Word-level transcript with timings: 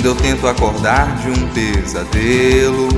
Quando 0.00 0.06
eu 0.06 0.14
tento 0.14 0.48
acordar 0.48 1.14
de 1.18 1.28
um 1.28 1.48
pesadelo 1.48 2.88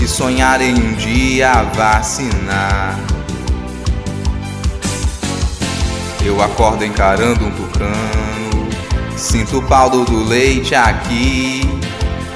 e 0.00 0.06
sonhar 0.06 0.60
em 0.60 0.72
um 0.72 0.92
dia 0.92 1.64
vacinar. 1.74 2.96
Eu 6.24 6.40
acordo 6.40 6.84
encarando 6.84 7.44
um 7.44 7.50
tucano, 7.50 8.68
sinto 9.16 9.58
o 9.58 9.62
paldo 9.64 10.04
do 10.04 10.22
leite 10.22 10.76
aqui, 10.76 11.62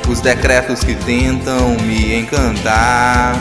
os 0.09 0.21
decretos 0.21 0.83
que 0.83 0.97
tentam 0.97 1.77
me 1.83 2.19
encantar. 2.19 3.37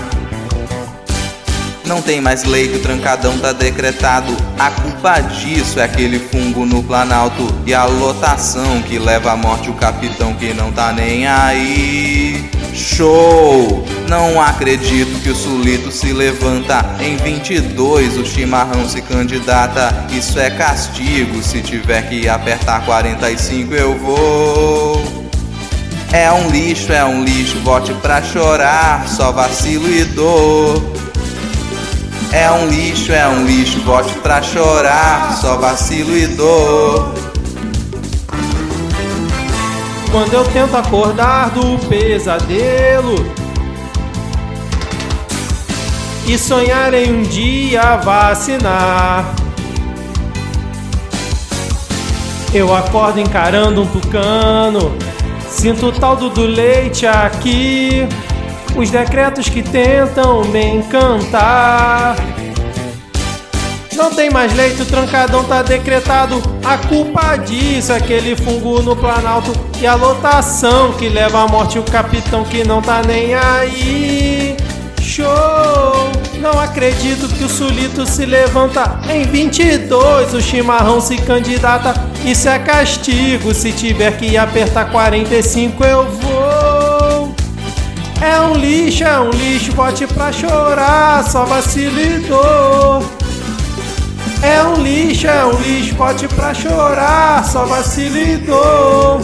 Não 1.91 2.01
tem 2.01 2.21
mais 2.21 2.45
leito, 2.45 2.79
trancadão 2.79 3.37
tá 3.37 3.51
decretado. 3.51 4.33
A 4.57 4.71
culpa 4.71 5.19
disso 5.19 5.77
é 5.77 5.83
aquele 5.83 6.19
fungo 6.19 6.65
no 6.65 6.81
planalto 6.81 7.53
e 7.65 7.73
a 7.73 7.83
lotação 7.83 8.81
que 8.83 8.97
leva 8.97 9.33
à 9.33 9.35
morte 9.35 9.69
o 9.69 9.73
capitão 9.73 10.33
que 10.33 10.53
não 10.53 10.71
tá 10.71 10.93
nem 10.93 11.27
aí. 11.27 12.49
Show! 12.73 13.85
Não 14.07 14.41
acredito 14.41 15.21
que 15.21 15.31
o 15.31 15.35
Sulito 15.35 15.91
se 15.91 16.13
levanta. 16.13 16.95
Em 17.01 17.17
22 17.17 18.17
o 18.19 18.25
chimarrão 18.25 18.87
se 18.87 19.01
candidata. 19.01 20.07
Isso 20.11 20.39
é 20.39 20.49
castigo. 20.49 21.43
Se 21.43 21.59
tiver 21.59 22.07
que 22.07 22.29
apertar 22.29 22.85
45 22.85 23.73
eu 23.73 23.97
vou. 23.97 25.25
É 26.13 26.31
um 26.31 26.49
lixo, 26.49 26.93
é 26.93 27.03
um 27.03 27.21
lixo, 27.21 27.59
vote 27.59 27.93
pra 27.95 28.21
chorar, 28.21 29.09
só 29.09 29.33
vacilo 29.33 29.93
e 29.93 30.05
dor. 30.05 31.10
É 32.33 32.49
um 32.49 32.67
lixo, 32.67 33.11
é 33.11 33.27
um 33.27 33.45
lixo, 33.45 33.81
vote 33.81 34.13
pra 34.15 34.41
chorar, 34.41 35.37
só 35.41 35.57
vacilo 35.57 36.17
e 36.17 36.27
dor. 36.27 37.13
Quando 40.11 40.33
eu 40.33 40.43
tento 40.45 40.75
acordar 40.75 41.49
do 41.49 41.77
pesadelo 41.87 43.15
e 46.25 46.37
sonhar 46.37 46.93
em 46.93 47.11
um 47.11 47.23
dia 47.23 47.97
vacinar. 47.97 49.33
Eu 52.53 52.73
acordo 52.73 53.19
encarando 53.19 53.81
um 53.81 53.87
tucano, 53.87 54.95
sinto 55.49 55.87
o 55.87 55.91
taldo 55.91 56.29
do 56.29 56.45
leite 56.45 57.05
aqui, 57.05 58.07
os 58.75 58.89
decretos 58.89 59.49
que 59.49 59.61
tentam 59.61 60.43
me 60.45 60.63
encantar. 60.63 62.15
Não 63.95 64.09
tem 64.09 64.29
mais 64.29 64.53
leito, 64.55 64.85
trancadão 64.85 65.43
tá 65.43 65.61
decretado. 65.61 66.41
A 66.63 66.77
culpa 66.77 67.35
disso 67.37 67.91
é 67.91 67.97
aquele 67.97 68.35
fungo 68.35 68.81
no 68.81 68.95
planalto 68.95 69.51
e 69.79 69.85
a 69.85 69.95
lotação 69.95 70.93
que 70.93 71.09
leva 71.09 71.43
à 71.43 71.47
morte 71.47 71.77
o 71.77 71.83
capitão 71.83 72.43
que 72.43 72.63
não 72.63 72.81
tá 72.81 73.01
nem 73.05 73.35
aí. 73.35 74.57
Show! 75.01 76.11
Não 76.39 76.59
acredito 76.59 77.27
que 77.27 77.43
o 77.43 77.49
Sulito 77.49 78.03
se 78.07 78.25
levanta 78.25 78.99
em 79.07 79.23
22, 79.23 80.33
o 80.33 80.41
chimarrão 80.41 80.99
se 80.99 81.17
candidata. 81.17 81.93
Isso 82.25 82.49
é 82.49 82.57
castigo, 82.57 83.53
se 83.53 83.71
tiver 83.71 84.17
que 84.17 84.35
apertar 84.35 84.89
45 84.89 85.83
eu 85.83 86.03
vou. 86.09 86.40
É 88.21 88.39
um 88.41 88.53
lixo, 88.53 89.03
é 89.03 89.19
um 89.19 89.31
lixo, 89.31 89.73
bote 89.73 90.05
pra 90.05 90.31
chorar, 90.31 91.23
só 91.23 91.43
vacilidor. 91.43 93.03
É 94.43 94.61
um 94.63 94.81
lixo, 94.83 95.25
é 95.25 95.43
um 95.43 95.59
lixo, 95.59 95.95
bote 95.95 96.27
pra 96.27 96.53
chorar, 96.53 97.43
só 97.43 97.65
vacilidor. 97.65 99.21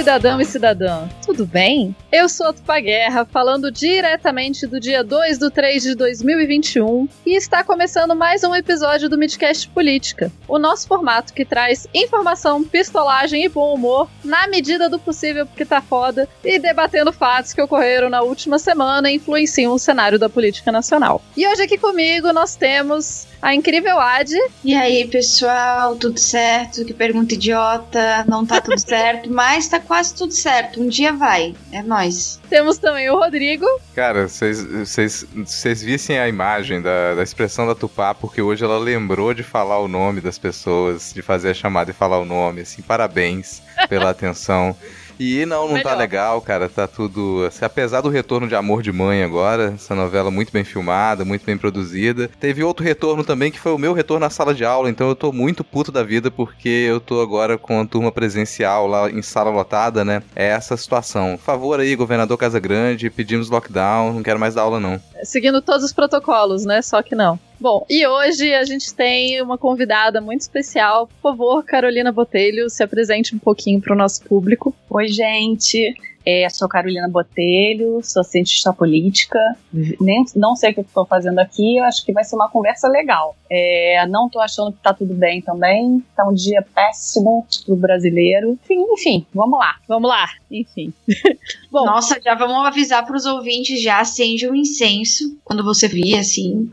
Cidadão 0.00 0.40
e 0.40 0.46
cidadã, 0.46 1.06
tudo 1.26 1.44
bem? 1.44 1.94
Eu 2.10 2.26
sou 2.26 2.46
a 2.46 2.52
Tupa 2.54 2.80
Guerra, 2.80 3.26
falando 3.26 3.70
diretamente 3.70 4.66
do 4.66 4.80
dia 4.80 5.04
2 5.04 5.36
do 5.36 5.50
3 5.50 5.82
de 5.82 5.94
2021 5.94 7.06
e 7.26 7.36
está 7.36 7.62
começando 7.62 8.16
mais 8.16 8.42
um 8.42 8.54
episódio 8.54 9.10
do 9.10 9.18
Midcast 9.18 9.68
Política, 9.68 10.32
o 10.48 10.58
nosso 10.58 10.88
formato 10.88 11.34
que 11.34 11.44
traz 11.44 11.86
informação, 11.92 12.64
pistolagem 12.64 13.44
e 13.44 13.48
bom 13.50 13.74
humor 13.74 14.08
na 14.24 14.46
medida 14.46 14.88
do 14.88 14.98
possível 14.98 15.44
porque 15.44 15.66
tá 15.66 15.82
foda 15.82 16.26
e 16.42 16.58
debatendo 16.58 17.12
fatos 17.12 17.52
que 17.52 17.60
ocorreram 17.60 18.08
na 18.08 18.22
última 18.22 18.58
semana 18.58 19.10
e 19.10 19.16
influenciam 19.16 19.74
o 19.74 19.78
cenário 19.78 20.18
da 20.18 20.30
política 20.30 20.72
nacional. 20.72 21.22
E 21.36 21.46
hoje 21.46 21.64
aqui 21.64 21.76
comigo 21.76 22.32
nós 22.32 22.56
temos 22.56 23.26
a 23.40 23.54
incrível 23.54 23.98
Ad. 23.98 24.32
E 24.64 24.74
aí, 24.74 25.06
pessoal, 25.06 25.96
tudo 25.96 26.18
certo? 26.18 26.84
Que 26.84 26.92
pergunta 26.92 27.34
idiota, 27.34 28.24
não 28.28 28.44
tá 28.44 28.60
tudo 28.60 28.78
certo, 28.80 29.30
mas 29.32 29.68
tá 29.68 29.80
quase 29.80 30.14
tudo 30.14 30.32
certo. 30.32 30.80
Um 30.80 30.88
dia 30.88 31.12
vai, 31.12 31.54
é 31.72 31.82
nós. 31.82 32.40
Temos 32.48 32.78
também 32.78 33.08
o 33.10 33.18
Rodrigo. 33.18 33.66
Cara, 33.94 34.28
vocês 34.28 35.82
vissem 35.82 36.18
a 36.18 36.28
imagem 36.28 36.82
da, 36.82 37.14
da 37.14 37.22
expressão 37.22 37.66
da 37.66 37.74
Tupá, 37.74 38.14
porque 38.14 38.42
hoje 38.42 38.64
ela 38.64 38.78
lembrou 38.78 39.32
de 39.32 39.42
falar 39.42 39.78
o 39.78 39.88
nome 39.88 40.20
das 40.20 40.38
pessoas, 40.38 41.12
de 41.12 41.22
fazer 41.22 41.50
a 41.50 41.54
chamada 41.54 41.90
e 41.90 41.94
falar 41.94 42.18
o 42.18 42.24
nome, 42.24 42.62
assim, 42.62 42.82
parabéns 42.82 43.62
pela 43.88 44.10
atenção. 44.10 44.76
E 45.20 45.44
não, 45.44 45.64
não 45.64 45.68
tá 45.68 45.74
Melhor. 45.74 45.90
tá 45.90 45.94
legal, 45.96 46.40
cara. 46.40 46.66
Tá 46.66 46.86
tudo. 46.86 47.44
Assim, 47.46 47.62
apesar 47.62 48.00
do 48.00 48.08
retorno 48.08 48.48
de 48.48 48.54
Amor 48.54 48.80
de 48.80 48.90
Mãe 48.90 49.22
agora, 49.22 49.74
essa 49.74 49.94
novela 49.94 50.30
muito 50.30 50.50
bem 50.50 50.64
filmada, 50.64 51.26
muito 51.26 51.44
bem 51.44 51.58
produzida. 51.58 52.30
Teve 52.40 52.64
outro 52.64 52.82
retorno 52.82 53.22
também 53.22 53.52
que 53.52 53.60
foi 53.60 53.70
o 53.72 53.78
meu 53.78 53.92
retorno 53.92 54.24
na 54.24 54.30
sala 54.30 54.54
de 54.54 54.64
aula, 54.64 54.88
então 54.88 55.10
eu 55.10 55.14
tô 55.14 55.30
muito 55.30 55.62
puto 55.62 55.92
da 55.92 56.02
vida 56.02 56.30
porque 56.30 56.68
eu 56.68 57.00
tô 57.00 57.20
agora 57.20 57.58
com 57.58 57.82
a 57.82 57.86
turma 57.86 58.10
presencial 58.10 58.86
lá 58.86 59.10
em 59.10 59.20
sala 59.20 59.50
lotada, 59.50 60.06
né? 60.06 60.22
É 60.34 60.46
essa 60.46 60.74
situação. 60.74 61.36
Por 61.36 61.44
favor 61.44 61.80
aí, 61.80 61.94
governador 61.94 62.38
Casa 62.38 62.58
Grande, 62.58 63.10
pedimos 63.10 63.50
lockdown, 63.50 64.14
não 64.14 64.22
quero 64.22 64.40
mais 64.40 64.54
dar 64.54 64.62
aula 64.62 64.80
não. 64.80 64.98
Seguindo 65.22 65.60
todos 65.60 65.84
os 65.84 65.92
protocolos, 65.92 66.64
né? 66.64 66.80
Só 66.80 67.02
que 67.02 67.14
não. 67.14 67.38
Bom, 67.60 67.84
e 67.90 68.06
hoje 68.06 68.54
a 68.54 68.64
gente 68.64 68.94
tem 68.94 69.42
uma 69.42 69.58
convidada 69.58 70.18
muito 70.18 70.40
especial. 70.40 71.06
Por 71.06 71.20
favor, 71.20 71.62
Carolina 71.62 72.10
Botelho, 72.10 72.70
se 72.70 72.82
apresente 72.82 73.36
um 73.36 73.38
pouquinho 73.38 73.78
para 73.82 73.92
o 73.92 73.96
nosso 73.96 74.24
público. 74.24 74.74
Oi, 74.88 75.08
gente. 75.08 75.94
É, 76.24 76.48
sou 76.50 76.68
Carolina 76.68 77.08
Botelho, 77.08 78.00
sou 78.02 78.22
cientista 78.22 78.72
política. 78.72 79.38
Nem, 79.72 80.24
não 80.36 80.54
sei 80.54 80.70
o 80.70 80.74
que 80.74 80.80
estou 80.80 81.06
fazendo 81.06 81.38
aqui, 81.38 81.78
eu 81.78 81.84
acho 81.84 82.04
que 82.04 82.12
vai 82.12 82.24
ser 82.24 82.36
uma 82.36 82.48
conversa 82.48 82.88
legal. 82.88 83.34
É, 83.50 84.06
não 84.06 84.26
estou 84.26 84.40
achando 84.40 84.70
que 84.70 84.78
está 84.78 84.92
tudo 84.92 85.14
bem 85.14 85.40
também. 85.40 86.04
Tá 86.14 86.28
um 86.28 86.34
dia 86.34 86.64
péssimo 86.74 87.46
pro 87.64 87.74
brasileiro. 87.74 88.52
Enfim, 88.62 88.86
enfim, 88.92 89.26
vamos 89.34 89.58
lá. 89.58 89.76
Vamos 89.88 90.08
lá, 90.08 90.28
enfim. 90.50 90.92
Bom, 91.70 91.84
Nossa, 91.84 92.20
já 92.22 92.34
vamos 92.34 92.66
avisar 92.66 93.04
para 93.04 93.16
os 93.16 93.26
ouvintes: 93.26 93.82
já 93.82 94.00
acende 94.00 94.48
um 94.48 94.54
incenso 94.54 95.36
quando 95.44 95.64
você 95.64 95.88
vir 95.88 96.18
assim. 96.18 96.68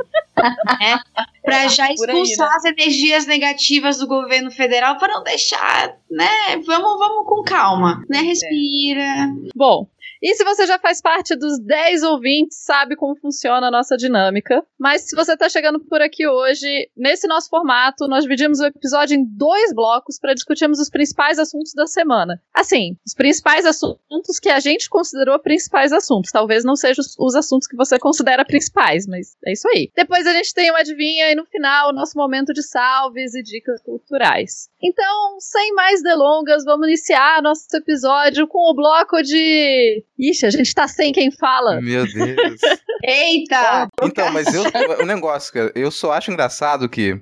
né? 0.80 1.00
Para 1.44 1.64
é, 1.64 1.70
já 1.70 1.90
expulsar 1.94 2.48
aí, 2.48 2.52
né? 2.52 2.58
as 2.58 2.66
energias 2.66 3.26
negativas 3.26 3.98
do 4.00 4.06
governo 4.06 4.52
federal 4.52 4.98
para 4.98 5.14
não 5.14 5.24
deixar, 5.24 5.96
né? 6.12 6.58
Vamos, 6.66 7.00
vamos 7.00 7.26
com 7.26 7.42
calma, 7.42 8.04
né? 8.10 8.20
Respira. 8.20 9.34
Bom, 9.56 9.88
e 10.22 10.34
se 10.34 10.44
você 10.44 10.66
já 10.66 10.80
faz 10.80 11.02
parte 11.02 11.36
dos 11.36 11.60
10 11.60 12.04
ouvintes, 12.04 12.58
sabe 12.64 12.96
como 12.96 13.16
funciona 13.16 13.68
a 13.68 13.72
nossa 13.72 13.96
dinâmica. 13.96 14.66
Mas 14.80 15.02
se 15.08 15.16
você 15.16 15.34
está 15.34 15.48
chegando 15.48 15.80
por 15.80 16.02
aqui 16.02 16.28
hoje, 16.28 16.90
nesse 16.96 17.28
nosso 17.28 17.50
formato, 17.50 18.08
nós 18.08 18.24
dividimos 18.24 18.60
o 18.60 18.66
episódio 18.66 19.16
em 19.16 19.24
dois 19.24 19.74
blocos 19.74 20.20
para 20.20 20.34
discutirmos 20.34 20.80
os 20.80 20.90
principais 20.90 21.38
assuntos 21.38 21.74
da 21.74 21.86
semana. 21.86 22.42
Assim, 22.54 22.98
os 23.06 23.14
principais 23.14 23.66
assuntos 23.66 24.40
que 24.42 24.50
a 24.50 24.60
gente 24.60 24.90
considerou 24.90 25.38
principais 25.40 25.94
assuntos. 25.94 26.32
Talvez 26.32 26.64
não 26.64 26.76
sejam 26.76 27.04
os 27.20 27.36
assuntos 27.36 27.68
que 27.68 27.76
você 27.76 28.00
considera 28.00 28.46
principais, 28.46 29.06
mas 29.06 29.36
é 29.46 29.52
isso 29.52 29.68
aí. 29.70 29.92
Depois 29.96 30.26
a 30.26 30.34
gente 30.34 30.54
tem 30.54 30.70
uma 30.72 30.80
adivinha 30.80 31.32
e 31.32 31.36
no 31.36 31.46
final 31.46 31.90
o 31.90 31.94
nosso 31.94 32.18
momento 32.18 32.54
de 32.54 32.64
salves 32.64 33.36
e 33.36 33.44
dicas 33.44 33.82
culturais. 33.82 34.70
Então, 34.82 35.40
sem 35.40 35.74
mais 35.74 36.04
delongas, 36.04 36.64
vamos 36.64 36.88
iniciar 36.88 37.42
nosso 37.42 37.66
episódio 37.76 38.48
com 38.48 38.60
o 38.60 38.76
bloco 38.76 39.24
de 39.24 40.04
Ixi, 40.20 40.46
a 40.46 40.50
gente 40.52 40.72
tá 40.72 40.88
sem 40.88 41.12
quem 41.12 41.32
fala. 41.32 41.82
Meu 41.82 42.06
Deus. 42.06 42.62
Eita! 43.04 43.88
Então, 44.04 44.32
mas 44.32 44.54
eu, 44.54 44.64
o 45.02 45.06
negócio, 45.06 45.52
cara, 45.52 45.72
eu 45.74 45.90
só 45.90 46.12
acho 46.12 46.32
engraçado 46.32 46.88
que. 46.88 47.20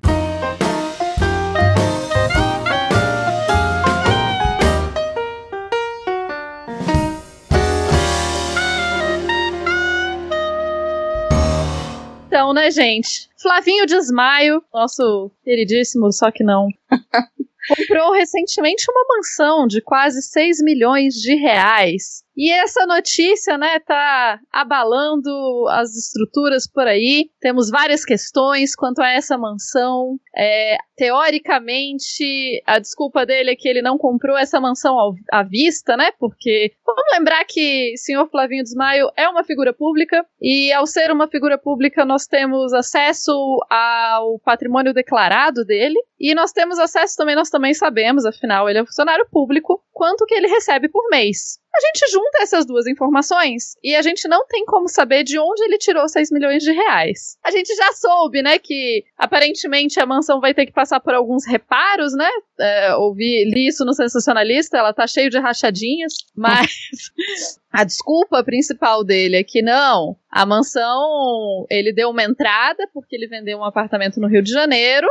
Então, 12.28 12.54
né, 12.54 12.70
gente? 12.70 13.30
Flavinho 13.46 13.86
Desmaio, 13.86 14.60
nosso 14.74 15.30
queridíssimo, 15.44 16.12
só 16.12 16.32
que 16.32 16.44
não. 16.44 16.68
comprou 17.68 18.12
recentemente 18.12 18.86
uma 18.90 19.06
mansão 19.16 19.68
de 19.68 19.82
quase 19.82 20.20
6 20.24 20.64
milhões 20.64 21.14
de 21.14 21.36
reais. 21.36 22.25
E 22.38 22.52
essa 22.52 22.86
notícia, 22.86 23.58
né, 23.58 23.80
tá 23.80 24.40
abalando 24.52 25.30
as 25.70 25.96
estruturas 25.96 26.68
por 26.68 26.86
aí. 26.86 27.30
Temos 27.40 27.70
várias 27.70 28.04
questões 28.04 28.76
quanto 28.76 29.02
a 29.02 29.10
essa 29.10 29.38
mansão. 29.38 30.18
É, 30.36 30.76
teoricamente, 30.98 32.62
a 32.66 32.78
desculpa 32.80 33.26
dele 33.26 33.52
é 33.52 33.56
que 33.56 33.70
ele 33.70 33.82
não 33.82 33.98
comprou 33.98 34.38
essa 34.38 34.60
mansão 34.60 35.00
ao, 35.00 35.14
à 35.32 35.44
vista, 35.44 35.96
né? 35.96 36.12
Porque 36.20 36.74
vamos 36.86 37.04
lembrar 37.14 37.46
que 37.46 37.94
o 37.94 37.98
senhor 37.98 38.30
Flavinho 38.30 38.64
Desmaio 38.64 39.10
é 39.16 39.30
uma 39.30 39.44
figura 39.44 39.74
pública 39.74 40.26
e 40.42 40.74
ao 40.74 40.86
ser 40.86 41.12
uma 41.12 41.30
figura 41.30 41.58
pública 41.58 42.06
nós 42.06 42.28
temos 42.28 42.74
acesso 42.74 43.32
ao 43.70 44.40
patrimônio 44.40 44.94
declarado 44.94 45.64
dele 45.64 46.00
e 46.20 46.34
nós 46.34 46.52
temos 46.52 46.80
acesso 46.80 47.16
também, 47.18 47.36
nós 47.36 47.50
também 47.50 47.74
sabemos, 47.74 48.26
afinal 48.26 48.70
ele 48.70 48.80
é 48.80 48.84
um 48.84 48.86
funcionário 48.86 49.28
público, 49.30 49.84
quanto 49.92 50.26
que 50.26 50.34
ele 50.34 50.48
recebe 50.48 50.90
por 50.90 51.10
mês. 51.10 51.60
A 51.76 51.88
gente 51.88 52.12
junta 52.12 52.42
essas 52.42 52.66
duas 52.66 52.88
informações 52.88 53.76
e 53.84 53.96
a 53.96 54.02
gente 54.02 54.30
não 54.30 54.46
tem 54.48 54.64
como 54.66 54.88
saber 54.88 55.24
de 55.24 55.38
onde 55.38 55.62
ele 55.64 55.78
tirou 55.78 56.08
6 56.08 56.32
milhões 56.32 56.64
de 56.64 56.72
reais. 56.72 57.38
A 57.44 57.52
gente 57.52 57.76
já 57.76 57.92
soube, 57.92 58.42
né, 58.42 58.58
que 58.60 59.04
aparentemente 59.18 60.00
a 60.00 60.06
mansão 60.06 60.40
vai 60.40 60.54
ter 60.54 60.66
que 60.66 60.72
passar 60.72 61.02
por 61.02 61.14
alguns 61.14 61.46
reparos, 61.46 62.14
né? 62.14 62.30
É, 62.58 62.96
ouvi, 62.96 63.44
li 63.54 63.68
isso 63.68 63.84
no 63.84 63.94
Sensacionalista, 63.94 64.78
ela 64.78 64.94
tá 64.94 65.06
cheio 65.06 65.30
de 65.30 65.38
rachadinhas, 65.38 66.14
mas 66.34 66.72
a 67.76 67.84
desculpa 67.84 68.42
principal 68.42 69.04
dele 69.04 69.36
é 69.36 69.44
que 69.44 69.62
não, 69.62 70.16
a 70.32 70.46
mansão, 70.46 71.66
ele 71.70 71.92
deu 71.92 72.10
uma 72.10 72.24
entrada 72.24 72.88
porque 72.94 73.16
ele 73.16 73.28
vendeu 73.28 73.58
um 73.58 73.66
apartamento 73.66 74.18
no 74.20 74.28
Rio 74.28 74.42
de 74.42 74.50
Janeiro. 74.50 75.08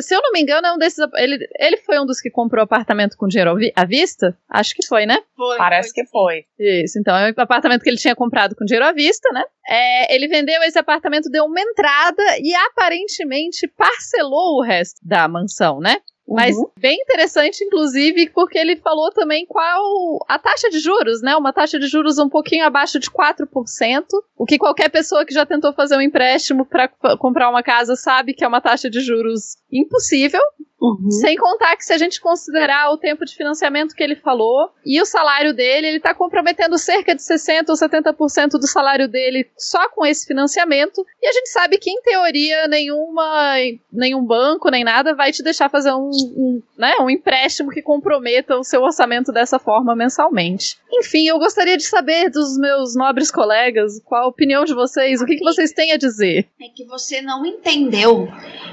Se 0.00 0.14
eu 0.14 0.20
não 0.20 0.30
me 0.30 0.42
engano, 0.42 0.66
é 0.66 0.72
um 0.74 0.78
desses. 0.78 0.98
Ele, 1.14 1.38
ele 1.58 1.78
foi 1.78 1.98
um 1.98 2.04
dos 2.04 2.20
que 2.20 2.30
comprou 2.30 2.62
apartamento 2.62 3.16
com 3.16 3.26
dinheiro 3.26 3.56
à 3.74 3.84
vista? 3.86 4.36
Acho 4.46 4.74
que 4.74 4.86
foi, 4.86 5.06
né? 5.06 5.18
Foi. 5.34 5.56
Parece 5.56 5.92
foi. 5.94 6.02
que 6.04 6.10
foi. 6.10 6.44
Isso, 6.58 6.98
então 6.98 7.16
é 7.16 7.30
o 7.30 7.40
apartamento 7.40 7.82
que 7.82 7.88
ele 7.88 7.96
tinha 7.96 8.14
comprado 8.14 8.54
com 8.54 8.64
dinheiro 8.66 8.84
à 8.84 8.92
vista, 8.92 9.30
né? 9.32 9.42
É, 9.66 10.14
ele 10.14 10.28
vendeu 10.28 10.62
esse 10.64 10.78
apartamento, 10.78 11.30
deu 11.30 11.44
uma 11.44 11.60
entrada 11.60 12.22
e 12.40 12.54
aparentemente 12.54 13.66
parcelou 13.68 14.58
o 14.58 14.62
resto 14.62 15.00
da 15.02 15.26
mansão, 15.28 15.80
né? 15.80 15.96
Mas 16.34 16.56
uhum. 16.56 16.66
bem 16.78 16.98
interessante, 17.00 17.62
inclusive, 17.64 18.30
porque 18.30 18.58
ele 18.58 18.76
falou 18.76 19.10
também 19.10 19.46
qual 19.46 20.18
a 20.28 20.38
taxa 20.38 20.70
de 20.70 20.78
juros, 20.78 21.22
né? 21.22 21.36
Uma 21.36 21.52
taxa 21.52 21.78
de 21.78 21.86
juros 21.86 22.18
um 22.18 22.28
pouquinho 22.28 22.64
abaixo 22.64 22.98
de 22.98 23.10
4%, 23.10 24.04
o 24.36 24.44
que 24.44 24.58
qualquer 24.58 24.88
pessoa 24.88 25.24
que 25.24 25.34
já 25.34 25.44
tentou 25.44 25.72
fazer 25.72 25.96
um 25.96 26.00
empréstimo 26.00 26.64
para 26.64 26.88
comprar 27.18 27.50
uma 27.50 27.62
casa 27.62 27.96
sabe 27.96 28.34
que 28.34 28.44
é 28.44 28.48
uma 28.48 28.60
taxa 28.60 28.88
de 28.88 29.00
juros 29.00 29.56
impossível. 29.70 30.40
Uhum. 30.82 31.12
Sem 31.12 31.36
contar 31.36 31.76
que 31.76 31.84
se 31.84 31.92
a 31.92 31.98
gente 31.98 32.20
considerar 32.20 32.90
o 32.90 32.98
tempo 32.98 33.24
de 33.24 33.36
financiamento 33.36 33.94
que 33.94 34.02
ele 34.02 34.16
falou 34.16 34.68
e 34.84 35.00
o 35.00 35.06
salário 35.06 35.54
dele, 35.54 35.86
ele 35.86 35.96
está 35.98 36.12
comprometendo 36.12 36.76
cerca 36.76 37.14
de 37.14 37.22
60% 37.22 37.68
ou 37.68 37.76
70% 37.76 38.58
do 38.58 38.66
salário 38.66 39.06
dele 39.06 39.48
só 39.56 39.88
com 39.90 40.04
esse 40.04 40.26
financiamento. 40.26 41.06
E 41.22 41.28
a 41.28 41.32
gente 41.32 41.50
sabe 41.50 41.78
que, 41.78 41.88
em 41.88 42.02
teoria, 42.02 42.66
nenhuma, 42.66 43.54
nenhum 43.92 44.24
banco 44.24 44.70
nem 44.70 44.82
nada 44.82 45.14
vai 45.14 45.30
te 45.30 45.40
deixar 45.44 45.70
fazer 45.70 45.92
um, 45.92 46.10
um, 46.10 46.62
né, 46.76 46.94
um 47.00 47.08
empréstimo 47.08 47.70
que 47.70 47.80
comprometa 47.80 48.56
o 48.56 48.64
seu 48.64 48.82
orçamento 48.82 49.30
dessa 49.30 49.60
forma 49.60 49.94
mensalmente. 49.94 50.78
Enfim, 50.92 51.28
eu 51.28 51.38
gostaria 51.38 51.76
de 51.76 51.84
saber 51.84 52.28
dos 52.28 52.58
meus 52.58 52.96
nobres 52.96 53.30
colegas 53.30 54.00
qual 54.04 54.24
a 54.24 54.28
opinião 54.28 54.64
de 54.64 54.74
vocês, 54.74 55.22
o 55.22 55.26
que, 55.26 55.36
que 55.36 55.44
vocês 55.44 55.70
têm 55.70 55.92
a 55.92 55.96
dizer. 55.96 56.48
É 56.60 56.68
que 56.68 56.84
você 56.84 57.22
não 57.22 57.46
entendeu 57.46 58.26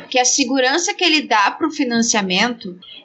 que 0.10 0.18
a 0.18 0.26
segurança 0.26 0.92
que 0.92 1.04
ele 1.04 1.22
dá 1.22 1.52
para 1.52 1.68
o 1.68 1.72
financiamento 1.72 1.99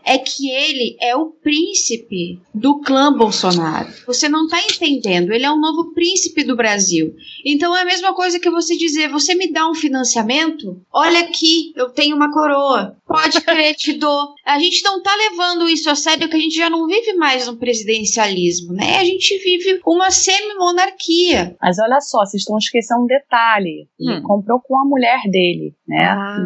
é 0.04 0.18
que 0.18 0.50
ele 0.50 0.96
é 1.00 1.16
o 1.16 1.30
príncipe 1.30 2.38
do 2.54 2.80
clã 2.80 3.12
Bolsonaro. 3.12 3.88
Você 4.06 4.28
não 4.28 4.44
está 4.44 4.60
entendendo, 4.60 5.32
ele 5.32 5.46
é 5.46 5.50
o 5.50 5.60
novo 5.60 5.92
príncipe 5.94 6.44
do 6.44 6.54
Brasil. 6.54 7.14
Então 7.44 7.74
é 7.76 7.82
a 7.82 7.86
mesma 7.86 8.14
coisa 8.14 8.38
que 8.38 8.50
você 8.50 8.76
dizer: 8.76 9.08
você 9.08 9.34
me 9.34 9.50
dá 9.50 9.68
um 9.68 9.74
financiamento? 9.74 10.80
Olha 10.92 11.20
aqui, 11.20 11.72
eu 11.74 11.88
tenho 11.88 12.14
uma 12.14 12.30
coroa. 12.30 12.96
Pode 13.06 13.40
crer, 13.42 13.74
te 13.74 13.92
dou. 13.92 14.34
A 14.46 14.58
gente 14.58 14.82
não 14.82 14.98
está 14.98 15.10
levando 15.14 15.68
isso 15.68 15.90
a 15.90 15.94
sério, 15.94 16.28
que 16.28 16.36
a 16.36 16.40
gente 16.40 16.56
já 16.56 16.70
não 16.70 16.86
vive 16.86 17.12
mais 17.14 17.46
um 17.46 17.56
presidencialismo, 17.56 18.72
né? 18.72 18.96
A 18.96 19.04
gente 19.04 19.38
vive 19.38 19.80
uma 19.86 20.10
semi-monarquia. 20.10 21.54
Mas 21.60 21.78
olha 21.78 22.00
só, 22.00 22.20
vocês 22.20 22.42
estão 22.42 22.56
esquecendo 22.56 23.02
um 23.02 23.06
detalhe. 23.06 23.88
Ele 24.00 24.18
hum. 24.18 24.22
comprou 24.22 24.60
com 24.60 24.78
a 24.78 24.84
mulher 24.84 25.20
dele, 25.30 25.74
né? 25.86 26.04
Ah. 26.04 26.38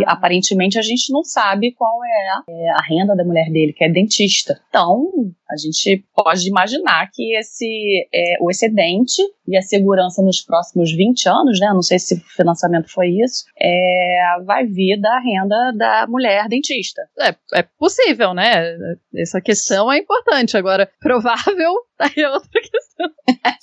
E 0.00 0.04
aparentemente 0.06 0.78
a 0.78 0.82
gente 0.82 1.12
não 1.12 1.24
sabe 1.24 1.72
qual 1.72 1.92
é, 2.04 2.42
é 2.48 2.70
a 2.70 2.82
renda 2.82 3.16
da 3.16 3.24
mulher 3.24 3.50
dele, 3.50 3.72
que 3.72 3.84
é 3.84 3.88
dentista. 3.88 4.60
Então, 4.68 5.10
a 5.50 5.56
gente 5.56 6.04
pode 6.14 6.48
imaginar 6.48 7.08
que 7.12 7.36
esse 7.36 8.08
é, 8.12 8.36
o 8.40 8.50
excedente 8.50 9.22
e 9.46 9.56
a 9.56 9.62
segurança 9.62 10.22
nos 10.22 10.40
próximos 10.40 10.90
20 10.92 11.28
anos, 11.28 11.60
né? 11.60 11.68
Não 11.72 11.82
sei 11.82 11.98
se 11.98 12.14
o 12.14 12.20
financiamento 12.36 12.90
foi 12.90 13.08
isso, 13.08 13.44
é, 13.60 14.42
vai 14.44 14.66
vir 14.66 14.98
da 15.00 15.18
renda 15.18 15.72
da 15.76 16.06
mulher 16.08 16.48
dentista. 16.48 17.02
É, 17.20 17.34
é 17.58 17.62
possível, 17.78 18.32
né? 18.32 18.74
Essa 19.14 19.40
questão 19.40 19.92
é 19.92 19.98
importante. 19.98 20.56
Agora, 20.56 20.90
provável, 21.00 21.74
aí 21.98 22.22
é 22.22 22.30
outra 22.30 22.60
questão. 22.60 23.10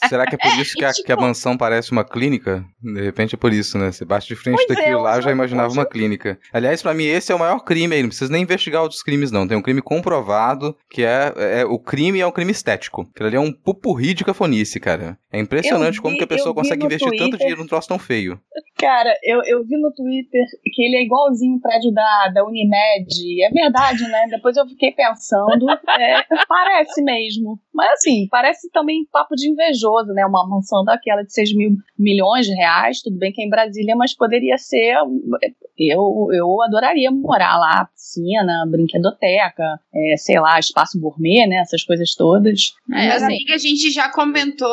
Será 0.07 0.25
que 0.25 0.35
é 0.35 0.37
por 0.37 0.59
isso 0.59 0.75
que 0.75 0.85
a, 0.85 0.91
que 0.91 1.11
a 1.11 1.15
mansão 1.15 1.57
parece 1.57 1.91
uma 1.91 2.03
clínica? 2.03 2.63
De 2.81 3.01
repente 3.01 3.35
é 3.35 3.37
por 3.37 3.51
isso, 3.51 3.77
né? 3.77 3.91
Você 3.91 4.05
bate 4.05 4.27
de 4.27 4.35
frente 4.35 4.57
pois 4.57 4.67
daquilo 4.67 4.99
é, 4.99 5.01
lá, 5.01 5.15
eu 5.15 5.21
já 5.21 5.31
imaginava 5.31 5.73
uma 5.73 5.85
clínica. 5.85 6.39
Aliás, 6.53 6.81
para 6.81 6.93
mim, 6.93 7.05
esse 7.05 7.31
é 7.31 7.35
o 7.35 7.39
maior 7.39 7.59
crime 7.59 7.95
aí. 7.95 8.01
Não 8.01 8.09
precisa 8.09 8.31
nem 8.31 8.43
investigar 8.43 8.83
outros 8.83 9.01
crimes, 9.01 9.31
não. 9.31 9.47
Tem 9.47 9.57
um 9.57 9.61
crime 9.61 9.81
comprovado 9.81 10.75
que 10.89 11.03
é, 11.03 11.33
é 11.37 11.65
o 11.71 11.79
crime 11.79 12.19
é 12.19 12.27
um 12.27 12.31
crime 12.31 12.51
estético. 12.51 13.07
Aquilo 13.13 13.27
ali 13.27 13.37
é 13.37 13.39
um 13.39 13.51
pupurri 13.51 14.13
de 14.13 14.25
cafonice, 14.25 14.79
cara. 14.79 15.17
É 15.31 15.39
impressionante 15.39 15.95
vi, 15.95 16.01
como 16.01 16.17
que 16.17 16.23
a 16.23 16.27
pessoa 16.27 16.53
consegue 16.53 16.85
investir 16.85 17.07
Twitter, 17.07 17.25
tanto 17.25 17.37
dinheiro 17.37 17.61
num 17.61 17.67
troço 17.67 17.87
tão 17.87 17.97
feio. 17.97 18.39
Cara, 18.77 19.13
eu, 19.23 19.41
eu 19.45 19.63
vi 19.63 19.77
no 19.77 19.93
Twitter 19.93 20.43
que 20.73 20.83
ele 20.83 20.97
é 20.97 21.03
igualzinho 21.03 21.55
o 21.55 21.61
prédio 21.61 21.91
da, 21.91 22.31
da 22.33 22.43
Unimed. 22.45 23.43
É 23.43 23.49
verdade, 23.49 24.03
né? 24.07 24.27
Depois 24.29 24.57
eu 24.57 24.67
fiquei 24.67 24.91
pensando. 24.91 25.69
É, 25.71 26.23
parece 26.47 27.01
mesmo. 27.03 27.59
Mas 27.73 27.91
assim, 27.91 28.27
parece 28.29 28.69
também 28.71 29.05
papo 29.11 29.35
de 29.35 29.49
invejoso, 29.49 30.13
né? 30.13 30.25
Uma 30.25 30.47
mansão 30.47 30.83
daquela 30.83 31.23
de 31.23 31.33
6 31.33 31.55
mil 31.55 31.71
milhões 31.97 32.45
de 32.45 32.53
reais. 32.53 33.01
Tudo 33.01 33.17
bem 33.17 33.31
que 33.31 33.41
é 33.41 33.45
em 33.45 33.49
Brasília, 33.49 33.95
mas 33.95 34.15
poderia 34.15 34.57
ser. 34.57 34.95
Eu, 35.89 36.29
eu 36.33 36.61
adoraria 36.61 37.11
morar 37.11 37.57
lá, 37.57 37.85
piscina, 37.85 38.65
brinquedoteca, 38.69 39.79
é, 39.93 40.17
sei 40.17 40.39
lá, 40.39 40.59
espaço 40.59 40.99
gourmet, 40.99 41.47
né? 41.47 41.57
Essas 41.57 41.83
coisas 41.83 42.13
todas. 42.15 42.73
É, 42.91 43.07
Mas 43.07 43.23
assim, 43.23 43.37
que 43.45 43.53
a 43.53 43.57
gente 43.57 43.91
já 43.91 44.09
comentou, 44.09 44.69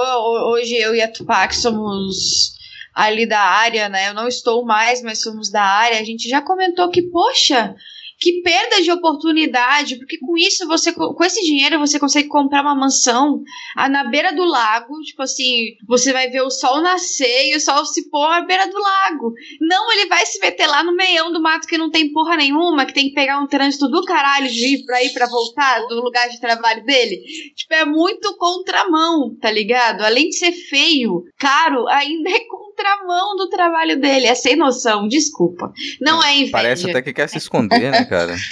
hoje 0.51 0.75
eu 0.77 0.95
e 0.95 1.01
a 1.01 1.11
Tupac 1.11 1.55
somos 1.55 2.57
ali 2.95 3.27
da 3.27 3.41
área, 3.41 3.89
né? 3.89 4.09
Eu 4.09 4.15
não 4.15 4.27
estou 4.27 4.65
mais, 4.65 5.03
mas 5.03 5.21
somos 5.21 5.51
da 5.51 5.63
área. 5.63 6.01
A 6.01 6.05
gente 6.05 6.29
já 6.29 6.43
comentou 6.43 6.91
que, 6.91 7.03
poxa, 7.03 7.75
que 8.19 8.43
perda 8.43 8.83
de 8.83 8.91
oportunidade, 8.91 9.97
porque 9.97 10.19
com 10.19 10.37
isso 10.37 10.67
você 10.67 10.93
com 10.93 11.25
esse 11.25 11.41
dinheiro 11.43 11.79
você 11.79 11.99
consegue 11.99 12.29
comprar 12.29 12.63
uma 12.63 12.75
mansão 12.75 13.43
ah, 13.77 13.89
na 13.89 14.05
beira 14.05 14.35
do 14.35 14.45
lago, 14.45 15.01
tipo 15.03 15.23
assim, 15.23 15.77
você 15.87 16.13
vai 16.13 16.29
ver 16.29 16.43
o 16.43 16.51
sol 16.51 16.81
nascer 16.81 17.49
e 17.49 17.57
o 17.57 17.61
sol 17.61 17.85
se 17.87 18.11
pôr 18.11 18.27
à 18.27 18.41
beira 18.41 18.67
do 18.67 18.79
lago. 18.79 19.33
Não, 19.61 19.93
ele 19.93 20.07
vai 20.07 20.27
se 20.27 20.41
meter 20.41 20.67
lá 20.67 20.83
no 20.83 20.97
meião 20.97 21.33
do 21.33 21.41
mato 21.41 21.67
que 21.69 21.79
não 21.79 21.91
tem 21.91 22.13
porra 22.13 22.37
nenhuma, 22.37 22.87
que 22.87 22.95
tem 22.95 23.09
que 23.09 23.15
pegar 23.15 23.41
um 23.41 23.47
trânsito 23.47 23.89
do 23.89 24.03
caralho 24.05 24.49
de 24.49 24.75
ir 24.75 24.85
pra 24.85 25.03
ir 25.03 25.13
pra 25.13 25.27
voltar 25.27 25.87
do 25.87 26.03
lugar 26.03 26.29
de 26.29 26.41
trabalho 26.41 26.85
dele. 26.85 27.23
Tipo, 27.55 27.75
é 27.75 27.85
muito 27.85 28.37
contramão, 28.37 29.37
tá 29.41 29.51
ligado? 29.51 30.03
Além 30.03 30.29
de 30.29 30.37
ser 30.37 30.53
feio, 30.53 31.25
caro, 31.39 31.87
ainda 31.89 32.31
é 32.31 32.41
contramão 32.79 33.37
do 33.37 33.49
trabalho 33.49 34.01
dele. 34.01 34.27
É 34.27 34.35
sem 34.35 34.57
noção, 34.57 35.09
desculpa. 35.09 35.73
Não 36.01 36.23
é, 36.23 36.31
é 36.31 36.37
inveja. 36.37 36.53
Parece 36.53 36.91
até 36.91 37.03
que 37.03 37.13
quer 37.13 37.29
se 37.29 37.39
esconder, 37.39 37.91
né? 37.91 38.05
cara. 38.05 38.35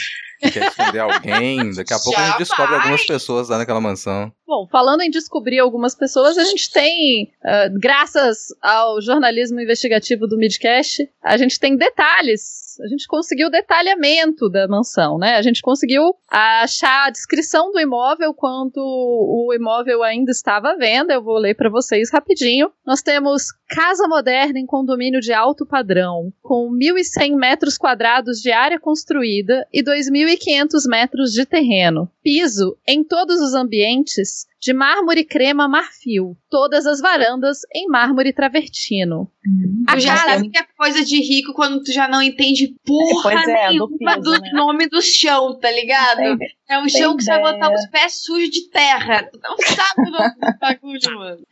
Quer 0.52 0.66
esconder 0.66 0.98
alguém. 0.98 1.72
Daqui 1.72 1.94
a 1.94 1.98
pouco 1.98 2.18
Já 2.18 2.22
a 2.22 2.26
gente 2.28 2.38
descobre 2.38 2.72
vai. 2.72 2.80
algumas 2.80 3.06
pessoas 3.06 3.48
lá 3.48 3.56
naquela 3.56 3.80
mansão. 3.80 4.30
Bom, 4.46 4.68
falando 4.70 5.00
em 5.00 5.08
descobrir 5.08 5.58
algumas 5.58 5.94
pessoas, 5.94 6.36
a 6.36 6.44
gente 6.44 6.70
tem, 6.70 7.32
uh, 7.42 7.80
graças 7.80 8.48
ao 8.60 9.00
jornalismo 9.00 9.58
investigativo 9.58 10.26
do 10.26 10.36
Midcast, 10.36 11.08
a 11.24 11.38
gente 11.38 11.58
tem 11.58 11.74
detalhes 11.74 12.65
a 12.80 12.86
gente 12.88 13.06
conseguiu 13.06 13.50
detalhamento 13.50 14.48
da 14.48 14.66
mansão, 14.68 15.18
né? 15.18 15.36
A 15.36 15.42
gente 15.42 15.62
conseguiu 15.62 16.14
achar 16.30 17.06
a 17.06 17.10
descrição 17.10 17.70
do 17.72 17.80
imóvel 17.80 18.34
quando 18.34 18.78
o 18.78 19.52
imóvel 19.54 20.02
ainda 20.02 20.30
estava 20.30 20.70
à 20.70 20.76
venda. 20.76 21.14
Eu 21.14 21.22
vou 21.22 21.38
ler 21.38 21.54
para 21.54 21.70
vocês 21.70 22.10
rapidinho. 22.10 22.70
Nós 22.84 23.02
temos 23.02 23.52
casa 23.68 24.06
moderna 24.08 24.58
em 24.58 24.66
condomínio 24.66 25.20
de 25.20 25.32
alto 25.32 25.66
padrão, 25.66 26.32
com 26.42 26.70
1.100 26.70 27.36
metros 27.36 27.76
quadrados 27.76 28.38
de 28.38 28.52
área 28.52 28.78
construída 28.78 29.66
e 29.72 29.82
2.500 29.82 30.88
metros 30.88 31.32
de 31.32 31.44
terreno. 31.44 32.10
Piso 32.26 32.76
em 32.88 33.04
todos 33.04 33.40
os 33.40 33.54
ambientes 33.54 34.46
de 34.60 34.72
mármore 34.72 35.22
crema 35.22 35.68
marfil. 35.68 36.36
Todas 36.50 36.84
as 36.84 37.00
varandas 37.00 37.58
em 37.72 37.86
mármore 37.86 38.32
travertino. 38.32 39.30
Hum. 39.46 39.84
A 39.86 39.92
casa... 39.92 40.24
sabe 40.24 40.50
que 40.50 40.58
é 40.58 40.66
coisa 40.76 41.04
de 41.04 41.20
rico 41.20 41.52
quando 41.54 41.84
tu 41.84 41.92
já 41.92 42.08
não 42.08 42.20
entende 42.20 42.74
porra 42.84 43.32
é, 43.32 43.68
nenhuma 43.68 43.86
do, 43.86 43.96
piso, 43.96 44.22
do 44.22 44.40
né? 44.40 44.50
nome 44.54 44.88
do 44.88 45.00
chão, 45.00 45.56
tá 45.56 45.70
ligado? 45.70 46.36
é 46.68 46.78
um 46.80 46.88
chão 46.88 47.16
que 47.16 47.22
você 47.22 47.30
vai 47.30 47.52
botar 47.52 47.72
os 47.72 47.86
pés 47.90 48.24
sujos 48.24 48.50
de 48.50 48.70
terra. 48.70 49.22
Tu 49.22 49.38
não 49.40 49.56
sabe 49.58 50.08
o 50.08 50.10
nome 50.10 50.34
do 50.34 50.58
bagulho, 50.58 51.18
mano. 51.20 51.46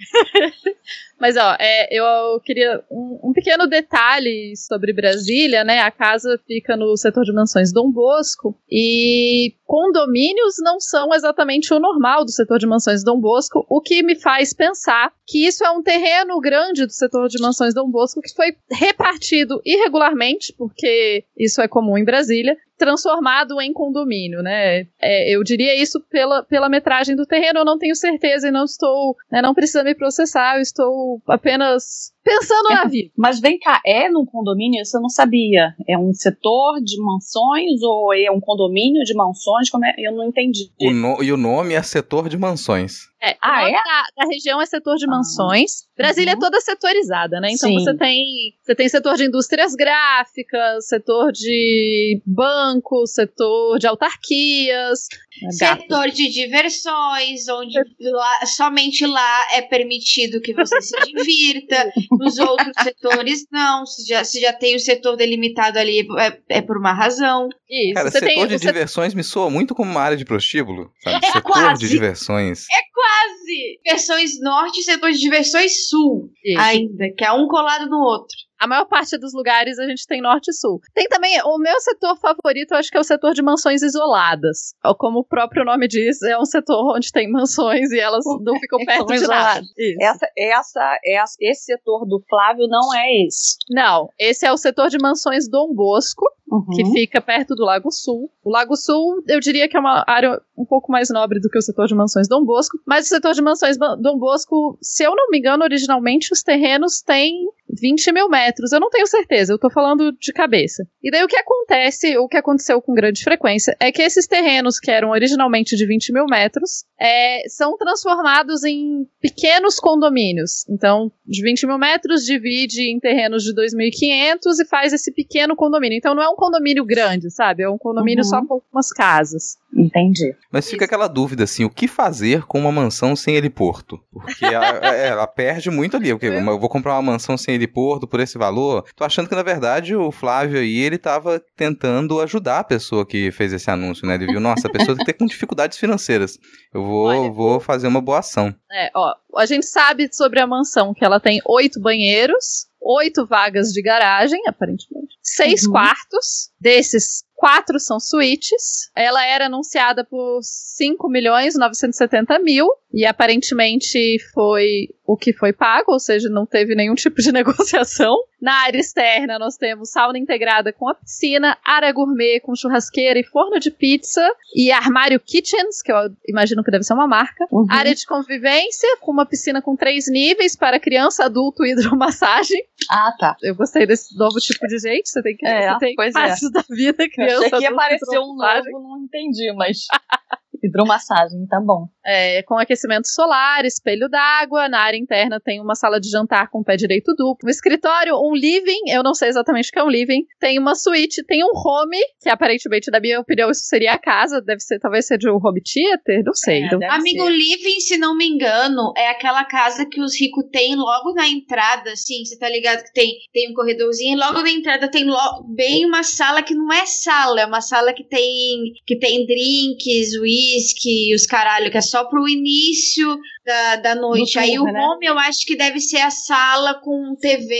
Mas, 1.24 1.38
ó, 1.38 1.56
é, 1.58 1.88
eu 1.90 2.38
queria 2.40 2.84
um, 2.90 3.30
um, 3.30 3.32
pequeno 3.32 3.66
detalhe 3.66 4.54
sobre 4.58 4.92
Brasília, 4.92 5.64
né? 5.64 5.78
A 5.78 5.90
casa 5.90 6.38
fica 6.46 6.76
no 6.76 6.94
setor 6.98 7.24
de 7.24 7.32
mansões 7.32 7.72
Dom 7.72 7.90
Bosco 7.90 8.54
e 8.70 9.54
condomínios 9.64 10.56
não 10.58 10.78
são 10.78 11.14
exatamente 11.14 11.72
o 11.72 11.80
normal 11.80 12.26
do 12.26 12.30
setor 12.30 12.58
de 12.58 12.66
mansões 12.66 13.02
Dom 13.02 13.18
Bosco, 13.18 13.64
o 13.70 13.80
que 13.80 14.02
me 14.02 14.16
faz 14.16 14.52
pensar 14.52 15.14
que 15.26 15.46
isso 15.46 15.64
é 15.64 15.70
um 15.70 15.82
terreno 15.82 16.38
grande 16.40 16.84
do 16.84 16.92
setor 16.92 17.26
de 17.28 17.40
mansões 17.40 17.72
Dom 17.72 17.90
Bosco 17.90 18.20
que 18.20 18.34
foi 18.34 18.54
repartido 18.70 19.62
irregularmente, 19.64 20.54
porque 20.58 21.24
isso 21.38 21.62
é 21.62 21.66
comum 21.66 21.96
em 21.96 22.04
Brasília, 22.04 22.54
transformado 22.76 23.60
em 23.60 23.72
condomínio, 23.72 24.42
né? 24.42 24.86
É, 25.00 25.30
eu 25.30 25.42
diria 25.42 25.74
isso 25.74 26.00
pela, 26.10 26.42
pela 26.44 26.68
metragem 26.68 27.14
do 27.14 27.26
terreno, 27.26 27.60
eu 27.60 27.64
não 27.64 27.78
tenho 27.78 27.94
certeza 27.94 28.48
e 28.48 28.50
não 28.50 28.64
estou, 28.64 29.16
né, 29.30 29.40
não 29.42 29.54
precisa 29.54 29.84
me 29.84 29.94
processar, 29.94 30.56
eu 30.56 30.62
estou 30.62 31.20
apenas 31.26 32.13
pensando 32.24 32.68
na 32.70 32.84
vida. 32.86 33.10
Mas 33.16 33.38
vem 33.38 33.58
cá, 33.58 33.80
é 33.84 34.08
num 34.08 34.24
condomínio? 34.24 34.80
Isso 34.80 34.96
eu 34.96 35.02
não 35.02 35.08
sabia. 35.08 35.74
É 35.86 35.98
um 35.98 36.12
setor 36.12 36.80
de 36.82 37.00
mansões 37.02 37.82
ou 37.82 38.14
é 38.14 38.30
um 38.30 38.40
condomínio 38.40 39.04
de 39.04 39.14
mansões? 39.14 39.68
Como 39.70 39.84
é? 39.84 39.94
Eu 39.98 40.12
não 40.12 40.24
entendi. 40.24 40.70
O 40.80 40.90
no, 40.90 41.22
e 41.22 41.30
o 41.30 41.36
nome 41.36 41.74
é 41.74 41.82
setor 41.82 42.28
de 42.28 42.38
mansões. 42.38 43.12
É, 43.22 43.36
ah, 43.40 43.66
é? 43.66 43.72
Da, 43.72 44.04
da, 44.18 44.26
região 44.30 44.60
é 44.60 44.66
setor 44.66 44.96
de 44.96 45.06
ah. 45.06 45.08
mansões. 45.08 45.84
Brasília 45.96 46.32
é 46.32 46.34
uhum. 46.34 46.38
é 46.38 46.40
toda 46.40 46.60
setorizada, 46.60 47.40
né? 47.40 47.48
Então 47.52 47.70
Sim. 47.70 47.78
você 47.78 47.96
tem 47.96 48.24
você 48.62 48.74
tem 48.74 48.88
setor 48.88 49.16
de 49.16 49.24
indústrias 49.24 49.74
gráficas, 49.74 50.86
setor 50.86 51.32
de 51.32 52.20
bancos, 52.26 53.14
setor 53.14 53.78
de 53.78 53.86
autarquias, 53.86 55.08
setor 55.50 56.10
de 56.10 56.30
diversões, 56.30 57.48
onde 57.48 57.78
lá, 58.00 58.46
somente 58.46 59.06
lá 59.06 59.46
é 59.52 59.62
permitido 59.62 60.40
que 60.40 60.54
você 60.54 60.80
se 60.80 60.96
divirta. 61.06 61.92
Nos 62.18 62.38
outros 62.38 62.72
setores, 62.82 63.46
não. 63.50 63.84
Se 63.86 64.06
já, 64.06 64.24
se 64.24 64.40
já 64.40 64.52
tem 64.52 64.76
o 64.76 64.80
setor 64.80 65.16
delimitado 65.16 65.78
ali, 65.78 66.06
é, 66.18 66.58
é 66.58 66.62
por 66.62 66.78
uma 66.78 66.92
razão. 66.92 67.48
Isso. 67.68 67.94
Cara, 67.94 68.10
você 68.10 68.20
setor 68.20 68.34
tem, 68.34 68.46
de 68.46 68.56
diversões 68.58 69.14
me 69.14 69.24
soa 69.24 69.50
muito 69.50 69.74
como 69.74 69.90
uma 69.90 70.00
área 70.00 70.16
de 70.16 70.24
prostíbulo. 70.24 70.90
Sabe? 71.02 71.24
É 71.24 71.32
setor 71.32 71.42
quase. 71.42 71.80
de 71.80 71.88
diversões. 71.88 72.66
É 72.70 72.82
quase! 72.92 73.80
Diversões 73.84 74.40
norte 74.40 74.80
e 74.80 74.84
setor 74.84 75.10
de 75.10 75.18
diversões 75.18 75.88
sul. 75.88 76.30
Isso. 76.44 76.60
Ainda, 76.60 77.06
que 77.16 77.24
é 77.24 77.32
um 77.32 77.46
colado 77.48 77.88
no 77.88 77.98
outro. 77.98 78.36
A 78.58 78.66
maior 78.66 78.86
parte 78.86 79.18
dos 79.18 79.34
lugares 79.34 79.78
a 79.78 79.86
gente 79.86 80.06
tem 80.06 80.22
norte 80.22 80.48
e 80.48 80.54
sul. 80.54 80.80
Tem 80.94 81.06
também, 81.08 81.38
o 81.42 81.58
meu 81.58 81.78
setor 81.80 82.16
favorito, 82.16 82.72
eu 82.72 82.78
acho 82.78 82.90
que 82.90 82.96
é 82.96 83.00
o 83.00 83.04
setor 83.04 83.34
de 83.34 83.42
mansões 83.42 83.82
isoladas. 83.82 84.74
Como 84.98 85.23
o 85.24 85.28
próprio 85.28 85.64
nome 85.64 85.88
diz, 85.88 86.22
é 86.22 86.38
um 86.38 86.44
setor 86.44 86.94
onde 86.94 87.10
tem 87.10 87.30
mansões 87.30 87.90
e 87.90 87.98
elas 87.98 88.24
não 88.42 88.58
ficam 88.60 88.78
perto 88.84 89.06
de 89.06 89.26
nada. 89.26 89.62
Essa, 90.00 90.28
essa, 90.36 90.98
essa, 91.04 91.36
esse 91.40 91.64
setor 91.64 92.06
do 92.06 92.22
Flávio 92.28 92.66
não 92.68 92.94
é 92.94 93.24
esse. 93.26 93.56
Não, 93.70 94.08
esse 94.18 94.46
é 94.46 94.52
o 94.52 94.56
setor 94.56 94.88
de 94.88 94.98
mansões 95.00 95.48
Dom 95.48 95.74
Bosco, 95.74 96.24
uhum. 96.50 96.66
que 96.74 96.84
fica 96.92 97.20
perto 97.20 97.54
do 97.54 97.64
Lago 97.64 97.90
Sul. 97.90 98.30
O 98.44 98.50
Lago 98.50 98.76
Sul, 98.76 99.22
eu 99.26 99.40
diria 99.40 99.68
que 99.68 99.76
é 99.76 99.80
uma 99.80 100.04
área 100.06 100.40
um 100.56 100.64
pouco 100.64 100.92
mais 100.92 101.08
nobre 101.10 101.40
do 101.40 101.48
que 101.48 101.58
o 101.58 101.62
setor 101.62 101.86
de 101.86 101.94
mansões 101.94 102.28
Dom 102.28 102.44
Bosco, 102.44 102.78
mas 102.86 103.06
o 103.06 103.08
setor 103.08 103.32
de 103.32 103.42
mansões 103.42 103.78
Dom 103.78 104.18
Bosco, 104.18 104.78
se 104.82 105.04
eu 105.04 105.14
não 105.16 105.30
me 105.30 105.38
engano, 105.38 105.64
originalmente 105.64 106.32
os 106.32 106.42
terrenos 106.42 107.00
têm 107.00 107.46
20 107.80 108.12
mil 108.12 108.28
metros. 108.28 108.72
Eu 108.72 108.80
não 108.80 108.90
tenho 108.90 109.06
certeza, 109.06 109.52
eu 109.52 109.58
tô 109.58 109.70
falando 109.70 110.12
de 110.12 110.32
cabeça. 110.32 110.84
E 111.02 111.10
daí 111.10 111.22
o 111.24 111.28
que 111.28 111.36
acontece, 111.36 112.16
o 112.18 112.28
que 112.28 112.36
aconteceu 112.36 112.80
com 112.80 112.94
grande 112.94 113.22
frequência, 113.22 113.76
é 113.80 113.90
que 113.90 114.02
esses 114.02 114.26
terrenos 114.26 114.78
que 114.78 114.90
eram 114.90 115.10
originalmente 115.10 115.76
de 115.76 115.86
20 115.86 116.12
mil 116.12 116.26
metros 116.26 116.84
é, 117.00 117.42
são 117.48 117.76
transformados 117.76 118.64
em 118.64 119.06
pequenos 119.20 119.78
condomínios. 119.78 120.68
Então, 120.68 121.10
de 121.26 121.42
20 121.42 121.66
mil 121.66 121.78
metros 121.78 122.24
divide 122.24 122.90
em 122.90 122.98
terrenos 122.98 123.42
de 123.42 123.54
2.500 123.54 124.60
e 124.60 124.66
faz 124.66 124.92
esse 124.92 125.12
pequeno 125.12 125.56
condomínio. 125.56 125.98
Então 125.98 126.14
não 126.14 126.22
é 126.22 126.28
um 126.28 126.36
condomínio 126.36 126.84
grande, 126.84 127.30
sabe? 127.30 127.62
É 127.62 127.68
um 127.68 127.78
condomínio 127.78 128.24
uhum. 128.24 128.30
só 128.30 128.44
com 128.44 128.54
algumas 128.54 128.90
casas. 128.92 129.56
Entendi. 129.76 130.34
Mas 130.50 130.66
fica 130.66 130.84
Isso. 130.84 130.84
aquela 130.84 131.08
dúvida 131.08 131.44
assim, 131.44 131.64
o 131.64 131.70
que 131.70 131.88
fazer 131.88 132.44
com 132.44 132.60
uma 132.60 132.70
mansão 132.70 133.16
sem 133.16 133.34
heliporto? 133.34 134.00
Porque 134.12 134.44
ela, 134.44 134.78
é, 134.82 135.08
ela 135.08 135.26
perde 135.26 135.70
muito 135.70 135.96
ali. 135.96 136.10
Porque 136.12 136.26
eu 136.26 136.58
vou 136.58 136.68
comprar 136.68 136.94
uma 136.94 137.12
mansão 137.12 137.36
sem 137.36 137.54
heliporto 137.54 138.06
por 138.06 138.20
esse 138.20 138.38
valor. 138.38 138.84
Tô 138.94 139.04
achando 139.04 139.28
que 139.28 139.34
na 139.34 139.42
verdade 139.42 139.96
o 139.96 140.12
Flávio 140.12 140.58
aí 140.58 140.78
ele 140.78 140.96
tava 140.98 141.42
tentando 141.56 142.20
ajudar 142.20 142.60
a 142.60 142.64
pessoa 142.64 143.04
que 143.04 143.32
fez 143.32 143.52
esse 143.52 143.70
anúncio, 143.70 144.06
né? 144.06 144.14
Ele 144.14 144.26
viu, 144.26 144.40
nossa, 144.40 144.68
a 144.68 144.72
pessoa 144.72 144.96
tem 145.04 145.14
com 145.14 145.26
dificuldades 145.26 145.76
financeiras. 145.76 146.38
Eu 146.72 146.84
vou, 146.84 147.06
Olha, 147.06 147.30
vou 147.30 147.60
fazer 147.60 147.88
uma 147.88 148.00
boa 148.00 148.20
ação. 148.20 148.54
É, 148.72 148.90
ó, 148.94 149.14
a 149.36 149.46
gente 149.46 149.66
sabe 149.66 150.08
sobre 150.12 150.40
a 150.40 150.46
mansão 150.46 150.94
que 150.94 151.04
ela 151.04 151.18
tem 151.18 151.40
oito 151.46 151.80
banheiros, 151.80 152.66
oito 152.80 153.26
vagas 153.26 153.72
de 153.72 153.82
garagem, 153.82 154.40
aparentemente, 154.46 155.16
seis 155.22 155.64
uhum. 155.64 155.72
quartos. 155.72 156.50
Desses, 156.60 157.24
quatro 157.34 157.78
são 157.78 158.00
suítes. 158.00 158.90
Ela 158.94 159.24
era 159.26 159.46
anunciada 159.46 160.04
por 160.04 160.40
5 160.42 161.08
milhões 161.08 161.54
970 161.56 162.38
mil 162.38 162.68
e 162.92 163.04
aparentemente 163.04 164.18
foi 164.32 164.88
o 165.06 165.16
que 165.16 165.32
foi 165.32 165.52
pago, 165.52 165.92
ou 165.92 166.00
seja, 166.00 166.28
não 166.28 166.46
teve 166.46 166.74
nenhum 166.74 166.94
tipo 166.94 167.20
de 167.20 167.30
negociação. 167.32 168.16
Na 168.40 168.62
área 168.64 168.78
externa, 168.78 169.38
nós 169.38 169.56
temos 169.56 169.90
sauna 169.90 170.18
integrada 170.18 170.72
com 170.72 170.88
a 170.88 170.94
piscina, 170.94 171.56
área 171.64 171.90
gourmet 171.92 172.40
com 172.40 172.54
churrasqueira 172.54 173.18
e 173.18 173.24
forno 173.24 173.58
de 173.58 173.70
pizza, 173.70 174.22
e 174.54 174.70
armário 174.70 175.18
kitchens, 175.18 175.82
que 175.82 175.90
eu 175.90 175.96
imagino 176.28 176.62
que 176.62 176.70
deve 176.70 176.84
ser 176.84 176.92
uma 176.92 177.06
marca. 177.06 177.46
Uhum. 177.50 177.66
Área 177.70 177.94
de 177.94 178.04
convivência, 178.06 178.98
com 179.00 179.12
uma 179.12 179.24
piscina 179.24 179.62
com 179.62 179.74
três 179.74 180.08
níveis 180.08 180.56
para 180.56 180.78
criança, 180.78 181.24
adulto 181.24 181.64
e 181.64 181.72
hidromassagem. 181.72 182.62
Ah, 182.90 183.12
tá. 183.18 183.36
Eu 183.42 183.54
gostei 183.54 183.86
desse 183.86 184.16
novo 184.18 184.38
tipo 184.38 184.66
de 184.66 184.78
gente. 184.78 185.08
Você 185.08 185.22
tem 185.22 185.36
que. 185.36 185.46
É, 185.46 185.72
você 185.72 185.78
tem 185.78 185.94
pois 185.94 186.14
é. 186.14 186.50
da 186.50 186.64
vida, 186.68 187.08
criança. 187.08 187.34
Eu 187.34 187.38
achei 187.38 187.50
que 187.50 187.64
ia 187.64 187.70
aparecer 187.70 188.18
um 188.18 188.36
novo, 188.36 188.70
não 188.72 189.04
entendi, 189.04 189.52
mas. 189.54 189.86
Hidromassagem, 190.64 191.46
tá 191.46 191.60
bom. 191.60 191.86
É, 192.04 192.42
com 192.42 192.58
aquecimento 192.58 193.06
solar, 193.08 193.64
espelho 193.64 194.08
d'água. 194.08 194.68
Na 194.68 194.80
área 194.80 194.96
interna 194.96 195.40
tem 195.40 195.60
uma 195.60 195.74
sala 195.74 196.00
de 196.00 196.10
jantar 196.10 196.48
com 196.50 196.62
pé 196.62 196.76
direito 196.76 197.14
duplo. 197.14 197.46
Um 197.46 197.50
escritório, 197.50 198.14
um 198.16 198.34
living, 198.34 198.90
eu 198.90 199.02
não 199.02 199.14
sei 199.14 199.28
exatamente 199.28 199.68
o 199.68 199.72
que 199.72 199.78
é 199.78 199.84
um 199.84 199.88
living. 199.88 200.22
Tem 200.38 200.58
uma 200.58 200.74
suíte, 200.74 201.24
tem 201.24 201.42
um 201.44 201.52
home, 201.54 201.98
que 202.20 202.28
aparentemente, 202.28 202.90
na 202.90 203.00
minha 203.00 203.20
opinião, 203.20 203.50
isso 203.50 203.64
seria 203.64 203.92
a 203.92 203.98
casa. 203.98 204.40
Deve 204.40 204.60
ser, 204.60 204.78
talvez 204.78 205.06
seja 205.06 205.32
um 205.32 205.38
home 205.42 205.62
theater, 205.62 206.22
não 206.24 206.34
sei. 206.34 206.62
É, 206.62 206.66
então, 206.66 206.78
Amigo, 206.90 207.28
living, 207.28 207.80
se 207.80 207.96
não 207.96 208.16
me 208.16 208.26
engano, 208.26 208.92
é 208.96 209.08
aquela 209.08 209.44
casa 209.44 209.86
que 209.86 210.00
os 210.00 210.18
ricos 210.18 210.44
têm 210.50 210.76
logo 210.76 211.12
na 211.14 211.28
entrada, 211.28 211.92
assim, 211.92 212.24
você 212.24 212.38
tá 212.38 212.48
ligado 212.48 212.82
que 212.84 212.92
tem, 212.92 213.12
tem 213.32 213.50
um 213.50 213.54
corredorzinho, 213.54 214.16
e 214.16 214.20
logo 214.20 214.40
na 214.42 214.50
entrada 214.50 214.90
tem 214.90 215.06
bem 215.54 215.86
uma 215.86 216.02
sala 216.02 216.42
que 216.42 216.54
não 216.54 216.72
é 216.72 216.86
sala, 216.86 217.40
é 217.40 217.46
uma 217.46 217.60
sala 217.60 217.92
que 217.92 218.04
tem 218.04 218.72
que 218.86 218.98
tem 218.98 219.26
drinks, 219.26 220.14
whisky, 220.54 221.08
que 221.08 221.14
os 221.14 221.26
caralho, 221.26 221.70
que 221.70 221.78
é 221.78 221.80
só 221.80 222.04
pro 222.04 222.28
início 222.28 223.18
da, 223.44 223.76
da 223.76 223.94
noite. 223.94 224.38
Aí 224.38 224.58
o 224.58 224.64
né? 224.64 224.72
home 224.72 225.06
eu 225.06 225.18
acho 225.18 225.46
que 225.46 225.56
deve 225.56 225.80
ser 225.80 226.00
a 226.00 226.10
sala 226.10 226.74
com 226.74 227.14
TV. 227.20 227.54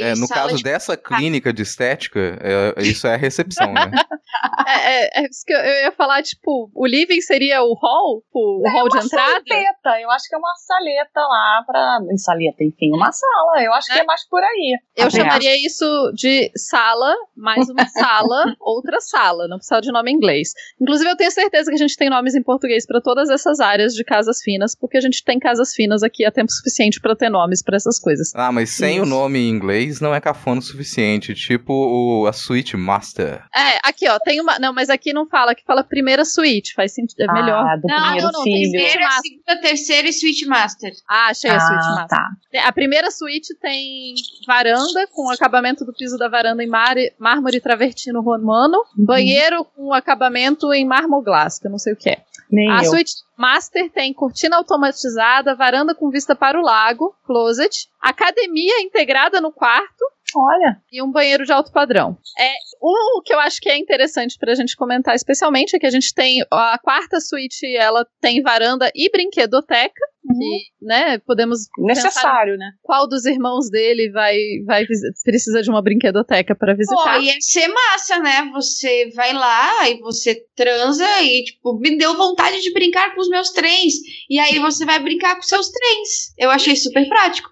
É, 0.00 0.14
no 0.14 0.28
caso 0.28 0.56
de... 0.56 0.62
dessa 0.62 0.96
clínica 0.96 1.52
de 1.52 1.62
estética, 1.62 2.38
é, 2.40 2.82
isso 2.82 3.06
é 3.06 3.14
a 3.14 3.16
recepção, 3.16 3.72
né? 3.72 3.90
é, 4.66 4.72
é, 4.72 5.20
é, 5.20 5.26
isso 5.26 5.44
que 5.46 5.52
eu, 5.52 5.60
ia 5.60 5.92
falar, 5.92 6.22
tipo, 6.22 6.70
o 6.74 6.86
living 6.86 7.20
seria 7.20 7.62
o 7.62 7.74
hall? 7.74 8.22
O, 8.32 8.62
é 8.66 8.70
hall 8.70 8.88
de 8.88 8.98
entrada? 8.98 9.42
Saleta, 9.46 10.00
eu 10.00 10.10
acho 10.10 10.28
que 10.28 10.34
é 10.34 10.38
uma 10.38 10.54
saleta 10.56 11.20
lá 11.20 11.64
pra. 11.66 11.98
Saleta, 12.16 12.64
enfim, 12.64 12.92
uma 12.92 13.12
sala. 13.12 13.62
Eu 13.62 13.72
acho 13.72 13.86
que 13.86 13.98
é, 13.98 14.02
é 14.02 14.04
mais 14.04 14.26
por 14.28 14.42
aí. 14.42 14.78
Eu 14.96 15.10
chamaria 15.10 15.56
isso 15.64 15.84
de 16.14 16.50
sala, 16.56 17.14
mais 17.36 17.68
uma 17.68 17.86
sala, 17.88 18.54
outra 18.60 19.00
sala. 19.00 19.46
Não 19.48 19.58
precisa 19.58 19.80
de 19.80 19.92
nome 19.92 20.10
em 20.10 20.14
inglês. 20.14 20.52
Inclusive, 20.80 21.10
eu 21.10 21.16
tenho 21.16 21.30
certeza 21.30 21.70
que 21.70 21.74
a 21.74 21.78
gente 21.78 21.96
tem 21.96 22.10
nomes 22.10 22.34
em 22.34 22.42
português 22.42 22.86
para 22.86 23.00
todas 23.00 23.30
essas 23.30 23.60
áreas 23.60 23.92
de 23.92 24.04
casas 24.04 24.40
finas, 24.42 24.74
porque 24.74 24.96
a 24.96 25.00
gente 25.00 25.22
tem 25.24 25.38
casas 25.38 25.72
finas 25.74 26.02
aqui 26.02 26.24
há 26.24 26.30
tempo 26.30 26.50
suficiente 26.50 27.00
para 27.00 27.16
ter 27.16 27.28
nomes 27.28 27.62
para 27.62 27.76
essas 27.76 27.98
coisas. 27.98 28.32
Ah, 28.34 28.52
mas 28.52 28.70
sem 28.70 28.96
Isso. 28.96 29.02
o 29.04 29.06
nome 29.06 29.38
em 29.38 29.48
inglês 29.48 30.00
não 30.00 30.14
é 30.14 30.20
cafona 30.20 30.60
o 30.60 30.62
suficiente, 30.62 31.34
tipo 31.34 31.72
o, 31.72 32.26
a 32.26 32.32
Suite 32.32 32.76
Master. 32.76 33.44
É, 33.54 33.78
aqui 33.82 34.08
ó, 34.08 34.18
tem 34.18 34.35
uma, 34.40 34.54
fa- 34.54 34.58
não, 34.58 34.72
mas 34.72 34.88
aqui 34.90 35.12
não 35.12 35.26
fala, 35.26 35.52
aqui 35.52 35.62
fala 35.66 35.82
primeira 35.84 36.24
suíte, 36.24 36.74
faz 36.74 36.92
sentido, 36.94 37.20
é 37.20 37.32
melhor. 37.32 37.66
Ah, 37.66 37.76
do 37.76 37.86
Não, 37.88 37.96
primeiro 38.02 38.26
não, 38.26 38.32
não, 38.32 38.44
tem 38.44 38.52
filho. 38.54 38.70
Suite 38.70 38.82
Primeira, 38.82 39.00
Master. 39.04 39.22
segunda, 39.30 39.60
terceira 39.60 40.08
e 40.08 40.12
Suite 40.12 40.46
Master. 40.46 40.92
Ah, 41.08 41.26
achei 41.28 41.50
a 41.50 41.60
suíte 41.60 41.84
Ah, 41.84 41.94
massa. 41.94 42.06
tá. 42.08 42.28
A 42.66 42.72
primeira 42.72 43.10
suíte 43.10 43.54
tem 43.60 44.14
varanda, 44.46 45.06
com 45.12 45.30
acabamento 45.30 45.84
do 45.84 45.92
piso 45.92 46.16
da 46.18 46.28
varanda 46.28 46.62
em 46.62 46.66
mar- 46.68 46.94
mármore 47.18 47.60
travertino 47.60 48.20
romano, 48.22 48.78
banheiro 48.96 49.64
com 49.64 49.92
acabamento 49.92 50.72
em 50.72 50.84
marmoglass, 50.86 51.58
que 51.58 51.66
eu 51.66 51.70
não 51.70 51.78
sei 51.78 51.92
o 51.92 51.96
que 51.96 52.10
é. 52.10 52.22
Nem 52.50 52.70
A 52.70 52.84
eu. 52.84 52.90
suíte 52.90 53.12
master 53.36 53.90
tem 53.90 54.12
cortina 54.14 54.56
automatizada, 54.56 55.54
varanda 55.54 55.94
com 55.94 56.08
vista 56.10 56.34
para 56.36 56.58
o 56.58 56.62
lago, 56.62 57.14
closet, 57.26 57.88
academia 58.00 58.80
integrada 58.80 59.40
no 59.40 59.50
quarto 59.52 60.04
Olha, 60.38 60.80
e 60.92 61.02
um 61.02 61.10
banheiro 61.10 61.44
de 61.44 61.52
alto 61.52 61.72
padrão. 61.72 62.18
É, 62.38 62.52
o 62.80 63.22
que 63.22 63.32
eu 63.32 63.40
acho 63.40 63.60
que 63.60 63.68
é 63.68 63.78
interessante 63.78 64.36
pra 64.38 64.54
gente 64.54 64.76
comentar 64.76 65.14
especialmente 65.14 65.74
é 65.74 65.78
que 65.78 65.86
a 65.86 65.90
gente 65.90 66.12
tem 66.14 66.44
a 66.50 66.78
quarta 66.78 67.20
suíte, 67.20 67.74
ela 67.74 68.06
tem 68.20 68.42
varanda 68.42 68.90
e 68.94 69.10
brinquedoteca, 69.10 70.00
que, 70.26 70.84
né, 70.84 71.18
podemos 71.18 71.60
necessário, 71.78 72.56
né? 72.56 72.72
qual 72.82 73.08
dos 73.08 73.24
irmãos 73.24 73.70
dele 73.70 74.10
vai, 74.10 74.36
vai 74.64 74.86
precisa 75.24 75.62
de 75.62 75.70
uma 75.70 75.82
brinquedoteca 75.82 76.54
para 76.54 76.72
Pô, 76.72 76.78
visitar. 76.78 77.20
ia 77.20 77.34
ser 77.40 77.68
massa, 77.68 78.18
né? 78.18 78.50
Você 78.52 79.10
vai 79.14 79.32
lá 79.32 79.88
e 79.88 79.98
você 79.98 80.44
transa 80.54 81.06
e, 81.22 81.44
tipo, 81.44 81.78
me 81.78 81.96
deu 81.96 82.16
vontade 82.16 82.60
de 82.60 82.72
brincar 82.72 83.14
com 83.14 83.20
os 83.20 83.28
meus 83.28 83.50
trens. 83.50 83.94
E 84.28 84.38
aí 84.38 84.58
você 84.58 84.84
vai 84.84 84.98
brincar 84.98 85.36
com 85.36 85.42
seus 85.42 85.70
trens. 85.70 86.34
Eu 86.38 86.50
achei 86.50 86.76
super 86.76 87.06
prático. 87.08 87.50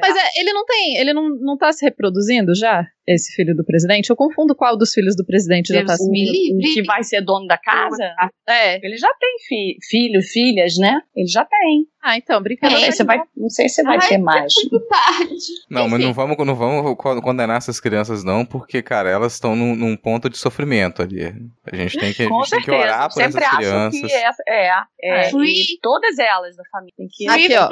Mas 0.00 0.16
é, 0.16 0.40
ele 0.40 0.52
não 0.52 0.64
tem, 0.64 0.96
ele 0.98 1.12
não, 1.12 1.28
não 1.28 1.56
tá 1.56 1.72
se 1.72 1.84
reproduzindo 1.84 2.54
já, 2.54 2.86
esse 3.06 3.32
filho 3.34 3.54
do 3.54 3.64
presidente? 3.64 4.10
Eu 4.10 4.16
confundo 4.16 4.54
qual 4.54 4.76
dos 4.76 4.92
filhos 4.92 5.14
do 5.16 5.24
presidente 5.24 5.68
já 5.68 5.76
Deus 5.80 5.86
tá 5.92 5.96
se 5.96 6.10
me 6.10 6.24
livre. 6.30 6.74
que 6.74 6.82
vai 6.82 7.02
ser 7.04 7.20
dono 7.22 7.46
da 7.46 7.56
casa, 7.58 8.02
É. 8.48 8.84
ele 8.84 8.96
já 8.96 9.12
tem 9.20 9.36
fi 9.48 9.76
filho, 9.88 10.20
filhas, 10.22 10.76
né? 10.78 11.00
Ele 11.14 11.26
já 11.28 11.44
tem. 11.44 11.86
Ah, 12.02 12.16
então, 12.16 12.40
brincadeira. 12.40 12.80
Não 12.80 12.84
sei 12.86 12.96
se 12.96 13.04
vai, 13.04 13.22
não 13.36 13.50
sei 13.50 13.68
se 13.68 13.82
vai 13.82 13.98
Ai, 14.00 14.08
ter 14.08 14.18
mais. 14.18 14.54
Muito 14.54 14.80
tarde. 14.86 15.34
Não, 15.68 15.88
mas 15.88 16.00
não 16.00 16.12
vamos, 16.12 16.36
não 16.46 16.54
vamos 16.54 16.94
co- 16.96 17.20
condenar 17.20 17.56
essas 17.56 17.80
crianças, 17.80 18.22
não, 18.22 18.44
porque, 18.46 18.80
cara, 18.80 19.10
elas 19.10 19.32
estão 19.32 19.56
num, 19.56 19.74
num 19.74 19.96
ponto 19.96 20.30
de 20.30 20.38
sofrimento 20.38 21.02
ali. 21.02 21.24
A 21.64 21.74
gente 21.76 21.98
tem 21.98 22.12
que, 22.12 22.22
a 22.22 22.26
gente 22.28 22.50
tem 22.50 22.62
que 22.62 22.70
orar 22.70 23.08
por 23.08 23.14
Sempre 23.14 23.42
essas 23.42 23.48
acho 23.48 23.56
crianças. 23.56 24.00
que 24.00 24.12
essa, 24.12 24.42
é, 24.48 24.70
é, 25.02 25.30
e 25.32 25.78
todas 25.82 26.16
elas 26.18 26.54
da 26.56 26.62
família 26.70 26.94
tem 26.96 27.08
que 27.10 27.26
Aqui, 27.28 27.54
ó. 27.56 27.68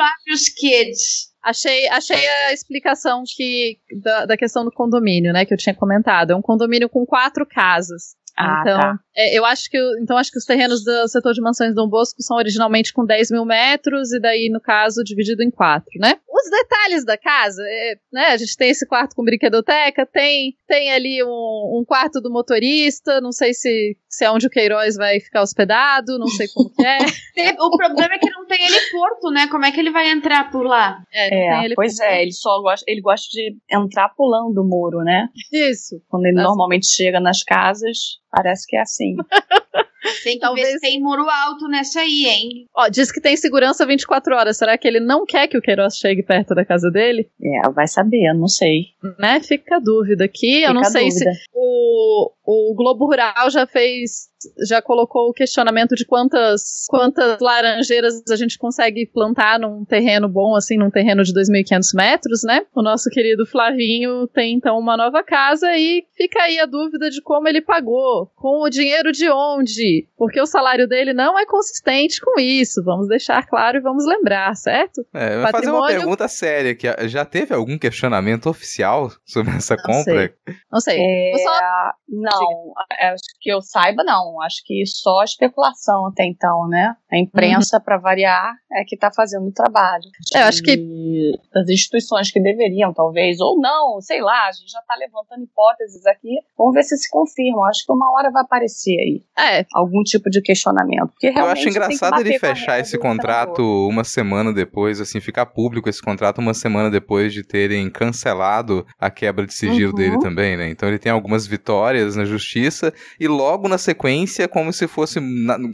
Kids. 0.58 1.33
Achei, 1.44 1.86
achei 1.88 2.26
a 2.46 2.52
explicação 2.54 3.22
que 3.26 3.78
da, 4.02 4.24
da 4.24 4.36
questão 4.36 4.64
do 4.64 4.72
condomínio, 4.72 5.30
né, 5.32 5.44
que 5.44 5.52
eu 5.52 5.58
tinha 5.58 5.74
comentado. 5.74 6.30
É 6.30 6.36
um 6.36 6.40
condomínio 6.40 6.88
com 6.88 7.04
quatro 7.04 7.44
casas. 7.46 8.16
Ah, 8.36 8.60
então, 8.62 8.80
tá. 8.80 8.98
É, 9.16 9.36
eu 9.36 9.44
acho 9.44 9.70
que 9.70 9.78
então 10.00 10.16
acho 10.16 10.30
que 10.30 10.38
os 10.38 10.44
terrenos 10.44 10.84
do 10.84 11.08
setor 11.08 11.32
de 11.32 11.40
mansões 11.40 11.74
Dom 11.74 11.88
Bosco 11.88 12.22
são 12.22 12.36
originalmente 12.36 12.92
com 12.92 13.04
10 13.04 13.30
mil 13.30 13.44
metros 13.44 14.12
e 14.12 14.20
daí, 14.20 14.48
no 14.50 14.60
caso, 14.60 15.04
dividido 15.04 15.42
em 15.42 15.50
quatro, 15.50 15.90
né? 16.00 16.16
Os 16.28 16.50
detalhes 16.50 17.04
da 17.04 17.16
casa, 17.16 17.62
é, 17.64 17.94
né? 18.12 18.26
A 18.26 18.36
gente 18.36 18.56
tem 18.56 18.70
esse 18.70 18.86
quarto 18.86 19.14
com 19.14 19.24
brinquedoteca, 19.24 20.04
tem, 20.04 20.54
tem 20.66 20.92
ali 20.92 21.22
um, 21.22 21.80
um 21.80 21.84
quarto 21.86 22.20
do 22.20 22.30
motorista, 22.30 23.20
não 23.20 23.32
sei 23.32 23.54
se, 23.54 23.96
se 24.08 24.24
é 24.24 24.30
onde 24.30 24.46
o 24.46 24.50
Queiroz 24.50 24.96
vai 24.96 25.20
ficar 25.20 25.42
hospedado, 25.42 26.18
não 26.18 26.28
sei 26.28 26.48
como 26.48 26.70
que 26.70 26.84
é. 26.84 26.98
O 27.60 27.76
problema 27.76 28.14
é 28.14 28.18
que 28.18 28.30
não 28.30 28.46
tem 28.46 28.64
heliporto, 28.64 29.30
né? 29.30 29.46
Como 29.48 29.64
é 29.64 29.72
que 29.72 29.80
ele 29.80 29.90
vai 29.90 30.10
entrar 30.10 30.50
por 30.50 30.64
lá? 30.64 31.02
É, 31.12 31.28
É, 31.72 31.74
pois 31.74 31.98
é, 32.00 32.22
ele 32.22 32.32
só 32.32 32.60
gosta, 32.60 32.84
ele 32.88 33.00
gosta 33.00 33.28
de 33.30 33.56
entrar 33.70 34.08
pulando 34.10 34.58
o 34.58 34.64
muro, 34.64 34.98
né? 34.98 35.28
Isso. 35.52 36.00
Quando 36.08 36.26
ele 36.26 36.38
Assim. 36.38 36.46
normalmente 36.46 36.86
chega 36.86 37.20
nas 37.20 37.42
casas, 37.42 38.18
parece 38.30 38.66
que 38.66 38.76
é 38.76 38.80
assim. 38.80 39.03
Tem 40.22 40.34
que 40.34 40.40
Talvez- 40.40 40.66
ver 40.66 40.72
se 40.74 40.80
tem 40.80 41.00
muro 41.00 41.26
alto 41.30 41.66
nessa 41.66 42.00
aí, 42.00 42.26
hein? 42.26 42.66
Ó, 42.76 42.88
diz 42.88 43.10
que 43.10 43.22
tem 43.22 43.34
segurança 43.38 43.86
24 43.86 44.34
horas. 44.36 44.58
Será 44.58 44.76
que 44.76 44.86
ele 44.86 45.00
não 45.00 45.24
quer 45.24 45.48
que 45.48 45.56
o 45.56 45.62
Queiroz 45.62 45.96
chegue 45.96 46.22
perto 46.22 46.54
da 46.54 46.62
casa 46.64 46.90
dele? 46.90 47.30
É, 47.42 47.70
vai 47.70 47.86
saber, 47.88 48.34
não 48.34 48.46
sei. 48.46 48.88
Né? 49.18 49.40
Fica 49.40 49.76
a 49.76 49.80
dúvida 49.80 50.24
aqui. 50.26 50.56
eu 50.62 50.68
Fica 50.68 50.72
não 50.74 50.80
a 50.82 50.84
sei 50.84 51.10
se 51.10 51.24
dúvida. 51.24 51.40
o, 51.54 52.30
o 52.44 52.74
Globo 52.74 53.06
Rural 53.06 53.48
já 53.50 53.66
fez, 53.66 54.28
já 54.68 54.80
colocou 54.82 55.28
o 55.28 55.32
questionamento 55.32 55.94
de 55.94 56.04
quantas, 56.06 56.84
quantas 56.88 57.38
laranjeiras 57.40 58.22
a 58.30 58.36
gente 58.36 58.58
consegue 58.58 59.06
plantar 59.06 59.58
num 59.58 59.84
terreno 59.84 60.28
bom, 60.28 60.54
assim, 60.56 60.76
num 60.76 60.90
terreno 60.90 61.22
de 61.22 61.32
2.500 61.32 61.94
metros, 61.94 62.42
né? 62.44 62.62
O 62.74 62.82
nosso 62.82 63.08
querido 63.10 63.46
Flavinho 63.46 64.26
tem 64.28 64.54
então 64.54 64.78
uma 64.78 64.96
nova 64.96 65.22
casa 65.22 65.66
e 65.76 66.04
fica 66.16 66.42
aí 66.42 66.58
a 66.58 66.66
dúvida 66.66 67.10
de 67.10 67.20
como 67.22 67.48
ele 67.48 67.60
pagou, 67.60 68.30
com 68.36 68.62
o 68.62 68.70
dinheiro 68.70 69.12
de 69.12 69.28
onde, 69.30 70.06
porque 70.16 70.40
o 70.40 70.46
salário 70.46 70.86
dele 70.88 71.12
não 71.12 71.38
é 71.38 71.46
consistente 71.46 72.20
com 72.20 72.38
isso. 72.40 72.82
Vamos 72.84 73.08
deixar 73.08 73.46
claro 73.46 73.78
e 73.78 73.80
vamos 73.80 74.04
lembrar, 74.06 74.54
certo? 74.56 75.04
É, 75.14 75.38
vai 75.40 75.52
fazer 75.52 75.70
uma 75.70 75.80
Patrimônio- 75.80 75.96
pergunta 75.98 76.28
séria 76.28 76.72
aqui. 76.72 76.86
Já 77.08 77.24
teve 77.24 77.54
algum 77.54 77.78
questionamento 77.78 78.46
oficial 78.48 79.10
sobre 79.24 79.52
essa 79.56 79.76
Não 79.76 79.82
compra? 79.84 80.34
Não 80.70 80.80
sei. 80.80 80.98
É, 81.00 81.38
só- 81.38 81.92
Não, 82.08 82.72
acho 83.12 83.22
que 83.40 83.50
eu 83.50 83.60
saiba, 83.60 84.02
não. 84.04 84.33
Acho 84.42 84.62
que 84.64 84.82
só 84.86 85.22
especulação 85.22 86.06
até 86.06 86.24
então, 86.24 86.66
né? 86.68 86.94
A 87.10 87.16
imprensa, 87.18 87.80
para 87.80 87.96
variar, 87.98 88.54
é 88.72 88.84
que 88.84 88.94
está 88.94 89.10
fazendo 89.12 89.46
o 89.46 89.52
trabalho. 89.52 90.04
É, 90.34 90.42
eu 90.42 90.46
acho 90.46 90.62
que- 90.62 91.32
as 91.54 91.68
instituições 91.68 92.30
que 92.30 92.40
deveriam, 92.40 92.92
talvez, 92.92 93.40
ou 93.40 93.58
não, 93.60 94.00
sei 94.00 94.20
lá, 94.20 94.48
a 94.48 94.52
gente 94.52 94.70
já 94.70 94.80
está 94.80 94.94
levantando 94.96 95.44
hipóteses 95.44 96.04
aqui. 96.06 96.34
Vamos 96.58 96.74
ver 96.74 96.82
se 96.82 96.96
se 96.96 97.08
confirmam. 97.10 97.64
Acho 97.64 97.84
que 97.86 97.92
uma 97.92 98.10
hora 98.18 98.30
vai 98.30 98.42
aparecer 98.42 98.96
aí 98.98 99.22
É, 99.38 99.64
algum 99.74 100.02
tipo 100.02 100.28
de 100.30 100.40
questionamento. 100.42 101.08
Porque 101.08 101.28
Eu 101.28 101.44
acho 101.46 101.62
tem 101.62 101.64
que 101.64 101.70
engraçado 101.70 102.20
ele 102.20 102.36
a 102.36 102.40
fechar 102.40 102.80
esse 102.80 102.98
contrato 102.98 103.56
senador. 103.56 103.88
uma 103.90 104.04
semana 104.04 104.52
depois, 104.52 105.00
assim, 105.00 105.20
ficar 105.20 105.46
público 105.46 105.88
esse 105.88 106.02
contrato 106.02 106.38
uma 106.38 106.54
semana 106.54 106.90
depois 106.90 107.32
de 107.32 107.42
terem 107.44 107.88
cancelado 107.90 108.86
a 108.98 109.10
quebra 109.10 109.46
de 109.46 109.54
sigilo 109.54 109.90
Uhum. 109.90 109.96
dele 109.96 110.18
também, 110.18 110.56
né? 110.56 110.68
Então 110.70 110.88
ele 110.88 110.98
tem 110.98 111.12
algumas 111.12 111.46
vitórias 111.46 112.16
na 112.16 112.24
justiça 112.24 112.92
e 113.18 113.26
logo 113.28 113.68
na 113.68 113.78
sequência, 113.78 114.23
como 114.48 114.72
se 114.72 114.86
fosse, 114.86 115.20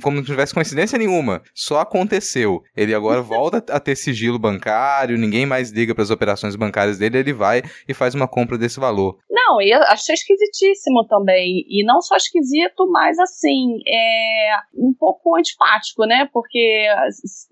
como 0.02 0.16
não 0.16 0.24
tivesse 0.24 0.54
coincidência 0.54 0.98
nenhuma, 0.98 1.42
só 1.54 1.80
aconteceu. 1.80 2.62
Ele 2.76 2.94
agora 2.94 3.22
volta 3.22 3.64
a 3.72 3.80
ter 3.80 3.96
sigilo 3.96 4.38
bancário, 4.38 5.18
ninguém 5.18 5.46
mais 5.46 5.70
liga 5.70 5.94
para 5.94 6.02
as 6.02 6.10
operações 6.10 6.56
bancárias 6.56 6.98
dele, 6.98 7.18
ele 7.18 7.32
vai 7.32 7.62
e 7.88 7.94
faz 7.94 8.14
uma 8.14 8.28
compra 8.28 8.58
desse 8.58 8.78
valor. 8.78 9.18
Não, 9.30 9.60
eu 9.60 9.82
achei 9.84 10.14
esquisitíssimo 10.14 11.06
também. 11.08 11.64
E 11.68 11.84
não 11.84 12.00
só 12.00 12.16
esquisito, 12.16 12.88
mas 12.90 13.18
assim, 13.18 13.78
é 13.86 14.50
um 14.74 14.94
pouco 14.98 15.36
antipático, 15.36 16.04
né? 16.04 16.28
Porque 16.32 16.86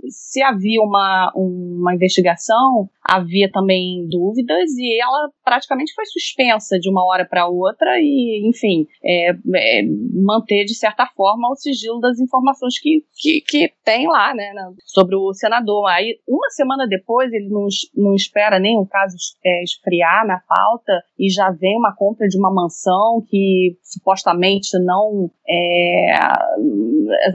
se 0.09 0.43
havia 0.43 0.81
uma, 0.81 1.33
uma 1.35 1.95
investigação, 1.95 2.89
havia 3.03 3.51
também 3.51 4.07
dúvidas 4.09 4.71
e 4.77 5.01
ela 5.01 5.31
praticamente 5.45 5.95
foi 5.95 6.05
suspensa 6.07 6.79
de 6.79 6.91
uma 6.91 7.05
hora 7.05 7.27
para 7.27 7.49
outra 7.49 7.99
e, 7.99 8.49
enfim, 8.49 8.87
é, 9.05 9.31
é, 9.31 9.83
manter 10.13 10.65
de 10.65 10.75
certa 10.75 10.88
forma 11.15 11.51
o 11.51 11.57
sigilo 11.57 12.01
das 12.01 12.19
informações 12.19 12.79
que, 12.81 13.05
que, 13.15 13.41
que 13.41 13.73
tem 13.85 14.07
lá, 14.07 14.35
né, 14.35 14.53
sobre 14.85 15.17
o 15.17 15.33
senador. 15.33 15.87
Aí, 15.89 16.19
uma 16.29 16.51
semana 16.51 16.87
depois, 16.87 17.33
ele 17.33 17.49
não, 17.49 17.67
não 17.95 18.15
espera 18.15 18.59
o 18.79 18.87
caso 18.87 19.17
é, 19.45 19.63
esfriar 19.63 20.27
na 20.27 20.41
pauta 20.41 21.03
e 21.19 21.31
já 21.31 21.51
vem 21.51 21.77
uma 21.79 21.95
compra 21.95 22.27
de 22.27 22.39
uma 22.39 22.53
mansão 22.53 23.23
que 23.29 23.77
supostamente 23.83 24.79
não 24.79 25.31
é, 25.49 26.15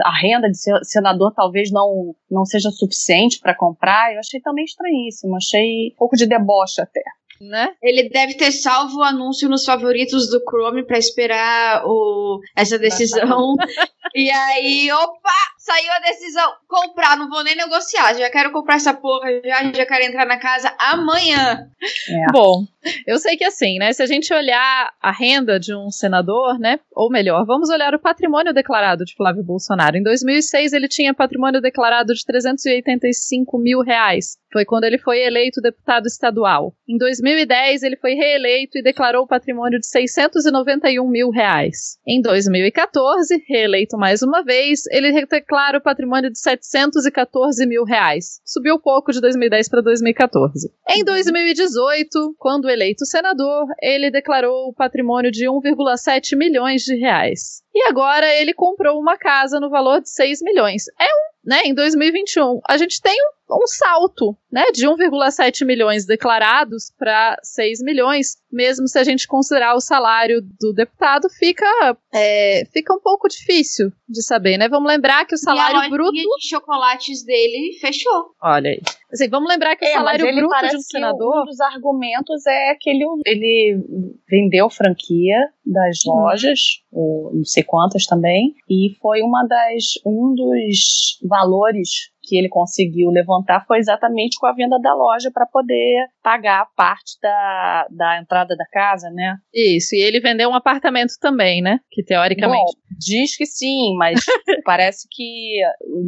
a 0.04 0.22
renda 0.22 0.50
de 0.50 0.58
se- 0.58 0.84
senador 0.84 1.34
talvez 1.34 1.72
não, 1.72 2.16
não 2.30 2.46
seja 2.46 2.70
suficiente 2.70 3.40
para 3.40 3.56
comprar. 3.56 4.14
Eu 4.14 4.20
achei 4.20 4.40
também 4.42 4.66
estranhíssimo, 4.66 5.36
achei 5.36 5.92
um 5.94 5.96
pouco 5.98 6.16
de 6.16 6.26
deboche 6.26 6.82
até. 6.82 7.02
Né? 7.42 7.70
Ele 7.82 8.10
deve 8.10 8.36
ter 8.36 8.52
salvo 8.52 9.00
o 9.00 9.04
anúncio 9.04 9.50
nos 9.50 9.66
favoritos 9.66 10.30
do 10.30 10.42
Chrome 10.42 10.86
pra 10.86 10.98
esperar 10.98 11.84
o, 11.86 12.40
essa 12.56 12.78
decisão. 12.78 13.56
e 14.16 14.30
aí, 14.30 14.92
opa, 14.92 15.32
saiu 15.58 15.92
a 15.92 16.00
decisão. 16.00 16.54
Comprar, 16.68 17.18
não 17.18 17.30
vou 17.30 17.44
nem 17.44 17.56
negociar. 17.56 18.14
Já 18.16 18.30
quero 18.30 18.52
comprar 18.52 18.76
essa 18.76 18.94
porra, 18.94 19.30
já, 19.44 19.72
já 19.72 19.86
quero 19.86 20.06
entrar 20.06 20.26
na 20.26 20.38
casa 20.38 20.74
amanhã. 20.80 21.68
É. 22.10 22.32
Bom, 22.32 22.66
eu 23.08 23.18
sei 23.18 23.38
que 23.38 23.44
assim, 23.44 23.78
né? 23.78 23.94
Se 23.94 24.02
a 24.02 24.06
gente 24.06 24.34
olhar 24.34 24.92
a 25.02 25.12
renda 25.12 25.60
de 25.60 25.76
um 25.76 25.90
senador, 25.90 26.60
né? 26.60 26.80
Ou 26.92 27.10
melhor, 27.10 27.46
vamos 27.46 27.70
olhar 27.70 27.94
o 27.94 28.00
patrimônio 28.00 28.54
declarado 28.54 29.06
de 29.06 29.16
Flávio 29.16 29.44
Bolsonaro. 29.44 29.98
Em 29.98 30.04
2006, 30.04 30.74
ele 30.74 30.88
tinha 30.88 31.14
patrimônio 31.14 31.62
declarado 31.62 32.14
de 32.14 32.26
385 32.26 33.58
mil 33.58 33.82
reais. 33.82 34.38
Foi 34.52 34.66
quando 34.66 34.84
ele 34.84 35.00
foi 35.00 35.20
eleito 35.20 35.62
deputado 35.62 36.06
estadual. 36.06 36.76
Em 36.88 36.98
2010, 36.98 37.82
ele 37.84 37.98
foi 37.98 38.14
reeleito 38.14 38.78
e 38.78 38.84
declarou 38.84 39.26
patrimônio 39.26 39.80
de 39.80 39.88
691 39.88 41.08
mil 41.08 41.30
reais. 41.32 41.98
Em 42.08 42.22
2014, 42.22 43.44
reeleito 43.48 43.98
mais 43.98 44.22
uma 44.22 44.44
vez, 44.44 44.86
ele 44.92 45.26
declara 45.26 45.80
o 45.80 45.82
patrimônio 45.82 46.30
de 46.30 46.40
714 46.40 47.66
mil 47.66 47.84
reais. 47.84 48.40
Subiu 48.46 48.80
pouco 48.80 49.12
de 49.12 49.20
2010 49.20 49.70
para 49.70 49.82
2014. 49.82 50.72
Em 50.90 51.04
2018, 51.04 52.36
quando 52.38 52.70
eleito 52.74 53.06
senador, 53.06 53.66
ele 53.82 54.12
declarou 54.12 54.68
o 54.68 54.74
patrimônio 54.74 55.32
de 55.32 55.46
1,7 55.46 56.38
milhões 56.38 56.84
de 56.84 56.96
reais. 56.96 57.63
E 57.74 57.84
agora 57.90 58.28
ele 58.36 58.54
comprou 58.54 59.00
uma 59.00 59.18
casa 59.18 59.60
no 59.60 59.70
valor 59.70 60.02
de 60.02 60.10
6 60.10 60.42
milhões. 60.42 60.86
É 61.00 61.06
um 61.06 61.34
né, 61.46 61.64
em 61.66 61.74
2021, 61.74 62.62
a 62.70 62.78
gente 62.78 63.02
tem 63.02 63.14
um, 63.50 63.56
um 63.64 63.68
salto 63.68 64.34
né, 64.50 64.64
de 64.74 64.88
1,7 64.88 65.66
milhões 65.66 66.06
declarados 66.06 66.92
para 66.98 67.38
6 67.44 67.80
milhões, 67.84 68.38
mesmo 68.50 68.88
se 68.88 68.98
a 68.98 69.04
gente 69.04 69.28
considerar 69.28 69.76
o 69.76 69.82
salário 69.82 70.42
do 70.42 70.72
deputado, 70.74 71.28
fica, 71.30 71.66
é, 72.14 72.64
fica 72.72 72.94
um 72.94 73.00
pouco 73.02 73.28
difícil 73.28 73.92
de 74.08 74.24
saber, 74.24 74.58
né? 74.58 74.70
Vamos 74.70 74.90
lembrar 74.90 75.26
que 75.26 75.36
o 75.36 75.38
salário 75.38 75.82
e 75.82 75.86
a 75.86 75.90
bruto. 75.90 76.12
de 76.14 76.48
chocolates 76.48 77.26
dele 77.26 77.78
fechou. 77.82 78.32
Olha 78.42 78.70
aí. 78.70 78.82
Assim, 79.12 79.28
vamos 79.30 79.50
lembrar 79.50 79.76
que 79.76 79.84
o 79.84 79.88
É, 79.88 79.94
salário 79.94 80.26
mas 80.26 80.32
ele 80.38 80.48
bruto 80.48 80.68
de 80.70 80.78
um 80.78 80.82
senador. 80.82 81.42
Um 81.42 81.46
dos 81.46 81.60
argumentos 81.60 82.46
é 82.48 82.76
que 82.80 82.90
ele, 82.90 83.04
ele 83.26 83.84
vendeu 84.30 84.70
franquia 84.70 85.36
das 85.66 85.98
Uhum. 86.06 86.14
lojas, 86.22 86.60
ou 86.94 87.34
não 87.34 87.46
sei 87.46 87.64
quantas 87.64 88.06
também, 88.06 88.54
e 88.70 88.96
foi 89.02 89.22
uma 89.22 89.46
das 89.48 90.00
um 90.06 90.34
dos 90.36 91.20
valores 91.24 92.13
que 92.24 92.38
ele 92.38 92.48
conseguiu 92.48 93.10
levantar 93.10 93.66
foi 93.68 93.80
exatamente 93.80 94.38
com 94.40 94.48
a 94.48 94.54
venda 94.54 94.80
da 94.80 94.94
loja 94.94 95.30
para 95.32 95.46
poder 95.46 96.08
pagar 96.24 96.68
parte 96.76 97.20
da, 97.22 97.88
da 97.92 98.20
entrada 98.20 98.56
da 98.56 98.66
casa, 98.72 99.10
né? 99.10 99.36
Isso, 99.54 99.96
e 99.96 100.00
ele 100.00 100.22
vendeu 100.22 100.50
um 100.50 100.56
apartamento 100.56 101.14
também, 101.20 101.62
né? 101.62 101.80
Que 101.92 102.04
teoricamente. 102.04 102.74
Bom, 102.76 102.98
diz 102.98 103.36
que 103.36 103.46
sim, 103.46 103.96
mas 103.98 104.20
parece 104.64 105.08
que 105.12 105.60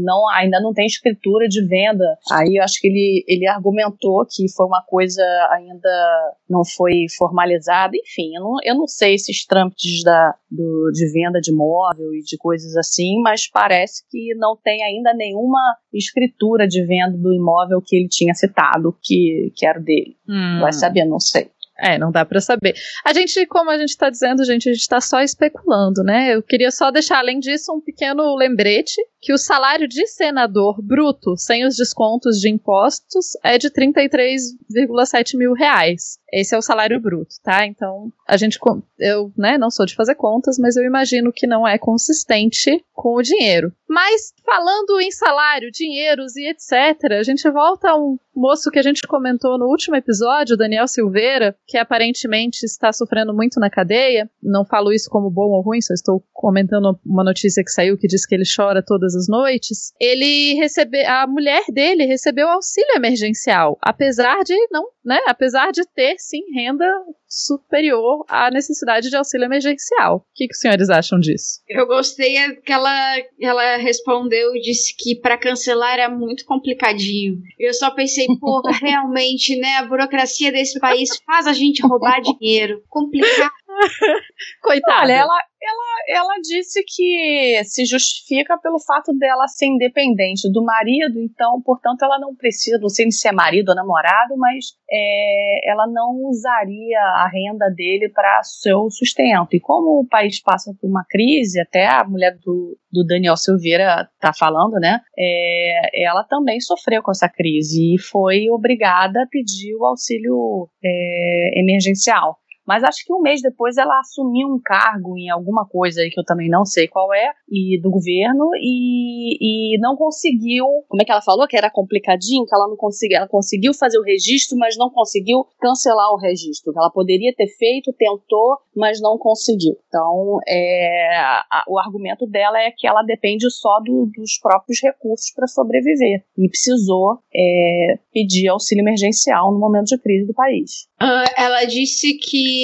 não, 0.04 0.28
ainda 0.30 0.60
não 0.62 0.74
tem 0.74 0.86
escritura 0.86 1.48
de 1.48 1.66
venda. 1.68 2.06
Aí 2.32 2.56
eu 2.56 2.64
acho 2.64 2.80
que 2.80 2.88
ele, 2.88 3.24
ele 3.28 3.48
argumentou 3.48 4.26
que 4.26 4.50
foi 4.56 4.66
uma 4.66 4.84
coisa 4.88 5.22
ainda 5.52 6.36
não 6.50 6.64
foi 6.64 7.06
formalizada. 7.18 7.92
Enfim, 7.96 8.36
eu 8.36 8.42
não, 8.42 8.56
eu 8.64 8.76
não 8.76 8.88
sei 8.88 9.16
esses 9.16 9.46
trâmites 9.46 10.04
da, 10.04 10.36
do, 10.50 10.92
de 10.94 11.12
venda 11.12 11.40
de 11.42 11.52
imóvel 11.52 12.14
e 12.14 12.22
de 12.22 12.38
coisas 12.38 12.76
assim, 12.78 13.20
mas 13.22 13.50
parece 13.50 14.04
que 14.10 14.34
não 14.36 14.56
tem 14.56 14.84
ainda 14.84 15.14
nenhuma 15.14 15.60
escritura 16.06 16.68
de 16.68 16.84
venda 16.86 17.18
do 17.18 17.34
imóvel 17.34 17.82
que 17.86 17.96
ele 17.96 18.08
tinha 18.08 18.34
citado, 18.34 18.96
que, 19.02 19.52
que 19.56 19.66
era 19.66 19.80
dele. 19.80 20.16
Hum. 20.28 20.60
Vai 20.62 20.74
saber, 20.74 21.06
não 21.06 21.20
sei. 21.20 21.50
É, 21.78 21.98
não 21.98 22.10
dá 22.10 22.24
pra 22.24 22.40
saber. 22.40 22.74
A 23.06 23.14
gente, 23.14 23.46
como 23.48 23.70
a 23.70 23.78
gente 23.78 23.98
tá 23.98 24.10
dizendo, 24.10 24.46
gente, 24.46 24.70
a 24.70 24.74
gente 24.74 24.88
tá 24.88 25.02
só 25.02 25.20
especulando, 25.20 26.04
né? 26.04 26.34
Eu 26.34 26.42
queria 26.42 26.72
só 26.72 26.90
deixar, 26.90 27.20
além 27.20 27.38
disso, 27.38 27.74
um 27.74 27.82
pequeno 27.82 28.34
lembrete 28.36 28.96
que 29.22 29.34
o 29.34 29.38
salário 29.38 29.88
de 29.88 30.08
senador 30.08 30.82
bruto, 30.82 31.36
sem 31.36 31.66
os 31.66 31.76
descontos 31.76 32.40
de 32.40 32.50
impostos, 32.50 33.32
é 33.44 33.58
de 33.58 33.70
33,7 33.70 35.38
mil 35.38 35.52
reais. 35.52 36.18
Esse 36.36 36.54
é 36.54 36.58
o 36.58 36.62
salário 36.62 37.00
bruto, 37.00 37.36
tá? 37.42 37.66
Então, 37.66 38.12
a 38.28 38.36
gente, 38.36 38.60
eu, 39.00 39.32
né, 39.38 39.58
não 39.58 39.72
sou 39.72 39.86
de 39.86 39.96
fazer 39.96 40.16
contas, 40.16 40.60
mas 40.60 40.76
eu 40.76 40.84
imagino 40.84 41.32
que 41.34 41.48
não 41.48 41.66
é 41.66 41.78
consistente 41.78 42.84
com 42.94 43.16
o 43.16 43.22
dinheiro. 43.22 43.72
Mas, 43.88 44.34
falando 44.46 45.00
em 45.00 45.12
salário, 45.12 45.72
dinheiros 45.72 46.36
e 46.36 46.50
etc., 46.50 47.14
a 47.18 47.24
gente 47.24 47.50
volta 47.50 47.92
a 47.92 47.96
um 47.96 48.18
moço 48.36 48.70
que 48.70 48.80
a 48.80 48.82
gente 48.82 49.08
comentou 49.08 49.58
no 49.58 49.68
último 49.68 49.96
episódio, 49.96 50.58
Daniel 50.58 50.88
Silveira, 50.88 51.56
que 51.66 51.78
aparentemente 51.78 52.66
está 52.66 52.92
sofrendo 52.92 53.34
muito 53.34 53.60
na 53.60 53.70
cadeia. 53.70 54.30
Não 54.44 54.66
falo 54.66 54.92
isso 54.92 55.10
como 55.10 55.30
bom 55.30 55.52
ou 55.52 55.62
ruim, 55.62 55.82
só 55.82 55.94
estou 55.94 56.22
comentando 56.34 57.00
uma 57.06 57.24
notícia 57.24 57.64
que 57.64 57.72
saiu 57.72 57.98
que 57.98 58.08
diz 58.08 58.26
que 58.26 58.36
ele 58.36 58.44
chora 58.44 58.84
todas 58.84 59.16
as 59.16 59.28
noites. 59.30 59.94
Ele 60.00 60.56
recebeu, 60.56 61.08
a 61.08 61.26
mulher 61.26 61.64
dele 61.70 62.06
recebeu 62.06 62.50
auxílio 62.50 62.96
emergencial, 62.96 63.78
apesar 63.82 64.44
de 64.44 64.56
não, 64.70 64.90
né, 65.04 65.20
apesar 65.28 65.72
de 65.72 65.86
ter 65.94 66.16
sim 66.30 66.42
renda 66.54 66.86
superior 67.28 68.24
à 68.28 68.50
necessidade 68.50 69.10
de 69.10 69.16
auxílio 69.16 69.46
emergencial. 69.46 70.18
O 70.18 70.24
que, 70.34 70.48
que 70.48 70.54
os 70.54 70.60
senhores 70.60 70.90
acham 70.90 71.20
disso? 71.20 71.62
Eu 71.68 71.86
gostei 71.86 72.36
que 72.66 72.72
ela, 72.72 73.18
ela 73.40 73.78
respondeu 73.78 74.56
e 74.56 74.62
disse 74.62 74.96
que 74.98 75.20
pra 75.20 75.38
cancelar 75.38 75.94
era 75.94 76.10
muito 76.10 76.46
complicadinho. 76.46 77.38
Eu 77.60 77.74
só 77.74 77.92
pensei, 77.92 78.26
porra, 78.40 78.72
realmente, 78.72 79.58
né? 79.58 79.76
A 79.78 79.86
burocracia 79.86 80.52
desse 80.52 80.80
país 80.80 81.10
faz 81.26 81.48
a 81.48 81.54
gente 81.54 81.82
roubar 81.86 82.22
dinheiro. 82.22 82.82
Complicado. 82.90 83.52
Coitada. 84.62 85.04
Olha, 85.04 85.14
ela, 85.14 85.40
ela, 85.62 86.20
ela 86.20 86.36
disse 86.42 86.84
que 86.84 87.62
se 87.64 87.86
justifica 87.86 88.58
pelo 88.60 88.80
fato 88.80 89.14
dela 89.18 89.48
ser 89.48 89.68
independente 89.68 90.52
do 90.52 90.64
marido, 90.64 91.20
então, 91.20 91.62
portanto, 91.62 92.04
ela 92.04 92.20
não 92.20 92.36
precisa, 92.36 92.78
não 92.80 92.90
sei 92.90 93.12
se 93.12 93.28
é 93.28 93.32
marido 93.32 93.70
ou 93.70 93.76
namorado, 93.76 94.36
mas 94.38 94.66
é, 94.90 95.70
ela 95.70 95.88
não 95.88 96.30
usaria 96.30 97.00
a 97.00 97.30
renda 97.32 97.70
dele 97.76 98.10
para 98.10 98.44
seu 98.44 98.90
sustento. 98.90 99.54
E 99.54 99.60
como 99.60 100.02
o 100.02 100.08
país 100.08 100.42
passa 100.42 100.74
por 100.80 100.90
uma 100.90 101.06
crise, 101.10 101.60
até 101.60 101.88
a 101.88 102.04
mulher 102.04 102.38
do, 102.44 102.78
do 102.92 103.06
Daniel 103.06 103.38
Silveira 103.38 104.10
está 104.16 104.32
falando, 104.34 104.74
né? 104.74 105.00
é, 105.18 106.04
ela 106.04 106.24
também 106.24 106.60
sofreu 106.60 107.02
com 107.02 107.12
essa 107.12 107.30
crise 107.30 107.96
e 107.96 108.00
foi 108.00 108.50
obrigada 108.50 109.24
a 109.24 109.28
pedir 109.28 109.76
o 109.76 109.86
auxílio 109.86 110.70
é, 110.84 111.60
emergencial. 111.60 112.38
Mas 112.68 112.84
acho 112.84 113.06
que 113.06 113.14
um 113.14 113.22
mês 113.22 113.42
depois 113.42 113.78
ela 113.78 114.00
assumiu 114.00 114.48
um 114.48 114.60
cargo 114.64 115.18
em 115.18 115.30
alguma 115.30 115.66
coisa 115.68 116.02
aí 116.02 116.10
que 116.10 116.20
eu 116.20 116.24
também 116.26 116.50
não 116.50 116.66
sei 116.66 116.88
qual 116.88 117.14
é, 117.14 117.32
e 117.50 117.80
do 117.82 117.90
governo, 117.92 118.50
e, 118.60 119.76
e 119.76 119.80
não 119.80 119.96
conseguiu. 119.96 120.66
Como 120.88 121.02
é 121.02 121.06
que 121.06 121.12
ela 121.12 121.22
falou? 121.22 121.48
Que 121.48 121.58
era 121.58 121.70
complicadinho, 121.70 122.46
que 122.46 122.56
ela 122.56 122.68
não 122.68 122.76
conseguiu. 122.76 123.18
Ela 123.18 123.28
conseguiu 123.28 123.74
fazer 123.74 123.98
o 124.00 124.04
registro, 124.04 124.58
mas 124.58 124.76
não 124.78 124.90
conseguiu 124.90 125.46
cancelar 125.60 126.12
o 126.12 126.18
registro. 126.18 126.74
Ela 126.76 126.90
poderia 126.90 127.34
ter 127.36 127.48
feito, 127.48 127.94
tentou, 127.94 128.58
mas 128.76 129.00
não 129.02 129.18
conseguiu. 129.18 129.76
Então, 129.88 130.40
é, 130.48 131.16
a- 131.52 131.64
o 131.68 131.78
argumento 131.80 132.26
dela 132.28 132.60
é 132.60 132.72
que 132.72 132.88
ela 132.88 133.04
depende 133.04 133.50
só 133.52 133.80
do- 133.80 134.10
dos 134.16 134.38
próprios 134.40 134.80
recursos 134.82 135.32
para 135.36 135.48
sobreviver. 135.48 136.24
E 136.38 136.50
precisou 136.50 137.20
é, 137.34 138.00
pedir 138.14 138.48
auxílio 138.48 138.82
emergencial 138.82 139.52
no 139.52 139.60
momento 139.60 139.86
de 139.88 139.98
crise 139.98 140.26
do 140.26 140.34
país. 140.34 140.88
Ah, 141.00 141.26
ela 141.38 141.66
disse 141.66 142.14
que, 142.18 142.55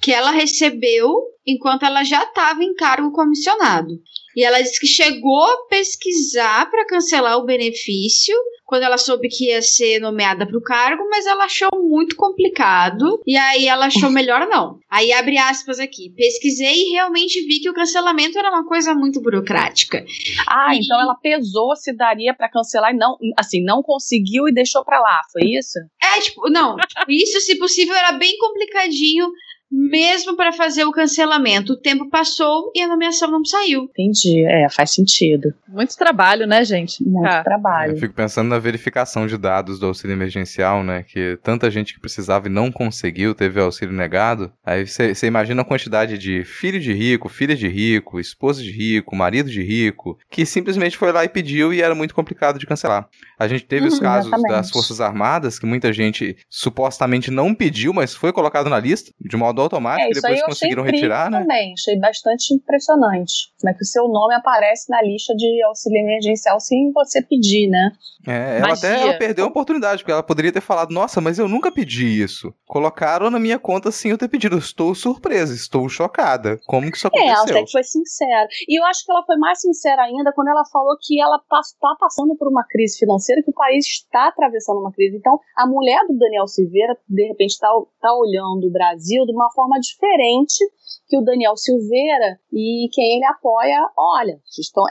que 0.00 0.12
ela 0.12 0.30
recebeu 0.30 1.12
enquanto 1.46 1.84
ela 1.84 2.02
já 2.04 2.22
estava 2.24 2.62
em 2.62 2.74
cargo 2.74 3.12
comissionado. 3.12 3.90
E 4.36 4.44
ela 4.44 4.60
disse 4.60 4.78
que 4.78 4.86
chegou 4.86 5.42
a 5.42 5.66
pesquisar 5.68 6.70
para 6.70 6.86
cancelar 6.86 7.36
o 7.38 7.44
benefício 7.44 8.36
quando 8.64 8.84
ela 8.84 8.96
soube 8.96 9.26
que 9.28 9.46
ia 9.48 9.60
ser 9.60 9.98
nomeada 9.98 10.46
para 10.46 10.56
o 10.56 10.62
cargo, 10.62 11.02
mas 11.10 11.26
ela 11.26 11.44
achou 11.46 11.68
muito 11.74 12.14
complicado 12.14 13.20
e 13.26 13.36
aí 13.36 13.66
ela 13.66 13.86
achou 13.86 14.08
melhor 14.10 14.46
não. 14.46 14.78
Aí 14.88 15.12
abre 15.12 15.36
aspas 15.36 15.80
aqui. 15.80 16.10
Pesquisei 16.16 16.74
e 16.84 16.90
realmente 16.92 17.44
vi 17.44 17.58
que 17.58 17.68
o 17.68 17.74
cancelamento 17.74 18.38
era 18.38 18.48
uma 18.50 18.64
coisa 18.64 18.94
muito 18.94 19.20
burocrática. 19.20 20.04
Ah, 20.46 20.72
E- 20.72 20.78
então 20.78 21.00
ela 21.00 21.16
pesou 21.16 21.74
se 21.74 21.92
daria 21.92 22.32
pra 22.32 22.48
cancelar 22.48 22.94
e 22.94 22.96
não, 22.96 23.16
assim, 23.36 23.60
não 23.64 23.82
conseguiu 23.82 24.46
e 24.48 24.54
deixou 24.54 24.84
pra 24.84 25.00
lá, 25.00 25.20
foi 25.32 25.42
isso? 25.58 25.76
É, 26.00 26.20
tipo, 26.20 26.48
não, 26.48 26.76
tipo, 26.76 27.10
isso 27.10 27.40
se 27.40 27.58
possível 27.58 27.96
era 27.96 28.12
bem 28.12 28.38
complicadinho 28.38 29.26
mesmo 29.70 30.36
para 30.36 30.52
fazer 30.52 30.84
o 30.84 30.92
cancelamento. 30.92 31.74
O 31.74 31.76
tempo 31.80 32.08
passou 32.10 32.70
e 32.74 32.80
a 32.82 32.88
nomeação 32.88 33.30
não 33.30 33.44
saiu. 33.44 33.84
Entendi, 33.84 34.44
é, 34.44 34.68
faz 34.68 34.90
sentido. 34.92 35.52
Muito 35.68 35.96
trabalho, 35.96 36.46
né, 36.46 36.64
gente? 36.64 37.02
Muito 37.04 37.26
Ah, 37.26 37.42
trabalho. 37.44 37.92
Eu 37.92 37.96
fico 37.98 38.14
pensando 38.14 38.48
na 38.48 38.58
verificação 38.58 39.26
de 39.26 39.36
dados 39.38 39.78
do 39.78 39.86
auxílio 39.86 40.14
emergencial, 40.14 40.82
né? 40.82 41.04
Que 41.06 41.38
tanta 41.42 41.70
gente 41.70 41.94
que 41.94 42.00
precisava 42.00 42.48
e 42.48 42.50
não 42.50 42.70
conseguiu, 42.72 43.34
teve 43.34 43.60
auxílio 43.60 43.94
negado. 43.94 44.52
Aí 44.64 44.86
você 44.86 45.26
imagina 45.26 45.62
a 45.62 45.64
quantidade 45.64 46.18
de 46.18 46.44
filho 46.44 46.80
de 46.80 46.92
rico, 46.92 47.28
filha 47.28 47.54
de 47.54 47.68
rico, 47.68 48.18
esposa 48.18 48.62
de 48.62 48.70
rico, 48.70 49.14
marido 49.14 49.48
de 49.50 49.62
rico, 49.62 50.18
que 50.28 50.44
simplesmente 50.44 50.96
foi 50.96 51.12
lá 51.12 51.24
e 51.24 51.28
pediu 51.28 51.72
e 51.72 51.80
era 51.80 51.94
muito 51.94 52.14
complicado 52.14 52.58
de 52.58 52.66
cancelar. 52.66 53.08
A 53.38 53.46
gente 53.48 53.64
teve 53.64 53.86
os 53.86 53.94
Uhum, 53.94 54.00
casos 54.00 54.26
exatamente. 54.26 54.50
das 54.50 54.70
Forças 54.70 55.00
Armadas, 55.00 55.58
que 55.58 55.66
muita 55.66 55.92
gente 55.92 56.36
supostamente 56.48 57.30
não 57.30 57.54
pediu, 57.54 57.92
mas 57.92 58.14
foi 58.14 58.32
colocado 58.32 58.68
na 58.68 58.78
lista, 58.78 59.12
de 59.20 59.36
modo 59.36 59.59
automático, 59.62 60.10
É, 60.10 60.12
depois 60.12 60.42
conseguiram 60.42 60.82
retirar, 60.82 61.30
né? 61.30 61.40
também, 61.40 61.72
achei 61.72 61.98
bastante 61.98 62.54
impressionante. 62.54 63.52
Como 63.60 63.70
é 63.70 63.74
que 63.74 63.82
o 63.82 63.86
seu 63.86 64.08
nome 64.08 64.34
aparece 64.34 64.90
na 64.90 65.02
lista 65.02 65.34
de 65.34 65.62
auxílio 65.64 65.98
emergencial 66.00 66.58
sem 66.60 66.90
você 66.92 67.22
pedir, 67.22 67.68
né? 67.68 67.92
É, 68.26 68.58
ela 68.58 68.68
Magia. 68.68 68.90
até 68.90 69.02
ela 69.02 69.14
perdeu 69.18 69.44
a 69.46 69.48
oportunidade, 69.48 70.02
porque 70.02 70.12
ela 70.12 70.22
poderia 70.22 70.52
ter 70.52 70.60
falado, 70.60 70.90
nossa, 70.92 71.20
mas 71.20 71.38
eu 71.38 71.48
nunca 71.48 71.72
pedi 71.72 72.22
isso. 72.22 72.52
Colocaram 72.66 73.30
na 73.30 73.38
minha 73.38 73.58
conta 73.58 73.90
sem 73.90 74.10
eu 74.10 74.18
ter 74.18 74.28
pedido. 74.28 74.56
Eu 74.56 74.60
Estou 74.60 74.94
surpresa, 74.94 75.54
estou 75.54 75.88
chocada. 75.88 76.58
Como 76.66 76.90
que 76.90 76.96
isso 76.96 77.06
É, 77.08 77.10
ela 77.18 77.32
aconteceu? 77.32 77.56
até 77.56 77.64
que 77.64 77.72
foi 77.72 77.82
sincera. 77.82 78.46
E 78.68 78.78
eu 78.80 78.84
acho 78.86 79.04
que 79.04 79.10
ela 79.10 79.22
foi 79.24 79.36
mais 79.36 79.60
sincera 79.60 80.02
ainda 80.02 80.32
quando 80.32 80.48
ela 80.48 80.62
falou 80.72 80.96
que 81.00 81.20
ela 81.20 81.36
está 81.36 81.96
passando 81.98 82.36
por 82.36 82.48
uma 82.48 82.64
crise 82.68 82.98
financeira, 82.98 83.42
que 83.42 83.50
o 83.50 83.54
país 83.54 83.84
está 83.86 84.28
atravessando 84.28 84.78
uma 84.80 84.92
crise. 84.92 85.16
Então, 85.16 85.38
a 85.56 85.66
mulher 85.66 86.00
do 86.06 86.16
Daniel 86.16 86.46
Silveira, 86.46 86.96
de 87.08 87.26
repente, 87.28 87.50
está 87.50 87.68
tá 88.00 88.12
olhando 88.14 88.66
o 88.66 88.70
Brasil 88.72 89.24
de 89.26 89.32
uma 89.32 89.49
forma 89.50 89.78
diferente 89.78 90.64
que 91.08 91.18
o 91.18 91.22
Daniel 91.22 91.56
Silveira 91.56 92.38
e 92.52 92.88
quem 92.92 93.16
ele 93.16 93.26
apoia, 93.26 93.80
olha, 93.98 94.38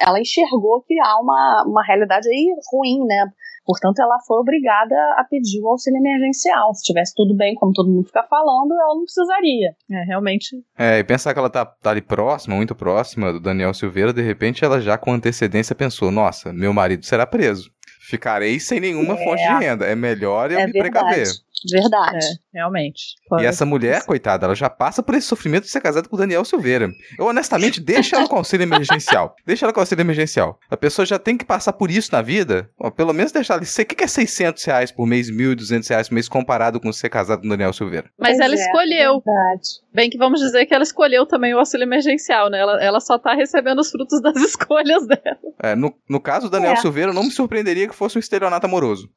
ela 0.02 0.20
enxergou 0.20 0.82
que 0.82 1.00
há 1.00 1.20
uma, 1.22 1.64
uma 1.66 1.84
realidade 1.84 2.28
aí 2.28 2.54
ruim, 2.72 3.06
né? 3.06 3.26
Portanto, 3.66 4.00
ela 4.00 4.18
foi 4.26 4.40
obrigada 4.40 4.96
a 5.18 5.24
pedir 5.30 5.62
o 5.62 5.70
auxílio 5.70 6.00
emergencial. 6.00 6.74
Se 6.74 6.84
tivesse 6.84 7.14
tudo 7.16 7.36
bem, 7.36 7.54
como 7.54 7.72
todo 7.72 7.90
mundo 7.90 8.08
fica 8.08 8.24
falando, 8.24 8.74
ela 8.74 8.96
não 8.96 9.04
precisaria. 9.04 9.76
É, 9.92 10.04
realmente. 10.06 10.56
É, 10.78 10.98
e 10.98 11.04
pensar 11.04 11.34
que 11.34 11.40
ela 11.40 11.52
tá, 11.52 11.64
tá 11.66 11.92
ali 11.92 12.02
próxima, 12.02 12.56
muito 12.56 12.74
próxima 12.74 13.32
do 13.32 13.40
Daniel 13.40 13.74
Silveira, 13.74 14.12
de 14.12 14.24
repente 14.24 14.66
ela 14.66 14.82
já 14.82 14.98
com 14.98 15.12
antecedência 15.14 15.76
pensou: 15.76 16.10
nossa, 16.10 16.52
meu 16.52 16.74
marido 16.74 17.06
será 17.06 17.28
preso. 17.28 17.70
Ficarei 18.10 18.60
sem 18.60 18.80
nenhuma 18.80 19.14
É. 19.14 19.24
fonte 19.24 19.44
de 19.44 19.64
renda. 19.64 19.86
É 19.86 19.96
melhor 19.96 20.50
eu 20.52 20.58
é 20.58 20.66
me 20.66 20.72
verdade. 20.72 20.92
precaver. 20.92 21.28
Verdade. 21.72 22.26
É, 22.26 22.58
realmente. 22.58 23.16
E 23.40 23.46
essa 23.46 23.66
mulher, 23.66 24.06
coitada, 24.06 24.46
ela 24.46 24.56
já 24.56 24.70
passa 24.70 25.02
por 25.04 25.16
esse 25.16 25.28
sofrimento 25.28 25.64
de 25.64 25.70
ser 25.70 25.82
casada 25.82 26.08
com 26.08 26.16
o 26.16 26.20
Daniel 26.20 26.46
Silveira. 26.46 26.90
Eu, 27.18 27.26
honestamente, 27.26 27.80
deixa 27.82 28.16
ela 28.16 28.28
com 28.28 28.38
auxílio 28.38 28.64
emergencial. 28.64 29.36
Deixa 29.46 29.66
ela 29.66 29.74
com 29.74 29.80
auxílio 29.80 30.02
emergencial. 30.02 30.60
A 30.70 30.78
pessoa 30.78 31.06
já 31.06 31.20
tem 31.20 31.38
que 31.38 31.46
passar 31.46 31.74
por 31.74 31.92
isso 31.92 32.12
na 32.12 32.22
vida. 32.22 32.70
Ó, 32.80 32.90
pelo 32.90 33.14
menos 33.14 33.32
deixar 33.32 33.56
ela. 33.56 33.64
O 33.64 33.86
que 33.86 34.04
é 34.04 34.08
600 34.08 34.64
reais 34.64 34.92
por 34.92 35.06
mês, 35.06 35.30
1.200 35.30 35.90
reais 35.90 36.08
por 36.10 36.16
mês 36.16 36.30
comparado 36.30 36.80
com 36.80 36.92
ser 36.94 37.10
casado 37.10 37.42
com 37.42 37.48
o 37.48 37.50
Daniel 37.50 37.74
Silveira? 37.74 38.10
Mas 38.18 38.38
Pois 38.38 38.40
ela 38.40 38.54
é, 38.54 38.58
escolheu. 38.58 39.24
Verdade. 39.26 39.70
Bem 39.94 40.10
que 40.10 40.18
vamos 40.18 40.40
dizer 40.40 40.66
que 40.66 40.74
ela 40.74 40.84
escolheu 40.84 41.26
também 41.26 41.54
o 41.54 41.60
auxílio 41.60 41.84
emergencial, 41.84 42.50
né? 42.50 42.60
Ela, 42.60 42.82
ela 42.84 43.00
só 43.00 43.18
tá 43.18 43.34
recebendo 43.34 43.80
os 43.80 43.90
frutos 43.90 44.22
das 44.22 44.36
escolhas 44.42 45.06
dela. 45.08 45.38
É, 45.62 45.76
no, 45.76 45.94
no 46.08 46.20
caso 46.20 46.48
do 46.48 46.52
Daniel 46.52 46.74
É. 46.74 46.76
Silveira, 46.78 47.10
eu 47.12 47.16
não 47.16 47.24
me 47.24 47.32
surpreenderia 47.32 47.88
que 47.88 47.96
fosse 47.96 48.18
um 48.18 48.20
estelionato 48.20 48.66
amoroso. 48.66 49.10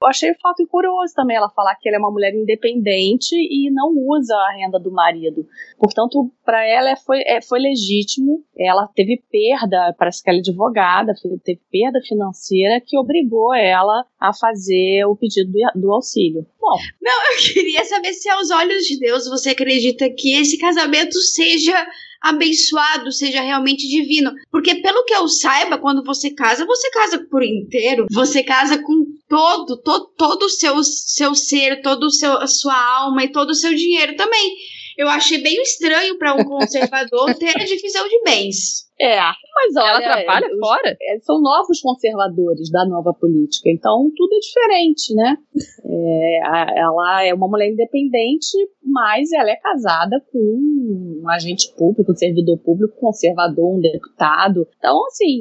Eu 0.00 0.08
achei 0.08 0.30
o 0.30 0.38
fato 0.40 0.64
curioso 0.68 1.12
também 1.14 1.36
ela 1.36 1.50
falar 1.50 1.74
que 1.74 1.88
ela 1.88 1.96
é 1.96 1.98
uma 1.98 2.10
mulher 2.10 2.32
independente 2.32 3.34
e 3.34 3.68
não 3.70 3.92
usa 3.96 4.34
a 4.34 4.52
renda 4.52 4.78
do 4.78 4.92
marido. 4.92 5.44
Portanto, 5.76 6.30
para 6.44 6.64
ela 6.64 6.90
é- 6.90 6.96
foi, 6.96 7.20
é, 7.26 7.40
foi 7.42 7.58
legítimo. 7.58 8.44
Ela 8.56 8.88
teve 8.94 9.20
perda, 9.30 9.94
parece 9.98 10.22
que 10.22 10.30
ela 10.30 10.38
é 10.38 10.40
advogada, 10.40 11.14
teve 11.44 11.60
perda 11.70 12.00
financeira 12.06 12.80
que 12.84 12.96
obrigou 12.96 13.52
ela 13.54 14.04
a 14.20 14.32
fazer 14.32 15.04
o 15.04 15.16
pedido 15.16 15.50
do, 15.50 15.80
do 15.80 15.92
auxílio. 15.92 16.46
Bom, 16.60 16.76
Eu 17.02 17.54
queria 17.54 17.84
saber 17.84 18.12
se 18.12 18.28
aos 18.30 18.50
olhos 18.50 18.84
de 18.84 18.98
Deus 18.98 19.28
você 19.28 19.50
acredita 19.50 20.08
que 20.10 20.34
esse 20.34 20.58
casamento 20.58 21.14
seja 21.20 21.86
abençoado, 22.20 23.12
seja 23.12 23.40
realmente 23.40 23.88
divino. 23.88 24.32
Porque 24.50 24.76
pelo 24.76 25.04
que 25.04 25.14
eu 25.14 25.28
saiba, 25.28 25.78
quando 25.78 26.04
você 26.04 26.30
casa, 26.30 26.66
você 26.66 26.90
casa 26.90 27.26
por 27.30 27.42
inteiro. 27.42 28.06
Você 28.10 28.42
casa 28.42 28.82
com 28.82 29.06
todo, 29.28 29.76
todo, 29.82 30.12
todo 30.16 30.42
o 30.44 30.50
seu, 30.50 30.82
seu 30.82 31.34
ser, 31.34 31.80
seu, 32.10 32.32
a 32.38 32.46
sua 32.46 32.98
alma 32.98 33.24
e 33.24 33.32
todo 33.32 33.50
o 33.50 33.54
seu 33.54 33.74
dinheiro 33.74 34.16
também. 34.16 34.56
Eu 34.96 35.08
achei 35.08 35.38
bem 35.38 35.62
estranho 35.62 36.18
para 36.18 36.34
um 36.34 36.42
conservador 36.44 37.34
ter 37.34 37.56
a 37.56 37.64
divisão 37.64 38.08
de 38.08 38.22
bens. 38.24 38.87
É. 39.00 39.18
Mas 39.20 39.76
olha, 39.76 40.04
ela 40.04 40.16
trabalha 40.16 40.46
os- 40.52 40.58
fora? 40.60 40.96
é, 41.00 41.18
são 41.20 41.40
novos 41.40 41.80
conservadores 41.80 42.70
da 42.70 42.86
nova 42.86 43.12
política, 43.12 43.68
então 43.70 44.10
tudo 44.16 44.34
é 44.34 44.38
diferente, 44.38 45.14
né? 45.14 45.36
É, 45.84 46.40
a- 46.44 46.72
ela 46.76 47.24
é 47.24 47.34
uma 47.34 47.48
mulher 47.48 47.68
independente, 47.70 48.56
mas 48.84 49.32
ela 49.32 49.50
é 49.50 49.56
casada 49.56 50.20
com 50.32 50.38
um 50.38 51.28
agente 51.28 51.74
público, 51.76 52.12
um 52.12 52.16
servidor 52.16 52.56
público 52.58 52.94
conservador, 53.00 53.76
um 53.76 53.80
deputado. 53.80 54.66
Então, 54.78 55.04
assim, 55.06 55.40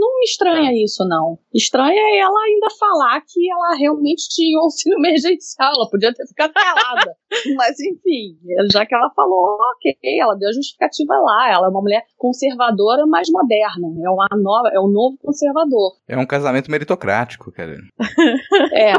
não 0.00 0.16
me 0.18 0.24
estranha 0.24 0.72
isso, 0.82 1.06
não. 1.06 1.38
Estranha 1.54 2.00
é 2.00 2.18
ela 2.20 2.40
ainda 2.46 2.68
falar 2.78 3.20
que 3.20 3.50
ela 3.50 3.76
realmente 3.78 4.28
tinha 4.30 4.58
auxílio 4.60 4.98
emergencial, 4.98 5.72
ela 5.76 5.88
podia 5.90 6.12
ter 6.14 6.26
ficado 6.26 6.52
calada. 6.54 7.14
mas, 7.56 7.78
enfim, 7.80 8.38
já 8.72 8.86
que 8.86 8.94
ela 8.94 9.10
falou, 9.14 9.58
ok, 9.76 9.94
ela 10.18 10.34
deu 10.34 10.48
a 10.48 10.52
justificativa 10.52 11.14
lá, 11.18 11.52
ela 11.52 11.66
é 11.66 11.70
uma 11.70 11.82
mulher 11.82 12.02
conservadora, 12.16 12.97
mas 13.06 13.28
moderna. 13.30 13.86
É, 14.04 14.10
uma 14.10 14.28
nova, 14.36 14.68
é 14.72 14.80
um 14.80 14.88
novo 14.88 15.16
conservador. 15.22 15.92
É 16.08 16.16
um 16.16 16.26
casamento 16.26 16.70
meritocrático, 16.70 17.52
cara. 17.52 17.76
É, 18.72 18.92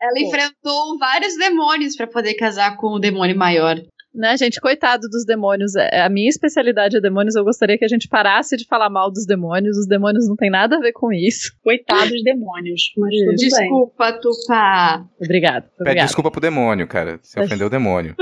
Ela 0.00 0.18
enfrentou 0.20 0.98
vários 0.98 1.36
demônios 1.36 1.96
para 1.96 2.06
poder 2.06 2.34
casar 2.34 2.76
com 2.76 2.88
o 2.88 2.98
demônio 2.98 3.36
maior. 3.36 3.76
Né, 4.14 4.36
gente? 4.36 4.60
Coitado 4.60 5.08
dos 5.08 5.24
demônios. 5.24 5.74
É, 5.76 6.00
A 6.02 6.08
minha 6.08 6.28
especialidade 6.28 6.96
é 6.96 7.00
demônios. 7.00 7.36
Eu 7.36 7.44
gostaria 7.44 7.76
que 7.78 7.84
a 7.84 7.88
gente 7.88 8.08
parasse 8.08 8.56
de 8.56 8.66
falar 8.66 8.88
mal 8.88 9.10
dos 9.12 9.26
demônios. 9.26 9.76
Os 9.76 9.86
demônios 9.86 10.26
não 10.28 10.34
tem 10.34 10.50
nada 10.50 10.76
a 10.76 10.80
ver 10.80 10.92
com 10.92 11.12
isso. 11.12 11.52
coitados 11.62 12.22
demônios. 12.24 12.92
Mas 12.96 13.14
tudo 13.16 13.26
bem. 13.36 13.36
Desculpa, 13.36 14.12
Tupá. 14.14 15.04
Obrigado. 15.22 15.64
Pede 15.64 15.74
Obrigado. 15.80 16.06
desculpa 16.06 16.30
pro 16.30 16.40
demônio, 16.40 16.88
cara. 16.88 17.20
Você 17.22 17.38
ofendeu 17.40 17.66
o 17.66 17.70
demônio. 17.70 18.16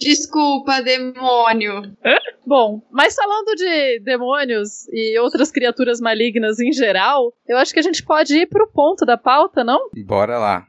Desculpa, 0.00 0.80
demônio. 0.82 1.82
Bom, 2.46 2.82
mas 2.90 3.14
falando 3.14 3.54
de 3.54 4.00
demônios 4.00 4.88
e 4.88 5.18
outras 5.18 5.50
criaturas 5.50 6.00
malignas 6.00 6.58
em 6.58 6.72
geral, 6.72 7.32
eu 7.48 7.56
acho 7.56 7.72
que 7.72 7.78
a 7.78 7.82
gente 7.82 8.04
pode 8.04 8.36
ir 8.36 8.46
pro 8.46 8.70
ponto 8.70 9.06
da 9.06 9.16
pauta, 9.16 9.62
não? 9.62 9.88
Bora 10.04 10.38
lá. 10.38 10.66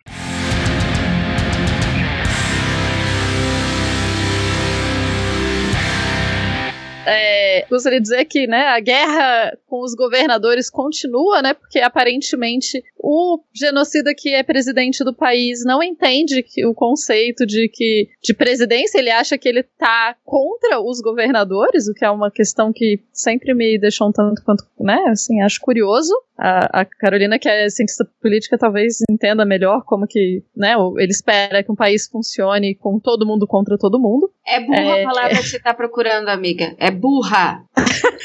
É, 7.05 7.65
gostaria 7.69 7.99
de 7.99 8.03
dizer 8.03 8.25
que 8.25 8.47
né, 8.47 8.67
a 8.67 8.79
guerra 8.79 9.57
com 9.67 9.81
os 9.81 9.93
governadores 9.95 10.69
continua, 10.69 11.41
né? 11.41 11.53
Porque 11.53 11.79
aparentemente 11.79 12.83
o 12.97 13.39
genocida 13.53 14.13
que 14.15 14.33
é 14.33 14.43
presidente 14.43 15.03
do 15.03 15.13
país 15.13 15.63
não 15.65 15.83
entende 15.83 16.43
que 16.43 16.65
o 16.65 16.73
conceito 16.73 17.45
de 17.45 17.67
que 17.67 18.07
de 18.23 18.33
presidência, 18.33 18.97
ele 18.97 19.09
acha 19.09 19.37
que 19.37 19.49
ele 19.49 19.63
tá 19.63 20.15
contra 20.23 20.79
os 20.79 21.01
governadores, 21.01 21.87
o 21.87 21.93
que 21.93 22.05
é 22.05 22.09
uma 22.09 22.31
questão 22.31 22.71
que 22.73 23.01
sempre 23.11 23.53
me 23.53 23.77
deixou 23.77 24.07
um 24.07 24.11
tanto 24.11 24.43
quanto, 24.43 24.63
né? 24.79 24.97
Assim, 25.09 25.41
acho 25.41 25.59
curioso. 25.59 26.13
A, 26.37 26.81
a 26.81 26.85
Carolina, 26.85 27.37
que 27.37 27.47
é 27.47 27.69
cientista 27.69 28.07
política, 28.21 28.57
talvez 28.57 28.97
entenda 29.09 29.45
melhor 29.45 29.83
como 29.85 30.07
que, 30.07 30.43
né? 30.55 30.73
Ele 30.97 31.11
espera 31.11 31.63
que 31.63 31.71
um 31.71 31.75
país 31.75 32.07
funcione 32.07 32.75
com 32.75 32.99
todo 32.99 33.25
mundo 33.25 33.45
contra 33.45 33.77
todo 33.77 33.99
mundo. 33.99 34.31
É 34.47 34.59
burra 34.59 34.97
É, 34.97 35.03
a 35.03 35.07
palavra 35.07 35.37
que 35.37 35.49
você 35.49 35.59
tá 35.59 35.73
procurando, 35.73 36.29
amiga. 36.29 36.75
É 36.79 36.89
burra. 36.93 37.63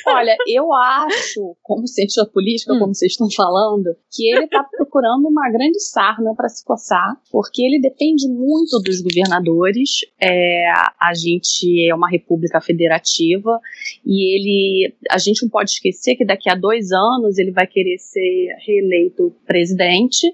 Olha, 0.07 0.37
eu 0.46 0.72
acho, 0.72 1.57
como 1.62 1.87
cientista 1.87 2.24
política, 2.26 2.72
Hum. 2.72 2.78
como 2.78 2.94
vocês 2.94 3.12
estão 3.12 3.28
falando, 3.31 3.94
que 4.11 4.28
ele 4.28 4.44
está 4.44 4.64
procurando 4.64 5.26
uma 5.26 5.50
grande 5.50 5.81
sarna 5.81 6.35
para 6.35 6.48
se 6.48 6.64
coçar, 6.64 7.16
porque 7.31 7.62
ele 7.62 7.81
depende 7.81 8.28
muito 8.28 8.81
dos 8.81 9.00
governadores. 9.00 10.00
É, 10.20 10.64
a 11.00 11.12
gente 11.14 11.88
é 11.88 11.94
uma 11.94 12.09
república 12.09 12.61
federativa 12.61 13.61
e 14.04 14.35
ele, 14.35 14.94
a 15.11 15.18
gente 15.18 15.42
não 15.42 15.50
pode 15.50 15.70
esquecer 15.72 16.16
que 16.16 16.24
daqui 16.24 16.48
a 16.50 16.54
dois 16.54 16.90
anos 16.92 17.38
ele 17.38 17.50
vai 17.50 17.66
querer 17.66 17.98
ser 17.98 18.57
reeleito 18.66 19.35
presidente 19.46 20.26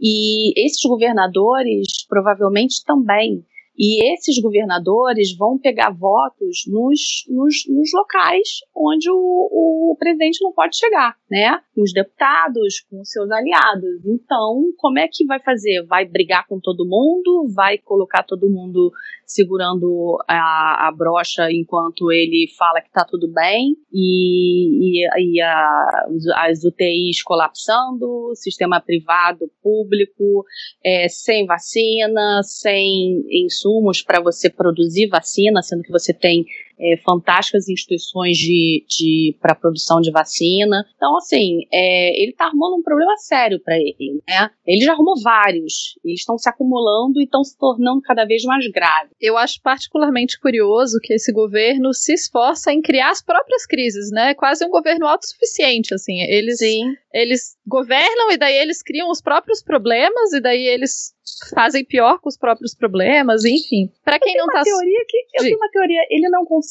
e 0.00 0.52
esses 0.56 0.82
governadores 0.84 1.88
provavelmente 2.08 2.84
também. 2.84 3.44
E 3.78 4.12
esses 4.12 4.42
governadores 4.42 5.36
vão 5.36 5.56
pegar 5.56 5.90
votos 5.90 6.64
nos, 6.66 7.24
nos, 7.28 7.54
nos 7.68 7.90
locais 7.94 8.48
onde 8.74 9.08
o, 9.08 9.92
o 9.92 9.96
presidente 9.96 10.42
não 10.42 10.52
pode 10.52 10.76
chegar, 10.76 11.16
né? 11.30 11.60
Com 11.74 11.82
os 11.82 11.92
deputados, 11.92 12.80
com 12.90 13.00
os 13.00 13.08
seus 13.08 13.30
aliados. 13.30 14.04
Então, 14.04 14.72
como 14.76 14.98
é 14.98 15.06
que 15.06 15.24
vai 15.24 15.38
fazer? 15.40 15.84
Vai 15.86 16.04
brigar 16.04 16.44
com 16.48 16.58
todo 16.58 16.88
mundo? 16.88 17.48
Vai 17.54 17.78
colocar 17.78 18.24
todo 18.24 18.50
mundo 18.50 18.90
segurando 19.28 20.18
a, 20.26 20.88
a 20.88 20.92
brocha 20.92 21.52
enquanto 21.52 22.10
ele 22.10 22.50
fala 22.58 22.80
que 22.80 22.90
tá 22.90 23.04
tudo 23.04 23.28
bem? 23.28 23.76
E, 23.92 25.04
e, 25.04 25.34
e 25.34 25.40
a, 25.42 26.06
as 26.48 26.64
UTIs 26.64 27.22
colapsando, 27.22 28.32
sistema 28.34 28.80
privado, 28.80 29.50
público, 29.62 30.44
é, 30.82 31.08
sem 31.08 31.44
vacina, 31.44 32.40
sem 32.42 33.22
insumos 33.44 34.00
para 34.00 34.20
você 34.20 34.48
produzir 34.48 35.08
vacina, 35.08 35.60
sendo 35.62 35.82
que 35.82 35.92
você 35.92 36.14
tem 36.14 36.46
é, 36.80 36.96
fantásticas 37.04 37.68
instituições 37.68 38.36
de, 38.36 38.84
de 38.88 39.36
para 39.40 39.54
produção 39.54 40.00
de 40.00 40.10
vacina. 40.10 40.84
Então, 40.96 41.16
assim, 41.16 41.60
é, 41.72 42.20
ele 42.20 42.30
está 42.30 42.46
arrumando 42.46 42.78
um 42.78 42.82
problema 42.82 43.16
sério 43.16 43.60
para 43.60 43.76
ele, 43.76 44.22
né? 44.28 44.50
Ele 44.66 44.84
já 44.84 44.92
arrumou 44.92 45.20
vários, 45.22 45.98
eles 46.04 46.20
estão 46.20 46.38
se 46.38 46.48
acumulando 46.48 47.20
e 47.20 47.24
estão 47.24 47.42
se 47.42 47.56
tornando 47.56 48.00
cada 48.02 48.24
vez 48.24 48.42
mais 48.44 48.66
graves. 48.68 49.12
Eu 49.20 49.36
acho 49.36 49.60
particularmente 49.62 50.38
curioso 50.40 50.98
que 51.02 51.14
esse 51.14 51.32
governo 51.32 51.92
se 51.92 52.12
esforça 52.12 52.72
em 52.72 52.80
criar 52.80 53.10
as 53.10 53.22
próprias 53.22 53.66
crises, 53.66 54.10
né? 54.10 54.30
É 54.30 54.34
quase 54.34 54.64
um 54.64 54.70
governo 54.70 55.06
autossuficiente, 55.06 55.94
assim. 55.94 56.20
Eles, 56.22 56.58
Sim. 56.58 56.94
eles 57.12 57.56
governam 57.66 58.30
e 58.30 58.36
daí 58.36 58.56
eles 58.56 58.82
criam 58.82 59.10
os 59.10 59.20
próprios 59.20 59.62
problemas 59.62 60.32
e 60.32 60.40
daí 60.40 60.66
eles 60.66 61.14
fazem 61.54 61.84
pior 61.84 62.18
com 62.20 62.28
os 62.28 62.36
próprios 62.36 62.74
problemas, 62.74 63.44
enfim. 63.44 63.90
Para 64.04 64.18
quem 64.18 64.34
não 64.36 64.44
uma 64.44 64.52
tá 64.54 64.62
teoria 64.62 65.04
que 65.06 65.18
eu 65.34 65.42
tenho 65.42 65.56
uma 65.56 65.70
teoria, 65.70 66.00
ele 66.10 66.28
não 66.28 66.44
consegue 66.44 66.67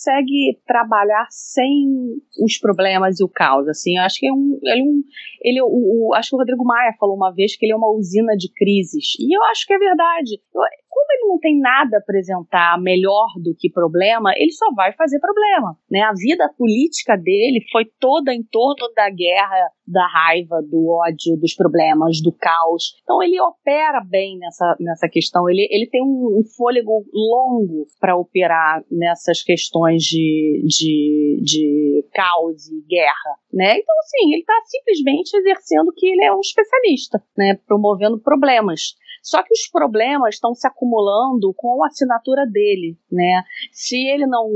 trabalhar 0.66 1.28
sem 1.30 1.88
os 2.44 2.58
problemas 2.60 3.20
e 3.20 3.24
o 3.24 3.30
caos, 3.30 3.68
assim. 3.68 3.98
Eu 3.98 4.04
acho 4.04 4.20
que 4.20 4.28
é 4.28 4.32
um, 4.34 4.60
ele, 4.64 4.80
é 4.82 4.84
um, 4.84 5.04
ele 5.44 5.62
o, 5.62 6.10
o- 6.10 6.14
acho 6.16 6.30
que 6.30 6.36
o 6.36 6.40
Rodrigo 6.40 6.64
Maia 6.64 6.94
falou 7.00 7.16
uma 7.16 7.34
vez 7.34 7.56
que 7.58 7.66
ele 7.66 7.74
é 7.74 7.76
uma 7.76 7.92
usina 7.92 8.36
de 8.38 8.52
crises. 8.54 9.16
E 9.20 9.36
eu 9.36 9.44
acho 9.46 9.66
que 9.66 9.74
é 9.74 9.78
verdade. 9.78 10.40
Eu- 10.54 10.62
como 10.90 11.12
ele 11.12 11.28
não 11.30 11.40
tem 11.40 11.60
nada 11.60 11.98
a 11.98 12.00
apresentar 12.00 12.82
melhor 12.82 13.28
do 13.44 13.54
que 13.58 13.70
problema, 13.70 14.32
ele 14.36 14.52
só 14.52 14.66
vai 14.74 14.92
fazer 14.94 15.20
problema, 15.20 15.78
né? 15.92 16.02
A 16.02 16.14
vida 16.14 16.52
política 16.58 17.16
dele 17.16 17.64
foi 17.72 17.86
toda 18.00 18.34
em 18.34 18.44
torno 18.44 18.92
da 18.96 19.08
guerra 19.10 19.70
da 19.88 20.06
raiva, 20.08 20.62
do 20.62 20.90
ódio, 20.90 21.38
dos 21.38 21.54
problemas, 21.54 22.22
do 22.22 22.32
caos. 22.32 22.96
Então 23.04 23.24
ele 23.24 23.40
opera 23.40 24.02
bem 24.02 24.38
nessa, 24.38 24.76
nessa 24.80 25.08
questão. 25.08 25.50
Ele, 25.50 25.68
ele 25.72 25.88
tem 25.90 26.02
um, 26.02 26.40
um 26.40 26.44
fôlego 26.56 27.06
longo 27.14 27.88
para 28.00 28.18
operar 28.18 28.84
nessas 28.92 29.42
questões 29.42 30.04
de, 30.04 30.64
de, 30.68 31.42
de 31.42 32.06
caos 32.14 32.68
e 32.68 32.82
guerra. 32.88 33.38
Né? 33.54 33.80
Então, 33.80 33.96
assim, 34.00 34.34
ele 34.34 34.42
está 34.42 34.54
simplesmente 34.66 35.36
exercendo 35.36 35.94
que 35.96 36.06
ele 36.06 36.26
é 36.26 36.34
um 36.34 36.42
especialista, 36.42 37.24
né? 37.38 37.58
promovendo 37.66 38.20
problemas. 38.20 38.96
Só 39.28 39.44
que 39.44 39.52
os 39.52 39.70
problemas 39.70 40.36
estão 40.36 40.56
se 40.56 40.66
acumulando 40.66 41.54
com 41.58 41.84
a 41.84 41.88
assinatura 41.88 42.46
dele, 42.46 42.98
né? 43.12 43.44
Se 43.74 43.98
ele 44.08 44.26
não 44.26 44.48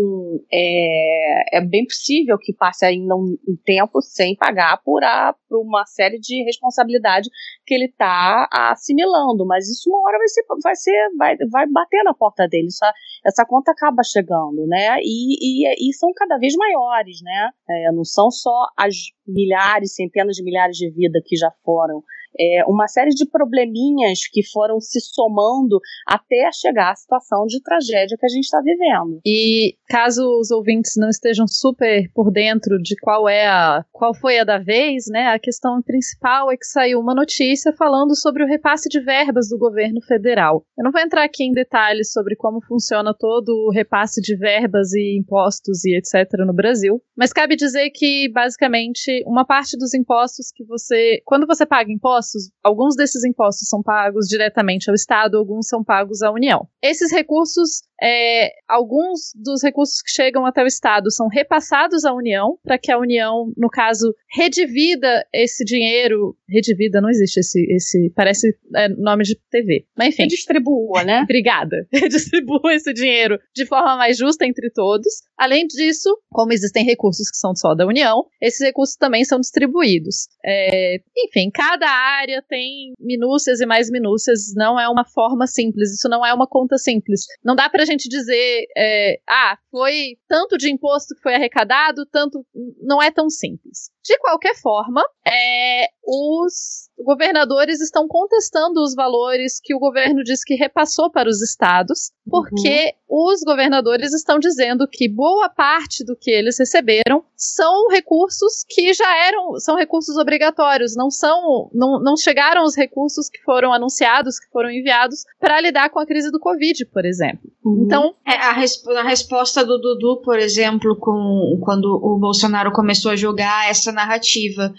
é, 0.49 1.57
é 1.57 1.61
bem 1.61 1.85
possível 1.85 2.37
que 2.39 2.53
passe 2.53 2.85
ainda 2.85 3.13
um, 3.13 3.35
um 3.45 3.57
tempo 3.65 4.01
sem 4.01 4.33
pagar 4.33 4.81
por, 4.81 5.03
a, 5.03 5.35
por 5.49 5.59
uma 5.59 5.85
série 5.85 6.17
de 6.19 6.45
responsabilidade 6.45 7.29
que 7.65 7.73
ele 7.73 7.87
está 7.87 8.47
assimilando, 8.49 9.45
mas 9.45 9.69
isso 9.69 9.89
uma 9.89 10.07
hora 10.07 10.17
vai 10.17 10.27
ser, 10.29 10.45
vai 10.63 10.75
ser, 10.77 11.09
vai, 11.17 11.35
vai 11.51 11.67
bater 11.67 12.01
na 12.05 12.13
porta 12.13 12.47
dele. 12.47 12.67
Essa, 12.67 12.93
essa 13.25 13.45
conta 13.45 13.71
acaba 13.71 14.01
chegando, 14.03 14.65
né? 14.67 14.99
E, 15.01 15.65
e, 15.65 15.89
e 15.89 15.93
são 15.95 16.13
cada 16.15 16.37
vez 16.37 16.55
maiores, 16.55 17.21
né? 17.21 17.49
É, 17.69 17.91
não 17.91 18.05
são 18.05 18.31
só 18.31 18.67
as 18.77 18.95
milhares, 19.27 19.95
centenas 19.95 20.37
de 20.37 20.43
milhares 20.45 20.77
de 20.77 20.89
vidas 20.91 21.21
que 21.25 21.35
já 21.35 21.51
foram 21.65 22.01
é, 22.39 22.63
uma 22.67 22.87
série 22.87 23.11
de 23.11 23.25
probleminhas 23.29 24.19
que 24.31 24.41
foram 24.51 24.79
se 24.79 24.99
somando 25.01 25.79
até 26.07 26.49
chegar 26.53 26.91
à 26.91 26.95
situação 26.95 27.45
de 27.45 27.61
tragédia 27.61 28.17
que 28.17 28.25
a 28.25 28.29
gente 28.29 28.45
está 28.45 28.61
vivendo. 28.61 29.19
E 29.25 29.75
caso 29.87 30.21
os 30.39 30.51
ouvintes 30.51 30.93
não 30.97 31.09
estejam 31.09 31.47
super 31.47 32.09
por 32.13 32.31
dentro 32.31 32.77
de 32.81 32.95
qual 33.01 33.27
é 33.27 33.47
a 33.47 33.83
qual 33.91 34.15
foi 34.15 34.39
a 34.39 34.43
da 34.43 34.57
vez, 34.57 35.05
né? 35.09 35.27
A 35.27 35.39
questão 35.39 35.81
principal 35.81 36.51
é 36.51 36.57
que 36.57 36.65
saiu 36.65 36.99
uma 36.99 37.13
notícia 37.13 37.73
falando 37.73 38.15
sobre 38.15 38.43
o 38.43 38.47
repasse 38.47 38.89
de 38.89 38.99
verbas 38.99 39.49
do 39.49 39.57
governo 39.57 40.01
federal. 40.01 40.65
Eu 40.77 40.83
não 40.83 40.91
vou 40.91 41.01
entrar 41.01 41.23
aqui 41.23 41.43
em 41.43 41.51
detalhes 41.51 42.11
sobre 42.11 42.35
como 42.35 42.63
funciona 42.65 43.13
todo 43.17 43.49
o 43.49 43.71
repasse 43.71 44.21
de 44.21 44.35
verbas 44.35 44.93
e 44.93 45.17
impostos 45.19 45.85
e 45.85 45.95
etc 45.97 46.29
no 46.45 46.53
Brasil, 46.53 47.01
mas 47.15 47.33
cabe 47.33 47.55
dizer 47.55 47.89
que 47.91 48.29
basicamente 48.29 49.23
uma 49.25 49.45
parte 49.45 49.77
dos 49.77 49.93
impostos 49.93 50.51
que 50.53 50.63
você, 50.65 51.21
quando 51.25 51.45
você 51.45 51.65
paga 51.65 51.91
impostos 51.91 52.20
impostos, 52.21 52.51
alguns 52.63 52.95
desses 52.95 53.23
impostos 53.23 53.67
são 53.67 53.81
pagos 53.81 54.27
diretamente 54.27 54.89
ao 54.89 54.95
Estado, 54.95 55.37
alguns 55.37 55.67
são 55.67 55.83
pagos 55.83 56.21
à 56.21 56.31
União. 56.31 56.67
Esses 56.81 57.11
recursos 57.11 57.81
é, 58.01 58.49
alguns 58.67 59.31
dos 59.35 59.61
recursos 59.61 60.01
que 60.01 60.09
chegam 60.09 60.43
até 60.45 60.63
o 60.63 60.67
Estado 60.67 61.11
são 61.11 61.27
repassados 61.27 62.03
à 62.03 62.11
União, 62.11 62.57
para 62.63 62.79
que 62.79 62.91
a 62.91 62.97
União, 62.97 63.53
no 63.55 63.69
caso, 63.69 64.11
redivida 64.33 65.23
esse 65.31 65.63
dinheiro. 65.63 66.35
Redivida, 66.49 66.99
não 66.99 67.09
existe 67.09 67.39
esse. 67.39 67.61
esse 67.69 68.11
parece 68.15 68.57
é, 68.75 68.89
nome 68.89 69.23
de 69.23 69.35
TV. 69.51 69.85
Mas 69.95 70.09
enfim. 70.09 70.23
Redistribua, 70.23 71.03
né? 71.03 71.21
Obrigada. 71.23 71.87
Redistribua 71.93 72.73
esse 72.73 72.91
dinheiro 72.91 73.37
de 73.55 73.67
forma 73.67 73.95
mais 73.95 74.17
justa 74.17 74.47
entre 74.47 74.71
todos. 74.71 75.21
Além 75.37 75.67
disso, 75.67 76.09
como 76.31 76.53
existem 76.53 76.83
recursos 76.83 77.29
que 77.29 77.37
são 77.37 77.55
só 77.55 77.75
da 77.75 77.85
União, 77.85 78.25
esses 78.41 78.61
recursos 78.61 78.95
também 78.95 79.23
são 79.23 79.39
distribuídos. 79.39 80.27
É, 80.43 80.97
enfim, 81.27 81.51
cada 81.53 81.87
área 81.87 82.10
tem 82.47 82.93
minúcias 82.99 83.59
e 83.59 83.65
mais 83.65 83.89
minúcias, 83.89 84.53
não 84.55 84.79
é 84.79 84.87
uma 84.87 85.05
forma 85.05 85.47
simples, 85.47 85.93
isso 85.93 86.09
não 86.09 86.25
é 86.25 86.33
uma 86.33 86.47
conta 86.47 86.77
simples. 86.77 87.25
Não 87.43 87.55
dá 87.55 87.69
pra 87.69 87.85
gente 87.85 88.07
dizer, 88.09 88.65
é, 88.77 89.19
ah, 89.29 89.57
foi 89.69 90.17
tanto 90.27 90.57
de 90.57 90.71
imposto 90.71 91.15
que 91.15 91.21
foi 91.21 91.35
arrecadado, 91.35 92.05
tanto. 92.11 92.45
Não 92.81 93.01
é 93.01 93.11
tão 93.11 93.29
simples. 93.29 93.89
De 94.03 94.17
qualquer 94.19 94.55
forma, 94.55 95.03
é, 95.25 95.87
os 96.05 96.89
governadores 97.03 97.81
estão 97.81 98.07
contestando 98.07 98.81
os 98.81 98.93
valores 98.95 99.59
que 99.61 99.73
o 99.73 99.79
governo 99.79 100.23
diz 100.23 100.43
que 100.43 100.55
repassou 100.55 101.11
para 101.11 101.29
os 101.29 101.41
estados, 101.41 102.11
porque 102.29 102.93
uhum. 103.09 103.31
os 103.33 103.41
governadores 103.43 104.13
estão 104.13 104.39
dizendo 104.39 104.87
que 104.87 105.09
boa 105.09 105.49
parte 105.49 106.03
do 106.05 106.15
que 106.15 106.29
eles 106.29 106.59
receberam 106.59 107.23
são 107.35 107.87
recursos 107.89 108.63
que 108.69 108.93
já 108.93 109.17
eram, 109.27 109.59
são 109.59 109.75
recursos 109.75 110.15
obrigatórios, 110.17 110.95
não 110.95 111.09
são, 111.09 111.69
não, 111.73 111.99
não 111.99 112.15
chegaram 112.15 112.63
os 112.63 112.75
recursos 112.75 113.29
que 113.29 113.41
foram 113.41 113.73
anunciados, 113.73 114.39
que 114.39 114.49
foram 114.51 114.69
enviados 114.69 115.23
para 115.39 115.59
lidar 115.59 115.89
com 115.89 115.99
a 115.99 116.05
crise 116.05 116.31
do 116.31 116.39
Covid, 116.39 116.85
por 116.85 117.03
exemplo. 117.03 117.49
Uhum. 117.65 117.83
Então, 117.85 118.15
é, 118.25 118.33
a, 118.33 118.51
resp 118.53 118.87
a 118.91 119.03
resposta 119.03 119.65
do 119.65 119.79
Dudu, 119.79 120.21
por 120.21 120.37
exemplo, 120.37 120.95
com 120.99 121.59
quando 121.63 121.85
o 121.85 122.19
Bolsonaro 122.19 122.71
começou 122.71 123.11
a 123.11 123.15
jogar 123.15 123.69
essa 123.69 123.90
essa 123.91 123.93
narrativa 123.93 124.73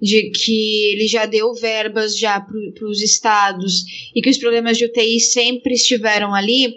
de 0.00 0.30
que 0.30 0.92
ele 0.92 1.08
já 1.08 1.26
deu 1.26 1.52
verbas 1.54 2.16
já 2.16 2.40
para 2.40 2.86
os 2.86 3.02
estados 3.02 3.84
e 4.14 4.20
que 4.20 4.30
os 4.30 4.38
problemas 4.38 4.76
de 4.76 4.84
UTI 4.84 5.18
sempre 5.18 5.74
estiveram 5.74 6.34
ali, 6.34 6.76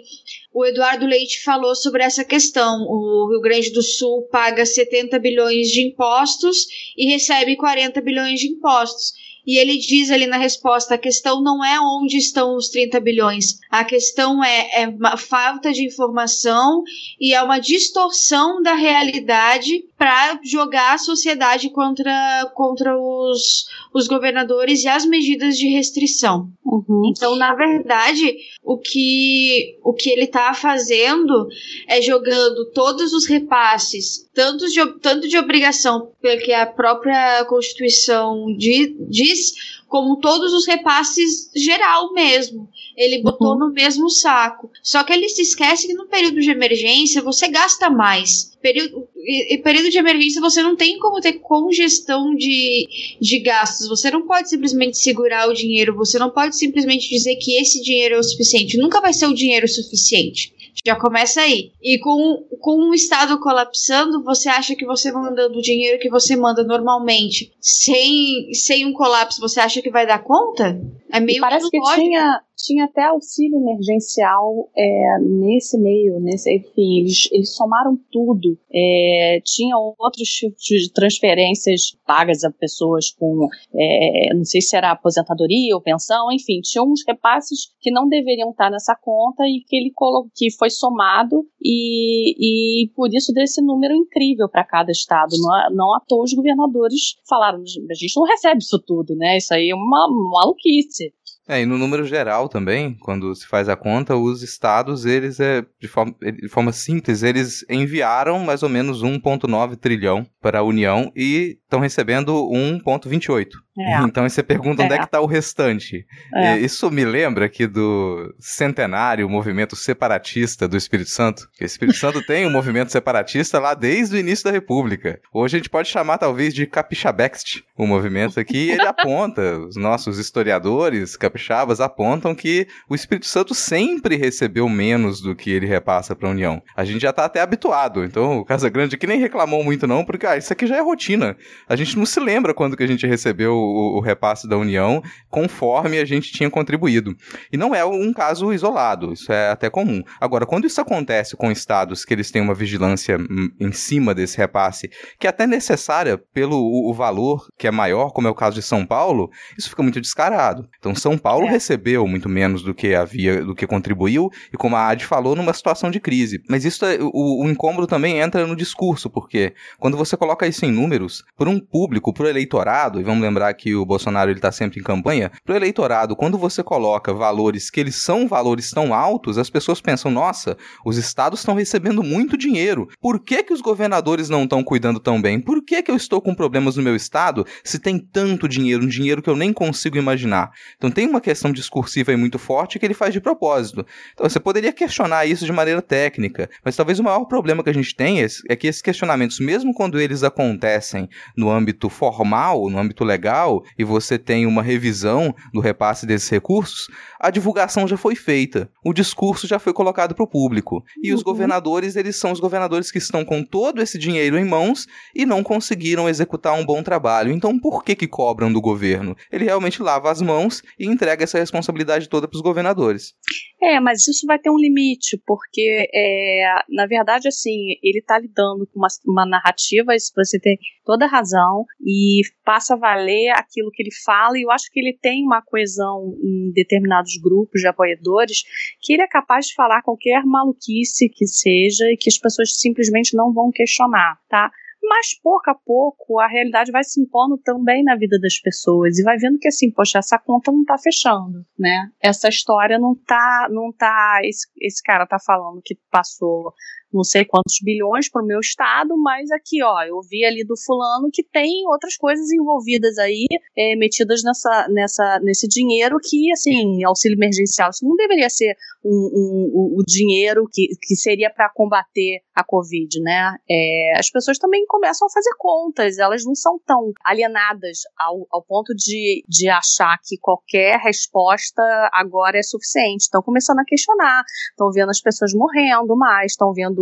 o 0.52 0.64
Eduardo 0.66 1.06
Leite 1.06 1.42
falou 1.42 1.74
sobre 1.74 2.02
essa 2.02 2.24
questão. 2.24 2.82
O 2.82 3.28
Rio 3.30 3.40
Grande 3.40 3.70
do 3.70 3.82
Sul 3.82 4.28
paga 4.30 4.66
70 4.66 5.18
bilhões 5.18 5.68
de 5.68 5.82
impostos 5.82 6.66
e 6.96 7.10
recebe 7.10 7.56
40 7.56 8.00
bilhões 8.00 8.40
de 8.40 8.48
impostos. 8.48 9.12
E 9.44 9.58
ele 9.58 9.76
diz 9.76 10.10
ali 10.10 10.26
na 10.26 10.36
resposta: 10.36 10.94
a 10.94 10.98
questão 10.98 11.42
não 11.42 11.64
é 11.64 11.80
onde 11.80 12.16
estão 12.16 12.54
os 12.54 12.68
30 12.68 13.00
bilhões, 13.00 13.58
a 13.70 13.84
questão 13.84 14.42
é, 14.42 14.82
é 14.82 14.88
uma 14.88 15.16
falta 15.16 15.72
de 15.72 15.84
informação 15.84 16.84
e 17.20 17.34
é 17.34 17.42
uma 17.42 17.58
distorção 17.58 18.62
da 18.62 18.74
realidade 18.74 19.84
para 20.02 20.40
jogar 20.42 20.94
a 20.94 20.98
sociedade 20.98 21.70
contra, 21.70 22.50
contra 22.56 22.98
os, 22.98 23.66
os 23.94 24.08
governadores 24.08 24.82
e 24.82 24.88
as 24.88 25.06
medidas 25.06 25.56
de 25.56 25.68
restrição. 25.68 26.50
Uhum. 26.64 27.02
Então, 27.08 27.36
na 27.36 27.54
verdade, 27.54 28.34
o 28.64 28.78
que, 28.78 29.78
o 29.80 29.92
que 29.92 30.10
ele 30.10 30.24
está 30.24 30.52
fazendo 30.54 31.46
é 31.86 32.02
jogando 32.02 32.68
todos 32.72 33.12
os 33.12 33.26
repasses, 33.26 34.28
tanto 34.34 34.68
de, 34.68 34.84
tanto 34.98 35.28
de 35.28 35.38
obrigação, 35.38 36.10
porque 36.20 36.52
a 36.52 36.66
própria 36.66 37.44
Constituição 37.44 38.46
diz, 38.58 39.52
como 39.86 40.18
todos 40.18 40.52
os 40.52 40.66
repasses 40.66 41.48
geral 41.54 42.12
mesmo. 42.12 42.68
Ele 42.96 43.22
botou 43.22 43.52
uhum. 43.52 43.58
no 43.58 43.72
mesmo 43.72 44.08
saco. 44.10 44.70
Só 44.82 45.02
que 45.04 45.12
ele 45.12 45.28
se 45.28 45.42
esquece 45.42 45.86
que 45.86 45.94
no 45.94 46.06
período 46.06 46.40
de 46.40 46.50
emergência 46.50 47.22
você 47.22 47.48
gasta 47.48 47.88
mais. 47.88 48.56
Período, 48.60 49.08
e, 49.16 49.58
período 49.58 49.90
de 49.90 49.98
emergência 49.98 50.40
você 50.40 50.62
não 50.62 50.76
tem 50.76 50.98
como 50.98 51.20
ter 51.20 51.34
congestão 51.34 52.34
de, 52.34 52.88
de 53.20 53.38
gastos. 53.40 53.88
Você 53.88 54.10
não 54.10 54.26
pode 54.26 54.48
simplesmente 54.48 54.98
segurar 54.98 55.48
o 55.48 55.54
dinheiro. 55.54 55.96
Você 55.96 56.18
não 56.18 56.30
pode 56.30 56.56
simplesmente 56.56 57.08
dizer 57.08 57.36
que 57.36 57.56
esse 57.56 57.82
dinheiro 57.82 58.16
é 58.16 58.18
o 58.18 58.22
suficiente. 58.22 58.78
Nunca 58.78 59.00
vai 59.00 59.12
ser 59.12 59.26
o 59.26 59.34
dinheiro 59.34 59.66
suficiente. 59.68 60.52
Já 60.84 60.96
começa 60.96 61.40
aí. 61.40 61.70
E 61.80 61.98
com, 61.98 62.44
com 62.60 62.90
o 62.90 62.94
Estado 62.94 63.38
colapsando, 63.38 64.22
você 64.24 64.48
acha 64.48 64.74
que 64.74 64.84
você 64.84 65.12
mandando 65.12 65.58
o 65.58 65.62
dinheiro 65.62 66.00
que 66.00 66.08
você 66.08 66.34
manda 66.34 66.64
normalmente, 66.64 67.52
sem, 67.60 68.52
sem 68.52 68.84
um 68.84 68.92
colapso, 68.92 69.40
você 69.40 69.60
acha 69.60 69.80
que 69.80 69.90
vai 69.90 70.06
dar 70.06 70.24
conta? 70.24 70.80
É 71.12 71.20
meio 71.20 71.38
e 71.38 71.40
parece 71.40 71.70
que 71.70 71.78
tinha, 71.94 72.40
tinha 72.62 72.84
até 72.84 73.04
auxílio 73.04 73.58
emergencial 73.58 74.70
é, 74.76 75.18
nesse 75.20 75.78
meio, 75.78 76.20
nesse, 76.20 76.54
enfim, 76.54 77.00
eles, 77.00 77.28
eles 77.32 77.54
somaram 77.54 77.98
tudo. 78.10 78.56
É, 78.72 79.40
tinha 79.44 79.76
outros 79.76 80.28
tipos 80.28 80.62
de 80.62 80.92
transferências 80.92 81.96
pagas 82.06 82.44
a 82.44 82.50
pessoas 82.50 83.10
com, 83.10 83.48
é, 83.74 84.34
não 84.34 84.44
sei 84.44 84.60
se 84.60 84.76
era 84.76 84.92
aposentadoria 84.92 85.74
ou 85.74 85.80
pensão, 85.80 86.30
enfim, 86.30 86.60
tinha 86.62 86.82
uns 86.82 87.02
repasses 87.06 87.72
que 87.80 87.90
não 87.90 88.08
deveriam 88.08 88.50
estar 88.50 88.70
nessa 88.70 88.94
conta 88.94 89.44
e 89.44 89.62
que 89.66 89.76
ele 89.76 89.90
colocou, 89.94 90.30
que 90.34 90.50
foi 90.50 90.70
somado 90.70 91.44
e, 91.60 92.84
e 92.84 92.88
por 92.94 93.12
isso 93.12 93.32
desse 93.32 93.60
número 93.60 93.94
incrível 93.94 94.48
para 94.48 94.64
cada 94.64 94.92
estado. 94.92 95.30
Não, 95.38 95.76
não 95.76 95.94
à 95.94 96.00
toa 96.00 96.22
os 96.22 96.32
governadores 96.32 97.16
falaram, 97.28 97.60
a 97.60 97.94
gente 97.94 98.16
não 98.16 98.24
recebe 98.24 98.58
isso 98.58 98.78
tudo, 98.86 99.16
né? 99.16 99.36
Isso 99.36 99.52
aí 99.52 99.70
é 99.70 99.74
uma 99.74 100.08
maluquice. 100.08 101.12
É, 101.48 101.60
e 101.60 101.66
no 101.66 101.76
número 101.76 102.04
geral 102.04 102.48
também, 102.48 102.94
quando 102.94 103.34
se 103.34 103.46
faz 103.46 103.68
a 103.68 103.76
conta, 103.76 104.16
os 104.16 104.42
estados, 104.42 105.04
eles, 105.04 105.40
é, 105.40 105.64
de, 105.80 105.88
forma, 105.88 106.14
de 106.20 106.48
forma 106.48 106.72
simples, 106.72 107.22
eles 107.24 107.64
enviaram 107.68 108.38
mais 108.38 108.62
ou 108.62 108.68
menos 108.68 109.02
1,9 109.02 109.76
trilhão 109.76 110.24
para 110.40 110.60
a 110.60 110.62
União 110.62 111.10
e 111.16 111.58
estão 111.72 111.80
recebendo 111.80 112.32
1,28. 112.50 113.48
É. 113.78 114.02
Então 114.02 114.28
você 114.28 114.42
pergunta 114.42 114.82
onde 114.82 114.92
é, 114.92 114.96
é 114.96 114.98
que 114.98 115.06
está 115.06 115.20
o 115.20 115.26
restante. 115.26 116.04
É. 116.34 116.58
Isso 116.58 116.90
me 116.90 117.04
lembra 117.04 117.46
aqui 117.46 117.66
do 117.66 118.34
centenário 118.38 119.28
movimento 119.28 119.74
separatista 119.74 120.68
do 120.68 120.76
Espírito 120.76 121.08
Santo. 121.08 121.48
O 121.58 121.64
Espírito 121.64 121.96
Santo 121.96 122.20
tem 122.26 122.46
um 122.46 122.50
movimento 122.50 122.92
separatista 122.92 123.58
lá 123.58 123.72
desde 123.72 124.16
o 124.16 124.18
início 124.18 124.44
da 124.44 124.50
República. 124.50 125.18
Hoje 125.32 125.56
a 125.56 125.58
gente 125.58 125.70
pode 125.70 125.88
chamar 125.88 126.18
talvez 126.18 126.52
de 126.52 126.66
capixabext 126.66 127.64
o 127.76 127.86
movimento 127.86 128.38
aqui. 128.38 128.70
ele 128.70 128.82
aponta, 128.86 129.58
os 129.58 129.76
nossos 129.76 130.18
historiadores 130.18 131.16
capixabas 131.16 131.80
apontam 131.80 132.34
que 132.34 132.66
o 132.88 132.94
Espírito 132.94 133.26
Santo 133.26 133.54
sempre 133.54 134.16
recebeu 134.16 134.68
menos 134.68 135.20
do 135.20 135.34
que 135.34 135.50
ele 135.50 135.66
repassa 135.66 136.14
para 136.14 136.28
a 136.28 136.32
União. 136.32 136.62
A 136.76 136.84
gente 136.84 137.00
já 137.00 137.10
está 137.10 137.24
até 137.24 137.40
habituado. 137.40 138.04
Então 138.04 138.38
o 138.38 138.44
Casa 138.44 138.68
Grande 138.68 138.96
aqui 138.96 139.06
nem 139.06 139.18
reclamou 139.18 139.64
muito 139.64 139.86
não, 139.86 140.04
porque 140.04 140.26
ah, 140.26 140.36
isso 140.36 140.52
aqui 140.52 140.66
já 140.66 140.76
é 140.76 140.80
rotina. 140.80 141.36
A 141.68 141.76
gente 141.76 141.96
não 141.96 142.06
se 142.06 142.20
lembra 142.20 142.54
quando 142.54 142.76
que 142.76 142.82
a 142.82 142.86
gente 142.86 143.06
recebeu 143.06 143.54
o, 143.54 143.96
o 143.96 144.00
repasse 144.00 144.48
da 144.48 144.56
União, 144.56 145.02
conforme 145.30 145.98
a 145.98 146.04
gente 146.04 146.32
tinha 146.32 146.50
contribuído. 146.50 147.16
E 147.50 147.56
não 147.56 147.74
é 147.74 147.84
um 147.84 148.12
caso 148.12 148.52
isolado, 148.52 149.12
isso 149.12 149.32
é 149.32 149.50
até 149.50 149.70
comum. 149.70 150.02
Agora, 150.20 150.46
quando 150.46 150.66
isso 150.66 150.80
acontece 150.80 151.36
com 151.36 151.50
estados 151.50 152.04
que 152.04 152.14
eles 152.14 152.30
têm 152.30 152.42
uma 152.42 152.54
vigilância 152.54 153.18
hum, 153.18 153.50
em 153.58 153.72
cima 153.72 154.14
desse 154.14 154.36
repasse, 154.36 154.90
que 155.18 155.26
é 155.26 155.30
até 155.30 155.46
necessária 155.46 156.18
pelo 156.32 156.58
o, 156.58 156.92
valor 156.92 157.48
que 157.58 157.66
é 157.66 157.70
maior, 157.70 158.10
como 158.10 158.28
é 158.28 158.30
o 158.30 158.34
caso 158.34 158.56
de 158.56 158.62
São 158.62 158.84
Paulo, 158.84 159.30
isso 159.56 159.70
fica 159.70 159.82
muito 159.82 160.00
descarado. 160.00 160.68
Então, 160.78 160.94
São 160.94 161.16
Paulo 161.16 161.46
é. 161.46 161.50
recebeu 161.50 162.06
muito 162.06 162.28
menos 162.28 162.62
do 162.62 162.74
que 162.74 162.94
havia, 162.94 163.44
do 163.44 163.54
que 163.54 163.66
contribuiu, 163.66 164.30
e 164.52 164.56
como 164.56 164.76
a 164.76 164.88
Ad 164.88 165.04
falou, 165.04 165.34
numa 165.34 165.52
situação 165.52 165.90
de 165.90 166.00
crise. 166.00 166.42
Mas 166.48 166.64
isso 166.64 166.84
é, 166.84 166.98
o, 167.00 167.44
o 167.44 167.48
incômodo 167.48 167.86
também 167.86 168.18
entra 168.18 168.46
no 168.46 168.56
discurso, 168.56 169.08
porque 169.10 169.54
quando 169.78 169.96
você 169.96 170.16
coloca 170.16 170.46
isso 170.46 170.64
em 170.64 170.70
números, 170.70 171.24
por 171.36 171.48
um 171.48 171.51
público, 171.60 172.12
por 172.12 172.26
eleitorado, 172.26 173.00
e 173.00 173.04
vamos 173.04 173.22
lembrar 173.22 173.52
que 173.54 173.74
o 173.74 173.84
Bolsonaro 173.84 174.30
ele 174.30 174.38
está 174.38 174.52
sempre 174.52 174.80
em 174.80 174.82
campanha, 174.82 175.30
para 175.44 175.54
o 175.54 175.56
eleitorado, 175.56 176.16
quando 176.16 176.38
você 176.38 176.62
coloca 176.62 177.12
valores 177.12 177.70
que 177.70 177.80
eles 177.80 177.96
são 177.96 178.26
valores 178.26 178.70
tão 178.70 178.94
altos, 178.94 179.38
as 179.38 179.50
pessoas 179.50 179.80
pensam, 179.80 180.10
nossa, 180.10 180.56
os 180.84 180.96
estados 180.96 181.40
estão 181.40 181.54
recebendo 181.54 182.02
muito 182.02 182.36
dinheiro. 182.36 182.88
Por 183.00 183.20
que, 183.20 183.42
que 183.42 183.52
os 183.52 183.60
governadores 183.60 184.28
não 184.28 184.44
estão 184.44 184.62
cuidando 184.62 185.00
tão 185.00 185.20
bem? 185.20 185.40
Por 185.40 185.62
que, 185.64 185.82
que 185.82 185.90
eu 185.90 185.96
estou 185.96 186.20
com 186.20 186.34
problemas 186.34 186.76
no 186.76 186.82
meu 186.82 186.96
estado 186.96 187.46
se 187.64 187.78
tem 187.78 187.98
tanto 187.98 188.48
dinheiro, 188.48 188.84
um 188.84 188.88
dinheiro 188.88 189.22
que 189.22 189.30
eu 189.30 189.36
nem 189.36 189.52
consigo 189.52 189.96
imaginar? 189.96 190.50
Então 190.76 190.90
tem 190.90 191.08
uma 191.08 191.20
questão 191.20 191.52
discursiva 191.52 192.10
aí 192.10 192.16
muito 192.16 192.38
forte 192.38 192.78
que 192.78 192.86
ele 192.86 192.94
faz 192.94 193.12
de 193.12 193.20
propósito. 193.20 193.86
Então 194.12 194.28
você 194.28 194.40
poderia 194.40 194.72
questionar 194.72 195.26
isso 195.26 195.44
de 195.44 195.52
maneira 195.52 195.82
técnica, 195.82 196.48
mas 196.64 196.76
talvez 196.76 196.98
o 196.98 197.04
maior 197.04 197.24
problema 197.24 197.62
que 197.62 197.70
a 197.70 197.74
gente 197.74 197.94
tem 197.94 198.18
é 198.48 198.56
que 198.56 198.66
esses 198.66 198.82
questionamentos, 198.82 199.40
mesmo 199.40 199.74
quando 199.74 200.00
eles 200.00 200.22
acontecem 200.22 201.08
no 201.42 201.50
âmbito 201.50 201.88
formal, 201.88 202.70
no 202.70 202.78
âmbito 202.78 203.02
legal, 203.02 203.64
e 203.76 203.82
você 203.82 204.16
tem 204.16 204.46
uma 204.46 204.62
revisão 204.62 205.34
do 205.52 205.58
repasse 205.58 206.06
desses 206.06 206.28
recursos, 206.28 206.86
a 207.18 207.30
divulgação 207.30 207.86
já 207.88 207.96
foi 207.96 208.14
feita, 208.14 208.70
o 208.84 208.92
discurso 208.92 209.46
já 209.46 209.58
foi 209.58 209.72
colocado 209.72 210.14
para 210.14 210.22
o 210.22 210.28
público. 210.28 210.84
E 211.02 211.10
uhum. 211.10 211.16
os 211.16 211.22
governadores, 211.22 211.96
eles 211.96 212.14
são 212.16 212.30
os 212.30 212.38
governadores 212.38 212.92
que 212.92 212.98
estão 212.98 213.24
com 213.24 213.42
todo 213.42 213.82
esse 213.82 213.98
dinheiro 213.98 214.38
em 214.38 214.44
mãos 214.44 214.86
e 215.14 215.26
não 215.26 215.42
conseguiram 215.42 216.08
executar 216.08 216.54
um 216.54 216.64
bom 216.64 216.80
trabalho. 216.82 217.32
Então, 217.32 217.58
por 217.58 217.84
que 217.84 217.96
que 217.96 218.06
cobram 218.06 218.52
do 218.52 218.60
governo? 218.60 219.16
Ele 219.30 219.44
realmente 219.44 219.82
lava 219.82 220.10
as 220.10 220.22
mãos 220.22 220.62
e 220.78 220.86
entrega 220.86 221.24
essa 221.24 221.38
responsabilidade 221.38 222.08
toda 222.08 222.28
para 222.28 222.36
os 222.36 222.42
governadores. 222.42 223.14
É, 223.60 223.80
mas 223.80 224.06
isso 224.06 224.26
vai 224.26 224.38
ter 224.38 224.50
um 224.50 224.58
limite, 224.58 225.20
porque, 225.26 225.88
é, 225.94 226.44
na 226.68 226.86
verdade, 226.86 227.28
assim, 227.28 227.76
ele 227.82 228.00
está 228.00 228.18
lidando 228.18 228.66
com 228.66 228.78
uma, 228.78 228.88
uma 229.06 229.26
narrativa, 229.26 229.94
isso 229.94 230.12
você 230.16 230.38
tem 230.40 230.58
toda 230.84 231.06
razão, 231.06 231.31
e 231.80 232.22
passa 232.44 232.74
a 232.74 232.76
valer 232.76 233.30
aquilo 233.30 233.70
que 233.70 233.82
ele 233.82 233.94
fala, 234.04 234.38
e 234.38 234.42
eu 234.42 234.50
acho 234.50 234.70
que 234.70 234.80
ele 234.80 234.96
tem 235.00 235.24
uma 235.24 235.42
coesão 235.42 236.14
em 236.22 236.52
determinados 236.52 237.16
grupos 237.22 237.60
de 237.60 237.68
apoiadores, 237.68 238.42
que 238.80 238.92
ele 238.92 239.02
é 239.02 239.08
capaz 239.08 239.46
de 239.46 239.54
falar 239.54 239.82
qualquer 239.82 240.24
maluquice 240.24 241.08
que 241.08 241.26
seja, 241.26 241.84
e 241.90 241.96
que 241.96 242.10
as 242.10 242.18
pessoas 242.18 242.58
simplesmente 242.58 243.16
não 243.16 243.32
vão 243.32 243.50
questionar, 243.50 244.18
tá? 244.28 244.50
mas 244.82 245.14
pouco 245.22 245.48
a 245.48 245.54
pouco 245.54 246.18
a 246.18 246.26
realidade 246.26 246.72
vai 246.72 246.82
se 246.82 247.00
impondo 247.00 247.38
também 247.38 247.84
na 247.84 247.96
vida 247.96 248.18
das 248.18 248.38
pessoas 248.40 248.98
e 248.98 249.04
vai 249.04 249.16
vendo 249.16 249.38
que 249.38 249.48
assim, 249.48 249.70
poxa, 249.70 249.98
essa 249.98 250.18
conta 250.18 250.50
não 250.50 250.64
tá 250.64 250.76
fechando, 250.76 251.46
né? 251.56 251.88
Essa 252.00 252.28
história 252.28 252.78
não 252.78 252.94
tá, 252.94 253.48
não 253.50 253.72
tá, 253.72 254.20
esse, 254.24 254.48
esse 254.60 254.82
cara 254.82 255.06
tá 255.06 255.18
falando 255.24 255.62
que 255.64 255.78
passou 255.90 256.52
não 256.92 257.04
sei 257.04 257.24
quantos 257.24 257.56
bilhões 257.62 258.10
para 258.10 258.22
o 258.22 258.26
meu 258.26 258.40
estado, 258.40 258.96
mas 258.98 259.30
aqui, 259.30 259.62
ó, 259.62 259.82
eu 259.82 260.00
vi 260.08 260.24
ali 260.24 260.44
do 260.44 260.54
fulano 260.56 261.08
que 261.12 261.22
tem 261.22 261.66
outras 261.66 261.96
coisas 261.96 262.30
envolvidas 262.30 262.98
aí, 262.98 263.26
é, 263.56 263.76
metidas 263.76 264.22
nessa, 264.22 264.68
nessa, 264.70 265.20
nesse 265.22 265.48
dinheiro 265.48 265.98
que, 266.02 266.30
assim, 266.32 266.84
auxílio 266.84 267.16
emergencial, 267.16 267.70
isso 267.70 267.84
não 267.84 267.96
deveria 267.96 268.28
ser 268.28 268.54
um, 268.84 268.90
um 268.90 269.52
o 269.78 269.82
dinheiro 269.86 270.46
que, 270.50 270.68
que 270.80 270.96
seria 270.96 271.30
para 271.30 271.50
combater 271.54 272.20
a 272.34 272.44
Covid, 272.44 273.00
né? 273.00 273.36
É, 273.50 273.98
as 273.98 274.10
pessoas 274.10 274.38
também 274.38 274.64
começam 274.66 275.06
a 275.06 275.12
fazer 275.12 275.34
contas, 275.38 275.98
elas 275.98 276.24
não 276.24 276.34
são 276.34 276.58
tão 276.66 276.92
alienadas 277.04 277.80
ao, 277.98 278.26
ao 278.30 278.42
ponto 278.42 278.74
de, 278.74 279.24
de 279.28 279.48
achar 279.48 279.98
que 280.02 280.16
qualquer 280.18 280.78
resposta 280.78 281.62
agora 281.92 282.38
é 282.38 282.42
suficiente. 282.42 283.02
Estão 283.02 283.22
começando 283.22 283.60
a 283.60 283.64
questionar, 283.64 284.22
estão 284.50 284.70
vendo 284.72 284.90
as 284.90 285.00
pessoas 285.00 285.32
morrendo 285.34 285.96
mais, 285.96 286.32
estão 286.32 286.52
vendo 286.52 286.81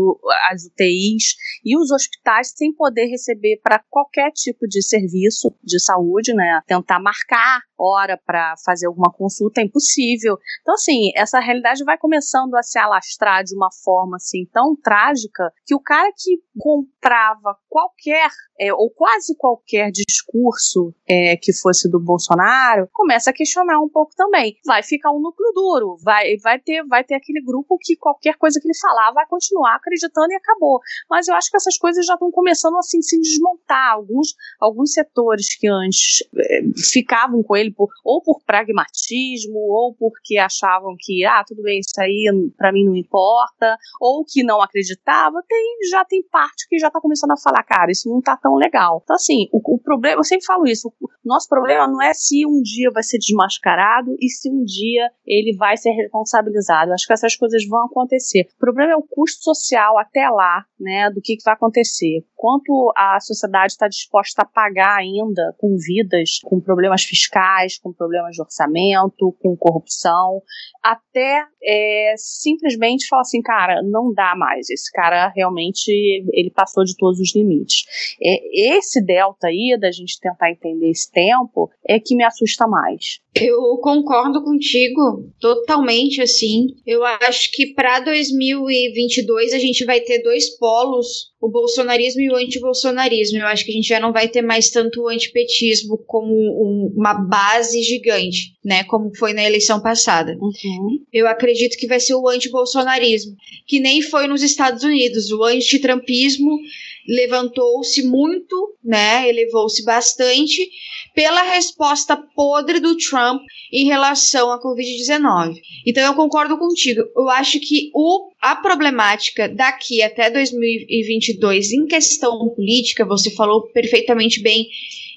as 0.50 0.64
UTIs 0.64 1.34
e 1.64 1.76
os 1.76 1.90
hospitais 1.90 2.52
sem 2.56 2.72
poder 2.74 3.06
receber 3.06 3.60
para 3.62 3.82
qualquer 3.88 4.30
tipo 4.32 4.66
de 4.66 4.82
serviço 4.82 5.54
de 5.62 5.80
saúde, 5.80 6.34
né? 6.34 6.60
Tentar 6.66 7.00
marcar 7.00 7.60
hora 7.78 8.20
para 8.26 8.54
fazer 8.64 8.86
alguma 8.86 9.10
consulta 9.10 9.60
é 9.60 9.64
impossível. 9.64 10.36
Então, 10.60 10.74
assim, 10.74 11.10
essa 11.16 11.40
realidade 11.40 11.82
vai 11.84 11.96
começando 11.96 12.54
a 12.54 12.62
se 12.62 12.78
alastrar 12.78 13.42
de 13.42 13.54
uma 13.54 13.70
forma 13.82 14.16
assim 14.16 14.44
tão 14.52 14.76
trágica 14.76 15.50
que 15.64 15.74
o 15.74 15.80
cara 15.80 16.10
que 16.16 16.38
comprava 16.58 17.56
qualquer 17.68 18.28
é, 18.60 18.74
ou 18.74 18.90
quase 18.90 19.34
qualquer 19.36 19.90
discurso 19.90 20.94
é, 21.08 21.36
que 21.36 21.52
fosse 21.52 21.90
do 21.90 21.98
Bolsonaro 21.98 22.88
começa 22.92 23.30
a 23.30 23.32
questionar 23.32 23.80
um 23.80 23.88
pouco 23.88 24.12
também. 24.14 24.56
Vai 24.66 24.82
ficar 24.82 25.10
um 25.10 25.20
núcleo 25.20 25.50
duro, 25.54 25.96
vai, 26.04 26.36
vai, 26.36 26.60
ter, 26.60 26.84
vai 26.86 27.02
ter 27.02 27.14
aquele 27.14 27.42
grupo 27.42 27.78
que 27.80 27.96
qualquer 27.96 28.36
coisa 28.36 28.60
que 28.60 28.68
ele 28.68 28.76
falar 28.78 29.12
vai 29.12 29.26
continuar 29.26 29.76
acreditando 29.76 30.30
e 30.30 30.36
acabou. 30.36 30.80
Mas 31.08 31.26
eu 31.26 31.34
acho 31.34 31.50
que 31.50 31.56
essas 31.56 31.78
coisas 31.78 32.04
já 32.04 32.14
estão 32.14 32.30
começando 32.30 32.76
assim 32.76 33.00
se 33.00 33.18
desmontar. 33.18 33.94
Alguns, 33.94 34.34
alguns 34.60 34.92
setores 34.92 35.56
que 35.56 35.66
antes 35.66 36.22
é, 36.36 36.60
ficavam 36.92 37.42
com 37.42 37.56
ele 37.56 37.72
por, 37.72 37.88
ou 38.04 38.22
por 38.22 38.42
pragmatismo, 38.44 39.58
ou 39.58 39.94
porque 39.94 40.36
achavam 40.36 40.94
que, 40.98 41.24
ah, 41.24 41.42
tudo 41.46 41.62
bem, 41.62 41.80
isso 41.80 41.98
aí 41.98 42.30
para 42.56 42.72
mim 42.72 42.84
não 42.84 42.94
importa, 42.94 43.76
ou 44.00 44.24
que 44.24 44.42
não 44.42 44.60
acreditava, 44.60 45.42
tem, 45.48 45.78
já 45.90 46.04
tem 46.04 46.22
parte 46.22 46.68
que 46.68 46.78
já 46.78 46.88
está 46.88 47.00
começando 47.00 47.32
a 47.32 47.40
falar, 47.40 47.62
cara, 47.62 47.90
isso 47.90 48.08
não 48.08 48.18
está 48.18 48.36
tão 48.36 48.49
legal. 48.54 49.00
Então, 49.02 49.16
assim, 49.16 49.48
o, 49.52 49.60
o, 49.74 49.78
problema, 49.78 50.20
eu 50.20 50.24
sempre 50.24 50.44
falo 50.44 50.66
isso, 50.66 50.92
o 51.00 51.08
nosso 51.24 51.48
problema 51.48 51.86
não 51.86 52.02
é 52.02 52.12
se 52.14 52.46
um 52.46 52.62
dia 52.62 52.90
vai 52.92 53.02
ser 53.02 53.18
desmascarado 53.18 54.14
e 54.20 54.28
se 54.28 54.50
um 54.50 54.64
dia 54.64 55.10
ele 55.26 55.56
vai 55.56 55.76
ser 55.76 55.90
responsabilizado. 55.90 56.90
Eu 56.90 56.94
acho 56.94 57.06
que 57.06 57.12
essas 57.12 57.36
coisas 57.36 57.66
vão 57.66 57.86
acontecer. 57.86 58.46
O 58.56 58.58
problema 58.58 58.92
é 58.92 58.96
o 58.96 59.02
custo 59.02 59.42
social 59.42 59.98
até 59.98 60.28
lá, 60.28 60.64
né, 60.78 61.10
do 61.10 61.20
que, 61.20 61.36
que 61.36 61.44
vai 61.44 61.54
acontecer. 61.54 62.24
Quanto 62.34 62.92
a 62.96 63.18
sociedade 63.20 63.72
está 63.72 63.88
disposta 63.88 64.42
a 64.42 64.46
pagar 64.46 64.96
ainda 64.96 65.54
com 65.58 65.76
vidas, 65.76 66.38
com 66.44 66.60
problemas 66.60 67.02
fiscais, 67.02 67.78
com 67.78 67.92
problemas 67.92 68.34
de 68.34 68.42
orçamento, 68.42 69.36
com 69.40 69.56
corrupção, 69.56 70.42
até 70.82 71.44
é, 71.62 72.14
simplesmente 72.16 73.06
falar 73.08 73.22
assim, 73.22 73.42
cara, 73.42 73.82
não 73.82 74.12
dá 74.12 74.34
mais. 74.36 74.70
Esse 74.70 74.90
cara 74.90 75.28
realmente 75.34 75.88
ele 76.32 76.50
passou 76.50 76.84
de 76.84 76.96
todos 76.96 77.20
os 77.20 77.34
limites. 77.34 77.84
É, 78.22 78.39
esse 78.52 79.04
delta 79.04 79.48
aí 79.48 79.76
da 79.80 79.90
gente 79.90 80.18
tentar 80.20 80.50
entender 80.50 80.90
esse 80.90 81.10
tempo 81.10 81.70
é 81.86 81.98
que 81.98 82.16
me 82.16 82.24
assusta 82.24 82.66
mais. 82.66 83.20
Eu 83.34 83.78
concordo 83.80 84.42
contigo 84.42 85.30
totalmente 85.40 86.20
assim. 86.20 86.66
Eu 86.84 87.04
acho 87.04 87.52
que 87.52 87.74
para 87.74 88.00
2022 88.00 89.52
a 89.52 89.58
gente 89.58 89.84
vai 89.84 90.00
ter 90.00 90.20
dois 90.22 90.56
polos, 90.58 91.30
o 91.40 91.48
bolsonarismo 91.48 92.20
e 92.20 92.30
o 92.30 92.36
antibolsonarismo. 92.36 93.38
Eu 93.38 93.46
acho 93.46 93.64
que 93.64 93.70
a 93.70 93.74
gente 93.74 93.88
já 93.88 94.00
não 94.00 94.12
vai 94.12 94.28
ter 94.28 94.42
mais 94.42 94.70
tanto 94.70 95.02
o 95.02 95.08
antipetismo 95.08 95.96
como 96.06 96.32
um, 96.34 96.92
uma 96.96 97.14
base 97.14 97.80
gigante, 97.82 98.56
né, 98.64 98.82
como 98.84 99.14
foi 99.16 99.32
na 99.32 99.44
eleição 99.44 99.80
passada. 99.80 100.36
Uhum. 100.40 100.98
Eu 101.12 101.28
acredito 101.28 101.78
que 101.78 101.86
vai 101.86 102.00
ser 102.00 102.14
o 102.14 102.28
antibolsonarismo, 102.28 103.36
que 103.66 103.78
nem 103.78 104.02
foi 104.02 104.26
nos 104.26 104.42
Estados 104.42 104.82
Unidos. 104.82 105.30
O 105.30 105.44
antitrampismo 105.44 106.58
levantou-se 107.06 108.02
muito, 108.02 108.76
né, 108.84 109.28
elevou-se 109.28 109.84
bastante 109.84 110.68
pela 111.14 111.42
resposta 111.42 112.16
podre 112.16 112.80
do 112.80 112.96
Trump 112.96 113.42
em 113.72 113.86
relação 113.86 114.50
à 114.50 114.60
Covid-19. 114.60 115.54
Então 115.86 116.04
eu 116.04 116.14
concordo 116.14 116.58
contigo. 116.58 117.02
Eu 117.16 117.28
acho 117.28 117.58
que 117.60 117.90
o, 117.94 118.30
a 118.40 118.56
problemática 118.56 119.48
daqui 119.48 120.02
até 120.02 120.30
2022 120.30 121.72
em 121.72 121.86
questão 121.86 122.48
política, 122.50 123.04
você 123.04 123.30
falou 123.30 123.68
perfeitamente 123.72 124.40
bem 124.40 124.66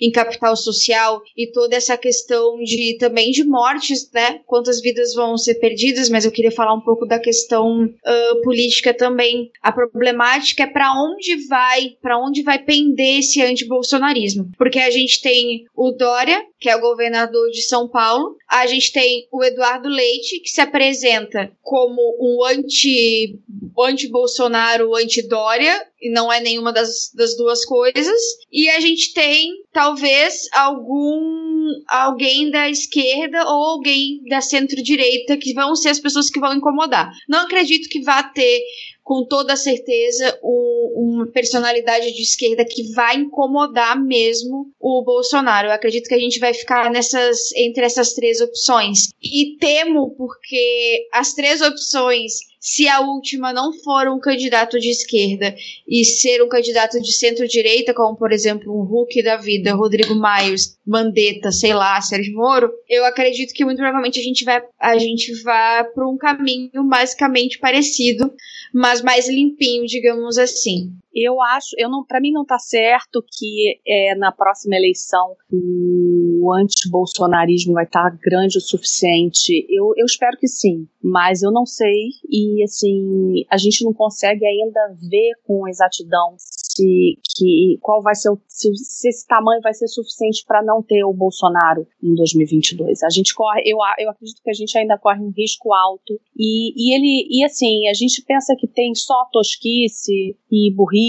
em 0.02 0.12
capital 0.12 0.56
social 0.56 1.22
e 1.36 1.52
toda 1.52 1.76
essa 1.76 1.98
questão 1.98 2.58
de 2.64 2.98
também 3.00 3.32
de 3.32 3.44
mortes, 3.44 4.10
né? 4.12 4.40
Quantas 4.46 4.82
vidas 4.82 5.14
vão 5.14 5.38
ser 5.38 5.56
perdidas, 5.56 6.10
mas 6.10 6.26
eu 6.26 6.32
queria 6.32 6.52
falar 6.52 6.74
um 6.74 6.82
pouco 6.82 7.06
da 7.06 7.20
questão 7.20 7.86
uh, 7.86 8.42
política 8.44 8.94
também. 8.94 9.52
A 9.62 9.72
problemática 9.72 10.64
é 10.64 10.68
para 10.68 10.94
onde 10.94 11.48
vai, 11.48 11.96
para 12.02 12.18
onde 12.18 12.44
vai 12.44 12.60
pender 12.60 13.20
esse 13.20 13.42
antibolsonarismo, 13.42 14.50
porque 14.58 14.80
a 14.80 14.92
gente 14.92 15.22
tem 15.22 15.66
o 15.76 15.92
Dória, 15.92 16.44
que 16.60 16.70
é 16.70 16.76
o 16.76 16.82
governador 16.82 17.50
de 17.52 17.62
São 17.64 17.88
Paulo, 17.88 18.38
a 18.50 18.66
gente 18.68 18.92
tem 18.92 19.28
o 19.32 19.44
Eduardo 19.44 19.90
Leite, 19.90 20.40
que 20.40 20.50
se 20.50 20.62
apresenta 20.62 21.52
como 21.62 22.02
um 22.20 22.46
anti 22.46 23.40
anti-Bolsonaro, 23.80 24.96
anti-Dória, 24.96 25.86
e 26.02 26.12
não 26.12 26.32
é 26.32 26.40
nenhuma 26.40 26.72
das, 26.72 27.12
das 27.14 27.36
duas 27.36 27.66
coisas. 27.66 28.22
E 28.52 28.70
a 28.70 28.80
gente 28.80 29.14
tem, 29.14 29.52
talvez, 29.74 30.48
algum 30.54 31.64
alguém 31.88 32.52
da 32.52 32.70
esquerda 32.70 33.44
ou 33.44 33.66
alguém 33.66 34.22
da 34.30 34.42
centro-direita 34.42 35.38
que 35.38 35.54
vão 35.54 35.76
ser 35.76 35.90
as 35.90 36.00
pessoas 36.00 36.30
que 36.30 36.40
vão 36.40 36.54
incomodar. 36.54 37.12
Não 37.28 37.40
acredito 37.40 37.90
que 37.90 38.02
vá 38.02 38.24
ter 38.24 38.62
com 39.04 39.26
toda 39.26 39.56
certeza 39.56 40.40
o, 40.42 40.94
uma 40.96 41.28
personalidade 41.28 42.14
de 42.14 42.22
esquerda 42.22 42.64
que 42.64 42.94
vai 42.94 43.18
incomodar 43.18 44.02
mesmo 44.02 44.68
o 44.80 45.04
Bolsonaro. 45.04 45.68
Eu 45.68 45.74
acredito 45.74 46.08
que 46.08 46.16
a 46.16 46.20
gente 46.20 46.40
vai 46.40 46.54
ficar 46.54 46.90
nessas 46.90 47.52
entre 47.56 47.84
essas 47.84 48.14
três 48.14 48.40
opções. 48.40 49.10
E 49.22 49.58
temo 49.60 50.16
porque 50.16 51.08
as 51.12 51.34
três 51.34 51.62
opções 51.62 52.53
se 52.64 52.88
a 52.88 53.02
última 53.02 53.52
não 53.52 53.74
for 53.74 54.08
um 54.08 54.18
candidato 54.18 54.80
de 54.80 54.90
esquerda 54.90 55.54
e 55.86 56.06
ser 56.06 56.42
um 56.42 56.48
candidato 56.48 56.98
de 57.02 57.12
centro-direita, 57.12 57.94
como 57.94 58.16
por 58.16 58.32
exemplo 58.32 58.74
um 58.74 58.86
Hulk 58.86 59.22
da 59.22 59.36
vida, 59.36 59.74
Rodrigo 59.74 60.16
Maios, 60.16 60.78
Mandetta, 60.88 61.52
sei 61.52 61.74
lá, 61.74 62.00
Sérgio 62.00 62.34
Moro, 62.34 62.72
eu 62.88 63.04
acredito 63.04 63.54
que 63.54 63.66
muito 63.66 63.80
provavelmente 63.80 64.18
a 64.18 64.24
gente 64.24 64.46
vai, 64.46 64.64
a 64.80 64.98
gente 64.98 65.34
vai 65.44 65.84
para 65.84 66.08
um 66.08 66.18
caminho 66.18 66.88
basicamente 66.88 67.60
parecido, 67.60 68.34
mas 68.74 69.02
mais 69.02 69.28
limpinho, 69.28 69.86
digamos 69.86 70.38
assim. 70.38 70.94
Eu 71.14 71.42
acho, 71.42 71.76
eu 71.78 71.90
não, 71.90 72.04
para 72.04 72.20
mim 72.20 72.32
não 72.32 72.42
está 72.42 72.58
certo 72.58 73.24
que 73.38 73.80
é, 73.86 74.16
na 74.16 74.32
próxima 74.32 74.76
eleição 74.76 75.36
o 75.52 76.52
anti-bolsonarismo 76.54 77.74
vai 77.74 77.86
estar 77.86 78.10
tá 78.10 78.18
grande 78.22 78.58
o 78.58 78.62
suficiente. 78.62 79.66
Eu, 79.70 79.94
eu 79.96 80.06
espero 80.06 80.38
que 80.38 80.48
sim, 80.48 80.88
mas 81.02 81.44
eu 81.44 81.52
não 81.52 81.66
sei 81.66 82.10
e 82.30 82.64
assim 82.64 83.46
a 83.50 83.58
gente 83.58 83.86
não 83.86 83.94
consegue 83.94 84.46
ainda 84.46 84.96
ver 85.00 85.34
com 85.46 85.68
exatidão 85.68 86.36
se 86.38 87.20
que 87.36 87.78
qual 87.82 88.02
vai 88.02 88.16
ser 88.16 88.30
o, 88.32 88.40
se, 88.48 88.76
se 88.76 89.10
esse 89.10 89.28
tamanho 89.28 89.62
vai 89.62 89.74
ser 89.74 89.88
suficiente 89.88 90.44
para 90.48 90.64
não 90.64 90.82
ter 90.82 91.04
o 91.04 91.14
Bolsonaro 91.14 91.86
em 92.02 92.16
2022. 92.16 93.04
A 93.04 93.10
gente 93.10 93.34
corre, 93.36 93.62
eu, 93.66 93.78
eu 94.00 94.10
acredito 94.10 94.42
que 94.44 94.50
a 94.50 94.54
gente 94.54 94.76
ainda 94.78 94.98
corre 94.98 95.20
um 95.20 95.32
risco 95.36 95.74
alto 95.74 96.20
e, 96.38 96.74
e 96.76 96.96
ele 96.96 97.28
e 97.30 97.44
assim 97.44 97.88
a 97.88 97.94
gente 97.94 98.24
pensa 98.24 98.56
que 98.58 98.68
tem 98.68 98.96
só 98.96 99.26
tosquice 99.32 100.36
e 100.52 100.74
burrice 100.74 101.03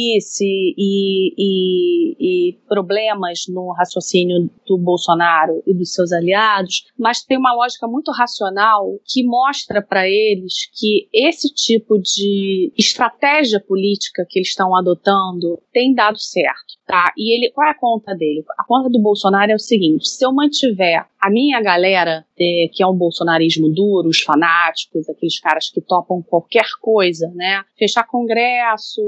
e, 0.76 1.34
e, 1.38 2.16
e 2.18 2.52
problemas 2.68 3.44
no 3.48 3.72
raciocínio 3.72 4.50
do 4.66 4.78
Bolsonaro 4.78 5.62
e 5.66 5.74
dos 5.74 5.92
seus 5.92 6.12
aliados, 6.12 6.86
mas 6.98 7.22
tem 7.22 7.38
uma 7.38 7.54
lógica 7.54 7.86
muito 7.86 8.10
racional 8.12 8.98
que 9.04 9.24
mostra 9.24 9.82
para 9.82 10.08
eles 10.08 10.70
que 10.74 11.08
esse 11.12 11.52
tipo 11.52 11.98
de 11.98 12.72
estratégia 12.76 13.60
política 13.60 14.26
que 14.28 14.38
eles 14.38 14.48
estão 14.48 14.74
adotando 14.76 15.60
tem 15.72 15.94
dado 15.94 16.18
certo, 16.18 16.74
tá? 16.86 17.12
E 17.16 17.36
ele, 17.36 17.52
qual 17.52 17.66
é 17.66 17.70
a 17.70 17.78
conta 17.78 18.14
dele? 18.14 18.44
A 18.58 18.64
conta 18.64 18.88
do 18.88 19.00
Bolsonaro 19.00 19.52
é 19.52 19.54
o 19.54 19.58
seguinte: 19.58 20.08
se 20.08 20.24
eu 20.24 20.32
mantiver 20.32 21.06
a 21.24 21.30
minha 21.30 21.58
galera, 21.62 22.22
é, 22.38 22.68
que 22.70 22.82
é 22.82 22.86
um 22.86 22.94
bolsonarismo 22.94 23.72
duro, 23.72 24.10
os 24.10 24.20
fanáticos, 24.20 25.08
aqueles 25.08 25.40
caras 25.40 25.70
que 25.70 25.80
topam 25.80 26.20
qualquer 26.20 26.66
coisa, 26.82 27.32
né? 27.34 27.62
Fechar 27.78 28.06
congresso, 28.06 29.00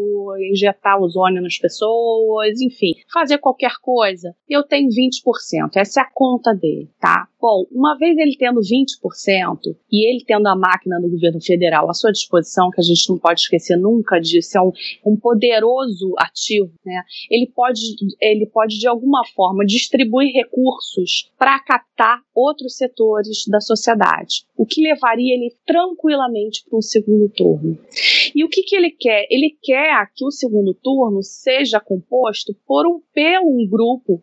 injetar 0.50 0.98
ozônio 0.98 1.42
nas 1.42 1.58
pessoas, 1.58 2.58
enfim, 2.62 2.94
fazer 3.12 3.36
qualquer 3.36 3.72
coisa, 3.82 4.34
eu 4.48 4.62
tenho 4.62 4.88
20%. 4.88 5.76
Essa 5.76 6.00
é 6.00 6.02
a 6.04 6.10
conta 6.10 6.54
dele, 6.54 6.88
tá? 6.98 7.28
Bom, 7.38 7.66
uma 7.70 7.96
vez 7.98 8.16
ele 8.16 8.34
tendo 8.38 8.60
20% 8.60 9.76
e 9.92 10.10
ele 10.10 10.24
tendo 10.24 10.46
a 10.46 10.56
máquina 10.56 10.98
do 10.98 11.10
governo 11.10 11.40
federal 11.40 11.90
à 11.90 11.92
sua 11.92 12.10
disposição, 12.10 12.70
que 12.70 12.80
a 12.80 12.84
gente 12.84 13.10
não 13.10 13.18
pode 13.18 13.42
esquecer 13.42 13.76
nunca 13.76 14.18
disso, 14.18 14.56
é 14.56 14.60
um, 14.62 14.72
um 15.04 15.16
poderoso 15.16 16.14
ativo, 16.18 16.72
né? 16.84 17.02
Ele 17.30 17.46
pode, 17.54 17.80
ele 18.22 18.46
pode 18.46 18.78
de 18.78 18.88
alguma 18.88 19.20
forma 19.34 19.66
distribuir 19.66 20.32
recursos 20.32 21.30
para 21.38 21.60
captar 21.60 22.05
outros 22.34 22.76
setores 22.76 23.44
da 23.48 23.61
sociedade, 23.61 24.44
o 24.57 24.66
que 24.66 24.82
levaria 24.82 25.34
ele 25.34 25.54
tranquilamente 25.64 26.64
para 26.68 26.78
um 26.78 26.82
segundo 26.82 27.28
turno. 27.30 27.78
E 28.34 28.44
o 28.44 28.48
que, 28.48 28.62
que 28.62 28.76
ele 28.76 28.90
quer? 28.90 29.26
Ele 29.30 29.57
quer 29.62 30.11
que 30.14 30.24
o 30.24 30.30
segundo 30.30 30.74
turno 30.74 31.22
seja 31.22 31.80
composto 31.80 32.54
por 32.66 32.86
um, 32.86 33.00
pelo 33.12 33.48
um 33.48 33.66
grupo, 33.68 34.22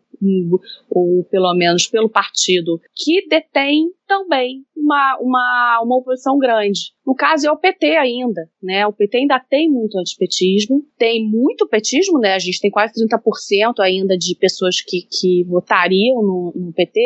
ou 0.90 1.24
pelo 1.24 1.54
menos 1.54 1.86
pelo 1.86 2.08
partido, 2.08 2.80
que 2.94 3.26
detém 3.28 3.90
também 4.06 4.64
uma, 4.76 5.18
uma, 5.20 5.80
uma 5.82 5.96
oposição 5.96 6.38
grande. 6.38 6.92
No 7.06 7.14
caso 7.14 7.46
é 7.46 7.50
o 7.50 7.56
PT 7.56 7.96
ainda, 7.96 8.48
né? 8.62 8.86
O 8.86 8.92
PT 8.92 9.18
ainda 9.18 9.40
tem 9.40 9.70
muito 9.70 9.98
antipetismo, 9.98 10.84
tem 10.98 11.26
muito 11.26 11.66
petismo, 11.68 12.18
né? 12.18 12.34
A 12.34 12.38
gente 12.38 12.60
tem 12.60 12.70
quase 12.70 12.92
30% 12.94 13.74
ainda 13.80 14.16
de 14.16 14.36
pessoas 14.36 14.80
que, 14.80 15.06
que 15.10 15.44
votariam 15.44 16.22
no, 16.22 16.52
no 16.54 16.72
PT, 16.72 17.00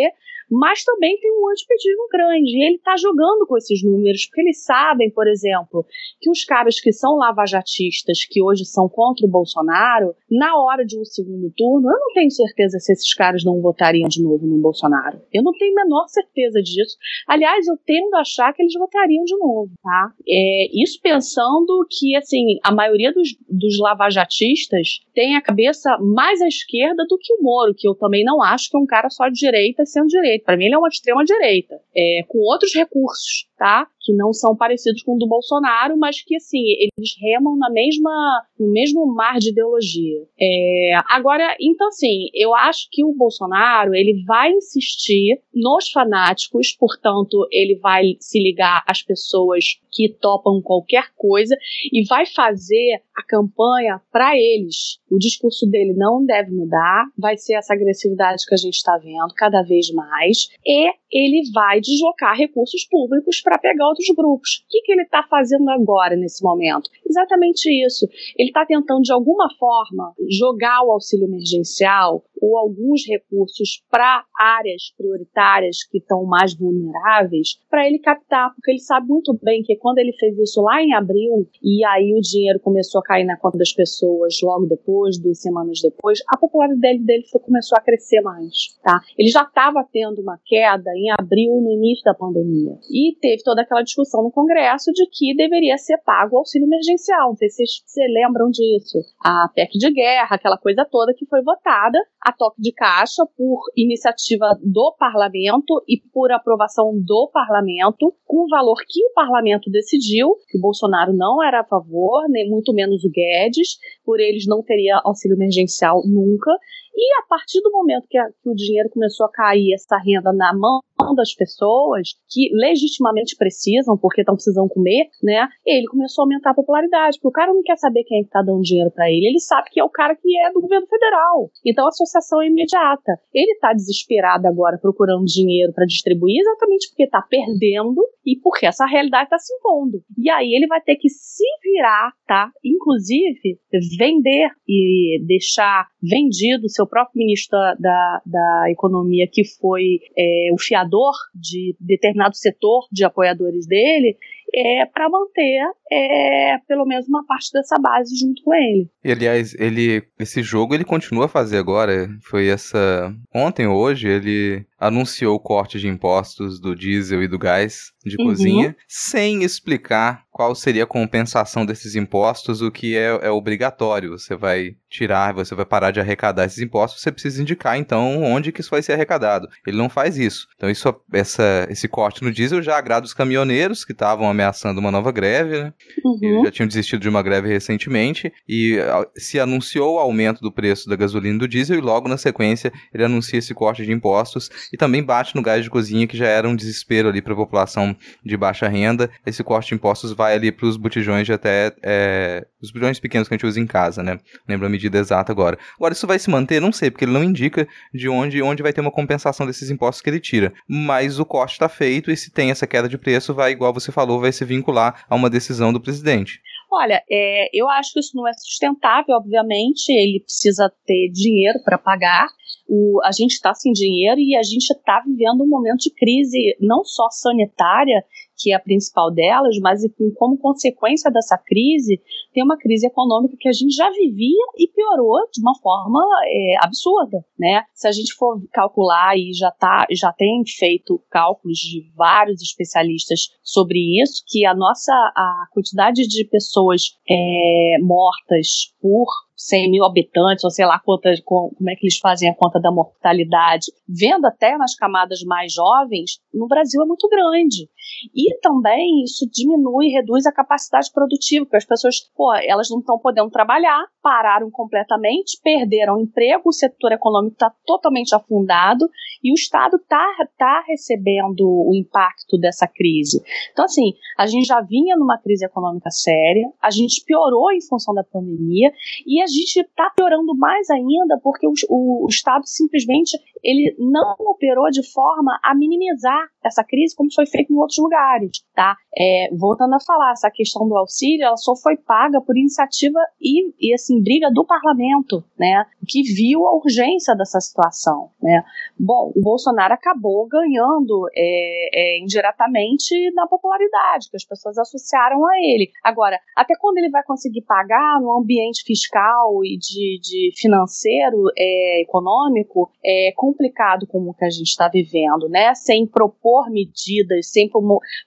mas 0.50 0.84
também 0.84 1.18
tem 1.20 1.30
um 1.32 1.48
antipetismo 1.50 2.08
grande. 2.10 2.56
E 2.56 2.66
ele 2.66 2.76
está 2.76 2.96
jogando 2.96 3.46
com 3.46 3.56
esses 3.56 3.82
números, 3.82 4.26
porque 4.26 4.40
eles 4.40 4.64
sabem, 4.64 5.10
por 5.10 5.26
exemplo, 5.26 5.84
que 6.20 6.30
os 6.30 6.44
caras 6.44 6.80
que 6.80 6.92
são 6.92 7.16
lavajatistas, 7.16 8.24
que 8.28 8.42
hoje 8.42 8.64
são 8.64 8.88
contra 8.88 9.26
o 9.26 9.30
Bolsonaro, 9.30 10.14
na 10.30 10.60
hora 10.60 10.84
de 10.84 10.98
um 10.98 11.04
segundo 11.04 11.52
turno, 11.56 11.88
eu 11.88 11.98
não 11.98 12.12
tenho 12.14 12.30
certeza 12.30 12.78
se 12.78 12.92
esses 12.92 13.14
caras 13.14 13.44
não 13.44 13.60
votariam 13.60 14.08
de 14.08 14.22
novo 14.22 14.46
no 14.46 14.58
Bolsonaro. 14.58 15.20
Eu 15.32 15.42
não 15.42 15.52
tenho 15.52 15.72
a 15.78 15.84
menor 15.84 16.06
certeza 16.08 16.62
disso. 16.62 16.96
Aliás, 17.26 17.66
eu 17.66 17.76
tendo 17.84 18.14
a 18.14 18.20
achar 18.20 18.52
que 18.52 18.62
eles 18.62 18.74
votariam 18.74 19.24
de 19.24 19.36
novo, 19.36 19.70
tá? 19.82 20.12
É, 20.28 20.82
isso 20.82 21.00
pensando 21.02 21.86
que, 21.90 22.16
assim, 22.16 22.58
a 22.62 22.72
maioria 22.72 23.12
dos, 23.12 23.28
dos 23.48 23.78
lavajatistas 23.78 25.00
tem 25.14 25.36
a 25.36 25.42
cabeça 25.42 25.96
mais 25.98 26.40
à 26.40 26.46
esquerda 26.46 27.04
do 27.08 27.18
que 27.18 27.32
o 27.34 27.42
Moro, 27.42 27.74
que 27.76 27.88
eu 27.88 27.94
também 27.94 28.24
não 28.24 28.42
acho 28.42 28.70
que 28.70 28.76
é 28.76 28.80
um 28.80 28.86
cara 28.86 29.08
só 29.10 29.28
de 29.28 29.34
direita 29.34 29.84
sendo 29.84 30.06
direita 30.06 30.37
direita. 30.38 30.44
Para 30.44 30.56
mim, 30.56 30.66
ele 30.66 30.74
é 30.74 30.78
uma 30.78 30.88
extrema 30.88 31.24
direita, 31.24 31.80
é, 31.96 32.22
com 32.28 32.38
outros 32.38 32.74
recursos, 32.74 33.47
tá? 33.58 33.86
Que 34.00 34.14
não 34.14 34.32
são 34.32 34.56
parecidos 34.56 35.02
com 35.02 35.16
o 35.16 35.18
do 35.18 35.26
Bolsonaro, 35.26 35.98
mas 35.98 36.22
que 36.22 36.36
assim 36.36 36.62
eles 36.78 37.16
remam 37.20 37.56
na 37.56 37.68
mesma, 37.68 38.10
no 38.58 38.70
mesmo 38.70 39.06
mar 39.12 39.38
de 39.38 39.50
ideologia. 39.50 40.22
É, 40.40 40.92
agora, 41.10 41.56
então 41.60 41.88
assim, 41.88 42.28
eu 42.32 42.54
acho 42.54 42.88
que 42.90 43.04
o 43.04 43.12
Bolsonaro 43.12 43.94
ele 43.94 44.22
vai 44.24 44.52
insistir 44.52 45.40
nos 45.52 45.90
fanáticos, 45.90 46.72
portanto, 46.78 47.46
ele 47.50 47.76
vai 47.80 48.16
se 48.20 48.40
ligar 48.40 48.84
às 48.86 49.02
pessoas 49.02 49.64
que 49.90 50.08
topam 50.08 50.62
qualquer 50.62 51.12
coisa 51.16 51.56
e 51.92 52.06
vai 52.06 52.24
fazer 52.26 53.02
a 53.16 53.22
campanha 53.26 54.00
para 54.12 54.36
eles. 54.36 55.00
O 55.10 55.18
discurso 55.18 55.66
dele 55.66 55.92
não 55.94 56.24
deve 56.24 56.52
mudar, 56.52 57.06
vai 57.18 57.36
ser 57.36 57.54
essa 57.54 57.74
agressividade 57.74 58.46
que 58.46 58.54
a 58.54 58.58
gente 58.58 58.74
está 58.74 58.96
vendo 58.98 59.34
cada 59.34 59.62
vez 59.62 59.90
mais, 59.90 60.48
e 60.64 60.92
ele 61.10 61.50
vai 61.52 61.80
deslocar 61.80 62.36
recursos 62.36 62.86
públicos 62.88 63.40
para 63.48 63.58
pegar 63.58 63.88
outros 63.88 64.08
grupos. 64.14 64.62
O 64.66 64.68
que, 64.68 64.82
que 64.82 64.92
ele 64.92 65.02
está 65.02 65.22
fazendo 65.22 65.70
agora, 65.70 66.14
nesse 66.14 66.44
momento? 66.44 66.90
Exatamente 67.08 67.66
isso. 67.86 68.06
Ele 68.36 68.50
está 68.50 68.66
tentando, 68.66 69.00
de 69.00 69.12
alguma 69.12 69.48
forma, 69.58 70.12
jogar 70.28 70.82
o 70.84 70.92
auxílio 70.92 71.26
emergencial 71.26 72.22
ou 72.40 72.56
alguns 72.56 73.06
recursos 73.06 73.82
para 73.90 74.24
áreas 74.38 74.92
prioritárias 74.96 75.78
que 75.90 75.98
estão 75.98 76.24
mais 76.24 76.54
vulneráveis, 76.54 77.58
para 77.70 77.86
ele 77.86 77.98
captar, 77.98 78.52
porque 78.54 78.70
ele 78.70 78.80
sabe 78.80 79.08
muito 79.08 79.36
bem 79.42 79.62
que 79.62 79.76
quando 79.76 79.98
ele 79.98 80.12
fez 80.12 80.38
isso 80.38 80.60
lá 80.62 80.82
em 80.82 80.94
abril, 80.94 81.48
e 81.62 81.84
aí 81.84 82.14
o 82.14 82.20
dinheiro 82.20 82.60
começou 82.60 83.00
a 83.00 83.04
cair 83.04 83.24
na 83.24 83.36
conta 83.36 83.58
das 83.58 83.72
pessoas 83.72 84.36
logo 84.42 84.66
depois, 84.66 85.18
duas 85.18 85.40
semanas 85.40 85.80
depois, 85.82 86.20
a 86.28 86.36
popularidade 86.36 86.98
dele 87.00 87.24
começou 87.42 87.76
a 87.76 87.80
crescer 87.80 88.20
mais, 88.20 88.78
tá? 88.82 89.00
Ele 89.16 89.28
já 89.28 89.42
estava 89.42 89.84
tendo 89.92 90.20
uma 90.20 90.38
queda 90.44 90.90
em 90.94 91.10
abril, 91.10 91.60
no 91.60 91.72
início 91.72 92.04
da 92.04 92.14
pandemia, 92.14 92.78
e 92.90 93.16
teve 93.20 93.37
toda 93.42 93.62
aquela 93.62 93.82
discussão 93.82 94.22
no 94.22 94.30
Congresso 94.30 94.92
de 94.92 95.06
que 95.10 95.34
deveria 95.34 95.76
ser 95.76 95.98
pago 95.98 96.36
o 96.36 96.38
auxílio 96.38 96.66
emergencial, 96.66 97.30
não 97.30 97.36
sei 97.36 97.48
se 97.48 97.64
vocês 97.64 98.12
lembram 98.12 98.50
disso, 98.50 98.98
a 99.24 99.48
PEC 99.54 99.78
de 99.78 99.90
guerra, 99.92 100.36
aquela 100.36 100.58
coisa 100.58 100.86
toda 100.90 101.14
que 101.14 101.26
foi 101.26 101.42
votada, 101.42 101.98
a 102.20 102.32
toque 102.32 102.60
de 102.60 102.72
caixa 102.72 103.24
por 103.36 103.60
iniciativa 103.76 104.58
do 104.62 104.94
parlamento 104.98 105.82
e 105.88 106.00
por 106.12 106.32
aprovação 106.32 106.92
do 106.94 107.30
parlamento, 107.32 108.14
com 108.26 108.44
o 108.44 108.48
valor 108.48 108.76
que 108.88 109.04
o 109.04 109.12
parlamento 109.14 109.70
decidiu, 109.70 110.34
que 110.48 110.58
o 110.58 110.60
Bolsonaro 110.60 111.12
não 111.12 111.42
era 111.42 111.60
a 111.60 111.64
favor, 111.64 112.28
nem 112.28 112.48
muito 112.48 112.72
menos 112.72 113.04
o 113.04 113.10
Guedes, 113.10 113.78
por 114.04 114.20
eles 114.20 114.44
não 114.46 114.62
teria 114.62 115.00
auxílio 115.04 115.36
emergencial 115.36 116.02
nunca, 116.04 116.50
E 116.98 117.22
a 117.22 117.26
partir 117.28 117.60
do 117.60 117.70
momento 117.70 118.08
que, 118.10 118.18
a, 118.18 118.24
que 118.26 118.50
o 118.50 118.54
dinheiro 118.54 118.90
começou 118.90 119.26
a 119.26 119.30
cair, 119.30 119.72
essa 119.72 119.96
renda 119.98 120.32
na 120.32 120.52
mão 120.52 120.80
das 121.14 121.32
pessoas 121.32 122.08
que 122.28 122.50
legitimamente 122.52 123.36
precisam, 123.36 123.96
porque 123.96 124.22
estão 124.22 124.34
precisando 124.34 124.68
comer, 124.68 125.06
né? 125.22 125.46
Ele 125.64 125.86
começou 125.86 126.22
a 126.22 126.24
aumentar 126.24 126.50
a 126.50 126.54
popularidade, 126.54 127.18
porque 127.22 127.28
o 127.28 127.40
cara 127.40 127.54
não 127.54 127.62
quer 127.62 127.76
saber 127.76 128.02
quem 128.02 128.20
é 128.20 128.24
que 128.24 128.30
tá 128.30 128.42
dando 128.42 128.62
dinheiro 128.62 128.90
para 128.90 129.08
ele, 129.08 129.28
ele 129.28 129.38
sabe 129.38 129.70
que 129.70 129.78
é 129.78 129.84
o 129.84 129.88
cara 129.88 130.16
que 130.16 130.28
é 130.40 130.52
do 130.52 130.60
governo 130.60 130.88
federal. 130.88 131.50
Então 131.64 131.84
a 131.84 131.88
associação 131.88 132.42
é 132.42 132.48
imediata. 132.48 133.12
Ele 133.32 133.56
tá 133.60 133.72
desesperado 133.72 134.48
agora 134.48 134.76
procurando 134.76 135.24
dinheiro 135.24 135.72
para 135.72 135.86
distribuir 135.86 136.40
exatamente 136.40 136.88
porque 136.88 137.08
tá 137.08 137.22
perdendo 137.22 138.02
e 138.26 138.36
porque 138.42 138.66
essa 138.66 138.86
realidade 138.86 139.30
tá 139.30 139.38
se 139.38 139.54
impondo. 139.54 140.02
E 140.18 140.28
aí 140.28 140.52
ele 140.52 140.66
vai 140.66 140.80
ter 140.80 140.96
que 140.96 141.08
se 141.08 141.44
virar, 141.62 142.10
tá? 142.26 142.50
Inclusive 142.64 143.58
vender 143.96 144.50
e 144.66 145.22
deixar 145.26 145.86
vendido 146.02 146.66
o 146.66 146.70
seu 146.70 146.87
próprio 146.88 147.18
ministro 147.18 147.58
da, 147.78 148.22
da, 148.24 148.70
Economia, 148.70 149.28
que 149.30 149.44
foi 149.44 150.00
é, 150.16 150.48
o 150.52 150.58
fiador 150.58 151.14
de 151.34 151.76
determinado 151.80 152.36
setor 152.36 152.86
de 152.90 153.04
apoiadores 153.04 153.66
dele, 153.66 154.16
é, 154.54 154.86
para 154.86 155.08
manter 155.08 155.60
é, 155.92 156.58
pelo 156.66 156.86
menos 156.86 157.06
uma 157.08 157.24
parte 157.26 157.52
dessa 157.52 157.78
base 157.78 158.16
junto 158.16 158.42
com 158.42 158.54
ele. 158.54 158.88
E, 159.04 159.12
aliás, 159.12 159.54
ele 159.54 160.02
esse 160.18 160.42
jogo 160.42 160.74
ele 160.74 160.84
continua 160.84 161.26
a 161.26 161.28
fazer 161.28 161.58
agora. 161.58 162.08
Foi 162.22 162.48
essa 162.48 163.14
ontem 163.34 163.66
hoje 163.66 164.08
ele 164.08 164.66
anunciou 164.78 165.34
o 165.34 165.40
corte 165.40 165.78
de 165.78 165.88
impostos 165.88 166.60
do 166.60 166.74
diesel 166.74 167.22
e 167.22 167.28
do 167.28 167.38
gás 167.38 167.92
de 168.04 168.16
uhum. 168.18 168.28
cozinha, 168.28 168.76
sem 168.86 169.42
explicar 169.42 170.22
qual 170.38 170.54
seria 170.54 170.84
a 170.84 170.86
compensação 170.86 171.66
desses 171.66 171.96
impostos, 171.96 172.62
o 172.62 172.70
que 172.70 172.96
é, 172.96 173.06
é, 173.22 173.30
obrigatório. 173.30 174.12
Você 174.12 174.36
vai 174.36 174.76
tirar, 174.88 175.34
você 175.34 175.52
vai 175.52 175.64
parar 175.64 175.90
de 175.90 175.98
arrecadar 175.98 176.44
esses 176.44 176.60
impostos, 176.60 177.02
você 177.02 177.10
precisa 177.10 177.42
indicar 177.42 177.76
então 177.76 178.22
onde 178.22 178.52
que 178.52 178.60
isso 178.60 178.70
vai 178.70 178.80
ser 178.80 178.92
arrecadado. 178.92 179.48
Ele 179.66 179.76
não 179.76 179.88
faz 179.88 180.16
isso. 180.16 180.46
Então 180.54 180.70
isso, 180.70 180.94
essa, 181.12 181.66
esse 181.68 181.88
corte 181.88 182.22
no 182.22 182.30
diesel 182.30 182.62
já 182.62 182.78
agrada 182.78 183.04
os 183.04 183.12
caminhoneiros 183.12 183.84
que 183.84 183.90
estavam 183.90 184.30
ameaçando 184.30 184.78
uma 184.78 184.92
nova 184.92 185.10
greve, 185.10 185.60
né? 185.60 185.74
Uhum. 186.04 186.44
já 186.44 186.52
tinham 186.52 186.68
desistido 186.68 187.00
de 187.00 187.08
uma 187.08 187.22
greve 187.22 187.48
recentemente 187.48 188.32
e 188.48 188.78
se 189.16 189.40
anunciou 189.40 189.96
o 189.96 189.98
aumento 189.98 190.40
do 190.40 190.52
preço 190.52 190.88
da 190.88 190.94
gasolina 190.94 191.34
e 191.34 191.38
do 191.40 191.48
diesel 191.48 191.76
e 191.76 191.80
logo 191.80 192.08
na 192.08 192.16
sequência 192.16 192.72
ele 192.94 193.04
anuncia 193.04 193.40
esse 193.40 193.52
corte 193.52 193.84
de 193.84 193.92
impostos 193.92 194.48
e 194.72 194.76
também 194.76 195.02
bate 195.02 195.34
no 195.34 195.42
gás 195.42 195.62
de 195.62 195.70
cozinha 195.70 196.06
que 196.06 196.16
já 196.16 196.26
era 196.26 196.48
um 196.48 196.56
desespero 196.56 197.08
ali 197.08 197.22
para 197.22 197.32
a 197.32 197.36
população 197.36 197.96
de 198.24 198.36
baixa 198.36 198.68
renda. 198.68 199.10
Esse 199.26 199.42
corte 199.42 199.68
de 199.68 199.74
impostos 199.74 200.12
vai 200.12 200.34
ali 200.34 200.52
para 200.52 200.66
os 200.66 200.76
botijões 200.76 201.26
de 201.26 201.32
até 201.32 201.72
é, 201.82 202.46
os 202.60 202.70
botijões 202.70 203.00
pequenos 203.00 203.28
que 203.28 203.34
a 203.34 203.36
gente 203.36 203.46
usa 203.46 203.60
em 203.60 203.66
casa, 203.66 204.02
né? 204.02 204.18
Lembro 204.48 204.66
a 204.66 204.70
medida 204.70 204.98
exata 204.98 205.32
agora. 205.32 205.58
Agora 205.76 205.92
isso 205.92 206.06
vai 206.06 206.18
se 206.18 206.30
manter, 206.30 206.60
não 206.60 206.72
sei, 206.72 206.90
porque 206.90 207.04
ele 207.04 207.12
não 207.12 207.24
indica 207.24 207.66
de 207.92 208.08
onde 208.08 208.42
onde 208.42 208.62
vai 208.62 208.72
ter 208.72 208.80
uma 208.80 208.90
compensação 208.90 209.46
desses 209.46 209.70
impostos 209.70 210.02
que 210.02 210.10
ele 210.10 210.20
tira. 210.20 210.52
Mas 210.68 211.18
o 211.18 211.24
corte 211.24 211.52
está 211.52 211.68
feito 211.68 212.10
e 212.10 212.16
se 212.16 212.30
tem 212.30 212.50
essa 212.50 212.66
queda 212.66 212.88
de 212.88 212.98
preço, 212.98 213.34
vai 213.34 213.52
igual 213.52 213.72
você 213.72 213.92
falou, 213.92 214.20
vai 214.20 214.32
se 214.32 214.44
vincular 214.44 215.04
a 215.08 215.14
uma 215.14 215.30
decisão 215.30 215.72
do 215.72 215.80
presidente. 215.80 216.40
Olha, 216.70 217.02
é, 217.10 217.48
eu 217.52 217.68
acho 217.68 217.92
que 217.92 218.00
isso 218.00 218.14
não 218.14 218.28
é 218.28 218.32
sustentável, 218.34 219.16
obviamente. 219.16 219.90
Ele 219.90 220.20
precisa 220.20 220.70
ter 220.84 221.10
dinheiro 221.12 221.58
para 221.64 221.78
pagar. 221.78 222.28
O, 222.68 223.00
a 223.02 223.12
gente 223.12 223.32
está 223.32 223.54
sem 223.54 223.72
dinheiro 223.72 224.20
e 224.20 224.36
a 224.36 224.42
gente 224.42 224.70
está 224.70 225.00
vivendo 225.00 225.42
um 225.42 225.48
momento 225.48 225.78
de 225.78 225.94
crise 225.94 226.56
não 226.60 226.84
só 226.84 227.08
sanitária, 227.10 228.04
que 228.38 228.52
é 228.52 228.54
a 228.54 228.60
principal 228.60 229.10
delas, 229.10 229.56
mas 229.60 229.82
como 230.16 230.38
consequência 230.38 231.10
dessa 231.10 231.36
crise, 231.36 232.00
tem 232.32 232.44
uma 232.44 232.56
crise 232.56 232.86
econômica 232.86 233.36
que 233.38 233.48
a 233.48 233.52
gente 233.52 233.74
já 233.74 233.90
vivia 233.90 234.44
e 234.56 234.68
piorou 234.68 235.18
de 235.32 235.40
uma 235.40 235.54
forma 235.60 236.00
é, 236.24 236.56
absurda, 236.62 237.18
né? 237.38 237.62
Se 237.74 237.88
a 237.88 237.92
gente 237.92 238.14
for 238.14 238.40
calcular 238.52 239.16
e 239.16 239.32
já 239.32 239.50
tá, 239.50 239.86
já 239.90 240.12
tem 240.12 240.42
feito 240.46 241.02
cálculos 241.10 241.58
de 241.58 241.90
vários 241.96 242.40
especialistas 242.40 243.28
sobre 243.42 244.00
isso, 244.00 244.22
que 244.26 244.46
a 244.46 244.54
nossa 244.54 244.92
a 244.92 245.46
quantidade 245.52 246.06
de 246.06 246.24
pessoas 246.24 246.96
é, 247.08 247.78
mortas 247.80 248.72
por 248.80 249.06
100 249.38 249.70
mil 249.70 249.84
habitantes, 249.84 250.42
ou 250.42 250.50
sei 250.50 250.66
lá 250.66 250.80
quantas, 250.80 251.20
como 251.20 251.70
é 251.70 251.76
que 251.76 251.86
eles 251.86 251.98
fazem 251.98 252.28
a 252.28 252.34
conta 252.34 252.60
da 252.60 252.72
mortalidade, 252.72 253.66
vendo 253.88 254.26
até 254.26 254.58
nas 254.58 254.74
camadas 254.74 255.22
mais 255.22 255.52
jovens, 255.52 256.18
no 256.34 256.48
Brasil 256.48 256.82
é 256.82 256.86
muito 256.86 257.08
grande. 257.08 257.70
E 258.14 258.38
também 258.40 259.02
isso 259.04 259.28
diminui, 259.30 259.88
reduz 259.88 260.26
a 260.26 260.32
capacidade 260.32 260.90
produtiva, 260.92 261.44
porque 261.44 261.56
as 261.56 261.64
pessoas, 261.64 262.00
pô, 262.14 262.34
elas 262.34 262.68
não 262.70 262.80
estão 262.80 262.98
podendo 262.98 263.30
trabalhar, 263.30 263.84
pararam 264.02 264.50
completamente, 264.50 265.38
perderam 265.42 265.96
o 265.96 266.00
emprego, 266.00 266.48
o 266.48 266.52
setor 266.52 266.92
econômico 266.92 267.34
está 267.34 267.52
totalmente 267.66 268.14
afundado 268.14 268.88
e 269.22 269.32
o 269.32 269.34
Estado 269.34 269.76
está 269.76 270.06
tá 270.36 270.64
recebendo 270.66 271.42
o 271.42 271.74
impacto 271.74 272.38
dessa 272.38 272.66
crise. 272.66 273.22
Então, 273.52 273.64
assim, 273.64 273.92
a 274.16 274.26
gente 274.26 274.46
já 274.46 274.60
vinha 274.60 274.96
numa 274.96 275.18
crise 275.18 275.44
econômica 275.44 275.90
séria, 275.90 276.50
a 276.62 276.70
gente 276.70 277.04
piorou 277.04 277.50
em 277.52 277.60
função 277.60 277.94
da 277.94 278.04
pandemia 278.04 278.72
e 279.06 279.22
a 279.22 279.26
gente 279.26 279.60
está 279.60 279.90
piorando 279.90 280.36
mais 280.36 280.70
ainda 280.70 281.18
porque 281.22 281.46
o, 281.46 281.52
o 281.68 282.06
Estado 282.08 282.46
simplesmente 282.46 283.18
ele 283.42 283.74
não 283.78 284.14
operou 284.18 284.70
de 284.70 284.82
forma 284.92 285.38
a 285.42 285.54
minimizar 285.54 286.28
essa 286.44 286.64
crise 286.64 286.96
como 286.96 287.12
foi 287.12 287.26
feito 287.26 287.52
em 287.52 287.56
outros 287.56 287.78
lugares, 287.78 288.30
tá? 288.54 288.76
É, 288.96 289.28
voltando 289.36 289.74
a 289.74 289.80
falar, 289.80 290.12
essa 290.12 290.30
questão 290.30 290.66
do 290.66 290.76
auxílio, 290.76 291.24
ela 291.24 291.36
só 291.36 291.54
foi 291.54 291.76
paga 291.76 292.20
por 292.20 292.36
iniciativa 292.36 292.98
e, 293.20 293.52
e 293.60 293.74
assim, 293.74 294.02
briga 294.02 294.30
do 294.32 294.44
parlamento, 294.44 295.22
né? 295.38 295.64
Que 295.86 296.02
viu 296.02 296.46
a 296.46 296.56
urgência 296.56 297.14
dessa 297.14 297.40
situação, 297.40 298.10
né? 298.20 298.42
Bom, 298.78 299.12
o 299.14 299.20
Bolsonaro 299.20 299.74
acabou 299.74 300.26
ganhando 300.26 301.08
é, 301.14 301.68
é, 301.72 302.00
indiretamente 302.00 302.94
na 303.14 303.26
popularidade, 303.26 304.10
que 304.10 304.16
as 304.16 304.24
pessoas 304.24 304.58
associaram 304.58 305.26
a 305.26 305.36
ele. 305.38 305.70
Agora, 305.84 306.18
até 306.36 306.54
quando 306.58 306.78
ele 306.78 306.90
vai 306.90 307.02
conseguir 307.04 307.42
pagar 307.42 308.00
no 308.00 308.16
ambiente 308.16 308.62
fiscal 308.64 309.44
e 309.44 309.58
de, 309.58 310.00
de 310.00 310.32
financeiro, 310.36 311.24
é, 311.36 311.82
econômico, 311.82 312.70
é 312.84 313.12
complicado 313.28 313.86
como 313.86 314.14
que 314.14 314.24
a 314.24 314.30
gente 314.30 314.48
está 314.48 314.68
vivendo, 314.68 315.28
né? 315.28 315.54
Sem 315.54 315.86
propor 315.86 316.50
medidas, 316.50 317.30
sem 317.30 317.48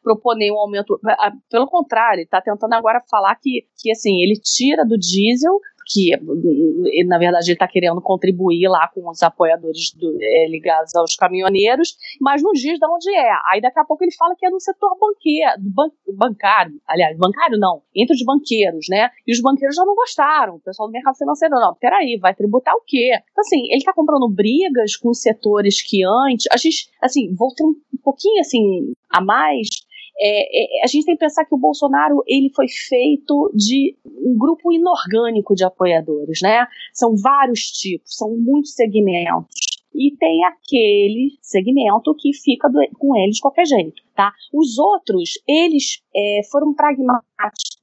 propor 0.03 0.36
nenhum 0.36 0.57
aumento. 0.57 0.99
Pelo 1.49 1.67
contrário, 1.67 2.19
ele 2.19 2.24
está 2.24 2.41
tentando 2.41 2.74
agora 2.74 3.03
falar 3.09 3.36
que, 3.36 3.67
que 3.78 3.91
assim, 3.91 4.22
ele 4.22 4.39
tira 4.41 4.84
do 4.84 4.97
diesel 4.97 5.59
que 5.88 6.11
na 7.05 7.17
verdade 7.17 7.47
ele 7.47 7.53
está 7.53 7.67
querendo 7.67 8.01
contribuir 8.01 8.67
lá 8.67 8.88
com 8.93 9.09
os 9.09 9.21
apoiadores 9.21 9.93
do, 9.95 10.17
é, 10.21 10.47
ligados 10.47 10.95
aos 10.95 11.15
caminhoneiros, 11.15 11.95
mas 12.19 12.41
não 12.41 12.51
diz 12.51 12.79
de 12.79 12.86
onde 12.86 13.13
é. 13.15 13.32
Aí 13.51 13.61
daqui 13.61 13.79
a 13.79 13.86
pouco 13.86 14.03
ele 14.03 14.13
fala 14.13 14.36
que 14.38 14.45
é 14.45 14.49
no 14.49 14.59
setor 14.59 14.97
banqueiro, 14.99 15.51
ban 15.59 15.91
bancário, 16.17 16.73
aliás, 16.88 17.17
bancário 17.17 17.57
não, 17.57 17.82
entre 17.95 18.15
os 18.15 18.23
banqueiros, 18.23 18.86
né? 18.89 19.09
E 19.25 19.34
os 19.34 19.41
banqueiros 19.41 19.75
já 19.75 19.86
não 19.86 19.95
gostaram, 19.95 20.55
o 20.55 20.59
pessoal 20.59 20.88
do 20.88 20.91
mercado 20.91 21.17
financeiro, 21.17 21.55
não, 21.55 21.75
peraí, 21.75 22.17
vai 22.19 22.34
tributar 22.34 22.75
o 22.75 22.84
quê? 22.86 23.11
Então, 23.32 23.41
assim, 23.41 23.65
ele 23.69 23.77
está 23.77 23.93
comprando 23.93 24.29
brigas 24.29 24.95
com 24.95 25.09
os 25.09 25.21
setores 25.21 25.82
que 25.82 26.03
antes, 26.05 26.47
a 26.51 26.57
gente, 26.57 26.89
assim, 27.01 27.34
voltando 27.36 27.71
um 27.93 27.97
pouquinho, 28.03 28.39
assim, 28.39 28.93
a 29.09 29.21
mais, 29.21 29.67
é, 30.20 30.82
é, 30.82 30.84
a 30.84 30.88
gente 30.88 31.05
tem 31.05 31.16
que 31.16 31.20
pensar 31.20 31.45
que 31.45 31.55
o 31.55 31.57
Bolsonaro 31.57 32.24
ele 32.28 32.51
foi 32.55 32.68
feito 32.68 33.51
de 33.55 33.95
um 34.05 34.38
grupo 34.38 34.72
inorgânico 34.72 35.55
de 35.55 35.64
apoiadores, 35.64 36.39
né? 36.41 36.66
São 36.93 37.16
vários 37.16 37.62
tipos, 37.72 38.16
são 38.16 38.36
muitos 38.38 38.74
segmentos. 38.74 39.49
E 39.93 40.16
tem 40.18 40.45
aquele 40.45 41.38
segmento 41.41 42.16
que 42.18 42.34
fica 42.34 42.70
do, 42.70 42.80
com 42.97 43.16
ele 43.18 43.32
de 43.32 43.41
qualquer 43.41 43.66
jeito, 43.66 44.01
tá? 44.16 44.32
Os 44.53 44.78
outros, 44.78 45.32
eles 45.47 46.01
é, 46.16 46.41
foram 46.49 46.74
pragmáticos 46.74 47.80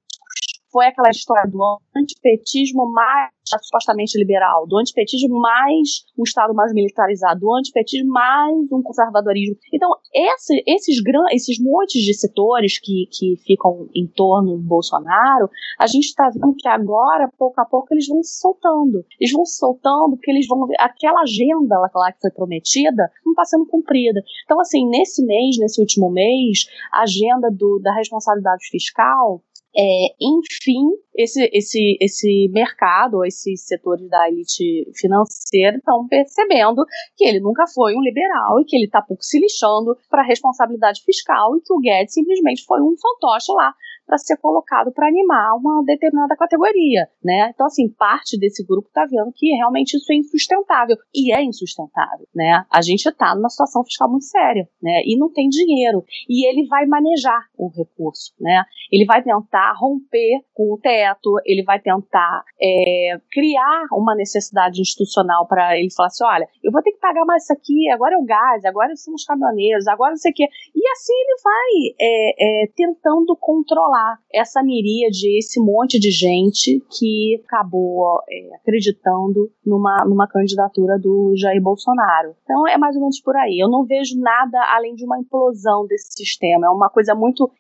foi 0.71 0.87
aquela 0.87 1.11
história 1.11 1.49
do 1.51 1.81
antipetismo 1.97 2.91
mais 2.91 3.31
supostamente 3.63 4.19
liberal, 4.19 4.67
do 4.67 4.79
antipetismo 4.79 5.41
mais 5.41 6.05
um 6.19 6.23
Estado 6.23 6.55
mais 6.55 6.73
militarizado, 6.75 7.41
do 7.41 7.55
antipetismo 7.55 8.11
mais 8.11 8.55
um 8.71 8.83
conservadorismo. 8.83 9.57
Então, 9.73 9.89
esse, 10.15 10.63
esses, 10.67 10.97
esses 11.33 11.59
montes 11.59 12.03
de 12.03 12.13
setores 12.13 12.79
que, 12.79 13.09
que 13.11 13.37
ficam 13.47 13.89
em 13.95 14.07
torno 14.07 14.59
do 14.59 14.63
Bolsonaro, 14.63 15.49
a 15.79 15.87
gente 15.87 16.05
está 16.05 16.29
vendo 16.29 16.55
que 16.57 16.69
agora, 16.69 17.31
pouco 17.39 17.61
a 17.61 17.65
pouco, 17.65 17.89
eles 17.93 18.07
vão 18.07 18.23
se 18.23 18.39
soltando. 18.39 19.05
Eles 19.19 19.33
vão 19.33 19.45
se 19.45 19.57
soltando 19.57 20.17
porque 20.17 20.31
eles 20.31 20.47
vão 20.47 20.67
ver 20.67 20.77
aquela 20.79 21.23
agenda 21.23 21.79
lá 21.95 22.13
que 22.13 22.21
foi 22.21 22.31
prometida 22.31 23.11
não 23.25 23.33
está 23.33 23.45
sendo 23.45 23.67
cumprida. 23.67 24.23
Então, 24.45 24.61
assim, 24.61 24.89
nesse 24.89 25.25
mês, 25.25 25.57
nesse 25.59 25.81
último 25.81 26.11
mês, 26.11 26.67
a 26.93 27.03
agenda 27.03 27.51
do, 27.51 27.79
da 27.79 27.95
responsabilidade 27.95 28.67
fiscal 28.71 29.43
é, 29.79 30.15
enfim, 30.21 30.85
esse, 31.19 31.51
esse, 31.53 31.99
esse 32.01 32.49
mercado, 32.53 33.25
esses 33.25 33.67
setores 33.67 34.09
da 34.09 34.29
elite 34.29 34.89
financeira 34.95 35.77
estão 35.77 36.07
percebendo 36.07 36.85
que 37.17 37.25
ele 37.25 37.41
nunca 37.41 37.65
foi 37.67 37.97
um 37.97 38.01
liberal 38.01 38.61
e 38.61 38.65
que 38.65 38.77
ele 38.77 38.85
está 38.85 39.03
pouco 39.03 39.25
se 39.25 39.41
lixando 39.41 39.97
para 40.09 40.23
a 40.23 40.27
responsabilidade 40.27 41.03
fiscal 41.05 41.57
e 41.57 41.61
que 41.61 41.73
o 41.73 41.81
Guedes 41.81 42.15
simplesmente 42.15 42.65
foi 42.65 42.81
um 42.81 42.95
fantoche 42.97 43.53
lá 43.53 43.75
para 44.09 44.17
ser 44.17 44.39
colocado 44.39 44.91
para 44.91 45.07
animar 45.07 45.55
uma 45.57 45.85
determinada 45.85 46.35
categoria, 46.35 47.07
né? 47.23 47.51
Então, 47.53 47.67
assim, 47.67 47.91
parte 47.91 48.39
desse 48.39 48.65
grupo 48.65 48.89
está 48.89 49.05
vendo 49.05 49.31
que 49.35 49.55
realmente 49.57 49.99
isso 49.99 50.11
é 50.11 50.17
insustentável. 50.17 50.97
E 51.15 51.31
é 51.31 51.45
insustentável, 51.45 52.27
né? 52.35 52.65
A 52.73 52.81
gente 52.81 53.07
está 53.07 53.35
numa 53.35 53.51
situação 53.51 53.85
fiscal 53.85 54.11
muito 54.11 54.25
séria, 54.25 54.67
né? 54.83 55.03
E 55.05 55.19
não 55.19 55.31
tem 55.31 55.51
dinheiro. 55.51 56.03
E 56.27 56.49
ele 56.49 56.67
vai 56.67 56.87
manejar 56.87 57.49
o 57.59 57.69
recurso, 57.69 58.33
né? 58.41 58.65
Ele 58.91 59.05
vai 59.05 59.23
tentar 59.23 59.75
romper 59.79 60.41
com 60.55 60.73
o 60.73 60.79
teto, 60.81 61.08
ele 61.45 61.63
vai 61.63 61.81
tentar 61.81 62.43
é, 62.61 63.19
criar 63.31 63.87
uma 63.93 64.15
necessidade 64.15 64.81
institucional 64.81 65.47
para 65.47 65.79
ele 65.79 65.93
falar 65.95 66.09
assim: 66.09 66.25
olha, 66.25 66.49
eu 66.63 66.73
vou 66.73 66.83
ter 66.83 66.93
que 66.93 67.01
pagar 67.01 67.25
mais 67.25 67.45
isso 67.45 67.53
aqui, 67.53 67.91
agora 67.91 68.15
é 68.15 68.19
o 68.19 68.25
gás, 68.25 68.65
agora 68.65 68.95
são 68.97 69.15
os 69.15 69.25
caminhoneiros, 69.25 69.87
agora 69.87 70.11
não 70.11 70.17
sei 70.17 70.33
o 70.33 70.35
quê. 70.35 70.45
E 70.75 70.89
assim 70.93 71.13
ele 71.13 71.41
vai 71.43 71.95
é, 72.01 72.63
é, 72.65 72.67
tentando 72.75 73.37
controlar 73.41 74.19
essa 74.33 74.63
miríade, 74.63 75.39
esse 75.39 75.61
monte 75.61 75.99
de 75.99 76.11
gente 76.11 76.81
que 76.99 77.43
acabou 77.47 78.23
é, 78.29 78.57
acreditando 78.57 79.51
numa, 79.65 80.05
numa 80.07 80.29
candidatura 80.29 80.99
do 80.99 81.35
Jair 81.37 81.63
Bolsonaro. 81.63 82.35
Então 82.43 82.67
é 82.67 82.77
mais 82.77 82.95
ou 82.97 83.03
menos 83.03 83.21
por 83.21 83.37
aí. 83.37 83.59
Eu 83.59 83.69
não 83.69 83.85
vejo 83.85 84.19
nada 84.21 84.59
além 84.75 84.95
de 84.95 85.05
uma 85.05 85.19
implosão 85.19 85.87
desse 85.87 86.13
sistema. 86.13 86.67
É 86.67 86.71
uma 86.71 86.91
coisa 86.91 87.15
muito 87.15 87.51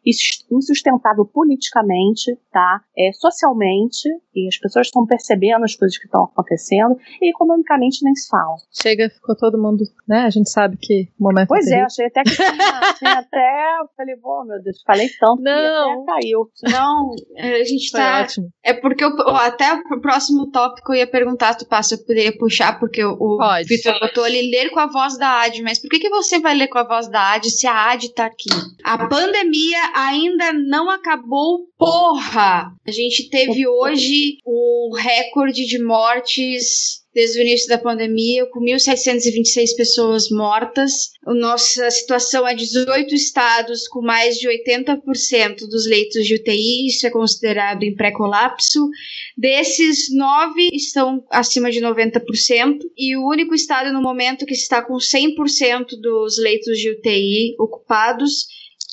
insustentável 0.51 1.25
politicamente, 1.25 2.37
tá? 2.51 2.81
É, 2.97 3.11
socialmente, 3.39 4.09
e 4.34 4.49
as 4.49 4.59
pessoas 4.59 4.89
estão 4.89 5.07
percebendo 5.07 5.64
as 5.64 5.76
coisas 5.76 5.97
que 5.97 6.07
estão 6.07 6.24
acontecendo, 6.24 6.97
e 7.22 7.30
economicamente 7.30 8.01
nem 8.03 8.14
se 8.14 8.28
fala. 8.28 8.57
Chega, 8.72 9.09
ficou 9.09 9.36
todo 9.36 9.61
mundo, 9.61 9.84
né? 10.07 10.22
A 10.22 10.30
gente 10.30 10.51
sabe 10.51 10.76
que 10.80 11.09
o 11.18 11.24
momento 11.24 11.49
Pois 11.49 11.66
é, 11.68 11.80
achei 11.82 12.07
até 12.07 12.22
que 12.24 12.34
tinha, 12.34 12.49
tinha 12.99 13.18
até. 13.18 13.78
Falei, 13.97 14.16
pô, 14.16 14.45
meu 14.45 14.62
Deus, 14.62 14.82
falei 14.84 15.09
tanto 15.20 15.43
não. 15.43 16.05
que 16.05 16.12
até 16.12 16.20
caiu. 16.20 16.51
Não, 16.70 17.11
a 17.39 17.64
gente 17.64 17.91
Foi 17.91 18.01
tá. 18.01 18.22
Ótimo. 18.22 18.49
É 18.64 18.72
porque 18.74 19.05
eu, 19.05 19.11
até 19.36 19.72
o 19.72 20.01
próximo 20.01 20.51
tópico 20.51 20.93
eu 20.93 20.99
ia 20.99 21.07
perguntar 21.07 21.53
se 21.53 21.61
tu 21.61 21.66
passa, 21.66 21.95
eu 21.95 21.99
poderia 21.99 22.36
puxar, 22.36 22.78
porque 22.78 23.05
o 23.05 23.39
Vitor 23.66 23.99
botou 24.01 24.24
ali 24.24 24.51
ler 24.51 24.70
com 24.70 24.80
a 24.80 24.86
voz 24.86 25.16
da 25.18 25.43
AD, 25.43 25.62
mas 25.62 25.78
por 25.78 25.89
que, 25.89 25.99
que 25.99 26.11
você 26.11 26.39
vai 26.41 26.55
ler 26.55 26.68
com 26.68 26.78
a 26.78 26.84
voz 26.84 27.09
da 27.09 27.34
AD 27.34 27.51
se 27.51 27.66
a 27.66 27.93
AD 27.93 28.14
tá 28.14 28.26
aqui? 28.26 28.49
A 28.84 29.07
pandemia 29.07 29.78
ainda 29.95 30.53
não 30.53 30.91
acabou, 30.91 31.66
porra! 31.76 32.72
A 32.86 32.91
gente 32.91 33.18
teve 33.25 33.66
hoje 33.66 34.39
o 34.45 34.95
recorde 34.97 35.66
de 35.66 35.83
mortes 35.83 36.99
desde 37.19 37.41
o 37.41 37.43
início 37.43 37.69
da 37.69 37.79
pandemia, 37.79 38.47
com 38.47 38.61
1.726 38.61 39.77
pessoas 39.77 40.31
mortas. 40.31 41.11
A 41.27 41.35
nossa 41.35 41.91
situação 41.91 42.47
é 42.47 42.55
18 42.55 43.12
estados 43.12 43.89
com 43.89 44.01
mais 44.01 44.37
de 44.37 44.49
80% 44.49 45.66
dos 45.69 45.85
leitos 45.87 46.25
de 46.25 46.37
UTI, 46.37 46.87
isso 46.87 47.07
é 47.07 47.11
considerado 47.11 47.83
em 47.83 47.95
pré-colapso. 47.95 48.89
Desses, 49.37 50.14
nove 50.14 50.69
estão 50.73 51.25
acima 51.31 51.73
de 51.73 51.81
90%, 51.81 52.79
e 52.97 53.16
o 53.16 53.27
único 53.27 53.53
estado 53.53 53.93
no 53.93 54.01
momento 54.01 54.47
que 54.47 54.55
está 54.55 54.81
com 54.81 54.95
100% 54.95 56.01
dos 56.01 56.39
leitos 56.39 56.79
de 56.79 56.91
UTI 56.91 57.57
ocupados 57.59 58.47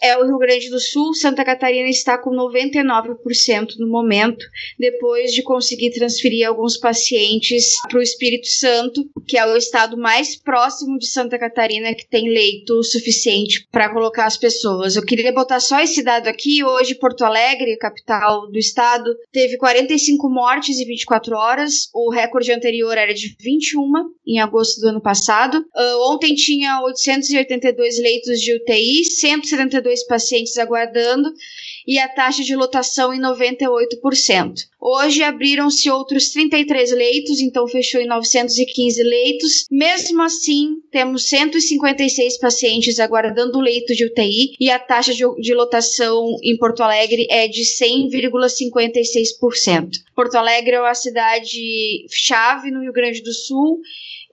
é 0.05 0.17
o 0.17 0.25
Rio 0.25 0.37
Grande 0.37 0.69
do 0.69 0.79
Sul. 0.79 1.13
Santa 1.13 1.43
Catarina 1.43 1.89
está 1.89 2.17
com 2.17 2.29
99% 2.29 3.77
no 3.79 3.87
momento, 3.87 4.45
depois 4.77 5.31
de 5.31 5.41
conseguir 5.41 5.91
transferir 5.91 6.47
alguns 6.47 6.77
pacientes 6.77 7.75
para 7.89 7.99
o 7.99 8.03
Espírito 8.03 8.47
Santo, 8.47 9.09
que 9.27 9.37
é 9.37 9.45
o 9.45 9.57
estado 9.57 9.97
mais 9.97 10.35
próximo 10.35 10.99
de 10.99 11.07
Santa 11.07 11.39
Catarina 11.39 11.93
que 11.95 12.07
tem 12.07 12.29
leito 12.29 12.83
suficiente 12.83 13.67
para 13.71 13.91
colocar 13.91 14.25
as 14.25 14.37
pessoas. 14.37 14.95
Eu 14.95 15.05
queria 15.05 15.33
botar 15.33 15.59
só 15.59 15.79
esse 15.81 16.03
dado 16.03 16.27
aqui. 16.27 16.63
Hoje, 16.63 16.95
Porto 16.95 17.23
Alegre, 17.23 17.77
capital 17.77 18.49
do 18.49 18.59
estado, 18.59 19.15
teve 19.31 19.57
45 19.57 20.29
mortes 20.29 20.77
em 20.79 20.85
24 20.85 21.35
horas. 21.35 21.89
O 21.93 22.11
recorde 22.11 22.51
anterior 22.51 22.95
era 22.97 23.13
de 23.13 23.35
21 23.39 23.91
em 24.27 24.39
agosto 24.39 24.79
do 24.81 24.89
ano 24.89 25.01
passado. 25.01 25.57
Uh, 25.75 26.13
ontem 26.13 26.35
tinha 26.35 26.81
882 26.81 27.99
leitos 27.99 28.39
de 28.39 28.55
UTI, 28.55 29.03
172 29.05 29.94
dois 29.95 30.05
pacientes 30.05 30.57
aguardando 30.57 31.33
e 31.87 31.97
a 31.99 32.09
taxa 32.09 32.43
de 32.43 32.55
lotação 32.55 33.13
em 33.13 33.21
98%. 33.21 34.65
Hoje 34.81 35.21
abriram-se 35.23 35.87
outros 35.89 36.29
33 36.29 36.91
leitos, 36.91 37.39
então 37.39 37.67
fechou 37.67 38.01
em 38.01 38.07
915 38.07 39.03
leitos. 39.03 39.65
Mesmo 39.71 40.21
assim, 40.21 40.81
temos 40.91 41.29
156 41.29 42.37
pacientes 42.39 42.99
aguardando 42.99 43.59
leito 43.59 43.95
de 43.95 44.05
UTI 44.05 44.55
e 44.59 44.69
a 44.69 44.79
taxa 44.79 45.13
de, 45.13 45.23
de 45.39 45.53
lotação 45.53 46.37
em 46.43 46.57
Porto 46.57 46.83
Alegre 46.83 47.25
é 47.29 47.47
de 47.47 47.61
100,56%. 47.61 49.91
Porto 50.15 50.35
Alegre 50.35 50.75
é 50.75 50.81
uma 50.81 50.95
cidade 50.95 52.05
chave 52.09 52.71
no 52.71 52.81
Rio 52.81 52.93
Grande 52.93 53.21
do 53.21 53.33
Sul 53.33 53.79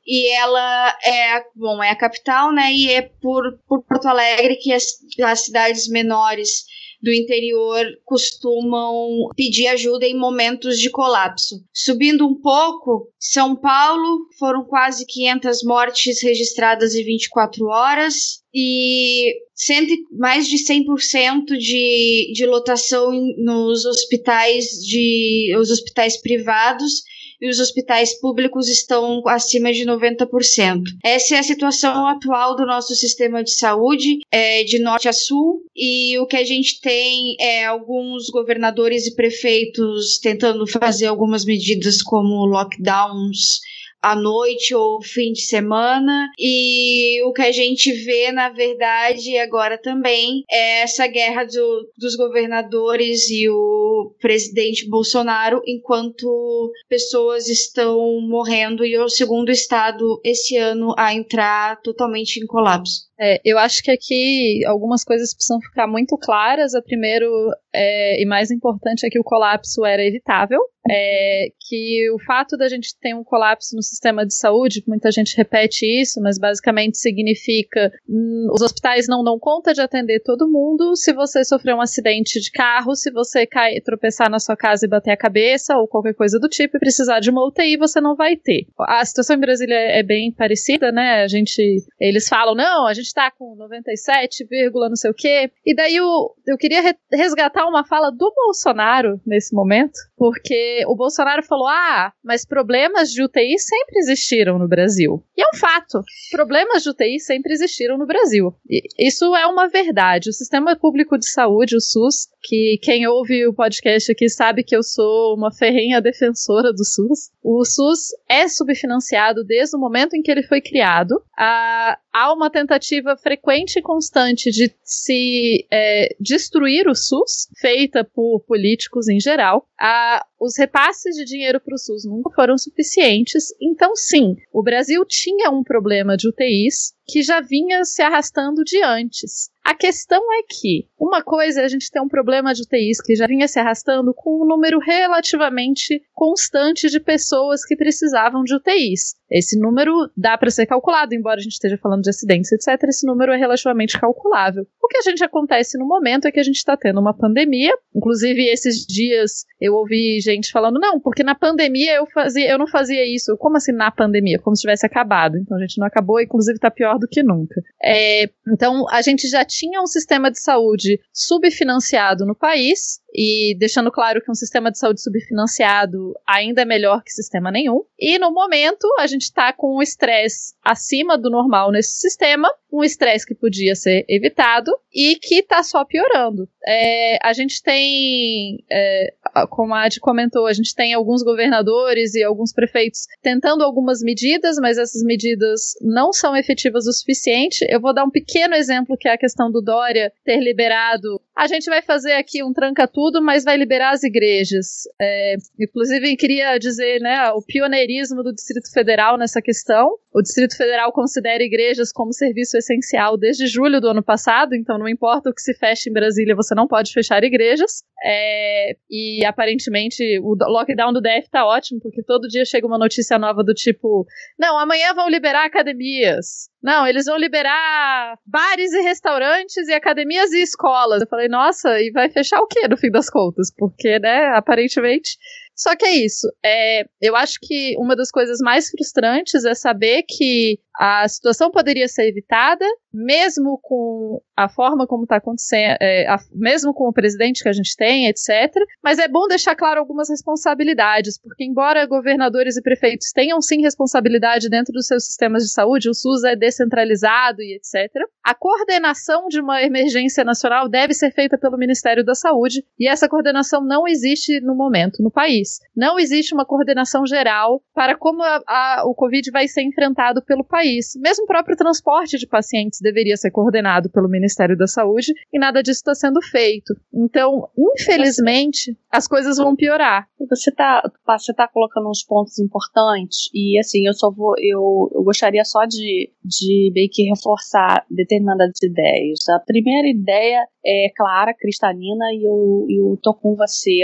e 0.07 0.33
ela 0.35 0.97
é, 1.05 1.43
bom, 1.55 1.83
é 1.83 1.91
a 1.91 1.97
capital, 1.97 2.53
né? 2.53 2.73
E 2.73 2.91
é 2.91 3.03
por, 3.03 3.59
por 3.69 3.83
Porto 3.85 4.07
Alegre 4.07 4.57
que 4.57 4.73
as, 4.73 4.85
as 5.23 5.45
cidades 5.45 5.89
menores 5.89 6.65
do 7.03 7.13
interior 7.13 7.85
costumam 8.05 9.29
pedir 9.37 9.67
ajuda 9.67 10.07
em 10.07 10.17
momentos 10.17 10.79
de 10.79 10.89
colapso. 10.89 11.57
Subindo 11.75 12.25
um 12.25 12.41
pouco, 12.41 13.09
São 13.19 13.57
Paulo 13.57 14.29
foram 14.39 14.65
quase 14.65 15.05
500 15.05 15.65
mortes 15.65 16.23
registradas 16.23 16.95
em 16.95 17.05
24 17.05 17.67
horas 17.67 18.41
e 18.55 19.35
cento, 19.53 19.93
mais 20.13 20.47
de 20.47 20.57
100% 20.59 21.57
de, 21.59 22.33
de 22.35 22.47
lotação 22.47 23.11
nos 23.39 23.85
hospitais 23.85 24.67
de 24.87 25.57
os 25.59 25.71
hospitais 25.71 26.21
privados 26.21 27.03
e 27.43 27.51
os 27.51 27.59
hospitais 27.59 28.15
públicos 28.21 28.69
estão 28.69 29.21
acima 29.27 29.73
de 29.73 29.85
90%. 29.85 30.83
Essa 31.03 31.35
é 31.35 31.39
a 31.41 31.43
situação 31.43 32.07
atual 32.07 32.55
do 32.55 32.65
nosso 32.65 32.95
sistema 32.95 33.43
de 33.43 33.51
saúde, 33.51 34.21
é, 34.31 34.63
de 34.63 34.79
norte 34.79 35.09
a 35.09 35.13
sul, 35.13 35.61
e 35.75 36.17
o 36.21 36.27
que 36.27 36.37
a 36.37 36.45
gente 36.45 36.81
tem 36.81 37.35
é 37.41 37.65
alguns 37.65 38.31
governadores 38.31 39.09
e 39.09 39.17
prefeitos 39.17 40.19
tentando 40.19 40.65
fazer 40.69 41.07
algumas 41.07 41.45
medidas 41.45 42.01
como 42.01 42.47
lockdowns 42.47 43.61
à 44.03 44.17
noite 44.17 44.75
ou 44.75 45.01
fim 45.01 45.33
de 45.33 45.43
semana. 45.43 46.29
E 46.39 47.23
o 47.25 47.33
que 47.33 47.43
a 47.43 47.53
gente 47.53 47.93
vê, 48.05 48.33
na 48.33 48.49
verdade, 48.49 49.39
agora 49.39 49.79
também 49.79 50.43
é 50.51 50.81
essa 50.81 51.07
guerra 51.07 51.45
do, 51.45 51.89
dos 51.97 52.17
governadores 52.17 53.31
e 53.31 53.49
o 53.49 54.13
presidente 54.21 54.89
Bolsonaro, 54.89 55.63
enquanto 55.67 56.73
pessoas 56.89 57.49
estão 57.49 58.21
morrendo 58.21 58.85
e 58.85 58.99
o 58.99 59.09
segundo 59.09 59.51
estado 59.51 60.21
esse 60.25 60.57
ano 60.57 60.95
a 60.99 61.15
entrar 61.15 61.81
totalmente 61.81 62.41
em 62.41 62.47
colapso. 62.47 63.12
É, 63.25 63.41
eu 63.45 63.57
acho 63.57 63.81
que 63.85 63.91
aqui 63.93 64.65
algumas 64.67 65.05
coisas 65.05 65.33
precisam 65.33 65.61
ficar 65.61 65.87
muito 65.87 66.19
claras. 66.19 66.75
A 66.75 66.83
primeiro 66.83 67.29
é, 67.73 68.21
e 68.21 68.27
mais 68.27 68.51
importante 68.51 69.07
é 69.07 69.09
que 69.09 69.21
o 69.21 69.25
colapso 69.25 69.85
era 69.85 70.05
evitável. 70.05 70.61
É, 70.91 71.47
que 71.69 72.11
o 72.11 72.19
fato 72.19 72.57
da 72.57 72.69
gente 72.69 72.99
ter 73.01 73.15
um 73.15 73.23
colapso 73.23 73.77
no 73.77 73.83
sistema 73.83 74.27
de 74.27 74.35
saúde, 74.35 74.83
muita 74.85 75.13
gente 75.13 75.37
repete 75.37 75.87
isso, 75.87 76.21
mas 76.21 76.41
basicamente 76.41 76.99
significa 76.99 77.89
hum, 78.09 78.49
os 78.53 78.61
hospitais 78.63 79.07
não 79.07 79.23
dão 79.23 79.39
conta 79.39 79.73
de 79.73 79.81
atender 79.81 80.21
todo 80.25 80.51
mundo. 80.51 80.97
Se 80.97 81.13
você 81.13 81.45
sofrer 81.45 81.77
um 81.77 81.81
acidente 81.81 82.41
de 82.41 82.51
carro, 82.51 82.97
se 82.97 83.13
você 83.13 83.47
cair, 83.47 83.81
tropeçar 83.81 84.29
na 84.29 84.41
sua 84.41 84.57
casa 84.57 84.85
e 84.85 84.89
bater 84.89 85.13
a 85.13 85.17
cabeça 85.17 85.77
ou 85.77 85.87
qualquer 85.87 86.15
coisa 86.15 86.41
do 86.41 86.49
tipo 86.49 86.77
e 86.77 86.81
precisar 86.81 87.21
de 87.21 87.31
uma 87.31 87.47
UTI, 87.47 87.77
você 87.77 88.01
não 88.01 88.17
vai 88.17 88.35
ter. 88.35 88.67
A 88.81 89.05
situação 89.05 89.37
em 89.37 89.41
Brasília 89.41 89.77
é 89.77 90.03
bem 90.03 90.33
parecida, 90.33 90.91
né? 90.91 91.23
A 91.23 91.29
gente, 91.29 91.63
eles 92.01 92.27
falam 92.27 92.57
não, 92.57 92.89
a 92.89 92.93
gente 92.93 93.12
está 93.13 93.31
com 93.31 93.55
97, 93.55 94.47
não 94.75 94.97
sei 94.97 95.11
o 95.11 95.15
quê. 95.15 95.51
E 95.65 95.75
daí 95.75 95.97
eu, 95.97 96.07
eu 96.47 96.57
queria 96.57 96.97
resgatar 97.13 97.67
uma 97.67 97.85
fala 97.85 98.11
do 98.11 98.33
Bolsonaro 98.35 99.21
nesse 99.25 99.55
momento, 99.55 99.99
porque 100.17 100.85
o 100.87 100.97
Bolsonaro 100.97 101.43
falou: 101.43 101.69
ah, 101.69 102.13
mas 102.25 102.45
problemas 102.45 103.11
de 103.11 103.23
UTI 103.23 103.59
sempre 103.59 103.99
existiram 103.99 104.59
no 104.59 104.69
Brasil. 104.69 105.23
E 105.37 105.43
é 105.43 105.47
um 105.55 105.59
fato. 105.59 106.01
Problemas 106.31 106.83
de 106.83 106.91
UTI 106.91 107.21
sempre 107.21 107.53
existiram 107.53 107.99
no 107.99 108.07
Brasil. 108.07 108.55
E 108.69 108.83
isso 108.99 109.35
é 109.37 109.47
uma 109.47 109.69
verdade. 109.69 110.31
O 110.31 110.33
sistema 110.33 110.77
público 110.77 111.19
de 111.19 111.29
saúde, 111.29 111.77
o 111.77 111.81
SUS, 111.81 112.29
que 112.43 112.79
quem 112.83 113.07
ouve 113.07 113.47
o 113.47 113.55
podcast 113.55 114.11
aqui 114.11 114.29
sabe 114.29 114.65
que 114.65 114.75
eu 114.75 114.83
sou 114.83 115.37
uma 115.37 115.53
ferrenha 115.53 116.01
defensora 116.01 116.73
do 116.73 116.85
SUS. 116.85 117.31
O 117.43 117.65
SUS 117.65 118.09
é 118.29 118.49
subfinanciado 118.49 119.45
desde 119.45 119.77
o 119.77 119.81
momento 119.81 120.15
em 120.15 120.23
que 120.23 120.31
ele 120.31 120.43
foi 120.43 120.61
criado. 120.61 121.23
A, 121.37 121.99
há 122.13 122.33
uma 122.33 122.51
tentativa 122.51 123.17
frequente 123.17 123.79
e 123.79 123.83
constante 123.83 124.51
de 124.51 124.73
se 124.83 125.67
é, 125.71 126.15
destruir 126.21 126.87
o 126.89 126.95
SUS, 126.95 127.49
feita 127.59 128.05
por 128.05 128.41
políticos 128.47 129.09
em 129.09 129.19
geral. 129.19 129.67
A, 129.81 130.25
os 130.39 130.57
repasses 130.59 131.17
de 131.17 131.25
dinheiro 131.25 131.61
para 131.61 131.75
o 131.75 131.79
SUS 131.79 132.05
nunca 132.05 132.31
foram 132.35 132.59
suficientes. 132.59 133.55
Então, 133.61 133.97
sim, 133.97 134.37
o 134.53 134.63
Brasil 134.63 135.05
tinha 135.07 135.51
um 135.51 135.63
problema 135.63 136.17
de 136.17 136.29
UTIs 136.29 136.93
que 137.13 137.23
já 137.23 137.43
vinha 137.43 137.85
se 137.85 138.01
arrastando 138.01 138.65
de 138.65 138.83
antes. 138.83 139.51
A 139.63 139.75
questão 139.75 140.21
é 140.33 140.43
que 140.49 140.89
uma 140.99 141.23
coisa 141.23 141.61
é 141.61 141.65
a 141.65 141.69
gente 141.69 141.91
ter 141.91 142.01
um 142.01 142.09
problema 142.09 142.53
de 142.53 142.63
UTIs 142.63 143.01
que 143.01 143.15
já 143.15 143.27
vinha 143.27 143.47
se 143.47 143.61
arrastando 143.61 144.13
com 144.13 144.43
um 144.43 144.47
número 144.47 144.81
relativamente 144.81 146.03
constante 146.13 146.89
de 146.89 146.99
pessoas 146.99 147.65
que 147.65 147.77
precisavam 147.77 148.43
de 148.43 148.55
UTIs. 148.57 149.15
Esse 149.31 149.59
número 149.59 149.93
dá 150.17 150.37
para 150.37 150.51
ser 150.51 150.67
calculado, 150.67 151.15
embora 151.15 151.37
a 151.37 151.43
gente 151.43 151.53
esteja 151.53 151.79
falando 151.79 152.03
de 152.03 152.11
acidentes, 152.11 152.51
etc. 152.53 152.83
Esse 152.89 153.07
número 153.07 153.33
é 153.33 153.37
relativamente 153.37 153.99
calculável. 153.99 154.67
O 154.83 154.89
que 154.89 154.99
a 154.99 155.03
gente 155.03 155.25
acontece 155.25 155.79
no 155.79 155.87
momento 155.87 156.27
é 156.27 156.33
que 156.33 156.41
a 156.41 156.43
gente 156.43 156.57
está 156.57 156.77
tendo 156.77 157.01
uma 157.01 157.17
pandemia. 157.17 157.73
Inclusive, 157.95 158.45
esses 158.47 158.85
dias 158.85 159.47
eu 159.61 159.75
ouvi 159.75 160.21
gente 160.21 160.51
falando: 160.51 160.79
não, 160.79 161.01
porque 161.01 161.23
na 161.23 161.35
pandemia 161.35 161.95
eu 161.95 162.07
fazia, 162.13 162.51
eu 162.51 162.59
não 162.59 162.67
fazia 162.67 163.05
isso. 163.07 163.37
Como 163.39 163.57
assim 163.57 163.73
na 163.73 163.91
pandemia? 163.91 164.39
Como 164.39 164.55
se 164.55 164.63
tivesse 164.63 164.85
acabado. 164.85 165.39
Então 165.39 165.57
a 165.57 165.61
gente 165.61 165.79
não 165.79 165.87
acabou, 165.87 166.21
inclusive 166.21 166.57
está 166.57 166.71
pior 166.71 166.99
do 167.03 167.09
que 167.09 167.23
nunca. 167.23 167.61
É, 167.83 168.31
então 168.49 168.87
a 168.91 169.03
gente 169.03 169.29
já 169.29 169.45
tinha 169.45 169.83
um 169.83 169.87
sistema 169.87 170.31
de 170.31 170.41
saúde 170.41 171.01
subfinanciado 171.13 172.25
no 172.25 172.35
país, 172.35 173.03
e 173.15 173.55
deixando 173.59 173.93
claro 173.93 174.23
que 174.23 174.31
um 174.31 174.35
sistema 174.35 174.71
de 174.71 174.79
saúde 174.79 175.03
subfinanciado 175.03 176.15
ainda 176.27 176.63
é 176.63 176.65
melhor 176.65 177.03
que 177.03 177.13
sistema 177.13 177.51
nenhum. 177.51 177.83
E 177.99 178.19
no 178.19 178.33
momento 178.33 178.89
a 178.99 179.07
gente 179.07 179.23
está 179.23 179.53
com 179.53 179.77
um 179.77 179.83
estresse 179.83 180.55
acima 180.65 181.19
do 181.19 181.29
normal 181.29 181.71
nesse 181.71 182.01
sistema, 182.01 182.49
um 182.73 182.83
estresse 182.83 183.27
que 183.27 183.35
podia 183.35 183.75
ser 183.75 184.05
evitado 184.09 184.73
e 184.93 185.17
que 185.17 185.41
está 185.41 185.63
só 185.63 185.85
piorando. 185.85 186.49
É, 186.67 187.19
a 187.23 187.33
gente 187.33 187.63
tem, 187.63 188.65
é, 188.71 189.13
como 189.51 189.75
a 189.75 189.85
Ad 189.85 189.99
comentou, 190.01 190.47
a 190.47 190.53
gente 190.53 190.75
tem 190.75 190.95
alguns 190.95 191.23
governadores 191.23 192.15
e 192.15 192.23
alguns 192.23 192.53
prefeitos 192.53 193.07
tentando 193.21 193.65
algumas 193.65 194.01
medidas, 194.01 194.57
mas 194.61 194.79
essas 194.79 195.03
medidas 195.03 195.75
não 195.81 196.13
são 196.13 196.37
efetivas 196.37 196.87
o 196.87 196.93
suficiente. 196.93 197.67
Eu 197.69 197.81
vou 197.81 197.93
dar 197.93 198.05
um 198.05 198.11
pequeno 198.11 198.55
exemplo 198.55 198.97
que 198.97 199.09
é 199.09 199.13
a 199.13 199.19
questão 199.19 199.51
do 199.51 199.61
Dória 199.61 200.13
ter 200.25 200.39
liberado. 200.39 201.21
A 201.35 201.47
gente 201.47 201.65
vai 201.65 201.81
fazer 201.81 202.13
aqui 202.13 202.45
um 202.45 202.53
tranca 202.53 202.87
tudo, 202.87 203.23
mas 203.23 203.43
vai 203.43 203.57
liberar 203.57 203.93
as 203.93 204.03
igrejas. 204.03 204.83
É, 205.01 205.37
inclusive, 205.59 206.15
queria 206.17 206.59
dizer, 206.59 207.01
né, 207.01 207.31
o 207.33 207.41
pioneirismo 207.41 208.23
do 208.23 208.35
Distrito 208.35 208.71
Federal 208.71 209.17
nessa 209.17 209.41
questão. 209.41 209.97
O 210.13 210.21
Distrito 210.21 210.55
Federal 210.55 210.93
considera 210.93 211.43
igrejas 211.43 211.91
como 211.91 212.13
serviço 212.13 212.59
essencial 212.59 213.17
desde 213.17 213.47
julho 213.47 213.81
do 213.81 213.89
ano 213.89 214.03
passado, 214.03 214.55
então 214.55 214.79
não 214.79 214.87
importa 214.87 215.31
o 215.31 215.35
que 215.35 215.41
se 215.41 215.55
feche 215.55 215.89
em 215.89 215.93
Brasília, 215.93 216.37
você 216.37 216.55
não 216.55 216.69
pode 216.69 216.93
fechar 216.93 217.25
igrejas. 217.25 217.83
É, 218.05 218.77
e 218.91 219.25
aparentemente 219.25 220.21
o 220.21 220.37
lockdown 220.39 220.93
do 220.93 221.01
DF 221.01 221.31
tá 221.31 221.47
ótimo, 221.47 221.81
porque 221.81 222.03
todo 222.03 222.29
dia 222.29 222.45
chega 222.45 222.67
uma 222.67 222.79
notícia 222.79 223.19
nova 223.19 223.43
do 223.43 223.55
tipo: 223.55 224.07
não, 224.39 224.59
amanhã 224.59 224.93
vão 224.93 225.09
liberar 225.09 225.47
academias. 225.47 226.52
Não, 226.63 226.87
eles 226.87 227.07
vão 227.07 227.17
liberar 227.17 228.17
bares 228.25 228.73
e 228.73 228.83
restaurantes 228.83 229.67
e 229.67 229.73
academias 229.73 230.31
e 230.33 230.43
escolas. 230.43 231.01
Eu 231.03 231.09
falei, 231.09 231.29
nossa, 231.29 231.81
e 231.81 231.91
vai 231.91 232.09
fechar 232.09 232.41
o 232.41 232.47
quê 232.47 232.69
no 232.69 232.77
fim 232.77 232.91
das 232.91 233.11
contas? 233.11 233.53
Porque, 233.57 233.99
né, 233.99 234.27
aparentemente 234.37 235.17
só 235.63 235.77
que 235.77 235.85
é 235.85 235.95
isso. 235.95 236.27
É, 236.45 236.85
eu 237.01 237.15
acho 237.15 237.39
que 237.41 237.77
uma 237.79 237.95
das 237.95 238.11
coisas 238.11 238.39
mais 238.41 238.69
frustrantes 238.69 239.45
é 239.45 239.55
saber 239.55 240.03
que 240.09 240.59
a 240.77 241.07
situação 241.07 241.51
poderia 241.51 241.87
ser 241.87 242.09
evitada, 242.09 242.65
mesmo 242.93 243.59
com 243.63 244.21
a 244.37 244.49
forma 244.49 244.87
como 244.87 245.05
está 245.05 245.17
acontecendo, 245.17 245.77
é, 245.81 246.07
a, 246.09 246.19
mesmo 246.33 246.73
com 246.75 246.89
o 246.89 246.93
presidente 246.93 247.43
que 247.43 247.49
a 247.49 247.53
gente 247.53 247.77
tem, 247.77 248.09
etc. 248.09 248.53
Mas 248.83 248.99
é 248.99 249.07
bom 249.07 249.29
deixar 249.29 249.55
claro 249.55 249.79
algumas 249.79 250.09
responsabilidades, 250.09 251.21
porque 251.21 251.45
embora 251.45 251.87
governadores 251.87 252.57
e 252.57 252.63
prefeitos 252.63 253.13
tenham 253.13 253.41
sim 253.41 253.61
responsabilidade 253.61 254.49
dentro 254.49 254.73
dos 254.73 254.87
seus 254.87 255.05
sistemas 255.05 255.45
de 255.45 255.53
saúde, 255.53 255.89
o 255.89 255.95
SUS 255.95 256.25
é 256.25 256.35
descentralizado 256.35 257.41
e 257.41 257.55
etc. 257.55 257.89
A 258.25 258.35
coordenação 258.35 259.29
de 259.29 259.41
uma 259.41 259.63
emergência 259.63 260.25
nacional 260.25 260.69
deve 260.69 260.95
ser 260.95 261.13
feita 261.13 261.39
pelo 261.39 261.59
Ministério 261.59 262.05
da 262.05 262.15
Saúde 262.15 262.65
e 262.79 262.89
essa 262.89 263.09
coordenação 263.09 263.65
não 263.65 263.87
existe 263.87 264.41
no 264.41 264.57
momento 264.57 265.03
no 265.03 265.11
país. 265.11 265.52
Não 265.77 265.99
existe 265.99 266.35
uma 266.35 266.45
coordenação 266.45 267.07
geral 267.07 267.63
para 267.75 267.97
como 267.97 268.23
a, 268.23 268.43
a, 268.47 268.83
o 268.87 268.95
Covid 268.95 269.31
vai 269.31 269.49
ser 269.49 269.63
enfrentado 269.63 270.23
pelo 270.25 270.45
país 270.45 270.63
país. 270.63 270.93
Mesmo 270.97 271.25
o 271.25 271.27
próprio 271.27 271.57
transporte 271.57 272.17
de 272.17 272.27
pacientes 272.27 272.81
deveria 272.81 273.17
ser 273.17 273.31
coordenado 273.31 273.91
pelo 273.91 274.09
Ministério 274.09 274.57
da 274.57 274.67
Saúde 274.67 275.13
e 275.33 275.39
nada 275.39 275.63
disso 275.63 275.81
está 275.81 275.95
sendo 275.95 276.21
feito. 276.23 276.75
Então, 276.93 277.49
infelizmente, 277.59 278.77
as 278.91 279.07
coisas 279.07 279.37
vão 279.37 279.55
piorar. 279.57 280.07
Você 280.31 280.51
está 280.51 280.83
você 281.07 281.35
tá 281.35 281.49
colocando 281.49 281.89
uns 281.89 282.05
pontos 282.05 282.39
importantes 282.39 283.29
e 283.35 283.59
assim, 283.59 283.87
eu 283.87 283.95
só 283.95 284.11
vou 284.11 284.35
eu, 284.39 284.91
eu 284.95 285.03
gostaria 285.03 285.45
só 285.45 285.65
de, 285.65 286.11
de 286.25 286.71
meio 286.75 286.89
que 286.91 287.03
reforçar 287.05 287.85
determinadas 287.91 288.63
ideias. 288.63 289.29
A 289.29 289.41
primeira 289.41 289.89
ideia 289.89 290.47
é 290.65 290.89
clara, 290.97 291.35
cristalina 291.35 292.05
e 292.13 292.25
eu, 292.25 292.99
tô 293.03 293.15
com 293.15 293.35
você. 293.35 293.81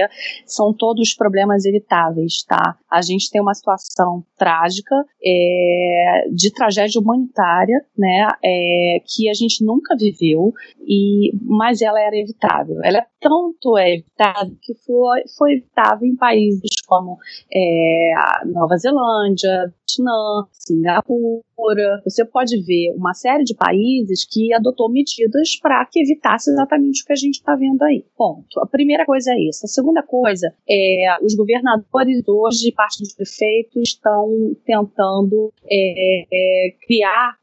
São 0.47 0.73
todos 0.73 1.15
problemas 1.15 1.48
evitáveis, 1.65 2.45
tá? 2.47 2.77
A 2.91 3.01
gente 3.03 3.31
tem 3.31 3.41
uma 3.41 3.55
situação 3.55 4.25
trágica 4.37 4.95
é, 5.23 6.29
de 6.33 6.53
tragédia 6.53 7.01
humanitária, 7.01 7.85
né? 7.97 8.29
É, 8.45 8.99
que 9.07 9.29
a 9.29 9.35
gente 9.35 9.65
nunca 9.65 9.97
viveu 9.97 10.53
e 10.81 11.33
mas 11.43 11.83
ela 11.83 12.01
era 12.01 12.17
evitável. 12.17 12.77
Ela 12.83 12.99
é 12.99 13.07
tanto 13.21 13.77
é 13.77 13.95
evitável 13.95 14.57
que 14.63 14.75
foi, 14.75 15.23
foi 15.37 15.53
evitável 15.55 16.07
em 16.07 16.17
países 16.17 16.71
como 16.87 17.19
é, 17.53 18.13
Nova 18.47 18.77
Zelândia, 18.77 19.73
Vietnã, 19.89 20.47
Singapura. 20.53 22.01
Você 22.05 22.25
pode 22.25 22.61
ver 22.63 22.95
uma 22.97 23.15
série 23.15 23.45
de 23.45 23.55
países 23.55 24.27
que 24.31 24.53
adotou 24.53 24.91
medidas 24.91 25.59
para 25.61 25.85
que 25.87 26.01
evitasse 26.01 26.51
exatamente 26.51 27.03
o 27.03 27.07
que 27.07 27.13
a 27.13 27.17
gente 27.17 27.35
está 27.35 27.57
vendo 27.57 27.83
aí. 27.83 28.05
Ponto. 28.17 28.61
A 28.61 28.67
primeira 28.67 29.05
coisa 29.05 29.33
é 29.33 29.49
isso. 29.49 29.65
A 29.65 29.69
segunda 29.69 30.03
coisa 30.03 30.55
é 30.69 31.17
os 31.23 31.35
governadores 31.35 32.23
hoje, 32.29 32.73
parte 32.79 33.01
dos 33.01 33.13
prefeitos, 33.13 33.89
estão 33.89 34.55
tentando 34.65 35.53
é, 35.69 36.23
é, 36.31 36.71
criar 36.87 37.37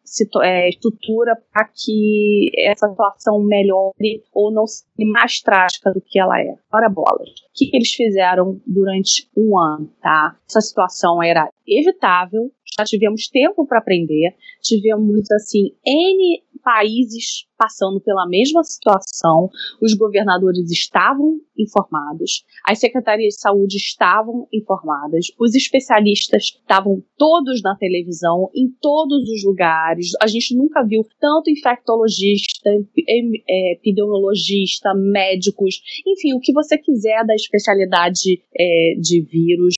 é, 0.43 0.69
estrutura 0.69 1.35
para 1.51 1.65
que 1.65 2.51
essa 2.57 2.87
situação 2.89 3.41
melhore 3.41 4.23
ou 4.33 4.51
não 4.51 4.65
seja 4.67 4.87
mais 5.11 5.41
trágica 5.41 5.91
do 5.91 6.01
que 6.01 6.19
ela 6.19 6.39
é. 6.39 6.55
Ora 6.73 6.89
bolas. 6.89 7.29
O 7.29 7.33
que, 7.53 7.67
que 7.67 7.77
eles 7.77 7.93
fizeram 7.93 8.59
durante 8.65 9.29
um 9.35 9.57
ano, 9.57 9.89
tá? 10.01 10.37
Essa 10.47 10.61
situação 10.61 11.21
era 11.21 11.49
evitável, 11.67 12.51
já 12.77 12.83
tivemos 12.83 13.27
tempo 13.29 13.65
para 13.65 13.79
aprender, 13.79 14.35
tivemos 14.61 15.31
assim 15.31 15.71
N 15.85 16.43
países 16.65 17.45
passando 17.57 18.01
pela 18.01 18.27
mesma 18.27 18.63
situação, 18.63 19.49
os 19.81 19.93
governadores 19.93 20.69
estavam 20.71 21.39
informados, 21.57 22.43
as 22.67 22.79
secretarias 22.79 23.35
de 23.35 23.41
saúde 23.41 23.77
estavam 23.77 24.47
informadas, 24.51 25.27
os 25.39 25.53
especialistas 25.55 26.43
estavam 26.59 27.01
todos 27.17 27.61
na 27.61 27.75
televisão, 27.77 28.49
em 28.53 28.69
todos 28.81 29.29
os 29.29 29.45
lugares. 29.45 29.94
A 30.21 30.27
gente 30.27 30.55
nunca 30.55 30.83
viu 30.83 31.05
tanto 31.19 31.49
infectologista, 31.49 32.69
é, 32.69 33.73
epidemiologista, 33.73 34.93
médicos, 34.93 35.81
enfim, 36.05 36.33
o 36.33 36.39
que 36.39 36.53
você 36.53 36.77
quiser 36.77 37.25
da 37.25 37.35
especialidade 37.35 38.41
é, 38.57 38.95
de 38.99 39.21
vírus 39.21 39.75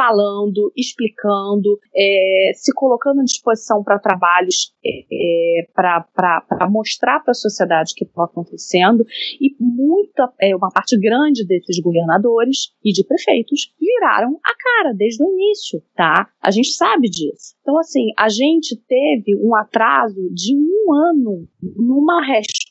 falando, 0.00 0.72
explicando, 0.74 1.78
é, 1.94 2.52
se 2.54 2.72
colocando 2.72 3.20
à 3.20 3.24
disposição 3.24 3.84
para 3.84 3.98
trabalhos 3.98 4.72
é, 4.82 5.04
é 5.12 5.66
para 5.74 6.70
mostrar 6.70 7.20
para 7.20 7.32
a 7.32 7.34
sociedade 7.34 7.92
o 7.92 7.94
que 7.94 8.04
está 8.06 8.24
acontecendo 8.24 9.04
e 9.38 9.54
muita, 9.60 10.32
é, 10.40 10.56
uma 10.56 10.70
parte 10.70 10.98
grande 10.98 11.46
desses 11.46 11.78
governadores 11.80 12.70
e 12.82 12.92
de 12.92 13.04
prefeitos 13.04 13.74
viraram 13.78 14.40
a 14.42 14.54
cara 14.56 14.94
desde 14.94 15.22
o 15.22 15.28
início, 15.28 15.82
tá? 15.94 16.30
A 16.42 16.50
gente 16.50 16.70
sabe 16.70 17.10
disso. 17.10 17.54
Então, 17.60 17.78
assim, 17.78 18.06
a 18.18 18.30
gente 18.30 18.76
teve 18.88 19.36
um 19.36 19.54
atraso 19.54 20.30
de 20.32 20.56
um 20.56 20.94
ano 20.94 21.46
numa 21.76 22.24
resposta 22.24 22.69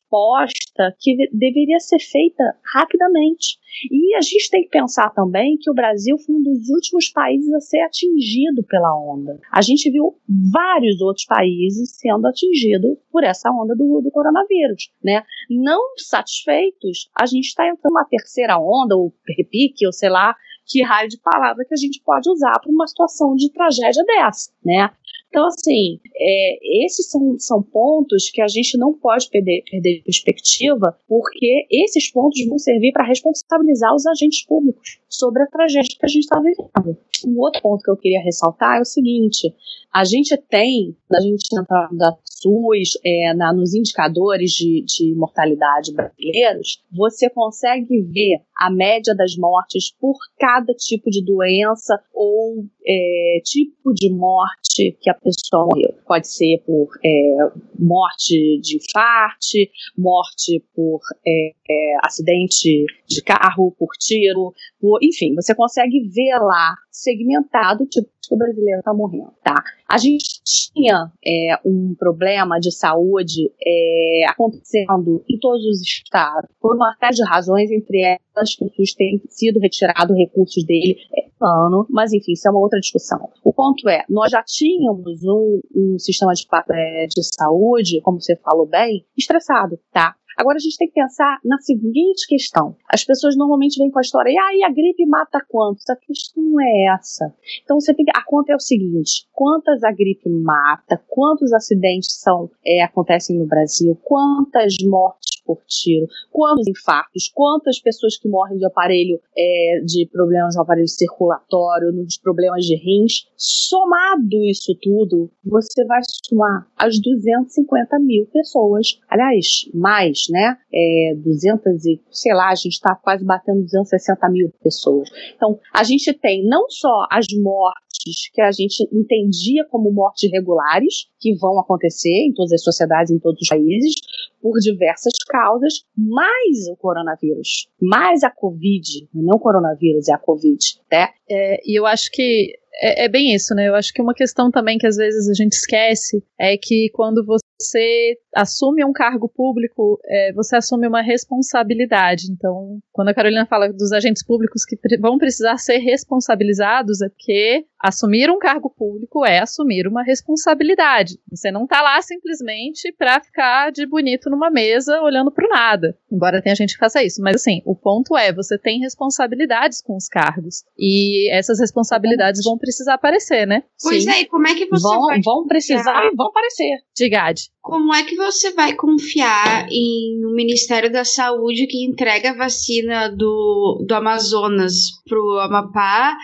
que 1.00 1.16
deveria 1.32 1.80
ser 1.80 2.00
feita 2.00 2.44
rapidamente. 2.74 3.58
E 3.92 4.16
a 4.16 4.22
gente 4.22 4.50
tem 4.50 4.64
que 4.64 4.70
pensar 4.70 5.10
também 5.12 5.58
que 5.58 5.70
o 5.70 5.74
Brasil 5.74 6.18
foi 6.18 6.36
um 6.36 6.44
dos 6.44 6.70
últimos 6.70 7.10
países 7.10 7.52
a 7.54 7.60
ser 7.60 7.80
atingido 7.82 8.64
pela 8.68 8.94
onda. 9.00 9.40
A 9.52 9.62
gente 9.62 9.90
viu 9.92 10.18
vários 10.52 11.00
outros 11.02 11.26
países 11.26 11.98
sendo 11.98 12.28
atingidos 12.28 12.98
por 13.12 13.24
essa 13.24 13.50
onda 13.52 13.76
do, 13.76 14.02
do 14.02 14.12
coronavírus, 14.12 14.92
né? 15.04 15.24
Não 15.50 15.82
satisfeitos, 15.98 17.10
a 17.16 17.26
gente 17.26 17.46
está 17.46 17.68
entrando 17.68 17.94
uma 17.94 18.06
terceira 18.06 18.58
onda, 18.58 18.96
ou 18.96 19.14
repique, 19.38 19.86
ou 19.86 19.94
sei 19.94 20.10
lá, 20.10 20.36
que 20.70 20.84
raio 20.84 21.10
de 21.10 21.20
palavra 21.20 21.66
que 21.66 21.74
a 21.74 21.78
gente 21.78 22.02
pode 22.04 22.30
usar 22.30 22.60
para 22.60 22.72
uma 22.72 22.88
situação 22.88 23.36
de 23.36 23.52
tragédia 23.52 24.04
dessa, 24.04 24.52
né? 24.64 24.92
Então, 25.30 25.46
assim, 25.46 26.00
é, 26.16 26.86
esses 26.86 27.10
são, 27.10 27.38
são 27.38 27.62
pontos 27.62 28.32
que 28.32 28.42
a 28.42 28.48
gente 28.48 28.78
não 28.78 28.94
pode 28.94 29.30
perder, 29.30 29.64
perder 29.70 29.98
de 29.98 30.04
perspectiva, 30.04 30.98
porque 31.08 31.68
esses 31.70 32.12
pontos 32.12 32.44
vão 32.48 32.58
servir 32.58 32.92
para 32.92 33.06
responsabilizar 33.06 33.94
os 33.94 34.08
agentes 34.08 34.44
públicos 34.44 35.00
sobre 35.08 35.44
a 35.44 35.48
tragédia 35.48 35.96
que 35.98 36.06
a 36.06 36.10
gente 36.10 36.24
está 36.24 36.40
vivendo. 36.40 36.98
Um 37.28 37.40
outro 37.40 37.62
ponto 37.62 37.84
que 37.84 37.92
eu 37.92 37.98
queria 37.98 38.22
ressaltar 38.24 38.80
é 38.80 38.82
o 38.82 38.86
seguinte: 38.86 39.54
a 39.94 40.04
gente 40.04 40.38
tem, 40.50 40.96
a 41.12 41.20
gente 41.20 41.48
entra 41.54 41.90
da 41.92 42.16
SUS, 42.24 42.98
é, 43.04 43.34
na, 43.34 43.52
nos 43.52 43.74
indicadores 43.74 44.52
de, 44.52 44.84
de 44.86 45.16
mortalidade 45.16 45.94
brasileiros, 45.94 46.84
você 46.92 47.30
consegue 47.30 48.02
ver 48.04 48.42
a 48.56 48.70
média 48.70 49.16
das 49.16 49.36
mortes 49.36 49.92
por 50.00 50.16
cada 50.40 50.74
tipo 50.74 51.10
de 51.10 51.24
doença 51.26 52.00
ou 52.14 52.66
é, 52.86 53.42
tipo 53.44 53.94
de 53.94 54.10
morte 54.12 54.98
que 55.02 55.10
a 55.10 55.14
pessoa 55.16 55.66
morreu. 55.66 55.94
Pode 56.06 56.28
ser 56.28 56.62
por 56.66 56.90
é, 57.04 57.36
morte 57.78 58.60
de 58.62 58.78
infarte, 58.78 59.72
morte 59.98 60.64
por 60.76 61.00
é, 61.26 61.52
é, 61.70 61.98
acidente 62.04 62.86
de 63.08 63.22
carro, 63.24 63.74
por 63.78 63.90
tiro, 64.00 64.54
por, 64.80 65.00
enfim, 65.02 65.34
você 65.36 65.56
consegue 65.56 66.08
ver 66.10 66.38
lá 66.40 66.76
segmentado 66.92 67.86
tipo 67.86 68.10
o 68.34 68.38
brasileiro 68.38 68.80
está 68.80 68.94
morrendo, 68.94 69.34
tá? 69.44 69.56
A 69.88 69.98
gente 69.98 70.42
tinha 70.44 71.12
é, 71.26 71.60
um 71.66 71.96
problema 71.98 72.60
de 72.60 72.72
saúde 72.72 73.52
é, 73.66 74.26
acontecendo 74.28 75.24
em 75.28 75.40
todos 75.40 75.66
os 75.66 75.82
estados, 75.82 76.50
por 76.60 76.76
uma 76.76 76.96
série 77.00 77.16
de 77.16 77.24
razões, 77.24 77.72
entre 77.72 78.02
elas 78.02 78.56
que 78.56 78.66
o 78.66 78.70
SUS 78.70 78.94
tem 78.94 79.22
sido 79.30 79.60
retirado 79.60 80.14
recursos 80.14 80.64
dele 80.64 80.98
é, 81.16 81.28
ano, 81.42 81.88
mas 81.90 82.14
enfim, 82.14 82.34
isso 82.34 82.48
é 82.48 82.52
uma 82.52 82.60
outra 82.60 82.80
discussão. 82.80 83.30
O 83.44 83.54
ponto 83.54 83.88
é, 83.90 84.04
nós 84.10 84.32
já 84.32 84.44
tínhamos 84.44 85.24
um, 85.24 85.60
um 85.76 86.00
sistema 86.00 86.34
de, 86.34 86.46
é, 86.72 87.08
de 87.08 87.24
saúde, 87.36 88.02
como 88.02 88.22
você 88.22 88.36
falou 88.36 88.68
bem, 88.68 89.06
estressado, 89.18 89.80
tá? 89.92 90.16
Agora 90.40 90.56
a 90.56 90.60
gente 90.60 90.78
tem 90.78 90.88
que 90.88 90.94
pensar 90.94 91.38
na 91.44 91.58
seguinte 91.60 92.26
questão. 92.26 92.74
As 92.88 93.04
pessoas 93.04 93.36
normalmente 93.36 93.78
vêm 93.78 93.92
com 93.92 94.00
a 94.00 94.02
história, 94.02 94.32
e 94.32 94.38
aí 94.38 94.64
a 94.64 94.70
gripe 94.70 95.06
mata 95.06 95.44
quantos? 95.50 95.84
A 95.90 95.98
questão 95.98 96.42
não 96.42 96.62
é 96.62 96.96
essa. 96.96 97.36
Então 97.62 97.78
você 97.78 97.94
tem 97.94 98.06
que. 98.06 98.12
A 98.16 98.24
conta 98.24 98.54
é 98.54 98.56
o 98.56 98.60
seguinte: 98.60 99.28
quantas 99.34 99.84
a 99.84 99.92
gripe 99.92 100.30
mata, 100.30 101.04
quantos 101.10 101.52
acidentes 101.52 102.22
são, 102.22 102.50
é, 102.66 102.82
acontecem 102.82 103.38
no 103.38 103.46
Brasil, 103.46 104.00
quantas 104.02 104.76
mortes 104.88 105.39
por 105.50 105.64
tiro, 105.66 106.06
quantos 106.32 106.68
infartos, 106.68 107.32
quantas 107.34 107.80
pessoas 107.80 108.16
que 108.20 108.30
morrem 108.30 108.60
de 108.60 108.66
aparelho, 108.68 109.20
é, 109.36 109.82
de 109.84 110.08
problemas 110.12 110.56
no 110.56 110.62
aparelho 110.62 110.88
circulatório, 110.88 111.92
nos 111.92 112.18
problemas 112.18 112.66
de 112.66 112.76
rins. 112.76 113.28
Somado 113.36 114.44
isso 114.46 114.78
tudo, 114.80 115.32
você 115.44 115.84
vai 115.86 116.02
somar 116.24 116.68
as 116.78 117.00
250 117.00 117.98
mil 117.98 118.28
pessoas, 118.28 119.00
aliás, 119.10 119.68
mais, 119.74 120.28
né? 120.30 120.56
É, 120.72 121.16
200 121.16 121.84
e, 121.88 122.00
sei 122.12 122.34
lá, 122.36 122.50
a 122.52 122.56
gente 122.56 122.74
está 122.74 122.94
quase 122.96 123.26
batendo 123.26 123.64
260 123.64 124.30
mil 124.30 124.54
pessoas. 124.62 125.10
Então, 125.36 125.60
a 125.74 125.84
gente 125.84 126.14
tem 126.14 126.46
não 126.46 126.70
só 126.70 127.08
as 127.10 127.26
mortes 127.42 128.30
que 128.34 128.42
a 128.42 128.52
gente 128.52 128.88
entendia 128.94 129.66
como 129.66 129.92
mortes 129.92 130.32
regulares, 130.32 131.08
que 131.20 131.36
vão 131.36 131.60
acontecer 131.60 132.28
em 132.28 132.34
todas 132.34 132.54
as 132.54 132.64
sociedades, 132.64 133.12
em 133.12 133.20
todos 133.20 133.42
os 133.42 133.48
países, 133.48 133.96
por 134.42 134.58
diversas 134.60 135.14
causas, 135.28 135.86
mais 135.98 136.68
o 136.72 136.76
coronavírus, 136.78 137.70
mais 137.82 138.24
a 138.24 138.30
Covid, 138.30 139.08
não 139.14 139.38
o 139.38 139.40
coronavírus, 139.40 140.08
é 140.08 140.14
a 140.14 140.18
Covid, 140.18 140.58
né? 140.92 141.10
É, 141.30 141.62
e 141.66 141.78
eu 141.80 141.86
acho 141.86 142.10
que 142.12 142.54
é, 142.82 143.06
é, 143.06 143.10
bem 143.10 143.34
isso, 143.34 143.54
né? 143.54 143.68
Eu 143.68 143.76
acho 143.76 143.94
que 143.94 144.02
uma 144.02 144.14
questão 144.14 144.50
também 144.50 144.78
que 144.78 144.88
às 144.88 144.96
vezes 144.96 145.30
a 145.30 145.34
gente 145.34 145.54
esquece 145.54 146.24
é 146.40 146.58
que 146.58 146.90
quando 146.94 147.26
você 147.26 148.18
assume 148.34 148.86
um 148.86 148.94
cargo 148.94 149.28
público, 149.28 150.00
é, 150.06 150.32
você 150.34 150.56
assume 150.56 150.88
uma 150.88 151.02
responsabilidade. 151.02 152.32
Então, 152.32 152.80
quando 152.92 153.10
a 153.10 153.14
Carolina 153.14 153.46
fala 153.46 153.72
dos 153.72 153.92
agentes 153.92 154.26
públicos 154.26 154.64
que 154.64 154.78
vão 154.98 155.18
precisar 155.18 155.58
ser 155.58 155.78
responsabilizados, 155.80 157.02
é 157.02 157.10
porque 157.10 157.66
assumir 157.80 158.30
um 158.30 158.38
cargo 158.38 158.70
público 158.70 159.26
é 159.26 159.40
assumir 159.40 159.88
uma 159.88 160.04
responsabilidade. 160.04 161.20
Você 161.30 161.52
não 161.52 161.64
está 161.64 161.82
lá 161.82 162.02
simplesmente 162.02 162.94
para 162.98 163.22
ficar 163.22 163.72
de 163.72 163.86
bonito 163.86 164.30
numa 164.30 164.50
mesa 164.50 165.02
olhando 165.02 165.32
para 165.32 165.48
nada. 165.48 165.98
Embora 166.12 166.42
tenha 166.42 166.56
gente 166.56 166.74
que 166.74 166.80
faça 166.80 167.04
isso, 167.04 167.22
mas 167.22 167.36
assim, 167.36 167.62
o 167.66 167.76
ponto 167.76 168.18
é, 168.18 168.34
você 168.34 168.58
tem 168.58 168.80
responsabilidades 168.80 169.82
com 169.82 169.96
os 169.96 170.08
cargos 170.08 170.64
e 170.78 171.32
essas 171.32 171.60
responsabilidades 171.60 172.44
vão 172.44 172.58
precisar 172.58 172.96
aparecer, 172.96 173.48
né? 173.48 173.64
Pois 173.82 174.04
Sim. 174.04 174.10
é, 174.10 174.22
e 174.22 174.26
como 174.26 174.48
é 174.48 174.56
que 174.56 174.66
você 174.66 174.84
vão, 174.84 175.06
vai 175.06 175.22
vão 175.22 175.48
precisar 175.48 176.06
e 176.06 176.16
vão 176.16 176.28
aparecer. 176.28 176.80
De 176.96 177.10
GAD. 177.10 177.50
Como 177.62 177.94
é 177.94 178.04
que 178.04 178.16
você 178.16 178.52
vai 178.52 178.74
confiar 178.74 179.68
em 179.72 180.26
um 180.26 180.34
Ministério 180.34 180.92
da 180.92 181.06
Saúde 181.06 181.68
que 181.68 181.86
entrega 181.86 182.32
a 182.32 182.36
vacina 182.36 183.10
do, 183.10 183.84
do 183.88 183.94
Amazonas 183.94 184.74
pro 185.08 185.40
Amapá 185.40 186.18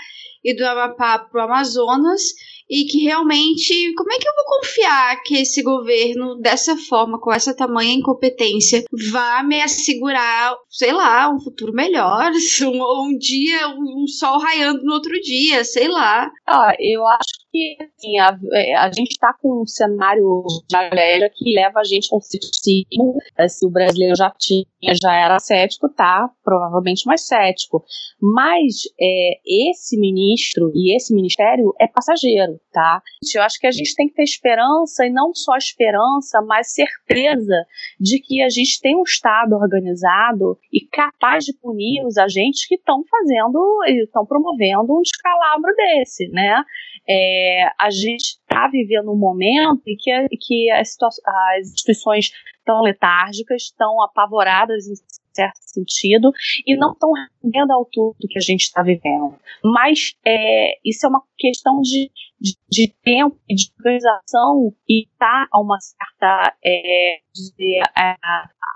e 0.46 0.56
do 0.56 0.64
Amapá 0.64 1.18
pro 1.18 1.42
Amazonas 1.42 2.22
e 2.70 2.86
que 2.86 3.04
realmente, 3.04 3.94
como 3.96 4.12
é 4.12 4.18
que 4.18 4.28
eu 4.28 4.34
vou 4.34 4.60
confiar 4.60 5.22
que 5.24 5.38
esse 5.38 5.62
governo, 5.62 6.40
dessa 6.40 6.76
forma, 6.76 7.20
com 7.20 7.32
essa 7.32 7.56
tamanha 7.56 7.94
incompetência, 7.94 8.84
vá 9.12 9.44
me 9.44 9.62
assegurar, 9.62 10.56
sei 10.70 10.92
lá, 10.92 11.30
um 11.30 11.40
futuro 11.40 11.74
melhor, 11.74 12.32
um, 12.64 13.10
um 13.10 13.18
dia, 13.18 13.68
um 13.70 14.08
sol 14.08 14.40
raiando 14.40 14.84
no 14.84 14.94
outro 14.94 15.14
dia, 15.22 15.64
sei 15.64 15.88
lá. 15.88 16.30
Ah, 16.48 16.74
eu 16.80 17.06
acho 17.08 17.45
que 17.56 17.78
assim, 17.82 18.20
a, 18.20 18.38
é, 18.54 18.76
a, 18.76 18.92
gente 18.92 19.12
está 19.12 19.34
com 19.42 19.62
um 19.62 19.66
cenário 19.66 20.44
de 20.68 21.30
que 21.30 21.54
leva 21.54 21.80
a 21.80 21.84
gente 21.84 22.10
a 22.12 22.18
um 22.18 22.22
ceticismo. 22.22 23.18
É, 23.38 23.48
se 23.48 23.66
o 23.66 23.70
brasileiro 23.70 24.16
já 24.16 24.30
tinha, 24.38 24.66
já 25.02 25.14
era 25.14 25.40
cético, 25.40 25.88
tá 25.90 26.30
provavelmente 26.44 27.06
mais 27.06 27.26
cético. 27.26 27.84
Mas 28.22 28.82
é, 29.00 29.40
esse 29.70 29.98
ministro 29.98 30.72
e 30.74 30.96
esse 30.96 31.14
ministério 31.14 31.74
é 31.80 31.88
passageiro, 31.88 32.60
tá? 32.74 33.02
Eu 33.34 33.42
acho 33.42 33.60
que 33.60 33.68
a 33.68 33.72
gente 33.72 33.96
tem 33.96 34.08
que 34.08 34.16
ter 34.16 34.24
esperança, 34.24 35.06
e 35.06 35.10
não 35.10 35.34
só 35.34 35.56
esperança, 35.56 36.42
mas 36.42 36.74
certeza 36.74 37.66
de 38.00 38.20
que 38.20 38.42
a 38.42 38.50
gente 38.50 38.80
tem 38.82 38.96
um 38.96 39.04
Estado 39.04 39.54
organizado 39.54 40.58
e 40.72 40.86
capaz 40.88 41.46
de 41.46 41.54
punir 41.54 42.06
os 42.06 42.18
agentes 42.18 42.68
que 42.68 42.76
estão 42.76 43.04
fazendo, 43.10 43.84
estão 44.04 44.26
promovendo 44.26 44.98
um 44.98 45.02
descalabro 45.02 45.74
desse, 45.76 46.28
né? 46.30 46.64
É, 47.08 47.68
a 47.80 47.90
gente 47.90 48.38
está 48.40 48.68
vivendo 48.68 49.12
um 49.12 49.18
momento 49.18 49.82
em 49.86 49.96
que, 49.98 50.28
que 50.42 50.72
as, 50.72 50.96
as 51.02 51.68
instituições 51.72 52.32
estão 52.58 52.82
letárgicas, 52.82 53.64
estão 53.64 54.02
apavoradas 54.04 54.88
em 54.88 54.96
certo 55.36 55.60
sentido 55.62 56.32
e 56.66 56.78
não 56.78 56.94
estão 56.94 57.12
rendendo 57.44 57.72
ao 57.72 57.86
tudo 57.86 58.16
que 58.30 58.40
a 58.40 58.42
gente 58.42 58.62
está 58.62 58.82
vivendo. 58.82 59.36
Mas 59.64 60.16
é, 60.26 60.78
isso 60.84 61.06
é 61.06 61.10
uma 61.10 61.22
questão 61.38 61.82
de, 61.82 62.10
de, 62.40 62.56
de 62.70 62.96
tempo 63.04 63.38
e 63.50 63.56
de 63.56 63.70
organização 63.78 64.74
e 64.88 65.04
está 65.04 65.48
a 65.52 65.60
uma 65.60 65.78
certa 65.80 66.56
é, 66.64 67.18
é, 67.18 67.20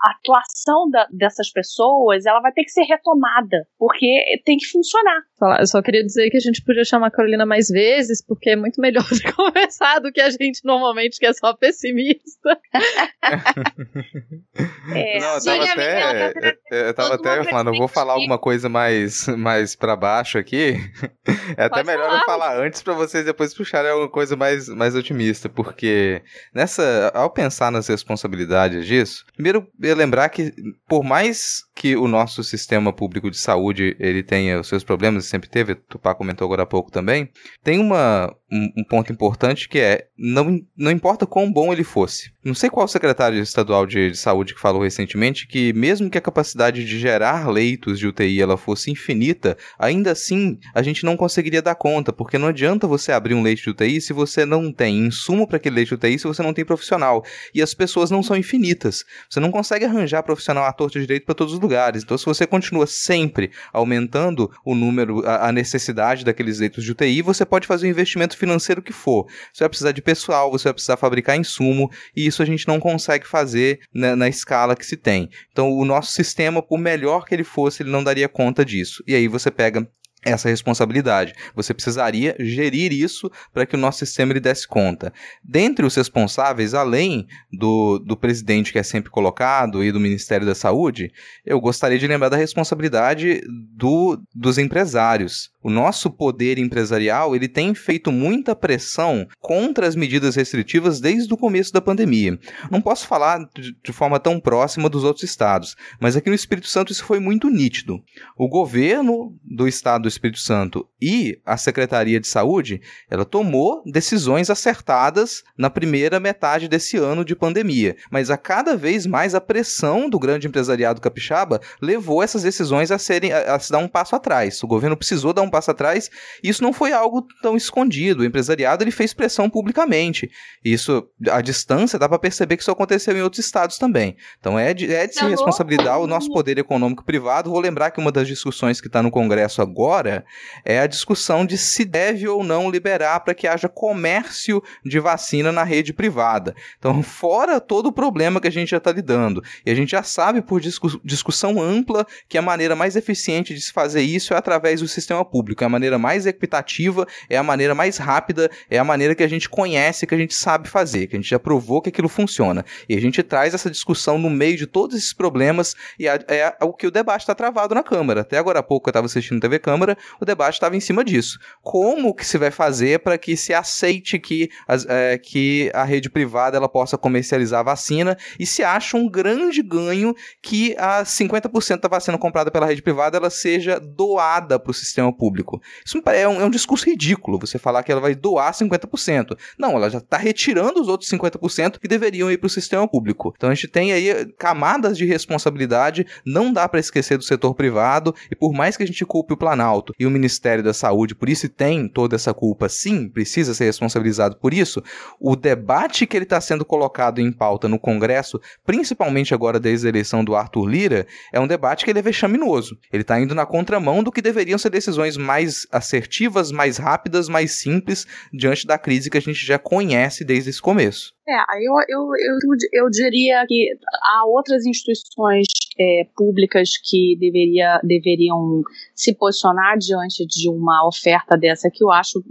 a 0.02 0.12
atuação 0.12 0.88
da, 0.90 1.06
dessas 1.10 1.50
pessoas 1.50 2.26
ela 2.26 2.40
vai 2.40 2.52
ter 2.52 2.64
que 2.64 2.70
ser 2.70 2.84
retomada, 2.84 3.66
porque 3.78 4.22
tem 4.44 4.56
que 4.56 4.66
funcionar. 4.66 5.22
Eu 5.58 5.66
só 5.66 5.82
queria 5.82 6.04
dizer 6.04 6.30
que 6.30 6.36
a 6.36 6.40
gente 6.40 6.62
podia 6.62 6.84
chamar 6.84 7.08
a 7.08 7.10
Carolina 7.10 7.46
mais 7.46 7.68
vezes, 7.68 8.24
porque 8.24 8.50
é 8.50 8.56
muito 8.56 8.80
melhor 8.80 9.04
de 9.04 9.22
conversar 9.32 10.00
do 10.00 10.12
que 10.12 10.20
a 10.20 10.30
gente 10.30 10.60
normalmente, 10.64 11.18
que 11.18 11.26
é 11.26 11.32
só 11.32 11.54
pessimista. 11.54 12.58
é, 14.94 15.18
Não, 15.18 15.34
eu 15.34 15.44
tava 15.44 15.64
até, 15.64 16.32
eu, 16.70 16.78
eu 16.78 16.94
tava 16.94 17.14
até 17.14 17.44
falando, 17.44 17.68
eu 17.68 17.78
vou 17.78 17.88
falar 17.88 18.14
alguma 18.14 18.38
coisa 18.38 18.68
mais, 18.68 19.26
mais 19.28 19.74
para 19.74 19.96
baixo 19.96 20.38
aqui. 20.38 20.76
É 21.56 21.64
até 21.64 21.76
Pode 21.76 21.86
melhor 21.86 22.06
falar. 22.06 22.20
eu 22.20 22.26
falar 22.26 22.64
antes 22.64 22.82
para 22.82 22.94
vocês 22.94 23.24
depois 23.24 23.52
puxarem 23.52 23.90
alguma 23.90 24.08
coisa 24.08 24.36
mais, 24.36 24.68
mais 24.68 24.94
otimista, 24.94 25.48
porque 25.48 26.22
nessa, 26.54 27.10
ao 27.14 27.30
pensar 27.30 27.70
nas 27.70 27.88
responsabilidades 27.88 28.86
disso, 28.86 29.24
primeiro 29.34 29.66
lembrar 29.94 30.28
que, 30.28 30.52
por 30.88 31.02
mais 31.02 31.62
que 31.74 31.96
o 31.96 32.06
nosso 32.06 32.42
sistema 32.44 32.92
público 32.92 33.30
de 33.30 33.38
saúde 33.38 33.96
ele 33.98 34.22
tenha 34.22 34.60
os 34.60 34.68
seus 34.68 34.84
problemas, 34.84 35.26
sempre 35.26 35.48
teve, 35.48 35.74
Tupá 35.74 36.14
comentou 36.14 36.44
agora 36.44 36.62
há 36.62 36.66
pouco 36.66 36.90
também, 36.90 37.28
tem 37.62 37.78
uma, 37.78 38.34
um, 38.50 38.72
um, 38.78 38.84
ponto 38.84 39.12
importante 39.12 39.68
que 39.68 39.78
é, 39.78 40.08
não, 40.16 40.60
não 40.76 40.90
importa 40.90 41.26
quão 41.26 41.50
bom 41.52 41.72
ele 41.72 41.84
fosse. 41.84 42.32
Não 42.44 42.54
sei 42.54 42.70
qual 42.70 42.86
secretário 42.86 43.40
estadual 43.40 43.86
de, 43.86 44.10
de 44.12 44.16
saúde 44.16 44.54
que 44.54 44.60
falou 44.60 44.82
recentemente 44.82 45.46
que 45.46 45.72
mesmo 45.72 46.08
que 46.08 46.18
a 46.18 46.20
capacidade 46.20 46.84
de 46.84 46.98
gerar 46.98 47.48
leitos 47.48 47.98
de 47.98 48.06
UTI 48.06 48.40
ela 48.40 48.56
fosse 48.56 48.90
infinita, 48.90 49.56
ainda 49.78 50.12
assim 50.12 50.58
a 50.74 50.82
gente 50.82 51.04
não 51.04 51.16
conseguiria 51.16 51.62
dar 51.62 51.74
conta, 51.74 52.12
porque 52.12 52.38
não 52.38 52.48
adianta 52.48 52.86
você 52.86 53.12
abrir 53.12 53.34
um 53.34 53.42
leite 53.42 53.64
de 53.64 53.70
UTI 53.70 54.00
se 54.00 54.12
você 54.12 54.44
não 54.44 54.72
tem 54.72 55.06
insumo 55.06 55.46
para 55.46 55.56
aquele 55.56 55.76
leite 55.76 55.88
de 55.88 55.94
UTI, 55.94 56.18
se 56.18 56.26
você 56.26 56.42
não 56.42 56.52
tem 56.52 56.64
profissional. 56.64 57.24
E 57.54 57.62
as 57.62 57.74
pessoas 57.74 58.10
não 58.10 58.22
são 58.22 58.36
infinitas. 58.36 59.04
Você 59.28 59.40
não 59.40 59.50
consegue 59.50 59.84
arranjar 59.84 60.22
profissional 60.22 60.64
à 60.64 60.72
torta 60.72 61.00
direito 61.00 61.26
para 61.26 61.34
todos 61.34 61.54
os 61.54 61.60
lugares 61.60 61.70
lugares. 61.70 62.02
Então, 62.02 62.18
se 62.18 62.26
você 62.26 62.46
continua 62.46 62.86
sempre 62.86 63.50
aumentando 63.72 64.50
o 64.64 64.74
número, 64.74 65.26
a, 65.26 65.48
a 65.48 65.52
necessidade 65.52 66.24
daqueles 66.24 66.58
leitos 66.58 66.84
de 66.84 66.90
UTI, 66.92 67.22
você 67.22 67.44
pode 67.44 67.66
fazer 67.66 67.86
o 67.86 67.90
investimento 67.90 68.36
financeiro 68.36 68.82
que 68.82 68.92
for. 68.92 69.26
Você 69.52 69.64
vai 69.64 69.68
precisar 69.68 69.92
de 69.92 70.02
pessoal, 70.02 70.50
você 70.50 70.64
vai 70.64 70.74
precisar 70.74 70.96
fabricar 70.96 71.36
insumo, 71.36 71.90
e 72.14 72.26
isso 72.30 72.42
a 72.42 72.46
gente 72.46 72.66
não 72.66 72.80
consegue 72.80 73.26
fazer 73.26 73.80
na, 73.92 74.16
na 74.16 74.28
escala 74.28 74.74
que 74.74 74.86
se 74.86 74.96
tem. 74.96 75.28
Então, 75.52 75.70
o 75.72 75.84
nosso 75.84 76.12
sistema, 76.12 76.62
por 76.62 76.78
melhor 76.78 77.26
que 77.26 77.34
ele 77.34 77.44
fosse, 77.44 77.82
ele 77.82 77.90
não 77.90 78.02
daria 78.02 78.28
conta 78.28 78.64
disso. 78.64 79.04
E 79.06 79.14
aí 79.14 79.28
você 79.28 79.50
pega 79.50 79.86
essa 80.22 80.48
responsabilidade. 80.48 81.34
Você 81.54 81.72
precisaria 81.72 82.36
gerir 82.38 82.92
isso 82.92 83.30
para 83.52 83.64
que 83.64 83.74
o 83.74 83.78
nosso 83.78 84.00
sistema 84.00 84.32
lhe 84.32 84.40
desse 84.40 84.66
conta. 84.66 85.12
Dentre 85.42 85.84
os 85.84 85.94
responsáveis, 85.94 86.74
além 86.74 87.26
do, 87.50 87.98
do 87.98 88.16
presidente 88.16 88.72
que 88.72 88.78
é 88.78 88.82
sempre 88.82 89.10
colocado 89.10 89.82
e 89.82 89.90
do 89.90 90.00
Ministério 90.00 90.46
da 90.46 90.54
Saúde, 90.54 91.10
eu 91.44 91.60
gostaria 91.60 91.98
de 91.98 92.06
lembrar 92.06 92.28
da 92.28 92.36
responsabilidade 92.36 93.40
do, 93.74 94.20
dos 94.34 94.58
empresários. 94.58 95.50
O 95.62 95.68
nosso 95.68 96.10
poder 96.10 96.58
empresarial 96.58 97.36
ele 97.36 97.46
tem 97.46 97.74
feito 97.74 98.10
muita 98.10 98.56
pressão 98.56 99.26
contra 99.38 99.86
as 99.86 99.94
medidas 99.94 100.34
restritivas 100.34 101.00
desde 101.00 101.32
o 101.32 101.36
começo 101.36 101.70
da 101.70 101.82
pandemia. 101.82 102.38
Não 102.70 102.80
posso 102.80 103.06
falar 103.06 103.46
de, 103.54 103.92
forma 103.92 104.18
tão 104.18 104.40
próxima 104.40 104.88
dos 104.88 105.04
outros 105.04 105.24
estados, 105.24 105.76
mas 106.00 106.16
aqui 106.16 106.30
no 106.30 106.34
Espírito 106.34 106.66
Santo 106.66 106.92
isso 106.92 107.04
foi 107.04 107.20
muito 107.20 107.50
nítido. 107.50 108.02
O 108.38 108.48
governo 108.48 109.36
do 109.44 109.68
estado 109.68 110.02
do 110.02 110.08
Espírito 110.08 110.38
Santo 110.38 110.88
e 111.00 111.38
a 111.44 111.58
Secretaria 111.58 112.18
de 112.18 112.26
Saúde, 112.26 112.80
ela 113.10 113.26
tomou 113.26 113.82
decisões 113.84 114.48
acertadas 114.48 115.42
na 115.58 115.68
primeira 115.68 116.18
metade 116.18 116.68
desse 116.68 116.96
ano 116.96 117.22
de 117.22 117.36
pandemia, 117.36 117.96
mas 118.10 118.30
a 118.30 118.38
cada 118.38 118.76
vez 118.76 119.04
mais 119.04 119.34
a 119.34 119.40
pressão 119.40 120.08
do 120.08 120.18
grande 120.18 120.46
empresariado 120.46 121.02
capixaba 121.02 121.60
levou 121.82 122.22
essas 122.22 122.42
decisões 122.42 122.90
a 122.90 122.98
serem 122.98 123.32
a, 123.32 123.56
a 123.56 123.58
se 123.58 123.70
dar 123.70 123.78
um 123.78 123.88
passo 123.88 124.16
atrás. 124.16 124.62
O 124.62 124.66
governo 124.66 124.96
precisou 124.96 125.34
dar 125.34 125.42
um 125.42 125.49
um 125.50 125.52
passo 125.52 125.70
atrás, 125.70 126.08
isso 126.42 126.62
não 126.62 126.72
foi 126.72 126.92
algo 126.92 127.26
tão 127.42 127.56
escondido. 127.56 128.22
O 128.22 128.24
empresariado 128.24 128.84
ele 128.84 128.90
fez 128.90 129.12
pressão 129.12 129.50
publicamente. 129.50 130.30
Isso, 130.64 131.06
à 131.28 131.40
distância, 131.40 131.98
dá 131.98 132.08
para 132.08 132.18
perceber 132.18 132.56
que 132.56 132.62
isso 132.62 132.70
aconteceu 132.70 133.16
em 133.16 133.22
outros 133.22 133.44
estados 133.44 133.78
também. 133.78 134.16
Então 134.38 134.58
é 134.58 134.72
de, 134.72 134.92
é 134.92 135.06
de 135.06 135.14
se 135.14 135.24
responsabilizar 135.24 135.98
o 136.00 136.06
nosso 136.06 136.30
poder 136.30 136.58
econômico 136.58 137.04
privado. 137.04 137.50
Vou 137.50 137.60
lembrar 137.60 137.90
que 137.90 138.00
uma 138.00 138.12
das 138.12 138.28
discussões 138.28 138.80
que 138.80 138.86
está 138.86 139.02
no 139.02 139.10
Congresso 139.10 139.60
agora 139.60 140.24
é 140.64 140.80
a 140.80 140.86
discussão 140.86 141.44
de 141.44 141.58
se 141.58 141.84
deve 141.84 142.28
ou 142.28 142.44
não 142.44 142.70
liberar 142.70 143.20
para 143.20 143.34
que 143.34 143.46
haja 143.46 143.68
comércio 143.68 144.62
de 144.84 145.00
vacina 145.00 145.50
na 145.50 145.64
rede 145.64 145.92
privada. 145.92 146.54
Então, 146.78 147.02
fora 147.02 147.60
todo 147.60 147.86
o 147.86 147.92
problema 147.92 148.40
que 148.40 148.48
a 148.48 148.52
gente 148.52 148.70
já 148.70 148.76
está 148.76 148.92
lidando, 148.92 149.42
e 149.64 149.70
a 149.70 149.74
gente 149.74 149.90
já 149.90 150.02
sabe 150.02 150.40
por 150.42 150.60
discu 150.60 151.00
discussão 151.04 151.60
ampla 151.60 152.06
que 152.28 152.36
a 152.36 152.42
maneira 152.42 152.74
mais 152.74 152.96
eficiente 152.96 153.54
de 153.54 153.60
se 153.60 153.72
fazer 153.72 154.02
isso 154.02 154.34
é 154.34 154.36
através 154.36 154.80
do 154.80 154.88
sistema 154.88 155.24
público 155.24 155.39
público. 155.40 155.64
É 155.64 155.66
a 155.66 155.70
maneira 155.70 155.98
mais 155.98 156.26
equitativa, 156.26 157.06
é 157.28 157.38
a 157.38 157.42
maneira 157.42 157.74
mais 157.74 157.96
rápida, 157.96 158.50
é 158.68 158.78
a 158.78 158.84
maneira 158.84 159.14
que 159.14 159.22
a 159.22 159.28
gente 159.28 159.48
conhece, 159.48 160.06
que 160.06 160.14
a 160.14 160.18
gente 160.18 160.34
sabe 160.34 160.68
fazer, 160.68 161.06
que 161.06 161.16
a 161.16 161.18
gente 161.18 161.28
já 161.28 161.38
provou 161.38 161.80
que 161.80 161.88
aquilo 161.88 162.08
funciona. 162.08 162.64
E 162.88 162.94
a 162.94 163.00
gente 163.00 163.22
traz 163.22 163.54
essa 163.54 163.70
discussão 163.70 164.18
no 164.18 164.28
meio 164.28 164.56
de 164.56 164.66
todos 164.66 164.96
esses 164.96 165.14
problemas 165.14 165.74
e 165.98 166.06
é, 166.06 166.54
o 166.60 166.74
que 166.74 166.86
o 166.86 166.90
debate 166.90 167.22
está 167.22 167.34
travado 167.34 167.74
na 167.74 167.82
Câmara. 167.82 168.20
Até 168.20 168.36
agora 168.36 168.58
há 168.58 168.62
pouco 168.62 168.88
eu 168.88 168.90
estava 168.90 169.06
assistindo 169.06 169.40
TV 169.40 169.58
Câmara, 169.58 169.96
o 170.20 170.24
debate 170.24 170.54
estava 170.54 170.76
em 170.76 170.80
cima 170.80 171.02
disso. 171.02 171.38
Como 171.62 172.14
que 172.14 172.26
se 172.26 172.36
vai 172.36 172.50
fazer 172.50 173.00
para 173.00 173.16
que 173.16 173.36
se 173.36 173.54
aceite 173.54 174.18
que, 174.18 174.50
as, 174.68 174.84
é, 174.86 175.16
que 175.16 175.70
a 175.72 175.84
rede 175.84 176.10
privada 176.10 176.56
ela 176.56 176.68
possa 176.68 176.98
comercializar 176.98 177.60
a 177.60 177.64
vacina 177.64 178.16
e 178.38 178.44
se 178.44 178.62
acha 178.62 178.96
um 178.96 179.08
grande 179.08 179.62
ganho 179.62 180.14
que 180.42 180.76
a 180.78 181.02
50% 181.02 181.80
da 181.80 181.88
vacina 181.88 182.18
comprada 182.18 182.50
pela 182.50 182.66
rede 182.66 182.82
privada 182.82 183.16
ela 183.16 183.30
seja 183.30 183.80
doada 183.80 184.58
para 184.58 184.70
o 184.70 184.74
sistema 184.74 185.10
público 185.12 185.29
público. 185.30 185.62
Isso 185.84 186.02
é 186.06 186.28
um, 186.28 186.40
é 186.40 186.44
um 186.44 186.50
discurso 186.50 186.86
ridículo, 186.86 187.38
você 187.38 187.56
falar 187.56 187.84
que 187.84 187.92
ela 187.92 188.00
vai 188.00 188.16
doar 188.16 188.52
50%. 188.52 189.38
Não, 189.56 189.76
ela 189.76 189.88
já 189.88 189.98
está 189.98 190.16
retirando 190.16 190.80
os 190.80 190.88
outros 190.88 191.08
50% 191.08 191.78
que 191.78 191.86
deveriam 191.86 192.30
ir 192.30 192.38
para 192.38 192.48
o 192.48 192.50
sistema 192.50 192.86
público. 192.88 193.32
Então 193.36 193.48
a 193.48 193.54
gente 193.54 193.68
tem 193.68 193.92
aí 193.92 194.26
camadas 194.36 194.98
de 194.98 195.06
responsabilidade, 195.06 196.04
não 196.26 196.52
dá 196.52 196.68
para 196.68 196.80
esquecer 196.80 197.16
do 197.16 197.22
setor 197.22 197.54
privado, 197.54 198.14
e 198.30 198.34
por 198.34 198.52
mais 198.52 198.76
que 198.76 198.82
a 198.82 198.86
gente 198.86 199.06
culpe 199.06 199.32
o 199.32 199.36
Planalto 199.36 199.94
e 199.98 200.06
o 200.06 200.10
Ministério 200.10 200.64
da 200.64 200.74
Saúde, 200.74 201.14
por 201.14 201.28
isso 201.28 201.48
tem 201.48 201.88
toda 201.88 202.16
essa 202.16 202.34
culpa, 202.34 202.68
sim, 202.68 203.08
precisa 203.08 203.54
ser 203.54 203.66
responsabilizado 203.66 204.36
por 204.36 204.52
isso, 204.52 204.82
o 205.20 205.36
debate 205.36 206.06
que 206.06 206.16
ele 206.16 206.24
está 206.24 206.40
sendo 206.40 206.64
colocado 206.64 207.20
em 207.20 207.30
pauta 207.30 207.68
no 207.68 207.78
Congresso, 207.78 208.40
principalmente 208.64 209.32
agora 209.32 209.60
desde 209.60 209.86
a 209.86 209.90
eleição 209.90 210.24
do 210.24 210.34
Arthur 210.34 210.66
Lira, 210.66 211.06
é 211.32 211.38
um 211.38 211.46
debate 211.46 211.84
que 211.84 211.90
ele 211.90 212.00
é 212.00 212.02
vexaminoso. 212.02 212.76
Ele 212.92 213.02
está 213.02 213.20
indo 213.20 213.34
na 213.34 213.46
contramão 213.46 214.02
do 214.02 214.10
que 214.10 214.22
deveriam 214.22 214.58
ser 214.58 214.70
decisões 214.70 215.16
mais 215.20 215.66
assertivas, 215.70 216.50
mais 216.50 216.76
rápidas, 216.76 217.28
mais 217.28 217.52
simples 217.52 218.06
diante 218.32 218.66
da 218.66 218.78
crise 218.78 219.10
que 219.10 219.18
a 219.18 219.20
gente 219.20 219.44
já 219.44 219.58
conhece 219.58 220.24
desde 220.24 220.50
esse 220.50 220.60
começo. 220.60 221.14
É, 221.28 221.36
eu, 221.58 221.74
eu, 221.88 222.08
eu, 222.16 222.82
eu 222.84 222.90
diria 222.90 223.44
que 223.46 223.68
há 224.02 224.26
outras 224.26 224.66
instituições 224.66 225.46
é, 225.78 226.04
públicas 226.16 226.70
que 226.82 227.16
deveria, 227.20 227.80
deveriam 227.84 228.62
se 228.94 229.14
posicionar 229.14 229.78
diante 229.78 230.26
de 230.26 230.48
uma 230.48 230.86
oferta 230.88 231.36
dessa 231.36 231.70
que 231.72 231.84
eu 231.84 231.90
acho, 231.90 232.22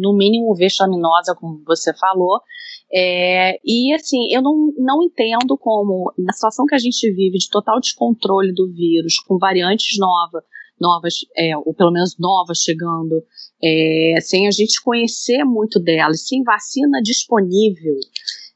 no 0.00 0.14
mínimo, 0.14 0.54
vexaminosa, 0.54 1.34
como 1.34 1.62
você 1.66 1.94
falou. 1.94 2.40
É, 2.94 3.58
e 3.64 3.94
assim, 3.94 4.30
eu 4.30 4.42
não, 4.42 4.72
não 4.76 5.02
entendo 5.02 5.56
como, 5.56 6.12
na 6.18 6.32
situação 6.34 6.66
que 6.66 6.74
a 6.74 6.78
gente 6.78 7.10
vive 7.10 7.38
de 7.38 7.48
total 7.48 7.80
descontrole 7.80 8.52
do 8.52 8.70
vírus, 8.70 9.18
com 9.20 9.38
variantes 9.38 9.98
novas, 9.98 10.44
novas, 10.82 11.14
é, 11.36 11.56
ou 11.56 11.72
pelo 11.72 11.92
menos 11.92 12.16
novas 12.18 12.58
chegando, 12.58 13.22
é, 13.62 14.16
sem 14.20 14.48
a 14.48 14.50
gente 14.50 14.82
conhecer 14.82 15.44
muito 15.44 15.78
delas, 15.78 16.26
sem 16.26 16.42
vacina 16.42 17.00
disponível, 17.00 17.94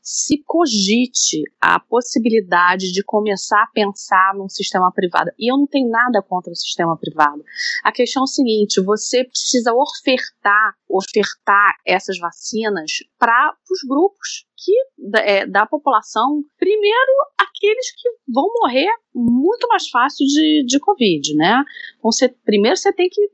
se 0.07 0.41
cogite 0.47 1.43
a 1.61 1.81
possibilidade 1.81 2.93
de 2.93 3.03
começar 3.03 3.61
a 3.61 3.71
pensar 3.75 4.35
num 4.37 4.49
sistema 4.49 4.93
privado. 4.93 5.33
E 5.37 5.51
eu 5.51 5.57
não 5.59 5.67
tenho 5.67 5.91
nada 5.91 6.23
contra 6.23 6.53
o 6.53 6.55
sistema 6.55 6.97
privado. 6.97 7.43
A 7.83 7.91
questão 7.91 8.23
é 8.23 8.25
o 8.25 8.29
seguinte: 8.29 8.81
você 8.81 9.25
precisa 9.25 9.75
ofertar, 9.75 10.75
ofertar 10.89 11.75
essas 11.85 12.21
vacinas 12.21 12.93
para 13.19 13.53
os 13.69 13.81
grupos 13.89 14.47
que 14.57 14.73
é, 15.19 15.45
da 15.45 15.67
população, 15.67 16.45
primeiro 16.57 17.13
aqueles 17.37 17.91
que 17.91 18.09
vão 18.33 18.49
morrer 18.61 18.89
muito 19.13 19.67
mais 19.67 19.89
fácil 19.89 20.25
de, 20.25 20.65
de 20.67 20.79
Covid, 20.79 21.35
né? 21.35 21.65
Você, 22.01 22.29
primeiro 22.29 22.77
você 22.77 22.93
tem 22.93 23.09
que 23.09 23.29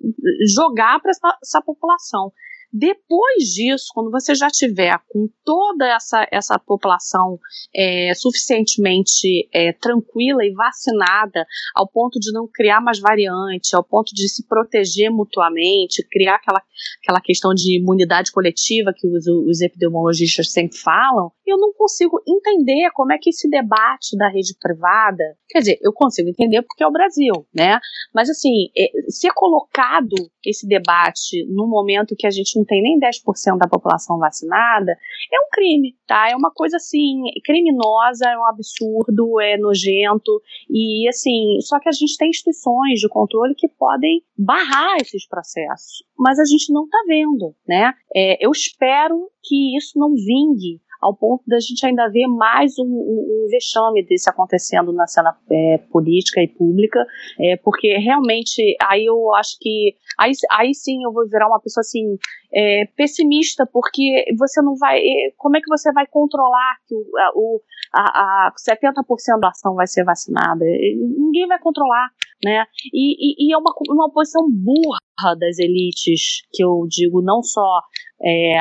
jogar 0.55 1.01
para 1.01 1.11
essa, 1.11 1.39
essa 1.43 1.61
população. 1.61 2.33
Depois 2.73 3.45
disso, 3.55 3.89
quando 3.93 4.11
você 4.11 4.35
já 4.35 4.49
tiver 4.49 4.99
com 5.09 5.29
toda 5.45 5.87
essa, 5.87 6.27
essa 6.33 6.59
população 6.59 7.39
é, 7.77 8.15
suficientemente 8.15 9.47
é, 9.53 9.75
tranquila 9.75 10.43
e 10.43 10.53
vacinada, 10.53 11.45
ao 11.75 11.87
ponto 11.87 12.19
de 12.19 12.33
não 12.33 12.49
criar 12.51 12.81
mais 12.81 12.99
variante, 12.99 13.77
ao 13.77 13.85
ponto 13.85 14.15
de 14.15 14.27
se 14.27 14.47
proteger 14.47 15.11
mutuamente, 15.11 16.07
criar 16.11 16.37
aquela, 16.37 16.63
aquela 17.03 17.21
questão 17.21 17.53
de 17.53 17.79
imunidade 17.79 18.33
coletiva 18.33 18.95
que 18.97 19.07
os, 19.07 19.27
os 19.27 19.61
epidemiologistas 19.61 20.51
sempre 20.51 20.79
falam, 20.79 21.31
eu 21.47 21.59
não 21.59 21.75
consigo 21.75 22.23
entender 22.27 22.91
como 22.95 23.13
é 23.13 23.19
que 23.19 23.31
esse 23.31 23.51
debate 23.51 24.17
da 24.17 24.29
rede 24.29 24.55
privada, 24.59 25.23
quer 25.49 25.59
dizer, 25.59 25.79
eu 25.83 25.93
consigo 25.93 26.31
entender 26.31 26.63
porque 26.63 26.83
é 26.83 26.87
o 26.87 26.93
Brasil, 26.93 27.47
né? 27.55 27.79
Mas 28.15 28.31
assim, 28.31 28.69
é, 28.77 28.89
ser 29.11 29.31
colocado 29.35 30.15
esse 30.45 30.67
debate 30.67 31.45
no 31.49 31.69
momento 31.69 32.17
que 32.17 32.27
a 32.27 32.31
gente 32.31 32.59
não 32.63 32.67
tem 32.67 32.81
nem 32.81 32.99
10% 32.99 33.59
da 33.59 33.69
população 33.69 34.19
vacinada, 34.19 34.93
é 34.93 35.41
um 35.41 35.49
crime, 35.53 35.95
tá? 36.07 36.31
É 36.31 36.37
uma 36.37 36.51
coisa 36.51 36.77
assim, 36.77 37.23
criminosa, 37.45 38.29
é 38.29 38.39
um 38.39 38.47
absurdo, 38.47 39.41
é 39.41 39.59
nojento 39.59 40.41
e 40.71 41.09
assim, 41.09 41.61
só 41.61 41.79
que 41.81 41.89
a 41.89 41.93
gente 41.93 42.17
tem 42.17 42.31
instituições 42.31 43.01
de 43.01 43.09
controle 43.09 43.55
que 43.57 43.69
podem 43.69 44.23
barrar 44.39 44.97
esses 45.01 45.27
processos, 45.27 46.05
mas 46.17 46.39
a 46.39 46.45
gente 46.45 46.73
não 46.73 46.89
tá 46.89 46.99
vendo, 47.07 47.55
né? 47.67 47.93
É, 48.15 48.45
eu 48.45 48.51
espero 48.51 49.29
que 49.43 49.77
isso 49.77 49.99
não 49.99 50.15
vingue 50.15 50.81
ao 51.03 51.17
ponto 51.17 51.43
da 51.49 51.59
gente 51.59 51.85
ainda 51.85 52.09
ver 52.09 52.29
mais 52.29 52.79
um, 52.79 52.85
um, 52.85 53.45
um 53.45 53.49
vexame 53.51 54.07
desse 54.07 54.31
acontecendo 54.31 54.93
na 54.93 55.07
cena 55.09 55.37
é, 55.51 55.79
política 55.91 56.41
e 56.41 56.47
pública, 56.47 57.05
é, 57.41 57.57
porque 57.57 57.99
realmente 57.99 58.77
aí 58.81 59.05
eu 59.07 59.35
acho 59.35 59.57
que 59.61 59.97
aí, 60.17 60.31
aí 60.53 60.73
sim 60.73 61.03
eu 61.03 61.13
vou 61.13 61.29
virar 61.29 61.49
uma 61.49 61.61
pessoa 61.61 61.83
assim 61.83 62.17
é, 62.55 62.85
pessimista, 62.97 63.67
porque 63.73 64.25
você 64.39 64.61
não 64.63 64.77
vai. 64.77 65.01
Como 65.37 65.57
é 65.57 65.61
que 65.61 65.69
você 65.69 65.93
vai 65.93 66.07
controlar 66.07 66.77
que 66.87 66.95
o, 67.35 67.61
a, 67.95 68.01
a, 68.01 68.49
a 68.49 68.53
70% 68.53 69.41
da 69.41 69.49
ação 69.49 69.75
vai 69.75 69.87
ser 69.87 70.05
vacinada? 70.05 70.65
Ninguém 70.65 71.47
vai 71.47 71.59
controlar, 71.59 72.09
né? 72.45 72.65
E, 72.93 73.47
e, 73.47 73.49
e 73.49 73.55
é 73.55 73.59
uma, 73.59 73.73
uma 73.89 74.11
posição 74.13 74.43
burra 74.51 74.99
das 75.39 75.59
elites, 75.59 76.43
que 76.53 76.63
eu 76.63 76.87
digo 76.89 77.23
não 77.23 77.43
só 77.43 77.81
é, 78.25 78.57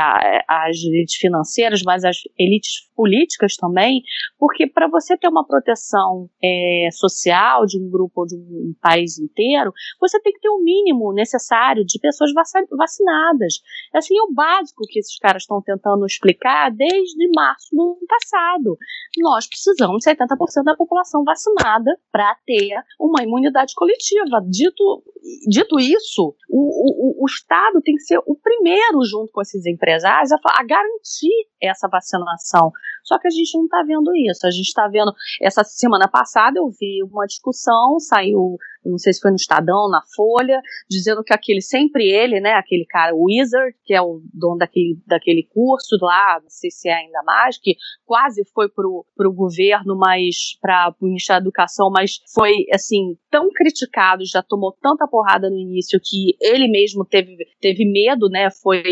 as 0.47 0.77
elites 0.83 1.15
financeiras, 1.17 1.81
mas 1.85 2.03
as 2.03 2.17
elites 2.37 2.89
políticas 2.95 3.55
também, 3.55 4.01
porque 4.37 4.65
para 4.67 4.87
você 4.87 5.15
ter 5.17 5.27
uma 5.27 5.45
proteção 5.45 6.29
é, 6.43 6.89
social 6.91 7.65
de 7.65 7.79
um 7.79 7.89
grupo 7.89 8.21
ou 8.21 8.27
de 8.27 8.35
um 8.35 8.73
país 8.81 9.19
inteiro, 9.19 9.71
você 9.99 10.19
tem 10.19 10.33
que 10.33 10.39
ter 10.39 10.49
o 10.49 10.63
mínimo 10.63 11.13
necessário 11.13 11.85
de 11.85 11.99
pessoas 11.99 12.31
vacinadas. 12.71 13.61
Assim, 13.93 14.17
é 14.17 14.21
o 14.23 14.33
básico 14.33 14.83
que 14.87 14.99
esses 14.99 15.17
caras 15.17 15.43
estão 15.43 15.61
tentando 15.61 16.05
explicar 16.05 16.71
desde 16.71 17.29
março 17.35 17.67
do 17.75 17.81
ano 17.81 18.07
passado. 18.07 18.77
Nós 19.17 19.47
precisamos 19.47 20.03
de 20.03 20.11
70% 20.11 20.63
da 20.63 20.75
população 20.75 21.23
vacinada 21.23 21.91
para 22.11 22.35
ter 22.45 22.73
uma 22.99 23.23
imunidade 23.23 23.73
coletiva. 23.75 24.41
Dito, 24.49 25.03
dito 25.49 25.79
isso, 25.79 26.35
o, 26.49 27.19
o, 27.19 27.23
o 27.23 27.25
Estado 27.25 27.81
tem 27.81 27.95
que 27.95 28.03
ser 28.03 28.19
o 28.25 28.35
primeiro, 28.35 29.03
junto 29.03 29.31
com 29.31 29.41
esses 29.41 29.65
empresários, 29.65 30.31
a, 30.31 30.37
a 30.57 30.63
garantir 30.63 31.47
essa 31.61 31.87
vacinação. 31.87 32.71
Só 33.03 33.19
que 33.19 33.27
a 33.27 33.31
gente 33.31 33.57
não 33.57 33.65
está 33.65 33.83
vendo 33.83 34.15
isso. 34.15 34.45
A 34.45 34.51
gente 34.51 34.67
está 34.67 34.87
vendo. 34.87 35.11
Essa 35.41 35.63
semana 35.63 36.07
passada 36.07 36.59
eu 36.59 36.69
vi 36.69 37.03
uma 37.03 37.25
discussão, 37.25 37.99
saiu 37.99 38.57
não 38.85 38.97
sei 38.97 39.13
se 39.13 39.21
foi 39.21 39.31
no 39.31 39.35
Estadão, 39.35 39.89
na 39.89 40.01
Folha, 40.15 40.61
dizendo 40.89 41.23
que 41.23 41.33
aquele, 41.33 41.61
sempre 41.61 42.09
ele, 42.09 42.39
né, 42.39 42.53
aquele 42.53 42.85
cara, 42.85 43.15
o 43.15 43.25
Wizard, 43.25 43.75
que 43.85 43.93
é 43.93 44.01
o 44.01 44.21
dono 44.33 44.57
daquele, 44.57 44.97
daquele 45.07 45.47
curso 45.53 45.97
lá, 46.01 46.39
não 46.41 46.49
sei 46.49 46.71
se 46.71 46.89
é 46.89 46.93
ainda 46.93 47.21
mais, 47.23 47.57
que 47.59 47.75
quase 48.05 48.43
foi 48.53 48.69
pro, 48.69 49.05
pro 49.15 49.33
governo, 49.33 49.95
mas 49.97 50.57
para 50.59 50.93
o 50.99 51.05
Ministério 51.05 51.41
da 51.41 51.47
Educação, 51.47 51.89
mas 51.91 52.19
foi, 52.33 52.65
assim, 52.73 53.15
tão 53.29 53.49
criticado, 53.49 54.23
já 54.25 54.41
tomou 54.41 54.75
tanta 54.81 55.07
porrada 55.07 55.49
no 55.49 55.57
início 55.57 55.99
que 56.03 56.35
ele 56.41 56.67
mesmo 56.67 57.05
teve, 57.05 57.37
teve 57.59 57.85
medo, 57.85 58.29
né, 58.29 58.49
foi, 58.61 58.83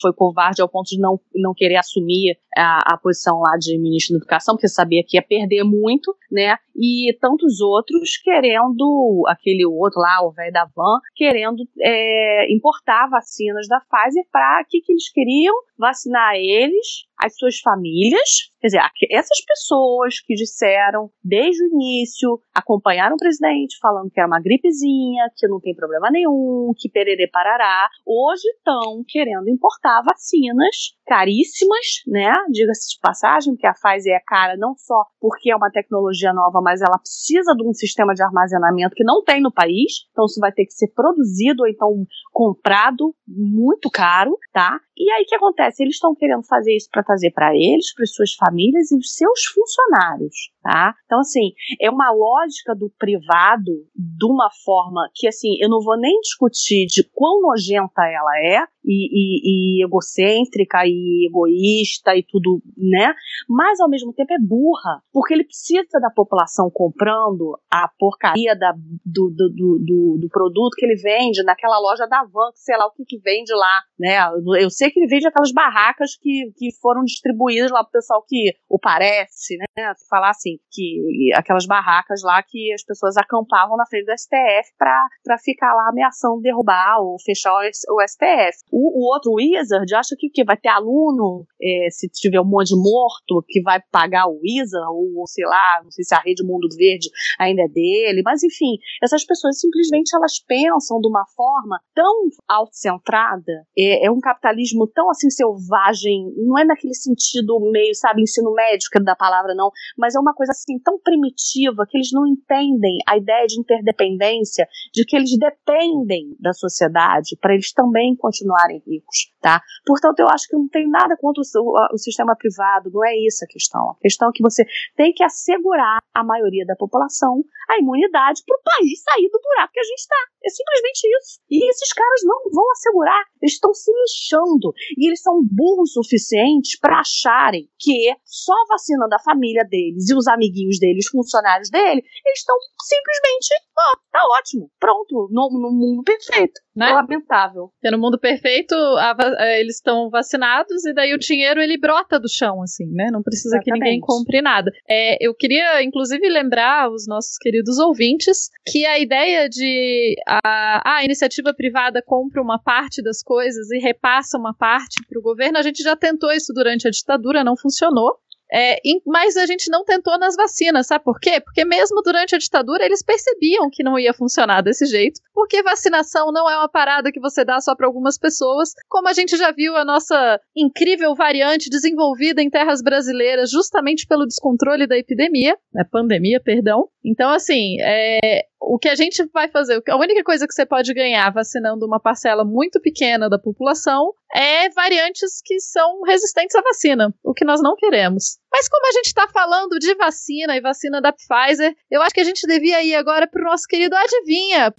foi 0.00 0.12
covarde 0.14 0.62
ao 0.62 0.68
ponto 0.68 0.88
de 0.88 0.98
não, 0.98 1.20
não 1.34 1.52
querer 1.54 1.76
assumir 1.76 2.36
a, 2.56 2.94
a 2.94 2.98
posição 2.98 3.40
lá 3.40 3.56
de 3.58 3.78
ministro 3.78 4.14
da 4.14 4.18
Educação, 4.18 4.54
porque 4.54 4.68
sabia 4.68 5.04
que 5.06 5.16
ia 5.16 5.22
perder 5.22 5.64
muito, 5.64 6.14
né, 6.30 6.56
e 6.76 7.16
tantos 7.20 7.60
outros 7.60 8.16
querendo 8.16 9.24
aquele 9.34 9.66
outro 9.66 10.00
lá, 10.00 10.24
o 10.26 10.32
velho 10.32 10.52
da 10.52 10.64
van, 10.64 10.98
querendo 11.14 11.62
é, 11.80 12.52
importar 12.52 13.08
vacinas 13.08 13.68
da 13.68 13.80
Pfizer 13.80 14.24
para 14.32 14.64
que, 14.68 14.80
que 14.80 14.92
eles 14.92 15.10
queriam 15.12 15.54
vacinar 15.78 16.34
eles, 16.34 17.04
as 17.18 17.36
suas 17.36 17.58
famílias, 17.60 18.50
quer 18.64 18.68
dizer, 18.68 18.82
essas 19.10 19.44
pessoas 19.46 20.20
que 20.20 20.34
disseram 20.34 21.10
desde 21.22 21.62
o 21.62 21.68
início, 21.74 22.40
acompanharam 22.54 23.14
o 23.14 23.18
presidente 23.18 23.76
falando 23.78 24.10
que 24.10 24.18
era 24.18 24.26
uma 24.26 24.40
gripezinha, 24.40 25.30
que 25.36 25.46
não 25.46 25.60
tem 25.60 25.74
problema 25.74 26.10
nenhum, 26.10 26.72
que 26.74 26.88
pererê 26.88 27.28
parará, 27.30 27.88
hoje 28.06 28.48
estão 28.56 29.04
querendo 29.06 29.50
importar 29.50 30.02
vacinas 30.02 30.94
caríssimas, 31.06 32.00
né? 32.06 32.32
Diga-se 32.50 32.94
de 32.94 33.00
passagem, 33.02 33.54
que 33.54 33.66
a 33.66 33.74
Pfizer 33.74 34.14
é 34.14 34.20
cara 34.26 34.56
não 34.56 34.74
só 34.74 35.04
porque 35.20 35.50
é 35.50 35.56
uma 35.56 35.70
tecnologia 35.70 36.32
nova, 36.32 36.62
mas 36.62 36.80
ela 36.80 36.98
precisa 36.98 37.54
de 37.54 37.68
um 37.68 37.74
sistema 37.74 38.14
de 38.14 38.22
armazenamento 38.22 38.94
que 38.94 39.04
não 39.04 39.22
tem 39.22 39.42
no 39.42 39.52
país, 39.52 40.06
então 40.10 40.24
isso 40.24 40.40
vai 40.40 40.52
ter 40.52 40.64
que 40.64 40.72
ser 40.72 40.88
produzido 40.94 41.64
ou 41.64 41.68
então 41.68 42.06
comprado 42.32 43.14
muito 43.28 43.90
caro, 43.90 44.38
tá? 44.54 44.80
E 44.96 45.10
aí 45.10 45.24
o 45.24 45.26
que 45.26 45.34
acontece? 45.34 45.82
Eles 45.82 45.96
estão 45.96 46.14
querendo 46.14 46.44
fazer 46.44 46.74
isso 46.74 46.88
para 46.90 47.02
trazer 47.02 47.30
para 47.32 47.54
eles, 47.54 47.92
para 47.94 48.06
suas 48.06 48.32
famílias 48.34 48.53
e 48.60 48.96
os 48.96 49.14
seus 49.14 49.44
funcionários, 49.46 50.50
tá? 50.62 50.94
Então 51.04 51.20
assim, 51.20 51.52
é 51.80 51.90
uma 51.90 52.10
lógica 52.12 52.74
do 52.74 52.90
privado 52.98 53.72
de 53.94 54.26
uma 54.26 54.48
forma 54.64 55.08
que 55.14 55.28
assim, 55.28 55.56
eu 55.60 55.68
não 55.68 55.80
vou 55.80 55.98
nem 55.98 56.18
discutir 56.20 56.86
de 56.86 57.08
quão 57.12 57.40
nojenta 57.40 58.02
ela 58.06 58.38
é 58.42 58.66
e, 58.84 59.78
e, 59.78 59.80
e 59.80 59.84
egocêntrica 59.84 60.82
e 60.84 61.26
egoísta 61.28 62.14
e 62.16 62.22
tudo, 62.22 62.62
né? 62.76 63.14
Mas 63.48 63.80
ao 63.80 63.88
mesmo 63.88 64.12
tempo 64.12 64.32
é 64.32 64.38
burra, 64.38 65.02
porque 65.12 65.34
ele 65.34 65.44
precisa 65.44 66.00
da 66.00 66.10
população 66.10 66.70
comprando 66.72 67.58
a 67.70 67.88
porcaria 67.98 68.54
da, 68.56 68.72
do, 69.04 69.30
do, 69.30 69.48
do, 69.50 70.18
do, 70.20 70.28
produto 70.30 70.74
que 70.76 70.84
ele 70.84 70.96
vende 70.96 71.42
naquela 71.42 71.78
loja 71.78 72.06
da 72.06 72.24
Van, 72.24 72.50
sei 72.54 72.76
lá 72.76 72.86
o 72.86 72.92
que, 72.92 73.04
que 73.04 73.18
vende 73.18 73.52
lá, 73.54 73.82
né? 73.98 74.18
Eu 74.60 74.70
sei 74.70 74.90
que 74.90 75.00
ele 75.00 75.08
vende 75.08 75.26
aquelas 75.26 75.52
barracas 75.52 76.16
que, 76.20 76.52
que 76.56 76.68
foram 76.80 77.02
distribuídas 77.04 77.70
lá 77.70 77.82
pro 77.82 77.92
pessoal 77.92 78.24
que 78.26 78.52
o 78.68 78.78
parece, 78.78 79.56
né? 79.56 79.94
Falar 80.08 80.30
assim, 80.30 80.58
que 80.70 81.30
aquelas 81.34 81.66
barracas 81.66 82.22
lá 82.22 82.42
que 82.42 82.72
as 82.72 82.84
pessoas 82.84 83.16
acampavam 83.16 83.76
na 83.76 83.86
frente 83.86 84.06
do 84.06 84.18
STF 84.18 84.74
para 84.78 85.38
ficar 85.38 85.74
lá 85.74 85.88
ameaçando 85.88 86.40
derrubar 86.40 87.00
ou 87.00 87.16
fechar 87.20 87.52
o, 87.52 87.60
o 87.60 88.06
STF. 88.06 88.58
O, 88.76 89.06
o 89.06 89.14
outro 89.14 89.34
Wizard 89.34 89.94
acha 89.94 90.16
que, 90.18 90.28
que 90.28 90.42
vai 90.42 90.56
ter 90.56 90.68
aluno, 90.68 91.46
é, 91.62 91.88
se 91.90 92.08
tiver 92.08 92.40
um 92.40 92.44
monte 92.44 92.74
de 92.74 92.76
morto, 92.76 93.44
que 93.46 93.62
vai 93.62 93.78
pagar 93.92 94.26
o 94.26 94.40
Wizard, 94.42 94.88
ou, 94.90 95.20
ou 95.20 95.26
sei 95.28 95.46
lá, 95.46 95.80
não 95.84 95.92
sei 95.92 96.02
se 96.02 96.12
a 96.12 96.18
Rede 96.18 96.42
Mundo 96.42 96.66
Verde 96.76 97.08
ainda 97.38 97.62
é 97.62 97.68
dele, 97.68 98.22
mas 98.24 98.42
enfim, 98.42 98.74
essas 99.00 99.24
pessoas 99.24 99.60
simplesmente 99.60 100.10
elas 100.16 100.40
pensam 100.44 100.98
de 101.00 101.06
uma 101.06 101.24
forma 101.36 101.78
tão 101.94 102.26
autocentrada, 102.48 103.64
é, 103.78 104.06
é 104.06 104.10
um 104.10 104.18
capitalismo 104.18 104.88
tão 104.88 105.08
assim 105.08 105.30
selvagem, 105.30 106.34
não 106.36 106.58
é 106.58 106.64
naquele 106.64 106.94
sentido 106.94 107.60
meio, 107.70 107.94
sabe, 107.94 108.22
ensino 108.22 108.52
médico 108.52 108.98
da 109.04 109.14
palavra 109.14 109.54
não, 109.54 109.70
mas 109.96 110.16
é 110.16 110.18
uma 110.18 110.34
coisa 110.34 110.50
assim 110.50 110.80
tão 110.80 110.98
primitiva 110.98 111.86
que 111.88 111.96
eles 111.96 112.10
não 112.12 112.26
entendem 112.26 112.98
a 113.08 113.16
ideia 113.16 113.46
de 113.46 113.60
interdependência, 113.60 114.66
de 114.92 115.04
que 115.04 115.14
eles 115.14 115.30
dependem 115.38 116.34
da 116.40 116.52
sociedade 116.52 117.38
para 117.40 117.54
eles 117.54 117.72
também 117.72 118.16
continuarem 118.16 118.63
ricos, 118.72 119.32
tá? 119.40 119.60
Portanto, 119.86 120.20
eu 120.20 120.28
acho 120.28 120.46
que 120.48 120.56
não 120.56 120.68
tem 120.68 120.88
nada 120.88 121.16
contra 121.16 121.40
o, 121.40 121.94
o 121.94 121.98
sistema 121.98 122.36
privado, 122.36 122.90
não 122.92 123.04
é 123.04 123.16
isso 123.16 123.44
a 123.44 123.48
questão. 123.48 123.90
A 123.90 123.96
questão 124.00 124.28
é 124.28 124.32
que 124.32 124.42
você 124.42 124.64
tem 124.96 125.12
que 125.12 125.24
assegurar 125.24 125.98
a 126.14 126.24
maioria 126.24 126.64
da 126.66 126.76
população 126.76 127.42
a 127.68 127.78
imunidade 127.78 128.42
para 128.44 128.56
o 128.56 128.62
país 128.62 129.02
sair 129.02 129.28
do 129.28 129.40
buraco 129.40 129.72
que 129.72 129.80
a 129.80 129.84
gente 129.84 129.98
está. 129.98 130.22
É 130.44 130.50
simplesmente 130.50 131.00
isso. 131.18 131.40
E 131.50 131.70
esses 131.70 131.92
caras 131.92 132.20
não 132.24 132.50
vão 132.52 132.70
assegurar. 132.72 133.24
Eles 133.40 133.54
estão 133.54 133.72
se 133.72 133.90
lixando. 133.90 134.72
E 134.98 135.08
eles 135.08 135.22
são 135.22 135.40
burros 135.42 135.96
o 135.96 136.02
suficiente 136.02 136.78
para 136.80 137.00
acharem 137.00 137.68
que 137.78 138.14
só 138.24 138.54
vacinando 138.68 139.14
a 139.14 139.22
família 139.22 139.64
deles 139.64 140.10
e 140.10 140.14
os 140.14 140.26
amiguinhos 140.28 140.78
deles, 140.78 141.08
funcionários 141.08 141.70
dele, 141.70 142.02
eles 142.24 142.38
estão 142.38 142.56
simplesmente, 142.82 143.54
ó, 143.76 143.96
tá 144.10 144.20
ótimo, 144.38 144.70
pronto, 144.78 145.28
no, 145.30 145.48
no 145.50 145.72
mundo 145.72 146.02
perfeito. 146.04 146.60
Né? 146.74 146.92
Lamentável. 146.92 147.70
Porque 147.80 147.94
no 147.94 148.00
mundo 148.00 148.18
perfeito, 148.18 148.74
a, 148.74 149.14
a, 149.38 149.58
eles 149.60 149.76
estão 149.76 150.10
vacinados 150.10 150.84
e 150.84 150.92
daí 150.92 151.14
o 151.14 151.18
dinheiro 151.18 151.60
ele 151.60 151.78
brota 151.78 152.18
do 152.18 152.28
chão, 152.28 152.62
assim, 152.62 152.86
né? 152.90 153.10
Não 153.12 153.22
precisa 153.22 153.56
Exatamente. 153.56 153.80
que 153.80 153.84
ninguém 153.84 154.00
compre 154.00 154.42
nada. 154.42 154.72
É, 154.88 155.16
eu 155.24 155.34
queria, 155.34 155.82
inclusive, 155.82 156.28
lembrar 156.28 156.90
os 156.90 157.06
nossos 157.06 157.36
queridos 157.38 157.78
ouvintes 157.78 158.48
que 158.66 158.84
a 158.86 158.98
ideia 158.98 159.48
de 159.48 160.16
a, 160.26 160.96
a 160.96 161.04
iniciativa 161.04 161.54
privada 161.54 162.02
compra 162.04 162.42
uma 162.42 162.58
parte 162.58 163.02
das 163.02 163.22
coisas 163.22 163.70
e 163.70 163.78
repassa 163.78 164.36
uma 164.36 164.54
parte 164.54 165.00
para 165.08 165.18
o 165.18 165.22
governo, 165.22 165.58
a 165.58 165.62
gente 165.62 165.82
já 165.82 165.94
tentou 165.94 166.32
isso 166.32 166.52
durante 166.52 166.88
a 166.88 166.90
ditadura, 166.90 167.44
não 167.44 167.56
funcionou. 167.56 168.16
É, 168.54 168.78
mas 169.04 169.36
a 169.36 169.46
gente 169.46 169.68
não 169.68 169.84
tentou 169.84 170.16
nas 170.16 170.36
vacinas, 170.36 170.86
sabe 170.86 171.02
por 171.02 171.18
quê? 171.18 171.40
Porque 171.40 171.64
mesmo 171.64 172.00
durante 172.02 172.36
a 172.36 172.38
ditadura 172.38 172.84
eles 172.84 173.02
percebiam 173.02 173.68
que 173.68 173.82
não 173.82 173.98
ia 173.98 174.14
funcionar 174.14 174.62
desse 174.62 174.86
jeito, 174.86 175.20
porque 175.34 175.60
vacinação 175.60 176.30
não 176.30 176.48
é 176.48 176.56
uma 176.56 176.68
parada 176.68 177.10
que 177.10 177.18
você 177.18 177.44
dá 177.44 177.60
só 177.60 177.74
para 177.74 177.88
algumas 177.88 178.16
pessoas, 178.16 178.70
como 178.88 179.08
a 179.08 179.12
gente 179.12 179.36
já 179.36 179.50
viu 179.50 179.76
a 179.76 179.84
nossa 179.84 180.40
incrível 180.56 181.16
variante 181.16 181.68
desenvolvida 181.68 182.40
em 182.40 182.48
terras 182.48 182.80
brasileiras 182.80 183.50
justamente 183.50 184.06
pelo 184.06 184.24
descontrole 184.24 184.86
da 184.86 184.96
epidemia, 184.96 185.56
né, 185.72 185.82
pandemia, 185.90 186.40
perdão. 186.40 186.88
Então, 187.04 187.30
assim, 187.30 187.76
é, 187.82 188.46
o 188.58 188.78
que 188.78 188.88
a 188.88 188.94
gente 188.94 189.22
vai 189.32 189.48
fazer, 189.48 189.82
a 189.88 189.96
única 189.96 190.24
coisa 190.24 190.46
que 190.46 190.54
você 190.54 190.64
pode 190.64 190.94
ganhar 190.94 191.30
vacinando 191.30 191.84
uma 191.84 192.00
parcela 192.00 192.44
muito 192.44 192.80
pequena 192.80 193.28
da 193.28 193.38
população 193.38 194.12
é 194.34 194.70
variantes 194.70 195.40
que 195.44 195.60
são 195.60 196.02
resistentes 196.02 196.56
à 196.56 196.62
vacina, 196.62 197.14
o 197.22 197.34
que 197.34 197.44
nós 197.44 197.60
não 197.60 197.76
queremos. 197.76 198.38
Mas 198.50 198.68
como 198.68 198.86
a 198.88 198.92
gente 198.92 199.06
está 199.06 199.28
falando 199.28 199.78
de 199.78 199.94
vacina 199.94 200.56
e 200.56 200.60
vacina 200.60 201.00
da 201.00 201.12
Pfizer, 201.12 201.74
eu 201.90 202.00
acho 202.00 202.14
que 202.14 202.20
a 202.20 202.24
gente 202.24 202.46
devia 202.46 202.82
ir 202.82 202.94
agora 202.94 203.26
para 203.26 203.42
o 203.42 203.44
nosso 203.44 203.66
querido 203.68 203.94
Adivinha. 203.94 204.72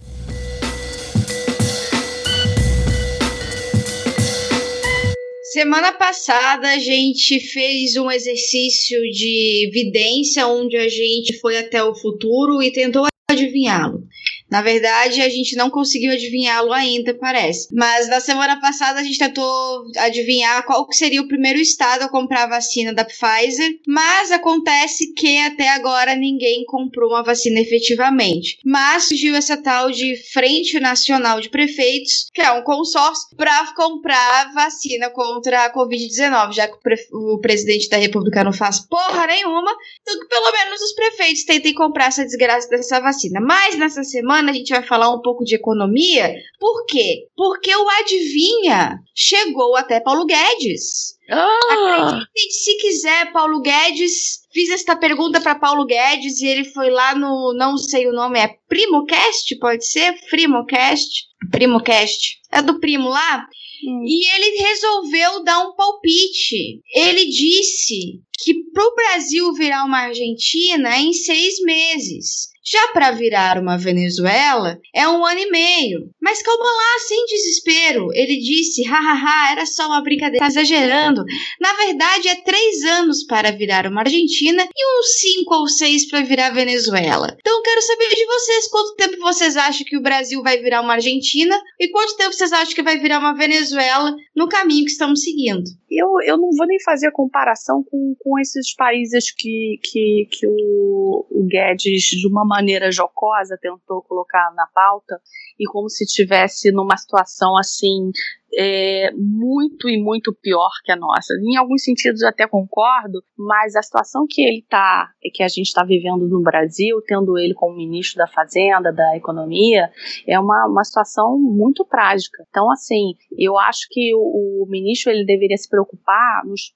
Semana 5.55 5.93
passada 5.93 6.67
a 6.67 6.77
gente 6.79 7.39
fez 7.39 7.95
um 7.95 8.11
exercício 8.11 8.99
de 9.09 9.69
vidência 9.71 10.45
onde 10.45 10.75
a 10.75 10.89
gente 10.89 11.39
foi 11.39 11.55
até 11.55 11.81
o 11.81 11.95
futuro 11.95 12.61
e 12.61 12.73
tentou 12.73 13.05
adivinhá-lo. 13.31 14.04
Na 14.49 14.61
verdade, 14.61 15.21
a 15.21 15.29
gente 15.29 15.55
não 15.55 15.69
conseguiu 15.69 16.11
adivinhá-lo 16.11 16.71
ainda, 16.71 17.13
parece. 17.15 17.67
Mas 17.73 18.07
na 18.07 18.19
semana 18.19 18.59
passada 18.59 18.99
a 18.99 19.03
gente 19.03 19.17
tentou 19.17 19.83
adivinhar 19.97 20.63
qual 20.65 20.87
seria 20.91 21.21
o 21.21 21.27
primeiro 21.27 21.59
estado 21.59 22.03
a 22.03 22.09
comprar 22.09 22.43
a 22.43 22.49
vacina 22.49 22.93
da 22.93 23.03
Pfizer, 23.03 23.79
mas 23.87 24.31
acontece 24.31 25.13
que 25.13 25.39
até 25.39 25.69
agora 25.69 26.15
ninguém 26.15 26.63
comprou 26.65 27.09
uma 27.09 27.23
vacina 27.23 27.59
efetivamente. 27.59 28.59
Mas 28.63 29.07
surgiu 29.07 29.35
essa 29.35 29.57
tal 29.57 29.89
de 29.89 30.15
Frente 30.31 30.79
Nacional 30.79 31.41
de 31.41 31.49
Prefeitos, 31.49 32.29
que 32.33 32.41
é 32.41 32.51
um 32.51 32.63
consórcio 32.63 33.35
para 33.35 33.73
comprar 33.73 34.53
vacina 34.53 35.09
contra 35.09 35.65
a 35.65 35.73
Covid-19, 35.73 36.53
já 36.53 36.67
que 36.67 36.75
o, 36.75 36.79
pre 36.79 36.95
o 37.11 37.39
presidente 37.39 37.89
da 37.89 37.97
República 37.97 38.43
não 38.43 38.53
faz 38.53 38.79
porra 38.79 39.25
nenhuma, 39.27 39.71
então 40.01 40.19
que 40.19 40.27
pelo 40.27 40.51
menos 40.51 40.81
os 40.81 40.93
prefeitos 40.93 41.43
tentem 41.43 41.73
comprar 41.73 42.07
essa 42.07 42.23
desgraça 42.23 42.69
dessa 42.69 42.99
vacina. 42.99 43.39
Mas 43.41 43.75
nessa 43.75 44.03
semana 44.03 44.34
a 44.37 44.53
gente 44.53 44.69
vai 44.69 44.83
falar 44.83 45.13
um 45.13 45.21
pouco 45.21 45.43
de 45.43 45.55
economia. 45.55 46.33
Por 46.59 46.85
quê? 46.85 47.27
Porque 47.35 47.75
o 47.75 47.89
Adivinha 47.89 48.99
chegou 49.13 49.75
até 49.75 49.99
Paulo 49.99 50.25
Guedes. 50.25 51.15
Ah! 51.29 52.21
Acreditem 52.21 52.51
se 52.51 52.77
quiser, 52.77 53.31
Paulo 53.31 53.61
Guedes. 53.61 54.45
Fiz 54.53 54.69
esta 54.69 54.95
pergunta 54.95 55.41
para 55.41 55.55
Paulo 55.55 55.85
Guedes 55.85 56.41
e 56.41 56.47
ele 56.47 56.65
foi 56.65 56.89
lá 56.89 57.15
no, 57.15 57.53
não 57.57 57.77
sei 57.77 58.07
o 58.07 58.13
nome, 58.13 58.39
é 58.39 58.55
PrimoCast, 58.69 59.55
pode 59.57 59.87
ser? 59.87 60.13
PrimoCast? 60.29 61.25
PrimoCast. 61.51 62.39
É 62.51 62.61
do 62.61 62.79
primo 62.79 63.09
lá? 63.09 63.47
E 63.83 64.33
ele 64.33 64.57
resolveu 64.61 65.43
dar 65.43 65.67
um 65.67 65.75
palpite. 65.75 66.81
Ele 66.93 67.25
disse 67.25 68.19
que 68.43 68.53
pro 68.73 68.95
Brasil 68.95 69.53
virar 69.53 69.83
uma 69.85 69.99
Argentina 69.99 70.95
é 70.95 71.01
em 71.01 71.13
seis 71.13 71.59
meses. 71.61 72.54
Já 72.67 72.87
para 72.93 73.11
virar 73.11 73.59
uma 73.59 73.77
Venezuela 73.77 74.79
é 74.93 75.07
um 75.07 75.23
ano 75.23 75.39
e 75.39 75.51
meio. 75.51 76.09
Mas 76.19 76.41
calma 76.41 76.65
lá, 76.65 76.99
sem 77.07 77.23
desespero. 77.27 78.07
Ele 78.11 78.37
disse: 78.37 78.83
hahaha, 78.83 79.51
era 79.51 79.65
só 79.67 79.85
uma 79.85 80.01
brincadeira, 80.01 80.39
tá 80.39 80.47
exagerando. 80.47 81.23
Na 81.61 81.73
verdade, 81.73 82.27
é 82.27 82.35
três 82.35 82.83
anos 82.83 83.23
para 83.23 83.51
virar 83.51 83.85
uma 83.85 84.01
Argentina 84.01 84.63
e 84.63 84.99
uns 84.99 85.19
cinco 85.19 85.53
ou 85.53 85.67
seis 85.67 86.09
para 86.09 86.21
virar 86.21 86.49
Venezuela. 86.49 87.37
Então, 87.39 87.61
quero 87.61 87.81
saber 87.83 88.09
de 88.09 88.25
vocês 88.25 88.67
quanto 88.67 88.95
tempo 88.95 89.17
vocês 89.19 89.55
acham 89.55 89.85
que 89.85 89.97
o 89.97 90.01
Brasil 90.01 90.41
vai 90.41 90.57
virar 90.57 90.81
uma 90.81 90.93
Argentina 90.93 91.61
e 91.79 91.87
quanto 91.89 92.17
tempo 92.17 92.33
vocês 92.33 92.51
acham 92.51 92.73
que 92.73 92.81
vai 92.81 92.97
virar 92.97 93.19
uma 93.19 93.35
Venezuela 93.35 94.15
no 94.35 94.49
caminho 94.49 94.85
que 94.85 94.91
estamos 94.91 95.21
seguindo. 95.21 95.63
Eu, 95.91 96.07
eu 96.25 96.37
não 96.37 96.49
vou 96.57 96.65
nem 96.65 96.81
fazer 96.83 97.07
a 97.07 97.11
comparação 97.11 97.83
com, 97.83 98.15
com 98.19 98.39
esses 98.39 98.73
países 98.75 99.31
que, 99.31 99.79
que, 99.83 100.27
que 100.31 100.47
o, 100.47 101.25
o 101.29 101.45
Guedes, 101.47 102.01
de 102.01 102.27
uma 102.27 102.43
maneira 102.43 102.54
jocosa, 102.91 103.57
tentou 103.61 104.01
colocar 104.03 104.53
na 104.55 104.67
pauta, 104.67 105.19
e 105.59 105.65
como 105.65 105.89
se 105.89 106.05
tivesse 106.05 106.71
numa 106.71 106.97
situação 106.97 107.57
assim 107.57 108.11
é, 108.57 109.11
muito 109.13 109.89
e 109.89 110.01
muito 110.01 110.33
pior 110.41 110.69
que 110.83 110.91
a 110.91 110.95
nossa. 110.95 111.33
Em 111.43 111.57
alguns 111.57 111.83
sentidos 111.83 112.21
eu 112.21 112.29
até 112.29 112.47
concordo, 112.47 113.21
mas 113.37 113.75
a 113.75 113.81
situação 113.81 114.25
que 114.29 114.41
ele 114.41 114.65
tá, 114.69 115.09
que 115.33 115.43
a 115.43 115.47
gente 115.47 115.67
está 115.67 115.83
vivendo 115.83 116.27
no 116.27 116.41
Brasil, 116.41 117.01
tendo 117.05 117.37
ele 117.37 117.53
como 117.53 117.75
ministro 117.75 118.17
da 118.17 118.27
Fazenda, 118.27 118.91
da 118.91 119.15
Economia, 119.15 119.89
é 120.27 120.39
uma, 120.39 120.67
uma 120.67 120.83
situação 120.83 121.37
muito 121.39 121.83
trágica. 121.85 122.43
Então, 122.49 122.71
assim, 122.71 123.13
eu 123.37 123.57
acho 123.57 123.87
que 123.89 124.13
o, 124.15 124.63
o 124.63 124.67
ministro 124.69 125.11
ele 125.11 125.25
deveria 125.25 125.57
se 125.57 125.69
preocupar 125.69 126.43
nos 126.45 126.73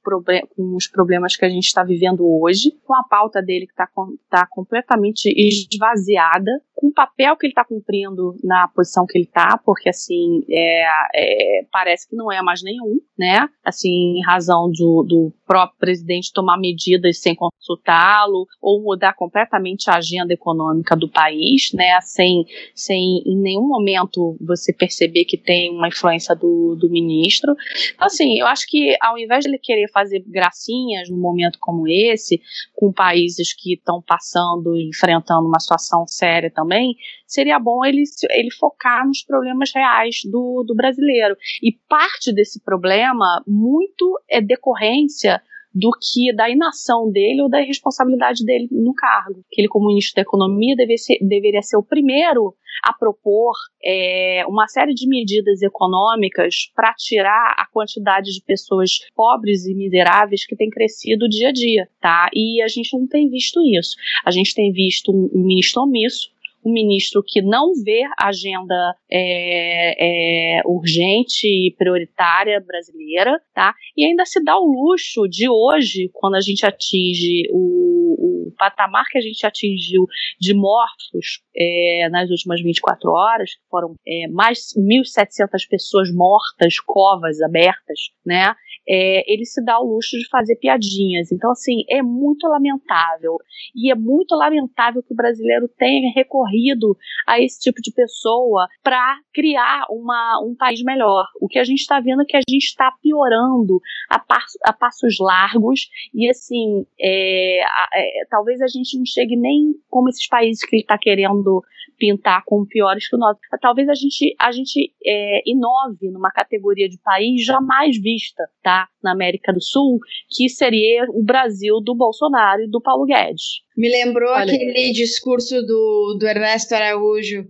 com 0.56 0.76
os 0.76 0.88
problemas 0.88 1.36
que 1.36 1.46
a 1.46 1.50
gente 1.50 1.66
está 1.66 1.84
vivendo 1.84 2.26
hoje, 2.26 2.72
com 2.84 2.96
a 2.96 3.04
pauta 3.04 3.42
dele 3.42 3.66
que 3.66 3.74
está 3.74 3.88
tá 4.30 4.48
completamente 4.50 5.28
esvaziada, 5.28 6.52
com 6.74 6.88
o 6.88 6.94
papel 6.94 7.36
que 7.36 7.46
ele 7.46 7.52
está 7.52 7.66
cumprindo 7.66 8.36
na 8.44 8.68
posição 8.70 9.06
que 9.06 9.18
ele 9.18 9.26
está, 9.26 9.60
porque 9.66 9.90
assim 9.90 10.44
é, 10.50 10.86
é, 11.14 11.66
parece 11.72 12.08
que 12.10 12.16
não 12.16 12.32
é 12.32 12.42
mais 12.42 12.62
nenhum, 12.62 13.00
né? 13.18 13.48
Assim, 13.64 13.90
em 13.90 14.26
razão 14.26 14.70
do, 14.72 15.04
do 15.04 15.34
próprio 15.46 15.80
presidente 15.80 16.34
tomar 16.34 16.58
medidas 16.58 17.20
sem 17.20 17.36
consultá-lo 17.36 18.46
ou 18.62 18.82
mudar 18.82 19.14
completamente 19.14 19.90
a 19.90 19.98
agenda 19.98 20.34
econômica 20.34 20.96
do 20.96 21.10
país, 21.10 21.72
né? 21.74 22.00
Sem, 22.02 22.46
sem 22.76 23.22
em 23.26 23.38
nenhum 23.38 23.68
momento 23.68 24.38
você 24.40 24.74
perceber 24.74 25.26
que 25.26 25.38
tem 25.38 25.72
uma 25.72 25.88
influência 25.88 26.36
do, 26.36 26.76
do 26.76 26.90
ministro. 26.90 27.56
Então, 27.94 28.08
assim, 28.08 28.40
eu 28.40 28.48
acho 28.48 28.66
que 28.68 28.96
ao 29.02 29.18
invés 29.18 29.44
de 29.44 29.50
ele 29.50 29.60
querer 29.60 29.90
fazer 29.92 30.24
gracinhas 30.28 31.10
num 31.10 31.20
momento 31.20 31.58
como 31.60 31.88
esse, 31.88 32.42
com 32.74 32.92
países 32.92 33.54
que 33.54 33.74
estão 33.74 34.02
passando 34.02 34.76
e 34.76 34.90
enfrentando 34.90 35.48
uma 35.48 35.60
situação 35.60 36.06
séria 36.08 36.52
também, 36.52 36.96
seria 37.30 37.60
bom 37.60 37.86
ele, 37.86 38.04
ele 38.32 38.52
focar 38.52 39.06
nos 39.08 39.24
problemas 39.24 39.72
reais 39.74 40.22
do, 40.26 40.64
do 40.66 40.76
brasileiro. 40.76 41.36
E 41.62 41.74
parte 41.88 42.34
desse 42.34 42.62
problema 42.64 43.44
muito 43.48 44.20
é 44.30 44.42
decorrência 44.42 45.42
do 45.74 45.92
que 45.92 46.34
da 46.36 46.50
inação 46.50 47.12
dele 47.12 47.42
ou 47.42 47.50
da 47.50 47.62
irresponsabilidade 47.62 48.44
dele 48.44 48.68
no 48.72 48.94
cargo. 48.94 49.44
Que 49.52 49.62
ele, 49.62 49.68
como 49.68 49.88
ministro 49.88 50.16
da 50.16 50.22
Economia, 50.22 50.76
deveria 50.76 50.98
ser, 50.98 51.18
deveria 51.22 51.62
ser 51.62 51.78
o 51.78 51.84
primeiro 51.84 52.56
a 52.84 52.94
propor 52.94 53.54
é, 53.84 54.44
uma 54.48 54.68
série 54.68 54.94
de 54.94 55.08
medidas 55.08 55.62
econômicas 55.62 56.72
para 56.76 56.94
tirar 56.94 57.56
a 57.58 57.68
quantidade 57.72 58.32
de 58.32 58.42
pessoas 58.46 58.92
pobres 59.16 59.66
e 59.66 59.76
miseráveis 59.76 60.46
que 60.46 60.56
tem 60.56 60.70
crescido 60.70 61.28
dia 61.28 61.50
a 61.50 61.52
dia, 61.52 61.90
tá? 62.02 62.30
E 62.34 62.62
a 62.62 62.68
gente 62.68 62.98
não 62.98 63.08
tem 63.08 63.30
visto 63.30 63.60
isso. 63.78 63.96
A 64.26 64.32
gente 64.32 64.56
tem 64.56 64.72
visto 64.72 65.12
um 65.12 65.44
ministro 65.46 65.84
omisso, 65.84 66.32
um 66.66 66.72
ministro 66.72 67.24
que 67.26 67.42
não 67.42 67.72
vê 67.84 68.04
agenda 68.18 68.96
é, 69.10 70.58
é, 70.60 70.62
urgente 70.66 71.48
e 71.48 71.74
prioritária 71.78 72.60
brasileira, 72.60 73.40
tá? 73.54 73.74
E 73.96 74.06
ainda 74.06 74.26
se 74.26 74.44
dá 74.44 74.58
o 74.58 74.66
luxo 74.66 75.28
de 75.28 75.50
hoje, 75.50 76.10
quando 76.14 76.36
a 76.36 76.42
gente 76.42 76.66
atinge 76.66 77.44
o, 77.52 78.48
o 78.50 78.52
patamar 78.58 79.06
que 79.10 79.18
a 79.18 79.22
gente 79.22 79.46
atingiu 79.46 80.06
de 80.40 80.54
mortos 80.54 81.42
é, 81.56 82.10
nas 82.10 82.30
últimas 82.30 82.62
24 82.62 83.10
horas, 83.10 83.52
foram 83.70 83.96
é, 84.08 84.28
mais 84.28 84.74
1.700 84.78 85.48
pessoas 85.70 86.14
mortas, 86.14 86.80
covas 86.86 87.42
abertas, 87.42 88.00
né? 88.26 88.54
É, 88.90 89.24
ele 89.32 89.46
se 89.46 89.64
dá 89.64 89.80
o 89.80 89.94
luxo 89.94 90.18
de 90.18 90.28
fazer 90.30 90.56
piadinhas. 90.56 91.32
Então, 91.32 91.52
assim, 91.52 91.84
é 91.90 92.02
muito 92.02 92.48
lamentável. 92.48 93.38
E 93.76 93.92
é 93.92 93.96
muito 93.96 94.36
lamentável 94.36 95.04
que 95.04 95.14
o 95.14 95.16
brasileiro 95.16 95.68
tenha 95.78 96.12
recorrido 96.16 96.98
a 97.28 97.40
esse 97.40 97.60
tipo 97.60 97.82
de 97.82 97.94
pessoa 97.94 98.68
para 98.84 99.20
criar 99.34 99.86
uma, 99.90 100.42
um 100.44 100.56
país 100.56 100.82
melhor. 100.84 101.26
O 101.40 101.48
que 101.48 101.60
a 101.60 101.64
gente 101.64 101.80
está 101.80 102.00
vendo 102.00 102.24
é 102.24 102.26
que 102.26 102.38
a 102.38 102.42
gente 102.50 102.66
está 102.66 102.92
piorando 103.02 103.80
a, 104.10 104.18
passo, 104.18 104.58
a, 104.64 104.74
passos 104.74 105.18
largos. 105.20 105.82
E, 106.14 106.30
assim, 106.30 106.86
é, 107.00 107.60
é, 107.62 108.26
talvez 108.30 108.62
a 108.62 108.68
gente 108.68 108.98
não 108.98 109.06
chegue 109.06 109.36
nem 109.36 109.76
como 109.90 110.10
esses 110.10 110.28
países 110.28 110.66
que 110.66 110.76
ele 110.76 110.84
está 110.84 110.98
querendo 110.98 111.64
pintar 112.00 112.44
como 112.46 112.66
piores 112.66 113.08
que 113.08 113.16
o 113.16 113.20
nosso. 113.20 113.40
Talvez 113.62 113.90
a 113.90 113.94
gente, 113.94 114.36
a 114.40 114.52
gente 114.52 114.94
é, 115.06 115.42
inove 115.46 116.10
numa 116.12 116.32
categoria 116.32 116.88
de 116.88 116.98
país 117.04 117.44
jamais 117.44 118.02
vista, 118.02 118.44
tá? 118.64 118.88
Na 119.04 119.12
América 119.12 119.54
do 119.54 119.62
Sul, 119.62 120.00
que 120.30 120.50
seria 120.50 121.06
o 121.10 121.24
Brasil 121.24 121.82
do 121.82 121.94
Bolsonaro 121.94 122.64
e 122.64 122.70
do 122.70 122.82
Paulo 122.82 123.06
Guedes. 123.06 123.62
Me 123.78 123.90
lembrou 123.90 124.32
Olha. 124.32 124.54
aquele 124.54 124.92
discurso 124.92 125.62
do, 125.62 126.18
do 126.20 126.26
Ernesto 126.26 126.74
Araújo 126.74 127.46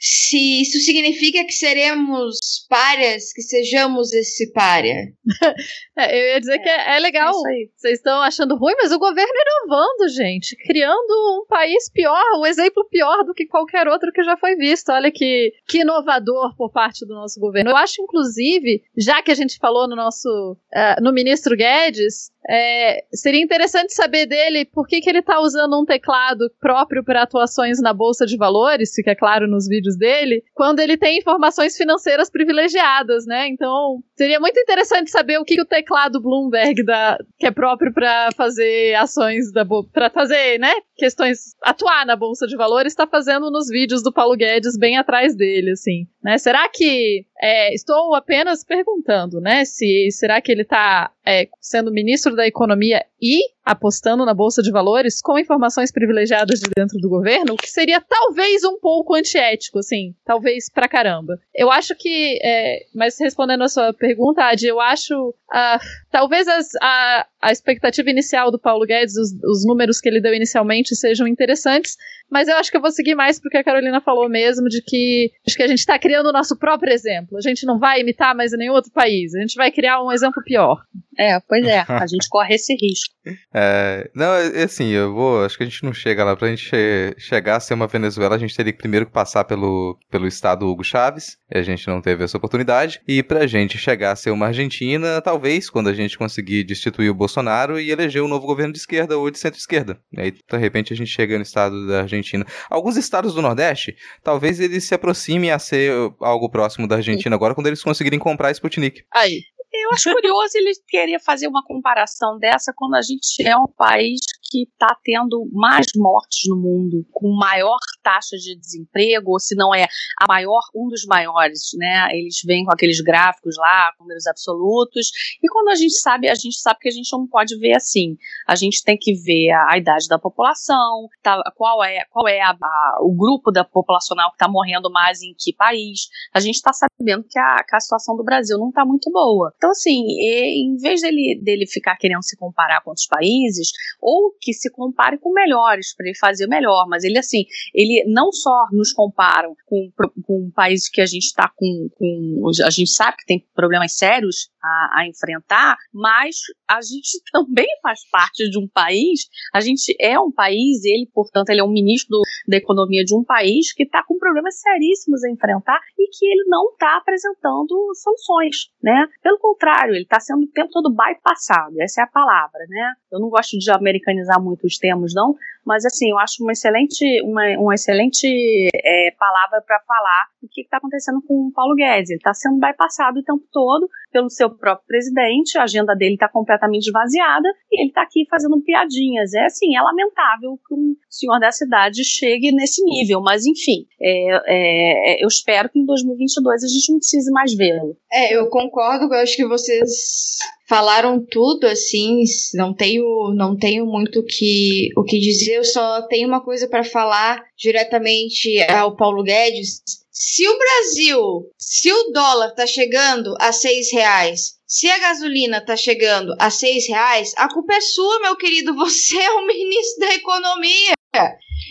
se 0.00 0.62
isso 0.62 0.78
significa 0.78 1.44
que 1.44 1.52
seremos 1.52 2.38
párias, 2.70 3.34
que 3.34 3.42
sejamos 3.42 4.14
esse 4.14 4.50
pária. 4.50 5.12
é, 5.98 6.18
eu 6.18 6.32
ia 6.32 6.40
dizer 6.40 6.54
é, 6.54 6.58
que 6.58 6.68
é, 6.70 6.96
é 6.96 6.98
legal. 7.00 7.34
É 7.46 7.66
Vocês 7.76 7.98
estão 7.98 8.22
achando 8.22 8.56
ruim, 8.56 8.72
mas 8.80 8.92
o 8.92 8.98
governo 8.98 9.30
inovando, 9.30 10.08
gente, 10.08 10.56
criando 10.56 11.42
um 11.42 11.46
país 11.46 11.90
pior, 11.90 12.24
um 12.38 12.46
exemplo 12.46 12.88
pior 12.88 13.24
do 13.24 13.34
que 13.34 13.46
qualquer 13.46 13.86
outro 13.88 14.10
que 14.10 14.24
já 14.24 14.38
foi 14.38 14.56
visto. 14.56 14.90
Olha 14.90 15.12
que, 15.12 15.52
que 15.68 15.82
inovador 15.82 16.56
por 16.56 16.72
parte 16.72 17.04
do 17.06 17.12
nosso 17.12 17.38
governo. 17.38 17.70
Eu 17.70 17.76
acho, 17.76 18.00
inclusive, 18.00 18.82
já 18.96 19.22
que 19.22 19.30
a 19.30 19.34
gente 19.34 19.58
falou 19.58 19.86
no 19.86 19.94
nosso 19.94 20.56
uh, 20.74 21.02
no 21.02 21.12
ministro 21.12 21.54
Guedes, 21.54 22.30
é, 22.48 23.04
seria 23.12 23.42
interessante 23.42 23.92
saber 23.92 24.26
dele 24.26 24.64
por 24.64 24.86
que, 24.86 25.00
que 25.00 25.08
ele 25.08 25.18
está 25.18 25.40
usando 25.40 25.78
um 25.80 25.84
teclado 25.84 26.50
próprio 26.60 27.04
para 27.04 27.22
atuações 27.22 27.80
na 27.80 27.92
Bolsa 27.92 28.26
de 28.26 28.36
Valores, 28.36 28.94
fica 28.94 29.14
claro 29.14 29.46
nos 29.46 29.68
vídeos 29.68 29.96
dele, 29.96 30.42
quando 30.54 30.80
ele 30.80 30.96
tem 30.96 31.18
informações 31.18 31.76
financeiras 31.76 32.30
privilegiadas, 32.30 33.26
né? 33.26 33.48
Então, 33.48 34.02
seria 34.16 34.40
muito 34.40 34.58
interessante 34.58 35.10
saber 35.10 35.38
o 35.38 35.44
que, 35.44 35.56
que 35.56 35.62
o 35.62 35.66
teclado 35.66 36.20
Bloomberg 36.20 36.84
dá, 36.84 37.18
que 37.38 37.46
é 37.46 37.50
próprio 37.50 37.92
para 37.92 38.30
fazer 38.36 38.94
ações 38.94 39.52
da 39.52 39.66
para 39.92 40.10
fazer, 40.10 40.58
né? 40.58 40.72
Questões 40.96 41.54
atuar 41.62 42.04
na 42.06 42.16
Bolsa 42.16 42.46
de 42.46 42.56
Valores 42.56 42.92
está 42.92 43.06
fazendo 43.06 43.50
nos 43.50 43.68
vídeos 43.68 44.02
do 44.02 44.12
Paulo 44.12 44.36
Guedes 44.36 44.76
bem 44.78 44.96
atrás 44.96 45.36
dele, 45.36 45.72
assim, 45.72 46.06
né? 46.22 46.38
Será 46.38 46.68
que 46.68 47.24
É, 47.40 47.74
estou 47.74 48.14
apenas 48.14 48.62
perguntando, 48.62 49.40
né? 49.40 49.64
Se 49.64 50.08
será 50.10 50.40
que 50.40 50.52
ele 50.52 50.62
está 50.62 51.10
é, 51.26 51.48
sendo 51.60 51.92
ministro 51.92 52.34
da 52.34 52.46
Economia 52.46 53.04
e 53.20 53.40
apostando 53.64 54.24
na 54.24 54.34
Bolsa 54.34 54.62
de 54.62 54.70
Valores 54.72 55.20
com 55.22 55.38
informações 55.38 55.92
privilegiadas 55.92 56.58
de 56.58 56.68
dentro 56.74 56.98
do 56.98 57.08
governo, 57.08 57.54
o 57.54 57.56
que 57.56 57.68
seria 57.68 58.00
talvez 58.00 58.64
um 58.64 58.78
pouco 58.80 59.14
antiético, 59.14 59.78
assim, 59.78 60.14
talvez 60.24 60.70
pra 60.72 60.88
caramba. 60.88 61.38
Eu 61.54 61.70
acho 61.70 61.94
que, 61.94 62.38
é, 62.42 62.80
mas 62.94 63.16
respondendo 63.20 63.62
a 63.62 63.68
sua 63.68 63.92
pergunta, 63.92 64.42
Adi, 64.42 64.66
eu 64.66 64.80
acho, 64.80 65.28
uh, 65.28 65.78
talvez 66.10 66.48
as, 66.48 66.68
a, 66.82 67.26
a 67.40 67.52
expectativa 67.52 68.10
inicial 68.10 68.50
do 68.50 68.58
Paulo 68.58 68.84
Guedes, 68.84 69.16
os, 69.16 69.30
os 69.44 69.64
números 69.64 70.00
que 70.00 70.08
ele 70.08 70.20
deu 70.20 70.34
inicialmente 70.34 70.96
sejam 70.96 71.28
interessantes, 71.28 71.96
mas 72.30 72.48
eu 72.48 72.56
acho 72.56 72.70
que 72.70 72.76
eu 72.76 72.82
vou 72.82 72.90
seguir 72.90 73.14
mais 73.14 73.38
porque 73.38 73.58
a 73.58 73.64
Carolina 73.64 74.00
falou 74.00 74.28
mesmo 74.28 74.68
de 74.68 74.82
que 74.82 75.30
acho 75.46 75.56
que 75.56 75.62
a 75.62 75.68
gente 75.68 75.80
está 75.80 75.98
criando 75.98 76.28
o 76.28 76.32
nosso 76.32 76.56
próprio 76.56 76.92
exemplo. 76.92 77.29
A 77.36 77.48
gente 77.48 77.64
não 77.66 77.78
vai 77.78 78.00
imitar 78.00 78.34
mais 78.34 78.52
em 78.52 78.56
nenhum 78.56 78.72
outro 78.72 78.92
país. 78.92 79.34
A 79.34 79.40
gente 79.40 79.54
vai 79.54 79.70
criar 79.70 80.02
um 80.02 80.10
exemplo 80.10 80.42
pior. 80.44 80.82
É, 81.18 81.38
pois 81.40 81.64
é. 81.66 81.84
A 81.86 82.06
gente 82.06 82.28
corre 82.30 82.54
esse 82.54 82.74
risco. 82.74 83.14
É, 83.54 84.10
não, 84.14 84.34
é, 84.34 84.62
é 84.62 84.64
assim, 84.64 84.88
eu 84.88 85.12
vou. 85.12 85.44
Acho 85.44 85.56
que 85.56 85.62
a 85.62 85.66
gente 85.66 85.84
não 85.84 85.92
chega 85.92 86.24
lá. 86.24 86.34
Pra 86.34 86.48
gente 86.48 86.64
che 86.64 87.14
chegar 87.18 87.56
a 87.56 87.60
ser 87.60 87.74
uma 87.74 87.86
Venezuela, 87.86 88.34
a 88.34 88.38
gente 88.38 88.56
teria 88.56 88.72
que 88.72 88.78
primeiro 88.78 89.06
passar 89.06 89.44
pelo, 89.44 89.98
pelo 90.10 90.26
estado 90.26 90.66
Hugo 90.66 90.82
Chávez. 90.82 91.36
E 91.52 91.58
a 91.58 91.62
gente 91.62 91.86
não 91.86 92.00
teve 92.00 92.24
essa 92.24 92.36
oportunidade. 92.36 93.00
E 93.06 93.22
pra 93.22 93.46
gente 93.46 93.76
chegar 93.76 94.12
a 94.12 94.16
ser 94.16 94.30
uma 94.30 94.46
Argentina, 94.46 95.20
talvez, 95.20 95.68
quando 95.68 95.88
a 95.88 95.94
gente 95.94 96.16
conseguir 96.16 96.64
destituir 96.64 97.10
o 97.10 97.14
Bolsonaro 97.14 97.78
e 97.78 97.90
eleger 97.90 98.22
um 98.22 98.28
novo 98.28 98.46
governo 98.46 98.72
de 98.72 98.78
esquerda 98.78 99.18
ou 99.18 99.30
de 99.30 99.38
centro-esquerda. 99.38 99.98
Aí, 100.16 100.32
de 100.32 100.56
repente, 100.56 100.92
a 100.92 100.96
gente 100.96 101.10
chega 101.10 101.36
no 101.36 101.42
estado 101.42 101.86
da 101.86 102.02
Argentina. 102.02 102.46
Alguns 102.70 102.96
estados 102.96 103.34
do 103.34 103.42
Nordeste, 103.42 103.94
talvez 104.22 104.58
eles 104.58 104.84
se 104.84 104.94
aproximem 104.94 105.50
a 105.50 105.58
ser 105.58 105.92
algo 106.20 106.48
próximo 106.48 106.88
da 106.88 106.96
Argentina 106.96 107.19
agora, 107.28 107.54
quando 107.54 107.66
eles 107.66 107.82
conseguirem 107.82 108.18
comprar 108.18 108.48
a 108.48 108.52
Sputnik. 108.52 109.04
Aí. 109.14 109.40
Eu 109.72 109.92
acho 109.92 110.12
curioso 110.12 110.50
ele 110.56 110.72
querer 110.88 111.20
fazer 111.20 111.46
uma 111.46 111.62
comparação 111.64 112.38
dessa 112.38 112.72
quando 112.74 112.96
a 112.96 113.02
gente 113.02 113.46
é 113.46 113.56
um 113.56 113.68
país 113.68 114.20
que 114.50 114.62
está 114.62 114.96
tendo 115.04 115.48
mais 115.52 115.86
mortes 115.94 116.48
no 116.48 116.56
mundo, 116.56 117.06
com 117.12 117.32
maior 117.32 117.78
taxa 118.02 118.36
de 118.36 118.58
desemprego, 118.58 119.30
ou 119.32 119.38
se 119.38 119.54
não 119.54 119.74
é 119.74 119.86
a 120.20 120.26
maior, 120.26 120.60
um 120.74 120.88
dos 120.88 121.04
maiores, 121.06 121.70
né? 121.76 122.08
Eles 122.10 122.40
vêm 122.44 122.64
com 122.64 122.72
aqueles 122.72 123.00
gráficos 123.00 123.56
lá, 123.56 123.92
números 124.00 124.26
absolutos, 124.26 125.10
e 125.42 125.48
quando 125.48 125.68
a 125.68 125.74
gente 125.74 125.94
sabe, 125.94 126.28
a 126.28 126.34
gente 126.34 126.58
sabe 126.58 126.80
que 126.80 126.88
a 126.88 126.92
gente 126.92 127.10
não 127.12 127.26
pode 127.26 127.56
ver 127.58 127.76
assim. 127.76 128.16
A 128.46 128.56
gente 128.56 128.82
tem 128.82 128.96
que 128.98 129.14
ver 129.14 129.50
a, 129.50 129.74
a 129.74 129.78
idade 129.78 130.08
da 130.08 130.18
população, 130.18 131.08
tá, 131.22 131.40
qual 131.56 131.84
é, 131.84 132.04
qual 132.10 132.26
é 132.26 132.40
a, 132.40 132.50
a, 132.50 132.98
o 133.02 133.14
grupo 133.14 133.52
da 133.52 133.64
populacional 133.64 134.30
que 134.30 134.36
está 134.36 134.48
morrendo 134.48 134.90
mais 134.90 135.22
em 135.22 135.34
que 135.38 135.54
país. 135.54 136.08
A 136.34 136.40
gente 136.40 136.56
está 136.56 136.72
sabendo 136.72 137.24
que 137.28 137.38
a, 137.38 137.62
que 137.62 137.76
a 137.76 137.80
situação 137.80 138.16
do 138.16 138.24
Brasil 138.24 138.58
não 138.58 138.70
está 138.70 138.84
muito 138.84 139.10
boa. 139.10 139.52
Então, 139.56 139.70
assim, 139.70 140.06
e, 140.08 140.64
em 140.64 140.76
vez 140.76 141.02
dele, 141.02 141.40
dele 141.42 141.66
ficar 141.66 141.96
querendo 141.96 142.24
se 142.24 142.36
comparar 142.36 142.82
com 142.82 142.90
outros 142.90 143.06
países, 143.06 143.70
ou 144.00 144.32
que 144.40 144.52
se 144.52 144.70
compare 144.70 145.18
com 145.18 145.32
melhores, 145.32 145.94
para 145.94 146.06
ele 146.06 146.16
fazer 146.16 146.46
melhor. 146.46 146.86
Mas 146.88 147.04
ele, 147.04 147.18
assim, 147.18 147.44
ele 147.74 148.04
não 148.08 148.32
só 148.32 148.66
nos 148.72 148.92
comparam 148.92 149.54
com, 149.66 149.90
com 150.24 150.46
um 150.46 150.50
país 150.50 150.88
que 150.88 151.00
a 151.00 151.06
gente 151.06 151.24
está 151.24 151.52
com, 151.54 151.88
com. 151.96 152.50
A 152.64 152.70
gente 152.70 152.90
sabe 152.90 153.18
que 153.18 153.26
tem 153.26 153.46
problemas 153.54 153.96
sérios 153.96 154.50
a, 154.62 155.00
a, 155.00 155.06
enfrentar, 155.06 155.76
mas 155.92 156.36
a 156.68 156.80
gente 156.80 157.20
também 157.32 157.66
faz 157.82 158.00
parte 158.10 158.48
de 158.48 158.58
um 158.58 158.68
país, 158.68 159.28
a 159.54 159.60
gente 159.60 159.94
é 160.00 160.18
um 160.18 160.30
país, 160.30 160.84
ele, 160.84 161.08
portanto, 161.12 161.50
ele 161.50 161.60
é 161.60 161.64
um 161.64 161.72
ministro 161.72 162.10
do, 162.10 162.22
da 162.48 162.56
economia 162.56 163.04
de 163.04 163.14
um 163.14 163.24
país 163.24 163.72
que 163.72 163.82
está 163.82 164.02
com 164.02 164.18
problemas 164.18 164.60
seríssimos 164.60 165.24
a 165.24 165.30
enfrentar 165.30 165.80
e 165.98 166.08
que 166.10 166.26
ele 166.26 166.44
não 166.48 166.70
está 166.72 166.96
apresentando 166.96 167.74
soluções, 167.94 168.70
né? 168.82 169.06
Pelo 169.22 169.38
contrário, 169.38 169.94
ele 169.94 170.02
está 170.02 170.20
sendo 170.20 170.44
o 170.44 170.50
tempo 170.50 170.70
todo 170.70 170.94
bypassado, 170.94 171.80
essa 171.80 172.02
é 172.02 172.04
a 172.04 172.08
palavra, 172.08 172.60
né? 172.68 172.94
Eu 173.10 173.20
não 173.20 173.28
gosto 173.28 173.58
de 173.58 173.70
americanizar 173.70 174.42
muito 174.42 174.66
os 174.66 174.78
termos, 174.78 175.14
não, 175.14 175.34
mas 175.64 175.84
assim, 175.84 176.10
eu 176.10 176.18
acho 176.18 176.42
uma 176.42 176.52
excelente, 176.52 177.04
uma, 177.22 177.42
uma 177.58 177.74
excelente 177.74 178.26
é, 178.74 179.10
palavra 179.18 179.62
para 179.66 179.80
falar 179.80 180.26
o 180.42 180.48
que 180.50 180.62
está 180.62 180.78
acontecendo 180.78 181.22
com 181.26 181.48
o 181.48 181.52
Paulo 181.52 181.74
Guedes. 181.74 182.10
Ele 182.10 182.18
está 182.18 182.32
sendo 182.32 182.58
bypassado 182.58 183.20
o 183.20 183.22
tempo 183.22 183.44
todo 183.52 183.88
pelo 184.10 184.28
seu 184.28 184.50
próprio 184.50 184.86
presidente, 184.86 185.58
a 185.58 185.62
agenda 185.62 185.94
dele 185.94 186.14
está 186.14 186.28
completamente 186.28 186.86
esvaziada 186.86 187.48
e 187.70 187.80
ele 187.80 187.88
está 187.88 188.02
aqui 188.02 188.26
fazendo 188.28 188.60
piadinhas. 188.60 189.32
É 189.34 189.44
assim, 189.44 189.76
é 189.76 189.80
lamentável 189.80 190.58
que 190.66 190.74
um 190.74 190.94
senhor 191.08 191.38
da 191.38 191.50
cidade 191.50 192.04
chegue 192.04 192.52
nesse 192.52 192.82
nível, 192.84 193.20
mas 193.20 193.44
enfim, 193.46 193.86
é, 194.00 194.42
é, 194.46 195.24
eu 195.24 195.28
espero 195.28 195.68
que 195.68 195.78
em 195.78 195.84
2022 195.84 196.64
a 196.64 196.66
gente 196.66 196.92
não 196.92 196.98
precise 196.98 197.30
mais 197.30 197.54
vê-lo. 197.54 197.96
É, 198.12 198.34
eu 198.34 198.48
concordo, 198.48 199.12
eu 199.12 199.20
acho 199.20 199.36
que 199.36 199.46
vocês 199.46 200.38
falaram 200.68 201.24
tudo 201.24 201.66
assim, 201.66 202.22
não 202.54 202.72
tenho 202.72 203.34
não 203.34 203.56
tenho 203.56 203.84
muito 203.86 204.22
que, 204.24 204.90
o 204.96 205.02
que 205.02 205.18
dizer, 205.18 205.56
eu 205.56 205.64
só 205.64 206.02
tenho 206.02 206.28
uma 206.28 206.40
coisa 206.40 206.68
para 206.68 206.84
falar 206.84 207.42
diretamente 207.56 208.62
ao 208.62 208.96
Paulo 208.96 209.22
Guedes. 209.22 209.82
Se 210.12 210.46
o 210.48 210.58
Brasil, 210.58 211.52
se 211.56 211.92
o 211.92 212.10
dólar 212.12 212.52
tá 212.54 212.66
chegando 212.66 213.36
a 213.40 213.52
seis 213.52 213.92
reais, 213.92 214.58
se 214.66 214.90
a 214.90 214.98
gasolina 214.98 215.64
tá 215.64 215.76
chegando 215.76 216.34
a 216.38 216.50
seis 216.50 216.88
reais, 216.88 217.32
a 217.36 217.48
culpa 217.52 217.74
é 217.74 217.80
sua, 217.80 218.20
meu 218.20 218.36
querido. 218.36 218.74
Você 218.78 219.16
é 219.16 219.30
o 219.32 219.46
ministro 219.46 220.00
da 220.00 220.14
economia. 220.14 220.94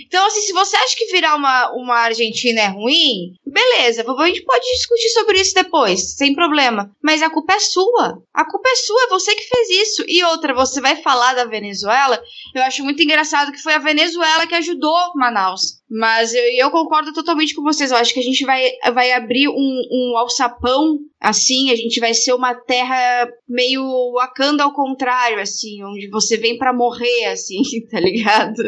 Então, 0.06 0.26
assim, 0.26 0.42
se 0.42 0.54
você 0.54 0.76
acha 0.76 0.96
que 0.98 1.12
virar 1.12 1.36
uma, 1.36 1.72
uma 1.72 1.96
Argentina 1.96 2.62
é 2.62 2.68
ruim, 2.68 3.34
beleza, 3.46 4.04
a 4.08 4.28
gente 4.28 4.44
pode 4.44 4.66
discutir 4.66 5.10
sobre 5.10 5.40
isso 5.40 5.54
depois, 5.54 6.16
sem 6.16 6.34
problema. 6.34 6.92
Mas 7.04 7.22
a 7.22 7.30
culpa 7.30 7.54
é 7.54 7.60
sua. 7.60 8.22
A 8.34 8.46
culpa 8.46 8.70
é 8.70 8.76
sua, 8.76 9.04
é 9.04 9.10
você 9.10 9.36
que 9.36 9.48
fez 9.48 9.70
isso. 9.70 10.06
E 10.08 10.24
outra, 10.24 10.54
você 10.54 10.82
vai 10.82 10.96
falar 10.98 11.34
da 11.36 11.46
Venezuela. 11.46 12.22
Eu 12.56 12.64
acho 12.64 12.84
muito 12.84 13.02
engraçado 13.02 13.52
que 13.52 13.62
foi 13.62 13.74
a 13.74 13.80
Venezuela 13.80 14.48
que 14.48 14.56
ajudou 14.56 15.14
Manaus. 15.16 15.79
Mas 15.90 16.34
eu, 16.34 16.44
eu 16.44 16.72
concordo 16.72 17.12
totalmente 17.14 17.56
com 17.56 17.64
vocês. 17.64 17.92
Eu 17.92 17.98
acho 17.98 18.14
que 18.14 18.20
a 18.20 18.24
gente 18.24 18.46
vai, 18.46 18.70
vai 18.94 19.12
abrir 19.12 19.48
um, 19.48 19.82
um 19.92 20.18
alçapão 20.18 21.00
assim, 21.20 21.70
a 21.70 21.76
gente 21.76 22.00
vai 22.00 22.14
ser 22.14 22.34
uma 22.34 22.56
terra 22.56 23.30
meio 23.48 23.84
Wakanda 24.14 24.64
ao 24.64 24.74
contrário, 24.74 25.40
assim, 25.40 25.84
onde 25.84 26.08
você 26.08 26.38
vem 26.38 26.58
para 26.58 26.72
morrer, 26.72 27.26
assim, 27.26 27.62
tá 27.92 28.00
ligado? 28.00 28.64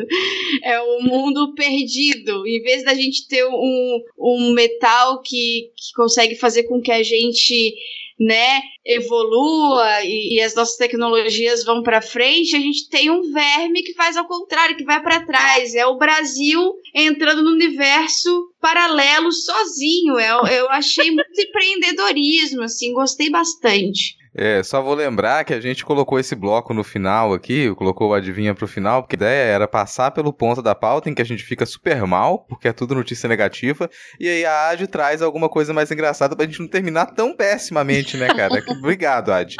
É 0.63 0.81
um 0.81 1.03
mundo 1.03 1.53
perdido. 1.55 2.45
Em 2.45 2.61
vez 2.61 2.83
da 2.83 2.93
gente 2.93 3.27
ter 3.27 3.45
um, 3.45 3.99
um 4.19 4.53
metal 4.53 5.21
que, 5.21 5.69
que 5.75 5.93
consegue 5.95 6.35
fazer 6.35 6.63
com 6.63 6.81
que 6.81 6.91
a 6.91 7.03
gente 7.03 7.73
né, 8.21 8.61
evolua 8.85 10.03
e, 10.03 10.35
e 10.35 10.41
as 10.41 10.53
nossas 10.53 10.77
tecnologias 10.77 11.65
vão 11.65 11.81
para 11.81 12.03
frente, 12.03 12.55
a 12.55 12.59
gente 12.59 12.87
tem 12.87 13.09
um 13.09 13.31
verme 13.31 13.81
que 13.81 13.95
faz 13.95 14.15
ao 14.15 14.27
contrário, 14.27 14.77
que 14.77 14.83
vai 14.83 15.01
para 15.01 15.25
trás. 15.25 15.73
É 15.73 15.87
o 15.87 15.97
Brasil 15.97 16.71
entrando 16.93 17.41
no 17.41 17.49
universo 17.49 18.53
paralelo 18.61 19.31
sozinho. 19.31 20.19
Eu, 20.19 20.45
eu 20.45 20.69
achei 20.69 21.09
muito 21.09 21.33
empreendedorismo, 21.41 22.61
assim, 22.61 22.93
gostei 22.93 23.31
bastante. 23.31 24.20
É, 24.33 24.63
só 24.63 24.81
vou 24.81 24.93
lembrar 24.93 25.43
que 25.43 25.53
a 25.53 25.59
gente 25.59 25.83
colocou 25.83 26.17
esse 26.17 26.35
bloco 26.35 26.73
no 26.73 26.83
final 26.83 27.33
aqui, 27.33 27.73
colocou 27.75 28.09
o 28.09 28.13
adivinha 28.13 28.55
pro 28.55 28.67
final, 28.67 29.03
porque 29.03 29.15
a 29.15 29.17
ideia 29.17 29.51
era 29.51 29.67
passar 29.67 30.11
pelo 30.11 30.31
ponto 30.31 30.61
da 30.61 30.73
pauta 30.73 31.09
em 31.09 31.13
que 31.13 31.21
a 31.21 31.25
gente 31.25 31.43
fica 31.43 31.65
super 31.65 32.05
mal, 32.05 32.45
porque 32.47 32.69
é 32.69 32.73
tudo 32.73 32.95
notícia 32.95 33.27
negativa, 33.27 33.89
e 34.17 34.29
aí 34.29 34.45
a 34.45 34.69
Adi 34.69 34.87
traz 34.87 35.21
alguma 35.21 35.49
coisa 35.49 35.73
mais 35.73 35.91
engraçada 35.91 36.33
pra 36.33 36.45
gente 36.45 36.61
não 36.61 36.67
terminar 36.67 37.07
tão 37.07 37.35
pessimamente, 37.35 38.15
né, 38.15 38.33
cara? 38.33 38.63
Obrigado, 38.79 39.33
Adi. 39.33 39.57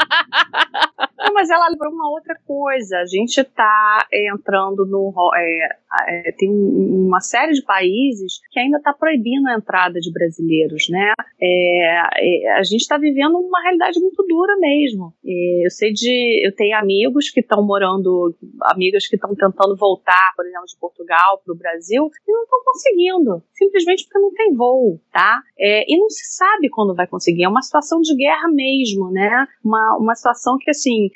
Não, 1.17 1.33
mas 1.33 1.49
ela 1.49 1.67
lembrou 1.69 1.91
uma 1.93 2.09
outra 2.09 2.35
coisa. 2.45 2.97
A 2.97 3.05
gente 3.05 3.39
está 3.39 4.07
entrando 4.11 4.85
no. 4.85 5.13
É, 5.35 5.69
é, 6.07 6.31
tem 6.37 6.49
uma 6.49 7.19
série 7.19 7.51
de 7.51 7.63
países 7.63 8.39
que 8.49 8.59
ainda 8.59 8.77
está 8.77 8.93
proibindo 8.93 9.47
a 9.47 9.55
entrada 9.55 9.99
de 9.99 10.11
brasileiros, 10.11 10.87
né? 10.89 11.13
É, 11.41 12.45
é 12.45 12.51
a 12.53 12.63
gente 12.63 12.81
está 12.81 12.97
vivendo 12.97 13.37
uma 13.37 13.61
realidade 13.61 13.99
muito 13.99 14.23
dura 14.27 14.55
mesmo. 14.57 15.13
É, 15.25 15.65
eu 15.65 15.69
sei 15.69 15.91
de. 15.91 16.41
Eu 16.45 16.55
tenho 16.55 16.77
amigos 16.77 17.29
que 17.29 17.41
estão 17.41 17.65
morando, 17.65 18.35
amigas 18.63 19.07
que 19.07 19.15
estão 19.15 19.35
tentando 19.35 19.75
voltar, 19.75 20.31
por 20.35 20.45
exemplo, 20.45 20.65
de 20.65 20.79
Portugal 20.79 21.41
para 21.43 21.53
o 21.53 21.57
Brasil, 21.57 22.09
e 22.27 22.31
não 22.31 22.43
estão 22.43 22.59
conseguindo. 22.63 23.43
Simplesmente 23.53 24.03
porque 24.05 24.19
não 24.19 24.33
tem 24.33 24.55
voo, 24.55 24.99
tá? 25.11 25.41
É, 25.59 25.83
e 25.91 25.97
não 25.97 26.09
se 26.09 26.35
sabe 26.35 26.69
quando 26.69 26.95
vai 26.95 27.07
conseguir. 27.07 27.43
É 27.43 27.49
uma 27.49 27.61
situação 27.61 28.01
de 28.01 28.15
guerra 28.15 28.47
mesmo, 28.49 29.11
né? 29.11 29.47
Uma, 29.63 29.97
uma 29.97 30.15
situação 30.15 30.57
que, 30.59 30.69
assim, 30.69 31.09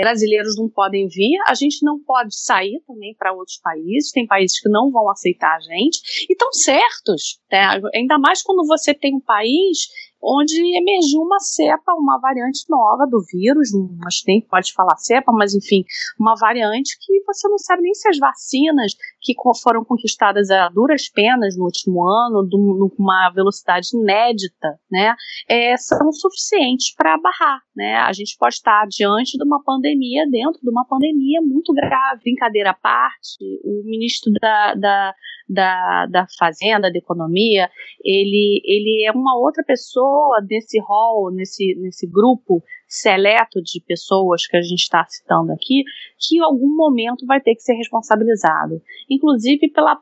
brasileiros 0.00 0.56
não 0.58 0.68
podem 0.68 1.06
vir, 1.08 1.38
a 1.46 1.54
gente 1.54 1.84
não 1.84 1.98
pode 2.00 2.36
sair 2.36 2.82
também 2.86 3.14
para 3.18 3.32
outros 3.32 3.58
países, 3.58 3.91
tem 4.12 4.26
países 4.26 4.60
que 4.60 4.68
não 4.68 4.90
vão 4.90 5.10
aceitar 5.10 5.56
a 5.56 5.60
gente, 5.60 6.00
e 6.28 6.32
estão 6.32 6.52
certos, 6.52 7.40
né? 7.50 7.80
ainda 7.94 8.18
mais 8.18 8.42
quando 8.42 8.66
você 8.66 8.94
tem 8.94 9.14
um 9.14 9.20
país 9.20 9.88
onde 10.22 10.54
emergiu 10.78 11.20
uma 11.20 11.40
cepa, 11.40 11.92
uma 11.98 12.18
variante 12.20 12.64
nova 12.70 13.06
do 13.10 13.20
vírus, 13.32 13.70
acho 14.06 14.22
que 14.22 14.32
nem 14.32 14.40
pode 14.40 14.72
falar 14.72 14.96
cepa, 14.96 15.32
mas 15.32 15.52
enfim, 15.52 15.84
uma 16.18 16.34
variante 16.38 16.96
que 17.00 17.22
você 17.26 17.48
não 17.48 17.58
sabe 17.58 17.82
nem 17.82 17.92
se 17.92 18.08
as 18.08 18.18
vacinas 18.18 18.92
que 19.22 19.34
foram 19.62 19.84
conquistadas 19.84 20.50
a 20.50 20.68
duras 20.68 21.08
penas 21.08 21.56
no 21.56 21.64
último 21.64 22.04
ano, 22.04 22.46
numa 22.50 23.30
velocidade 23.34 23.88
inédita, 23.94 24.78
né, 24.90 25.14
é, 25.48 25.76
são 25.76 26.10
suficientes 26.12 26.94
para 26.94 27.16
barrar. 27.18 27.60
Né? 27.74 27.94
A 27.96 28.12
gente 28.12 28.36
pode 28.38 28.56
estar 28.56 28.86
diante 28.88 29.38
de 29.38 29.44
uma 29.44 29.62
pandemia, 29.62 30.28
dentro 30.28 30.60
de 30.60 30.70
uma 30.70 30.84
pandemia 30.86 31.40
muito 31.40 31.72
grave. 31.72 32.20
Brincadeira 32.22 32.70
à 32.70 32.74
parte, 32.74 33.38
o 33.64 33.82
ministro 33.84 34.32
da, 34.40 34.74
da 34.74 35.14
da, 35.48 36.06
da 36.06 36.26
Fazenda, 36.38 36.90
da 36.90 36.98
Economia, 36.98 37.68
ele, 38.02 38.60
ele 38.64 39.04
é 39.06 39.12
uma 39.12 39.36
outra 39.38 39.62
pessoa 39.64 40.40
desse 40.40 40.80
hall, 40.80 41.30
nesse, 41.30 41.74
nesse 41.76 42.06
grupo 42.06 42.62
seleto 42.92 43.62
de 43.62 43.82
pessoas 43.86 44.46
que 44.46 44.54
a 44.54 44.60
gente 44.60 44.82
está 44.82 45.02
citando 45.08 45.50
aqui, 45.50 45.82
que 46.18 46.36
em 46.36 46.40
algum 46.40 46.76
momento 46.76 47.24
vai 47.24 47.40
ter 47.40 47.54
que 47.54 47.62
ser 47.62 47.72
responsabilizado. 47.72 48.82
Inclusive 49.10 49.70
pela 49.70 49.96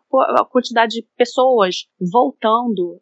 quantidade 0.50 0.96
de 0.96 1.06
pessoas 1.16 1.86
voltando 2.00 2.98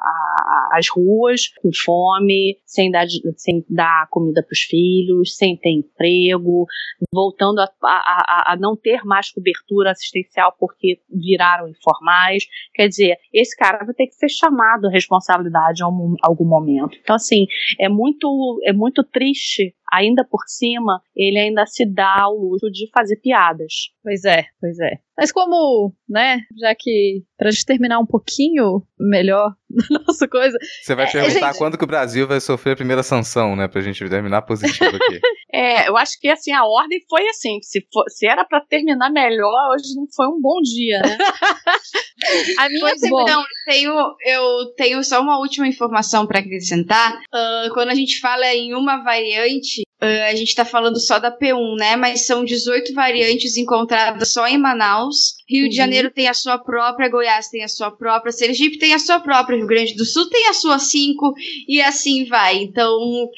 às 0.73 0.89
ruas 0.91 1.49
com 1.63 1.71
fome, 1.73 2.59
sem 2.67 2.91
dar, 2.91 3.07
sem 3.37 3.65
dar 3.71 4.09
comida 4.11 4.43
para 4.43 4.53
os 4.53 4.61
filhos, 4.61 5.35
sem 5.35 5.57
ter 5.57 5.71
emprego, 5.71 6.67
voltando 7.11 7.61
a, 7.61 7.71
a, 7.83 8.53
a 8.53 8.57
não 8.57 8.77
ter 8.77 9.03
mais 9.05 9.33
cobertura 9.33 9.93
assistencial 9.93 10.55
porque 10.61 11.01
viraram 11.11 11.67
informais. 11.67 12.45
Quer 12.75 12.89
dizer, 12.89 13.17
esse 13.33 13.57
cara 13.57 13.87
vai 13.87 13.95
ter 13.95 14.07
que 14.07 14.15
ser 14.15 14.29
chamado 14.29 14.87
à 14.87 14.91
responsabilidade 14.91 15.83
em 15.83 15.87
algum 16.23 16.45
momento. 16.45 16.99
Então, 17.01 17.17
assim, 17.17 17.47
é 17.81 17.89
muito, 17.89 18.61
é 18.65 18.73
muito 18.73 19.03
triste 19.03 19.75
ainda 19.93 20.25
por 20.25 20.43
cima, 20.47 21.01
ele 21.15 21.39
ainda 21.39 21.67
se 21.67 21.85
dá 21.87 22.23
ao 22.23 22.35
luxo 22.35 22.71
de 22.71 22.89
fazer 22.93 23.17
piadas. 23.17 23.73
Pois 24.03 24.25
é, 24.25 24.45
pois 24.61 24.79
é. 24.79 24.99
Mas 25.19 25.33
como, 25.33 25.93
né, 26.09 26.39
já 26.57 26.75
que 26.79 27.25
pra 27.37 27.51
gente 27.51 27.67
terminar 27.67 27.99
um 27.99 28.07
pouquinho 28.07 28.83
melhor 28.99 29.53
a 29.91 30.05
nossa 30.07 30.29
coisa. 30.29 30.57
Você 30.83 30.95
vai 30.95 31.07
é, 31.07 31.11
perguntar 31.11 31.49
gente... 31.49 31.59
quando 31.59 31.77
que 31.77 31.85
o 31.85 31.89
Brasil 31.89 32.27
vai 32.27 32.41
sofrer 32.41 32.73
a 32.73 32.77
primeira 32.77 33.03
sanção, 33.03 33.57
né, 33.57 33.67
pra 33.67 33.81
gente 33.81 34.09
terminar 34.09 34.43
positivo 34.43 34.95
aqui. 34.97 35.21
é, 35.53 35.89
eu 35.89 35.97
acho 35.97 36.19
que 36.21 36.29
assim, 36.29 36.53
a 36.53 36.65
ordem 36.65 37.01
foi 37.09 37.27
assim, 37.29 37.59
se, 37.63 37.85
for, 37.93 38.05
se 38.09 38.27
era 38.27 38.45
para 38.45 38.61
terminar 38.61 39.11
melhor, 39.11 39.75
hoje 39.75 39.95
não 39.97 40.07
foi 40.15 40.27
um 40.29 40.41
bom 40.41 40.61
dia, 40.63 41.01
né? 41.01 41.19
a 42.59 42.69
minha 42.69 42.81
pois 42.81 43.03
eu 43.03 43.45
tenho, 43.67 43.93
eu 44.25 44.75
tenho 44.77 45.05
só 45.05 45.21
uma 45.21 45.39
última 45.39 45.67
informação 45.67 46.27
para 46.27 46.39
acrescentar. 46.39 47.19
Uh, 47.35 47.75
quando 47.75 47.91
a 47.91 47.95
gente 47.95 48.21
fala 48.21 48.47
em 48.55 48.73
uma 48.75 49.03
variante, 49.03 49.78
Uh, 50.01 50.31
a 50.31 50.35
gente 50.37 50.49
está 50.49 50.65
falando 50.65 51.01
só 51.01 51.19
da 51.19 51.37
P1, 51.37 51.77
né? 51.77 51.97
Mas 51.97 52.25
são 52.25 52.45
18 52.45 52.95
variantes 52.95 53.57
encontradas 53.57 54.33
só 54.33 54.47
em 54.47 54.57
Manaus. 54.57 55.35
Rio 55.49 55.65
uhum. 55.65 55.69
de 55.69 55.75
Janeiro 55.75 56.11
tem 56.11 56.29
a 56.29 56.35
sua 56.35 56.57
própria, 56.57 57.09
Goiás 57.09 57.49
tem 57.49 57.65
a 57.65 57.69
sua 57.69 57.91
própria, 57.91 58.31
Sergipe 58.31 58.79
tem 58.79 58.95
a 58.95 58.99
sua 58.99 59.19
própria, 59.19 59.57
Rio 59.57 59.67
Grande 59.67 59.95
do 59.95 60.05
Sul 60.05 60.29
tem 60.31 60.47
a 60.49 60.55
sua 60.55 60.79
5 60.79 61.35
e 61.67 61.81
assim 61.81 62.27
vai. 62.27 62.59
Então 62.59 63.29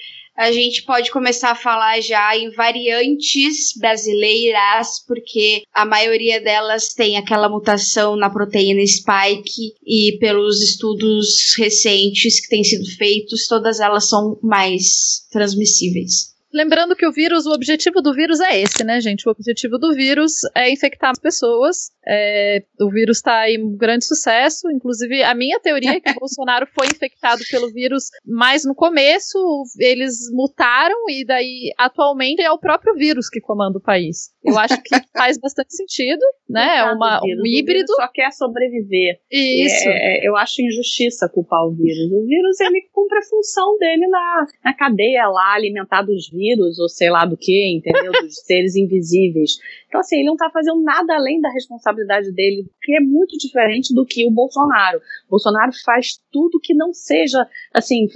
a 0.41 0.53
gente 0.53 0.85
pode 0.85 1.11
começar 1.11 1.51
a 1.51 1.55
falar 1.55 2.01
já 2.01 2.35
em 2.37 2.51
variantes 2.51 3.75
brasileiras, 3.79 5.05
porque 5.07 5.65
a 5.73 5.85
maioria 5.85 6.41
delas 6.41 6.95
tem 6.95 7.19
aquela 7.19 7.49
mutação 7.49 8.17
na 8.17 8.31
proteína 8.31 8.81
spike 8.87 9.75
e 9.87 10.17
pelos 10.19 10.63
estudos 10.63 11.55
recentes 11.59 12.41
que 12.41 12.49
têm 12.49 12.65
sido 12.65 12.87
feitos, 12.97 13.47
todas 13.47 13.81
elas 13.81 14.09
são 14.09 14.39
mais 14.43 15.27
transmissíveis. 15.31 16.31
Lembrando 16.53 16.97
que 16.97 17.07
o 17.07 17.13
vírus, 17.13 17.47
o 17.47 17.53
objetivo 17.53 18.03
do 18.03 18.13
vírus 18.13 18.41
é 18.41 18.61
esse, 18.61 18.83
né, 18.83 19.01
gente? 19.01 19.29
O 19.29 19.31
objetivo 19.31 19.79
do 19.79 19.95
vírus 19.95 20.33
é 20.55 20.71
infectar 20.71 21.11
as 21.11 21.19
pessoas. 21.19 21.93
É, 22.11 22.63
o 22.81 22.91
vírus 22.91 23.19
está 23.19 23.49
em 23.49 23.63
um 23.63 23.77
grande 23.77 24.05
sucesso. 24.05 24.71
Inclusive, 24.71 25.23
a 25.23 25.35
minha 25.35 25.61
teoria 25.61 25.93
é 25.93 26.01
que 26.01 26.11
o 26.11 26.15
Bolsonaro 26.21 26.67
foi 26.75 26.87
infectado 26.89 27.43
pelo 27.51 27.73
vírus 27.73 28.05
mais 28.27 28.65
no 28.65 28.75
começo. 28.75 29.39
Eles 29.79 30.31
mutaram 30.33 30.97
e 31.09 31.25
daí, 31.25 31.73
atualmente, 31.79 32.43
é 32.43 32.51
o 32.51 32.59
próprio 32.59 32.95
vírus 32.95 33.29
que 33.29 33.41
comanda 33.41 33.79
o 33.79 33.83
país. 33.83 34.31
Eu 34.45 34.59
acho 34.59 34.83
que 34.83 34.91
faz 35.17 35.39
bastante 35.39 35.75
sentido, 35.75 36.25
né? 36.49 36.79
É 36.79 36.93
uma, 36.93 37.21
um 37.23 37.47
híbrido. 37.47 37.93
só 37.95 38.09
quer 38.09 38.33
sobreviver. 38.33 39.21
Isso. 39.31 39.89
É, 39.89 40.27
eu 40.27 40.37
acho 40.37 40.61
injustiça 40.63 41.29
culpar 41.29 41.65
o 41.65 41.73
vírus. 41.73 42.11
O 42.13 42.27
vírus, 42.27 42.61
ele 42.61 42.83
cumpre 42.93 43.19
a 43.19 43.23
função 43.23 43.79
dele 43.79 44.09
na, 44.09 44.47
na 44.65 44.75
cadeia 44.75 45.29
lá, 45.29 45.55
alimentar 45.55 46.03
dos 46.03 46.29
vírus 46.29 46.41
vírus 46.41 46.79
ou 46.79 46.89
sei 46.89 47.11
lá 47.11 47.25
do 47.25 47.37
que, 47.37 47.77
entendeu? 47.77 48.13
Dos 48.13 48.37
seres 48.45 48.75
invisíveis. 48.75 49.59
Então, 49.89 50.01
assim, 50.01 50.17
ele 50.17 50.27
não 50.27 50.35
está 50.35 50.51
fazendo 50.51 50.83
nada 50.83 51.15
além 51.15 51.41
da 51.41 51.51
responsabilidade 51.51 52.00
dele, 52.33 52.67
que 52.83 52.97
é 52.97 53.01
muito 53.01 53.37
diferente 53.39 53.95
do 53.95 54.05
que 54.05 54.27
o 54.27 54.31
Bolsonaro. 54.31 54.99
O 55.27 55.31
Bolsonaro 55.31 55.73
faz 55.85 56.21
tudo 56.33 56.61
que 56.63 56.75
não 56.75 56.93
seja, 56.93 57.47
assim, 57.75 58.07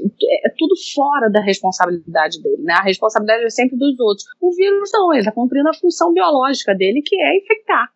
é 0.45 0.51
tudo 0.57 0.75
fora 0.95 1.31
da 1.31 1.41
responsabilidade 1.41 2.43
dele, 2.43 2.63
né? 2.63 2.75
A 2.75 2.83
responsabilidade 2.83 3.45
é 3.45 3.51
sempre 3.51 3.77
dos 3.77 3.99
outros. 3.99 4.27
O 4.41 4.55
vírus 4.55 4.91
não, 4.93 5.13
ele 5.13 5.21
está 5.21 5.33
cumprindo 5.33 5.69
a 5.69 5.75
função 5.75 6.13
biológica 6.13 6.75
dele, 6.75 7.03
que 7.05 7.17
é 7.21 7.37
infectar. 7.39 7.89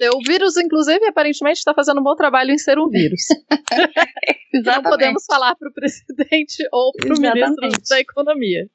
É, 0.00 0.10
o 0.10 0.20
vírus, 0.24 0.56
inclusive, 0.56 1.04
aparentemente 1.06 1.58
está 1.58 1.74
fazendo 1.74 2.00
um 2.00 2.04
bom 2.04 2.14
trabalho 2.14 2.52
em 2.52 2.58
ser 2.58 2.78
um 2.78 2.88
vírus. 2.88 3.22
não 4.64 4.82
podemos 4.82 5.24
falar 5.26 5.56
para 5.56 5.68
o 5.68 5.72
presidente 5.72 6.66
ou 6.72 6.92
para 6.92 7.14
o 7.14 7.20
ministro 7.20 7.68
da 7.88 8.00
Economia. 8.00 8.68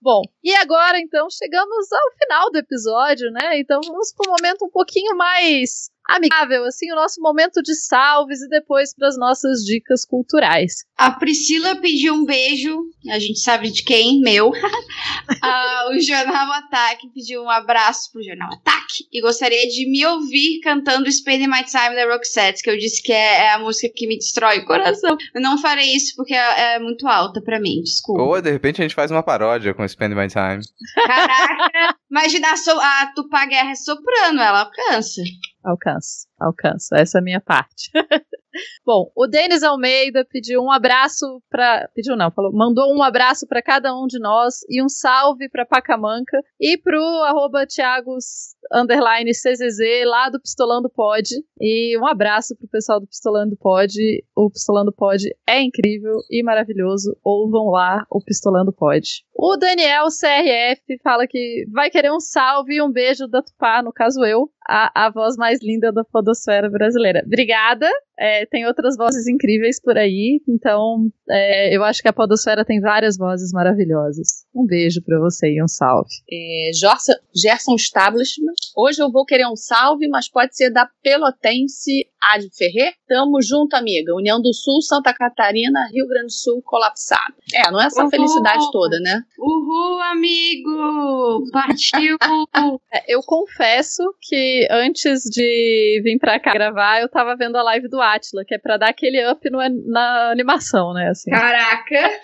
Bom, 0.00 0.22
e 0.44 0.54
agora 0.54 1.00
então 1.00 1.28
chegamos 1.28 1.92
ao 1.92 2.12
final 2.18 2.50
do 2.52 2.58
episódio, 2.58 3.30
né? 3.32 3.58
Então 3.58 3.80
vamos 3.84 4.12
para 4.12 4.30
um 4.30 4.34
momento 4.34 4.64
um 4.64 4.70
pouquinho 4.70 5.16
mais 5.16 5.90
amigável, 6.08 6.64
assim, 6.64 6.90
o 6.90 6.96
nosso 6.96 7.20
momento 7.20 7.62
de 7.62 7.74
salves 7.74 8.40
e 8.40 8.48
depois 8.48 8.94
para 8.94 9.08
as 9.08 9.18
nossas 9.18 9.60
dicas 9.64 10.04
culturais. 10.04 10.84
A 10.96 11.10
Priscila 11.10 11.76
pediu 11.76 12.14
um 12.14 12.24
beijo, 12.24 12.80
a 13.10 13.18
gente 13.18 13.38
sabe 13.40 13.70
de 13.70 13.84
quem, 13.84 14.20
meu. 14.20 14.50
ah, 15.42 15.88
o 15.90 16.00
Jornal 16.00 16.52
Ataque 16.52 17.08
pediu 17.14 17.42
um 17.42 17.50
abraço 17.50 18.10
pro 18.10 18.22
Jornal 18.22 18.52
Ataque 18.52 19.04
e 19.12 19.20
gostaria 19.20 19.68
de 19.68 19.88
me 19.90 20.04
ouvir 20.06 20.60
cantando 20.60 21.10
Spending 21.10 21.46
My 21.46 21.64
Time 21.64 21.94
da 21.94 22.10
Roxette, 22.10 22.62
que 22.62 22.70
eu 22.70 22.78
disse 22.78 23.02
que 23.02 23.12
é, 23.12 23.44
é, 23.44 23.52
a 23.52 23.58
música 23.58 23.92
que 23.94 24.06
me 24.06 24.16
destrói 24.16 24.60
o 24.60 24.66
coração. 24.66 25.16
Eu 25.34 25.40
não 25.42 25.58
farei 25.58 25.94
isso 25.94 26.14
porque 26.16 26.34
é, 26.34 26.74
é 26.74 26.78
muito 26.78 27.06
alta 27.06 27.40
para 27.42 27.60
mim, 27.60 27.82
desculpa. 27.82 28.22
Ou 28.22 28.40
de 28.40 28.50
repente 28.50 28.80
a 28.80 28.84
gente 28.84 28.94
faz 28.94 29.10
uma 29.10 29.22
paródia 29.22 29.74
com 29.74 29.86
Spending 29.86 30.16
My 30.16 30.28
Time. 30.28 30.60
Caraca, 30.94 31.96
imagina 32.10 32.52
a, 32.52 32.56
so 32.56 32.70
a 32.80 33.12
Tupá 33.14 33.44
Guerra 33.46 33.74
soprano, 33.74 34.40
ela 34.40 34.60
alcança. 34.60 35.22
Alcanço, 35.64 36.26
alcanço. 36.38 36.94
Essa 36.94 37.18
é 37.18 37.20
a 37.20 37.24
minha 37.24 37.40
parte. 37.40 37.90
Bom, 38.84 39.10
o 39.14 39.26
Denis 39.26 39.62
Almeida 39.62 40.24
pediu 40.24 40.62
um 40.62 40.70
abraço 40.70 41.42
para, 41.50 41.88
pediu 41.94 42.16
não, 42.16 42.30
falou, 42.30 42.52
mandou 42.52 42.94
um 42.94 43.02
abraço 43.02 43.46
para 43.46 43.62
cada 43.62 43.94
um 43.94 44.06
de 44.06 44.18
nós 44.18 44.60
e 44.68 44.82
um 44.82 44.88
salve 44.88 45.48
para 45.48 45.66
Pacamanca 45.66 46.38
e 46.60 46.76
pro 46.78 47.02
arroba 47.24 47.66
Thiagos 47.66 48.54
underline 48.72 49.30
CZZ 49.30 50.04
lá 50.06 50.28
do 50.28 50.40
Pistolando 50.40 50.90
Pod 50.90 51.28
e 51.60 51.98
um 51.98 52.06
abraço 52.06 52.56
pro 52.56 52.68
pessoal 52.68 53.00
do 53.00 53.06
Pistolando 53.06 53.56
Pod. 53.56 53.92
O 54.34 54.50
Pistolando 54.50 54.92
Pod 54.92 55.22
é 55.46 55.62
incrível 55.62 56.18
e 56.30 56.42
maravilhoso. 56.42 57.16
Ouvam 57.22 57.70
lá 57.70 58.04
o 58.10 58.20
Pistolando 58.22 58.72
Pod. 58.72 59.24
O 59.40 59.56
Daniel 59.56 60.06
CRF 60.08 60.98
fala 61.00 61.24
que 61.24 61.64
vai 61.70 61.88
querer 61.90 62.10
um 62.10 62.18
salve 62.18 62.74
e 62.74 62.82
um 62.82 62.90
beijo 62.90 63.28
da 63.28 63.40
Tupá, 63.40 63.80
no 63.80 63.92
caso 63.92 64.24
eu, 64.24 64.50
a, 64.68 65.06
a 65.06 65.10
voz 65.10 65.36
mais 65.36 65.62
linda 65.62 65.92
da 65.92 66.02
podosfera 66.02 66.68
brasileira. 66.68 67.22
Obrigada. 67.24 67.88
É, 68.18 68.44
tem 68.46 68.66
outras 68.66 68.96
vozes 68.96 69.28
incríveis 69.28 69.80
por 69.80 69.96
aí, 69.96 70.40
então 70.48 71.08
é, 71.30 71.76
eu 71.76 71.84
acho 71.84 72.02
que 72.02 72.08
a 72.08 72.12
Podosfera 72.12 72.64
tem 72.64 72.80
várias 72.80 73.16
vozes 73.16 73.52
maravilhosas. 73.52 74.44
Um 74.54 74.66
beijo 74.66 75.00
para 75.02 75.18
você 75.20 75.48
e 75.52 75.62
um 75.62 75.68
salve. 75.68 76.10
É, 76.30 76.70
Gerson, 76.74 77.12
Gerson 77.34 77.74
Establishment. 77.76 78.54
Hoje 78.76 79.00
eu 79.00 79.10
vou 79.10 79.24
querer 79.24 79.46
um 79.46 79.54
salve, 79.56 80.08
mas 80.08 80.28
pode 80.28 80.56
ser 80.56 80.70
da 80.70 80.88
Pelotense 81.02 82.06
Ad 82.20 82.48
Ferrer. 82.56 82.92
Tamo 83.06 83.40
junto, 83.40 83.74
amiga. 83.74 84.14
União 84.14 84.40
do 84.40 84.52
Sul, 84.52 84.82
Santa 84.82 85.14
Catarina, 85.14 85.88
Rio 85.92 86.08
Grande 86.08 86.26
do 86.26 86.32
Sul, 86.32 86.60
colapsado. 86.64 87.34
É, 87.54 87.70
não 87.70 87.80
é 87.80 87.86
essa 87.86 88.02
Uhul. 88.02 88.10
felicidade 88.10 88.64
toda, 88.72 88.98
né? 89.00 89.22
Uhul, 89.38 90.00
amigo! 90.02 91.50
Partiu! 91.52 92.16
É, 92.92 93.14
eu 93.14 93.20
confesso 93.22 94.02
que 94.22 94.66
antes 94.70 95.22
de 95.24 96.00
vir 96.02 96.18
pra 96.18 96.40
cá 96.40 96.52
gravar, 96.52 97.00
eu 97.00 97.08
tava 97.08 97.36
vendo 97.36 97.56
a 97.56 97.62
live 97.62 97.88
do 97.88 98.00
Atila, 98.14 98.44
que 98.44 98.54
é 98.54 98.58
pra 98.58 98.76
dar 98.76 98.90
aquele 98.90 99.26
up 99.30 99.48
no, 99.50 99.58
na 99.90 100.30
animação, 100.30 100.92
né? 100.92 101.08
Assim. 101.08 101.30
Caraca! 101.30 102.20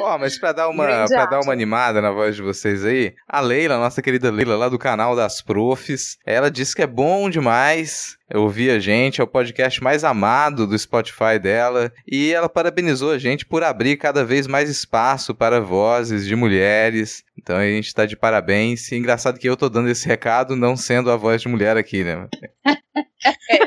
Ó, 0.00 0.14
oh, 0.14 0.18
mas 0.18 0.38
pra 0.38 0.52
dar, 0.52 0.68
uma, 0.68 1.06
pra 1.06 1.26
dar 1.26 1.40
uma 1.40 1.52
animada 1.52 2.00
na 2.02 2.10
voz 2.10 2.36
de 2.36 2.42
vocês 2.42 2.84
aí, 2.84 3.14
a 3.28 3.40
Leila, 3.40 3.78
nossa 3.78 4.02
querida 4.02 4.30
Leila, 4.30 4.56
lá 4.56 4.68
do 4.68 4.78
canal 4.78 5.14
das 5.14 5.40
Profs, 5.40 6.18
ela 6.26 6.50
disse 6.50 6.74
que 6.74 6.82
é 6.82 6.86
bom 6.86 7.30
demais 7.30 8.16
ouvir 8.34 8.70
a 8.70 8.78
gente, 8.78 9.20
é 9.20 9.24
o 9.24 9.26
podcast 9.26 9.82
mais 9.82 10.04
amado 10.04 10.66
do 10.66 10.78
Spotify 10.78 11.38
dela, 11.40 11.92
e 12.10 12.32
ela 12.32 12.48
parabenizou 12.48 13.12
a 13.12 13.18
gente 13.18 13.46
por 13.46 13.62
abrir 13.62 13.96
cada 13.96 14.24
vez 14.24 14.46
mais 14.46 14.68
espaço 14.68 15.34
para 15.34 15.60
vozes 15.60 16.26
de 16.26 16.34
mulheres 16.34 17.22
Então 17.36 17.56
a 17.56 17.64
gente 17.64 17.94
tá 17.94 18.06
de 18.06 18.16
parabéns. 18.16 18.90
E 18.92 18.96
engraçado 18.96 19.38
que 19.38 19.48
eu 19.48 19.56
tô 19.56 19.68
dando 19.68 19.88
esse 19.88 20.06
recado 20.06 20.54
não 20.56 20.76
sendo 20.76 21.10
a 21.10 21.16
voz 21.16 21.42
de 21.42 21.48
mulher 21.48 21.76
aqui, 21.76 22.04
né? 22.04 22.28
é, 22.64 23.56
é 23.56 23.61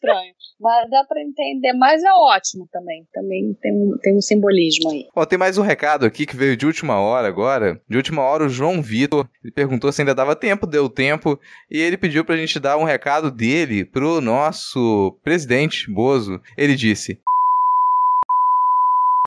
estranho. 0.00 0.34
Mas 0.58 0.90
dá 0.90 1.04
para 1.04 1.22
entender, 1.22 1.72
mas 1.74 2.02
é 2.02 2.12
ótimo 2.12 2.68
também. 2.72 3.06
Também 3.12 3.54
tem 3.60 3.72
um, 3.72 3.98
tem 3.98 4.16
um 4.16 4.20
simbolismo 4.20 4.90
aí. 4.90 5.06
Ó, 5.14 5.24
tem 5.24 5.38
mais 5.38 5.58
um 5.58 5.62
recado 5.62 6.04
aqui 6.04 6.26
que 6.26 6.36
veio 6.36 6.56
de 6.56 6.66
última 6.66 6.98
hora 6.98 7.28
agora. 7.28 7.80
De 7.88 7.96
última 7.96 8.22
hora, 8.22 8.44
o 8.44 8.48
João 8.48 8.82
Vitor 8.82 9.28
ele 9.44 9.52
perguntou 9.52 9.92
se 9.92 10.02
ainda 10.02 10.14
dava 10.14 10.34
tempo, 10.34 10.66
deu 10.66 10.88
tempo, 10.88 11.38
e 11.70 11.78
ele 11.78 11.96
pediu 11.96 12.24
pra 12.24 12.36
gente 12.36 12.58
dar 12.58 12.76
um 12.76 12.84
recado 12.84 13.30
dele 13.30 13.84
pro 13.84 14.20
nosso 14.20 15.16
presidente 15.22 15.90
Bozo. 15.90 16.40
Ele 16.56 16.74
disse: 16.74 17.18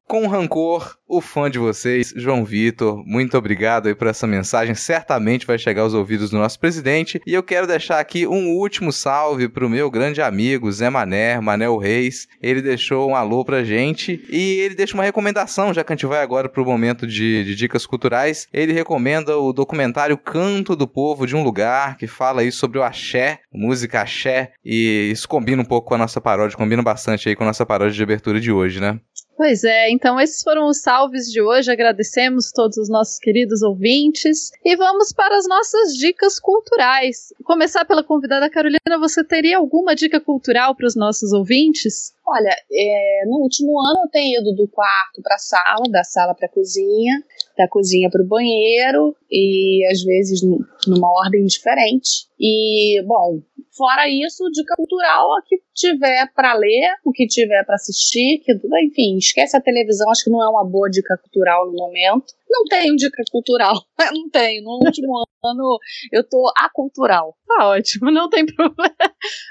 com 0.07 0.27
rancor, 0.27 0.95
o 1.17 1.21
fã 1.21 1.49
de 1.49 1.59
vocês, 1.59 2.11
João 2.15 2.43
Vitor. 2.43 3.03
Muito 3.05 3.37
obrigado 3.37 3.87
aí 3.87 3.93
por 3.93 4.07
essa 4.07 4.25
mensagem. 4.25 4.73
Certamente 4.73 5.45
vai 5.45 5.59
chegar 5.59 5.83
aos 5.83 5.93
ouvidos 5.93 6.31
do 6.31 6.37
nosso 6.37 6.59
presidente. 6.59 7.21
E 7.25 7.33
eu 7.33 7.43
quero 7.43 7.67
deixar 7.67 7.99
aqui 7.99 8.25
um 8.25 8.49
último 8.55 8.91
salve 8.91 9.47
pro 9.47 9.69
meu 9.69 9.91
grande 9.91 10.21
amigo 10.21 10.71
Zé 10.71 10.89
Mané, 10.89 11.39
Manel 11.39 11.77
Reis. 11.77 12.27
Ele 12.41 12.61
deixou 12.61 13.11
um 13.11 13.15
alô 13.15 13.45
pra 13.45 13.63
gente 13.63 14.25
e 14.27 14.59
ele 14.59 14.73
deixa 14.73 14.95
uma 14.95 15.03
recomendação, 15.03 15.73
já 15.73 15.83
que 15.83 15.93
a 15.93 15.95
gente 15.95 16.07
vai 16.07 16.21
agora 16.23 16.49
pro 16.49 16.65
momento 16.65 17.05
de, 17.05 17.43
de 17.43 17.55
dicas 17.55 17.85
culturais. 17.85 18.47
Ele 18.51 18.73
recomenda 18.73 19.37
o 19.37 19.53
documentário 19.53 20.17
Canto 20.17 20.75
do 20.75 20.87
Povo 20.87 21.27
de 21.27 21.35
um 21.35 21.43
Lugar, 21.43 21.95
que 21.97 22.07
fala 22.07 22.41
aí 22.41 22.51
sobre 22.51 22.79
o 22.79 22.83
axé, 22.83 23.39
música 23.53 24.01
axé. 24.01 24.53
E 24.65 25.11
isso 25.11 25.27
combina 25.27 25.61
um 25.61 25.65
pouco 25.65 25.89
com 25.89 25.95
a 25.95 25.99
nossa 25.99 26.19
paródia, 26.19 26.57
combina 26.57 26.81
bastante 26.81 27.29
aí 27.29 27.35
com 27.35 27.43
a 27.43 27.47
nossa 27.47 27.65
paródia 27.65 27.93
de 27.93 28.03
abertura 28.03 28.39
de 28.39 28.51
hoje, 28.51 28.79
né? 28.79 28.99
Pois 29.35 29.63
é, 29.63 29.89
então 29.89 30.19
esses 30.21 30.41
foram 30.43 30.67
os 30.67 30.81
salves 31.03 31.25
de 31.29 31.41
hoje. 31.41 31.71
Agradecemos 31.71 32.51
todos 32.51 32.77
os 32.77 32.89
nossos 32.89 33.19
queridos 33.19 33.61
ouvintes 33.61 34.51
e 34.63 34.75
vamos 34.75 35.11
para 35.11 35.37
as 35.37 35.47
nossas 35.47 35.93
dicas 35.93 36.39
culturais. 36.39 37.33
Começar 37.43 37.85
pela 37.85 38.03
convidada 38.03 38.49
Carolina, 38.49 38.99
você 38.99 39.23
teria 39.23 39.57
alguma 39.57 39.95
dica 39.95 40.19
cultural 40.19 40.75
para 40.75 40.87
os 40.87 40.95
nossos 40.95 41.33
ouvintes? 41.33 42.13
Olha, 42.25 42.55
é, 42.71 43.25
no 43.27 43.41
último 43.41 43.77
ano 43.81 44.01
eu 44.05 44.09
tenho 44.09 44.41
ido 44.41 44.55
do 44.55 44.67
quarto 44.67 45.21
para 45.21 45.35
a 45.35 45.39
sala, 45.39 45.91
da 45.91 46.03
sala 46.03 46.33
para 46.33 46.47
a 46.47 46.51
cozinha, 46.51 47.21
da 47.57 47.67
cozinha 47.67 48.09
para 48.09 48.23
o 48.23 48.27
banheiro 48.27 49.15
e 49.29 49.85
às 49.91 50.01
vezes 50.03 50.41
numa 50.41 51.11
ordem 51.25 51.45
diferente. 51.45 52.27
E, 52.45 53.01
bom, 53.07 53.39
fora 53.71 54.09
isso, 54.09 54.43
dica 54.51 54.75
cultural, 54.75 55.27
o 55.29 55.41
que 55.47 55.61
tiver 55.73 56.29
para 56.35 56.53
ler, 56.55 56.93
o 57.05 57.13
que 57.13 57.25
tiver 57.25 57.63
para 57.63 57.75
assistir, 57.75 58.41
que, 58.43 58.51
enfim, 58.83 59.17
esquece 59.17 59.55
a 59.55 59.61
televisão, 59.61 60.09
acho 60.11 60.25
que 60.25 60.29
não 60.29 60.43
é 60.43 60.49
uma 60.49 60.65
boa 60.65 60.89
dica 60.89 61.17
cultural 61.17 61.65
no 61.67 61.77
momento. 61.77 62.33
Não 62.49 62.65
tenho 62.65 62.95
dica 62.95 63.23
cultural, 63.31 63.73
não 64.13 64.29
tenho. 64.29 64.63
No 64.63 64.79
último 64.85 65.23
ano 65.43 65.79
eu 66.11 66.23
tô 66.23 66.51
acultural. 66.55 67.35
Tá 67.47 67.69
ótimo, 67.69 68.11
não 68.11 68.29
tem 68.29 68.45
problema. 68.53 68.93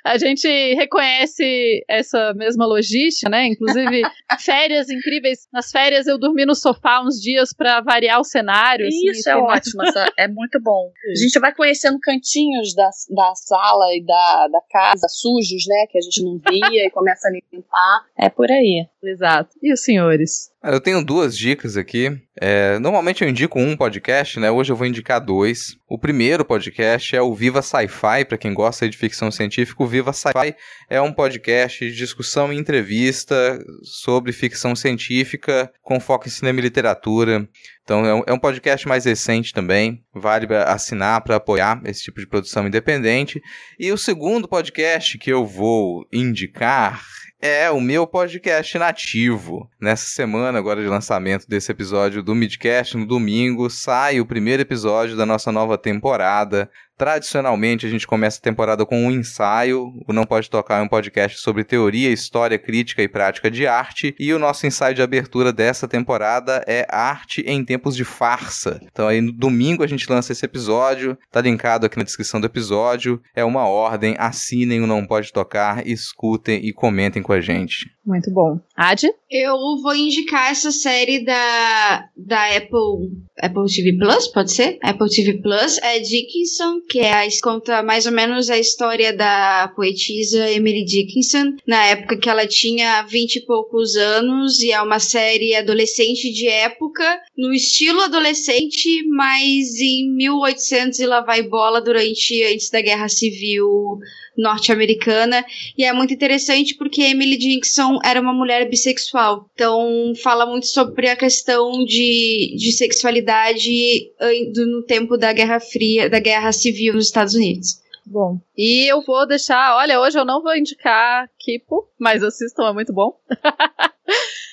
A 0.04 0.18
gente 0.18 0.46
reconhece 0.74 1.84
essa 1.88 2.32
mesma 2.34 2.64
logística, 2.64 3.28
né? 3.28 3.46
Inclusive, 3.46 4.02
férias 4.38 4.88
incríveis. 4.88 5.48
Nas 5.52 5.70
férias 5.70 6.06
eu 6.06 6.18
dormi 6.18 6.46
no 6.46 6.54
sofá 6.54 7.02
uns 7.02 7.20
dias 7.20 7.52
para 7.52 7.80
variar 7.80 8.20
o 8.20 8.24
cenário. 8.24 8.86
Assim, 8.86 9.10
Isso 9.10 9.28
é 9.28 9.36
ótimo, 9.36 9.82
é 10.16 10.28
muito 10.28 10.60
bom. 10.62 10.92
A 11.10 11.18
gente 11.18 11.38
vai 11.40 11.52
conhecendo 11.54 11.98
cantinhos 12.00 12.74
da, 12.74 12.81
da 13.10 13.34
sala 13.34 13.94
e 13.94 14.04
da, 14.04 14.48
da 14.48 14.60
casa 14.70 15.06
sujos, 15.08 15.66
né? 15.66 15.86
Que 15.90 15.98
a 15.98 16.00
gente 16.00 16.22
não 16.22 16.38
via 16.38 16.86
e 16.86 16.90
começa 16.90 17.28
a 17.28 17.32
limpar. 17.32 18.06
É 18.16 18.28
por 18.28 18.50
aí. 18.50 18.86
Exato. 19.02 19.56
E 19.62 19.72
os 19.72 19.82
senhores? 19.82 20.51
Eu 20.64 20.80
tenho 20.80 21.04
duas 21.04 21.36
dicas 21.36 21.76
aqui. 21.76 22.16
É, 22.40 22.78
normalmente 22.78 23.24
eu 23.24 23.28
indico 23.28 23.58
um 23.58 23.76
podcast, 23.76 24.38
né? 24.38 24.48
Hoje 24.48 24.70
eu 24.70 24.76
vou 24.76 24.86
indicar 24.86 25.20
dois. 25.20 25.76
O 25.88 25.98
primeiro 25.98 26.44
podcast 26.44 27.16
é 27.16 27.20
o 27.20 27.34
Viva 27.34 27.60
Sci-Fi, 27.60 28.24
para 28.24 28.38
quem 28.38 28.54
gosta 28.54 28.88
de 28.88 28.96
ficção 28.96 29.28
científica. 29.32 29.82
O 29.82 29.88
Viva 29.88 30.12
Sci-Fi 30.12 30.54
é 30.88 31.00
um 31.00 31.12
podcast 31.12 31.84
de 31.84 31.96
discussão 31.96 32.52
e 32.52 32.56
entrevista 32.56 33.58
sobre 33.82 34.30
ficção 34.30 34.76
científica 34.76 35.68
com 35.82 35.98
foco 35.98 36.28
em 36.28 36.30
cinema 36.30 36.60
e 36.60 36.62
literatura. 36.62 37.48
Então 37.82 38.06
é 38.06 38.14
um, 38.14 38.22
é 38.28 38.32
um 38.32 38.38
podcast 38.38 38.86
mais 38.86 39.04
recente 39.04 39.52
também. 39.52 40.00
Vale 40.14 40.46
assinar 40.54 41.22
para 41.22 41.36
apoiar 41.36 41.82
esse 41.86 42.04
tipo 42.04 42.20
de 42.20 42.28
produção 42.28 42.68
independente. 42.68 43.42
E 43.80 43.90
o 43.90 43.98
segundo 43.98 44.46
podcast 44.46 45.18
que 45.18 45.32
eu 45.32 45.44
vou 45.44 46.06
indicar 46.12 47.02
é 47.42 47.68
o 47.68 47.80
meu 47.80 48.06
podcast 48.06 48.78
nativo. 48.78 49.68
Nessa 49.80 50.06
semana 50.06 50.56
agora 50.60 50.80
de 50.80 50.86
lançamento 50.86 51.48
desse 51.48 51.72
episódio 51.72 52.22
do 52.22 52.36
Midcast, 52.36 52.96
no 52.96 53.04
domingo, 53.04 53.68
sai 53.68 54.20
o 54.20 54.26
primeiro 54.26 54.62
episódio 54.62 55.16
da 55.16 55.26
nossa 55.26 55.50
nova 55.50 55.76
temporada. 55.76 56.70
Tradicionalmente, 56.96 57.86
a 57.86 57.88
gente 57.88 58.06
começa 58.06 58.38
a 58.38 58.42
temporada 58.42 58.86
com 58.86 59.06
um 59.06 59.10
ensaio. 59.10 59.92
O 60.06 60.12
Não 60.12 60.24
Pode 60.24 60.48
Tocar 60.48 60.78
é 60.78 60.82
um 60.82 60.88
podcast 60.88 61.38
sobre 61.40 61.64
teoria, 61.64 62.10
história, 62.10 62.58
crítica 62.58 63.02
e 63.02 63.08
prática 63.08 63.50
de 63.50 63.66
arte. 63.66 64.14
E 64.18 64.32
o 64.32 64.38
nosso 64.38 64.66
ensaio 64.66 64.94
de 64.94 65.02
abertura 65.02 65.52
dessa 65.52 65.88
temporada 65.88 66.64
é 66.66 66.86
Arte 66.88 67.42
em 67.46 67.64
Tempos 67.64 67.96
de 67.96 68.04
Farsa. 68.04 68.80
Então, 68.84 69.08
aí 69.08 69.20
no 69.20 69.32
domingo 69.32 69.82
a 69.82 69.86
gente 69.86 70.10
lança 70.10 70.32
esse 70.32 70.44
episódio. 70.44 71.18
Tá 71.30 71.40
linkado 71.40 71.86
aqui 71.86 71.98
na 71.98 72.04
descrição 72.04 72.40
do 72.40 72.46
episódio. 72.46 73.20
É 73.34 73.44
uma 73.44 73.66
ordem. 73.66 74.14
Assinem 74.18 74.80
o 74.80 74.86
Não 74.86 75.06
Pode 75.06 75.32
Tocar, 75.32 75.86
escutem 75.86 76.64
e 76.64 76.72
comentem 76.72 77.22
com 77.22 77.32
a 77.32 77.40
gente. 77.40 77.90
Muito 78.04 78.32
bom. 78.32 78.58
Ad? 78.76 79.08
Eu 79.30 79.56
vou 79.80 79.94
indicar 79.94 80.50
essa 80.50 80.72
série 80.72 81.24
da, 81.24 82.04
da 82.16 82.56
Apple, 82.56 83.12
Apple 83.40 83.64
TV 83.66 83.96
Plus, 83.96 84.26
pode 84.28 84.52
ser? 84.52 84.78
Apple 84.82 85.08
TV 85.08 85.40
Plus. 85.40 85.78
É 85.78 86.00
Dickinson, 86.00 86.80
que 86.88 87.00
é 87.00 87.12
a, 87.12 87.28
conta 87.42 87.82
mais 87.82 88.06
ou 88.06 88.12
menos 88.12 88.50
a 88.50 88.58
história 88.58 89.12
da 89.12 89.72
poetisa 89.74 90.50
Emily 90.50 90.84
Dickinson, 90.84 91.56
na 91.66 91.84
época 91.86 92.16
que 92.16 92.28
ela 92.28 92.46
tinha 92.46 93.02
vinte 93.02 93.36
e 93.36 93.46
poucos 93.46 93.96
anos, 93.96 94.60
e 94.60 94.70
é 94.72 94.80
uma 94.80 94.98
série 94.98 95.54
adolescente 95.54 96.32
de 96.32 96.46
época, 96.48 97.04
no 97.36 97.52
estilo 97.52 98.00
adolescente, 98.02 99.02
mas 99.08 99.80
em 99.80 100.08
1800 100.14 100.98
e 101.00 101.06
lá 101.06 101.20
vai 101.20 101.42
bola 101.42 101.80
durante, 101.80 102.42
antes 102.44 102.70
da 102.70 102.80
Guerra 102.80 103.08
Civil 103.08 103.98
norte-americana. 104.36 105.44
E 105.76 105.84
é 105.84 105.92
muito 105.92 106.12
interessante 106.14 106.74
porque 106.76 107.02
Emily 107.02 107.36
Dickinson 107.36 107.98
era 108.04 108.20
uma 108.20 108.32
mulher 108.32 108.68
bissexual. 108.68 109.48
Então 109.54 110.12
fala 110.22 110.46
muito 110.46 110.66
sobre 110.66 111.08
a 111.08 111.16
questão 111.16 111.84
de, 111.84 112.54
de 112.56 112.72
sexualidade 112.72 114.10
no 114.56 114.82
tempo 114.82 115.16
da 115.16 115.32
Guerra 115.32 115.60
Fria, 115.60 116.08
da 116.08 116.18
Guerra 116.18 116.52
Civil 116.52 116.94
nos 116.94 117.06
Estados 117.06 117.34
Unidos. 117.34 117.82
Bom, 118.04 118.40
e 118.56 118.90
eu 118.90 119.00
vou 119.02 119.26
deixar. 119.26 119.76
Olha, 119.76 120.00
hoje 120.00 120.18
eu 120.18 120.24
não 120.24 120.42
vou 120.42 120.56
indicar 120.56 121.30
Kipo, 121.38 121.88
mas 121.98 122.22
assistam, 122.22 122.68
é 122.68 122.72
muito 122.72 122.92
bom. 122.92 123.16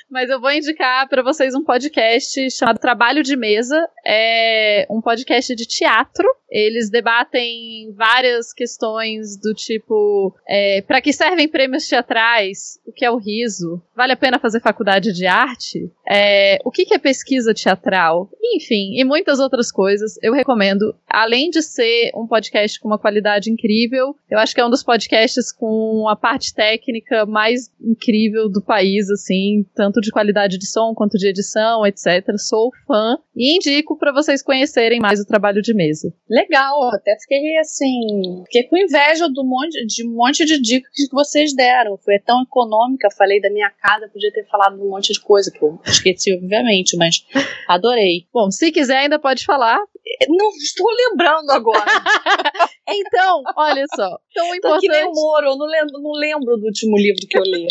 Mas 0.09 0.29
eu 0.29 0.41
vou 0.41 0.51
indicar 0.51 1.07
para 1.07 1.21
vocês 1.21 1.53
um 1.53 1.63
podcast 1.63 2.49
chamado 2.49 2.79
Trabalho 2.79 3.21
de 3.21 3.35
Mesa. 3.35 3.87
É 4.03 4.87
um 4.89 4.99
podcast 4.99 5.55
de 5.55 5.67
teatro. 5.67 6.27
Eles 6.49 6.89
debatem 6.89 7.93
várias 7.95 8.51
questões 8.51 9.37
do 9.37 9.53
tipo: 9.53 10.35
é, 10.47 10.81
para 10.81 10.99
que 10.99 11.13
servem 11.13 11.47
prêmios 11.47 11.87
teatrais? 11.87 12.79
O 12.87 12.91
que 12.91 13.05
é 13.05 13.11
o 13.11 13.17
riso? 13.17 13.79
Vale 13.95 14.13
a 14.13 14.17
pena 14.17 14.39
fazer 14.39 14.59
faculdade 14.61 15.13
de 15.13 15.27
arte? 15.27 15.91
É, 16.09 16.57
o 16.65 16.71
que, 16.71 16.85
que 16.85 16.95
é 16.95 16.97
pesquisa 16.97 17.53
teatral? 17.53 18.29
Enfim, 18.55 18.99
e 18.99 19.03
muitas 19.03 19.39
outras 19.39 19.71
coisas. 19.71 20.17
Eu 20.23 20.33
recomendo. 20.33 20.95
Além 21.07 21.51
de 21.51 21.61
ser 21.61 22.11
um 22.15 22.25
podcast 22.25 22.79
com 22.79 22.87
uma 22.87 22.97
qualidade 22.97 23.51
incrível, 23.51 24.15
eu 24.29 24.39
acho 24.39 24.55
que 24.55 24.61
é 24.61 24.65
um 24.65 24.69
dos 24.69 24.83
podcasts 24.83 25.51
com 25.51 26.07
a 26.09 26.15
parte 26.15 26.53
técnica 26.53 27.25
mais 27.25 27.71
incrível 27.79 28.49
do 28.49 28.61
país, 28.61 29.09
assim, 29.11 29.65
tanto 29.75 30.01
de 30.01 30.09
qualidade 30.09 30.57
de 30.57 30.67
som 30.67 30.93
quanto 30.95 31.17
de 31.17 31.27
edição, 31.27 31.85
etc. 31.85 32.25
Sou 32.37 32.71
fã 32.87 33.17
e 33.35 33.55
indico 33.55 33.97
para 33.97 34.11
vocês 34.11 34.41
conhecerem 34.41 34.99
mais 34.99 35.19
o 35.19 35.25
trabalho 35.25 35.61
de 35.61 35.73
mesa. 35.73 36.11
Legal, 36.29 36.89
até 36.93 37.15
fiquei 37.21 37.57
assim, 37.57 38.43
fiquei 38.45 38.63
com 38.63 38.77
inveja 38.77 39.29
do 39.29 39.43
monte, 39.45 39.85
de 39.85 40.07
um 40.07 40.15
monte 40.15 40.45
de 40.45 40.59
dicas 40.59 40.91
que 40.95 41.13
vocês 41.13 41.53
deram. 41.53 41.97
Foi 41.97 42.17
tão 42.19 42.41
econômica, 42.41 43.09
falei 43.15 43.39
da 43.39 43.51
minha 43.51 43.69
casa, 43.69 44.09
podia 44.11 44.31
ter 44.31 44.45
falado 44.47 44.81
um 44.81 44.89
monte 44.89 45.13
de 45.13 45.19
coisa 45.19 45.51
que 45.51 45.61
eu 45.61 45.79
esqueci, 45.99 46.33
obviamente, 46.35 46.97
mas 46.97 47.25
adorei. 47.67 48.25
Bom, 48.33 48.49
se 48.51 48.71
quiser 48.71 48.99
ainda 48.99 49.19
pode 49.19 49.45
falar. 49.45 49.79
Não 50.27 50.49
estou 50.49 50.87
lembrando 50.91 51.51
agora. 51.51 51.85
então, 52.87 53.43
olha 53.55 53.85
só. 53.95 54.17
Tão 54.33 54.55
importante. 54.55 54.61
Tô 54.61 54.79
que 54.79 54.89
nem 54.89 55.05
o 55.05 55.11
Moro, 55.13 55.47
eu 55.47 55.57
não 55.57 55.67
lembro, 55.67 56.01
não 56.01 56.11
lembro 56.11 56.57
do 56.57 56.65
último 56.65 56.97
livro 56.97 57.21
que 57.29 57.37
eu 57.37 57.43
li. 57.43 57.67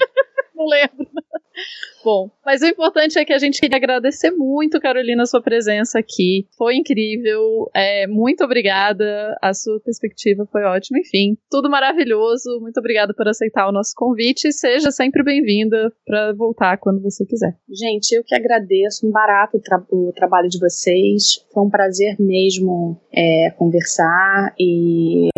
Não 0.59 0.67
lembro. 0.67 1.09
Bom, 2.05 2.31
mas 2.45 2.63
o 2.63 2.67
importante 2.67 3.19
é 3.19 3.25
que 3.25 3.33
a 3.33 3.39
gente 3.39 3.61
queria 3.61 3.77
agradecer 3.77 4.31
muito, 4.31 4.81
Carolina, 4.81 5.25
a 5.25 5.27
sua 5.27 5.43
presença 5.43 5.99
aqui. 5.99 6.47
Foi 6.57 6.77
incrível. 6.77 7.69
É, 7.75 8.07
muito 8.07 8.45
obrigada. 8.45 9.37
A 9.43 9.53
sua 9.53 9.81
perspectiva 9.81 10.47
foi 10.51 10.63
ótima. 10.65 10.99
Enfim, 11.01 11.37
tudo 11.51 11.69
maravilhoso. 11.69 12.61
Muito 12.61 12.79
obrigada 12.79 13.13
por 13.13 13.27
aceitar 13.29 13.69
o 13.69 13.73
nosso 13.73 13.93
convite. 13.97 14.53
Seja 14.53 14.91
sempre 14.91 15.23
bem-vinda 15.25 15.93
para 16.07 16.33
voltar 16.33 16.79
quando 16.79 17.03
você 17.03 17.27
quiser. 17.27 17.57
Gente, 17.69 18.13
eu 18.13 18.23
que 18.25 18.35
agradeço. 18.35 19.07
Um 19.07 19.11
barato 19.11 19.57
o, 19.57 19.61
tra 19.61 19.85
o 19.91 20.13
trabalho 20.15 20.49
de 20.49 20.59
vocês. 20.61 21.45
Foi 21.53 21.65
um 21.65 21.71
prazer 21.71 22.17
mesmo 22.21 23.01
é, 23.13 23.51
conversar 23.57 24.55
e 24.59 25.29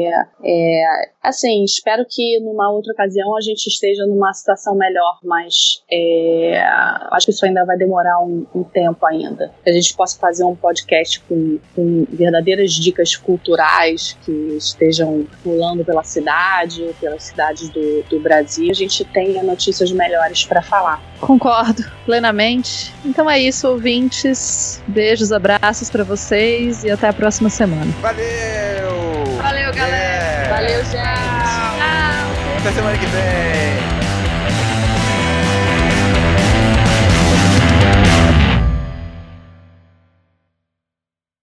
é, 0.44 0.82
assim, 1.22 1.64
espero 1.64 2.04
que 2.08 2.40
numa 2.40 2.70
outra 2.72 2.92
ocasião 2.92 3.36
a 3.36 3.40
gente 3.40 3.66
esteja 3.66 4.06
numa 4.06 4.32
situação 4.32 4.74
melhor, 4.76 5.09
mas 5.22 5.82
é, 5.90 6.62
acho 7.10 7.26
que 7.26 7.32
isso 7.32 7.44
ainda 7.44 7.64
vai 7.64 7.76
demorar 7.76 8.18
um, 8.20 8.46
um, 8.54 8.62
tempo 8.62 9.04
ainda. 9.06 9.52
Que 9.62 9.70
a 9.70 9.72
gente 9.72 9.94
possa 9.94 10.18
fazer 10.18 10.44
um 10.44 10.54
podcast 10.54 11.20
com, 11.20 11.58
com, 11.74 12.06
verdadeiras 12.10 12.72
dicas 12.72 13.16
culturais 13.16 14.16
que 14.24 14.32
estejam 14.56 15.26
pulando 15.42 15.84
pela 15.84 16.02
cidade 16.02 16.82
ou 16.82 16.94
pelas 16.94 17.24
cidades 17.24 17.68
do, 17.70 18.02
do 18.08 18.20
Brasil. 18.20 18.70
A 18.70 18.74
gente 18.74 19.04
tenha 19.04 19.42
notícias 19.42 19.90
melhores 19.92 20.44
para 20.44 20.62
falar. 20.62 21.02
Concordo 21.20 21.84
plenamente. 22.04 22.92
Então 23.04 23.28
é 23.30 23.38
isso, 23.38 23.68
ouvintes. 23.68 24.82
Beijos, 24.86 25.32
abraços 25.32 25.90
para 25.90 26.04
vocês 26.04 26.84
e 26.84 26.90
até 26.90 27.08
a 27.08 27.12
próxima 27.12 27.50
semana. 27.50 27.90
Valeu! 28.00 29.00
Valeu, 29.42 29.72
galera! 29.74 29.96
É. 29.96 30.48
Valeu, 30.48 30.84
gente! 30.84 30.92
Tchau! 30.92 32.60
Até 32.60 32.72
semana 32.72 32.98
que 32.98 33.06
vem! 33.06 33.49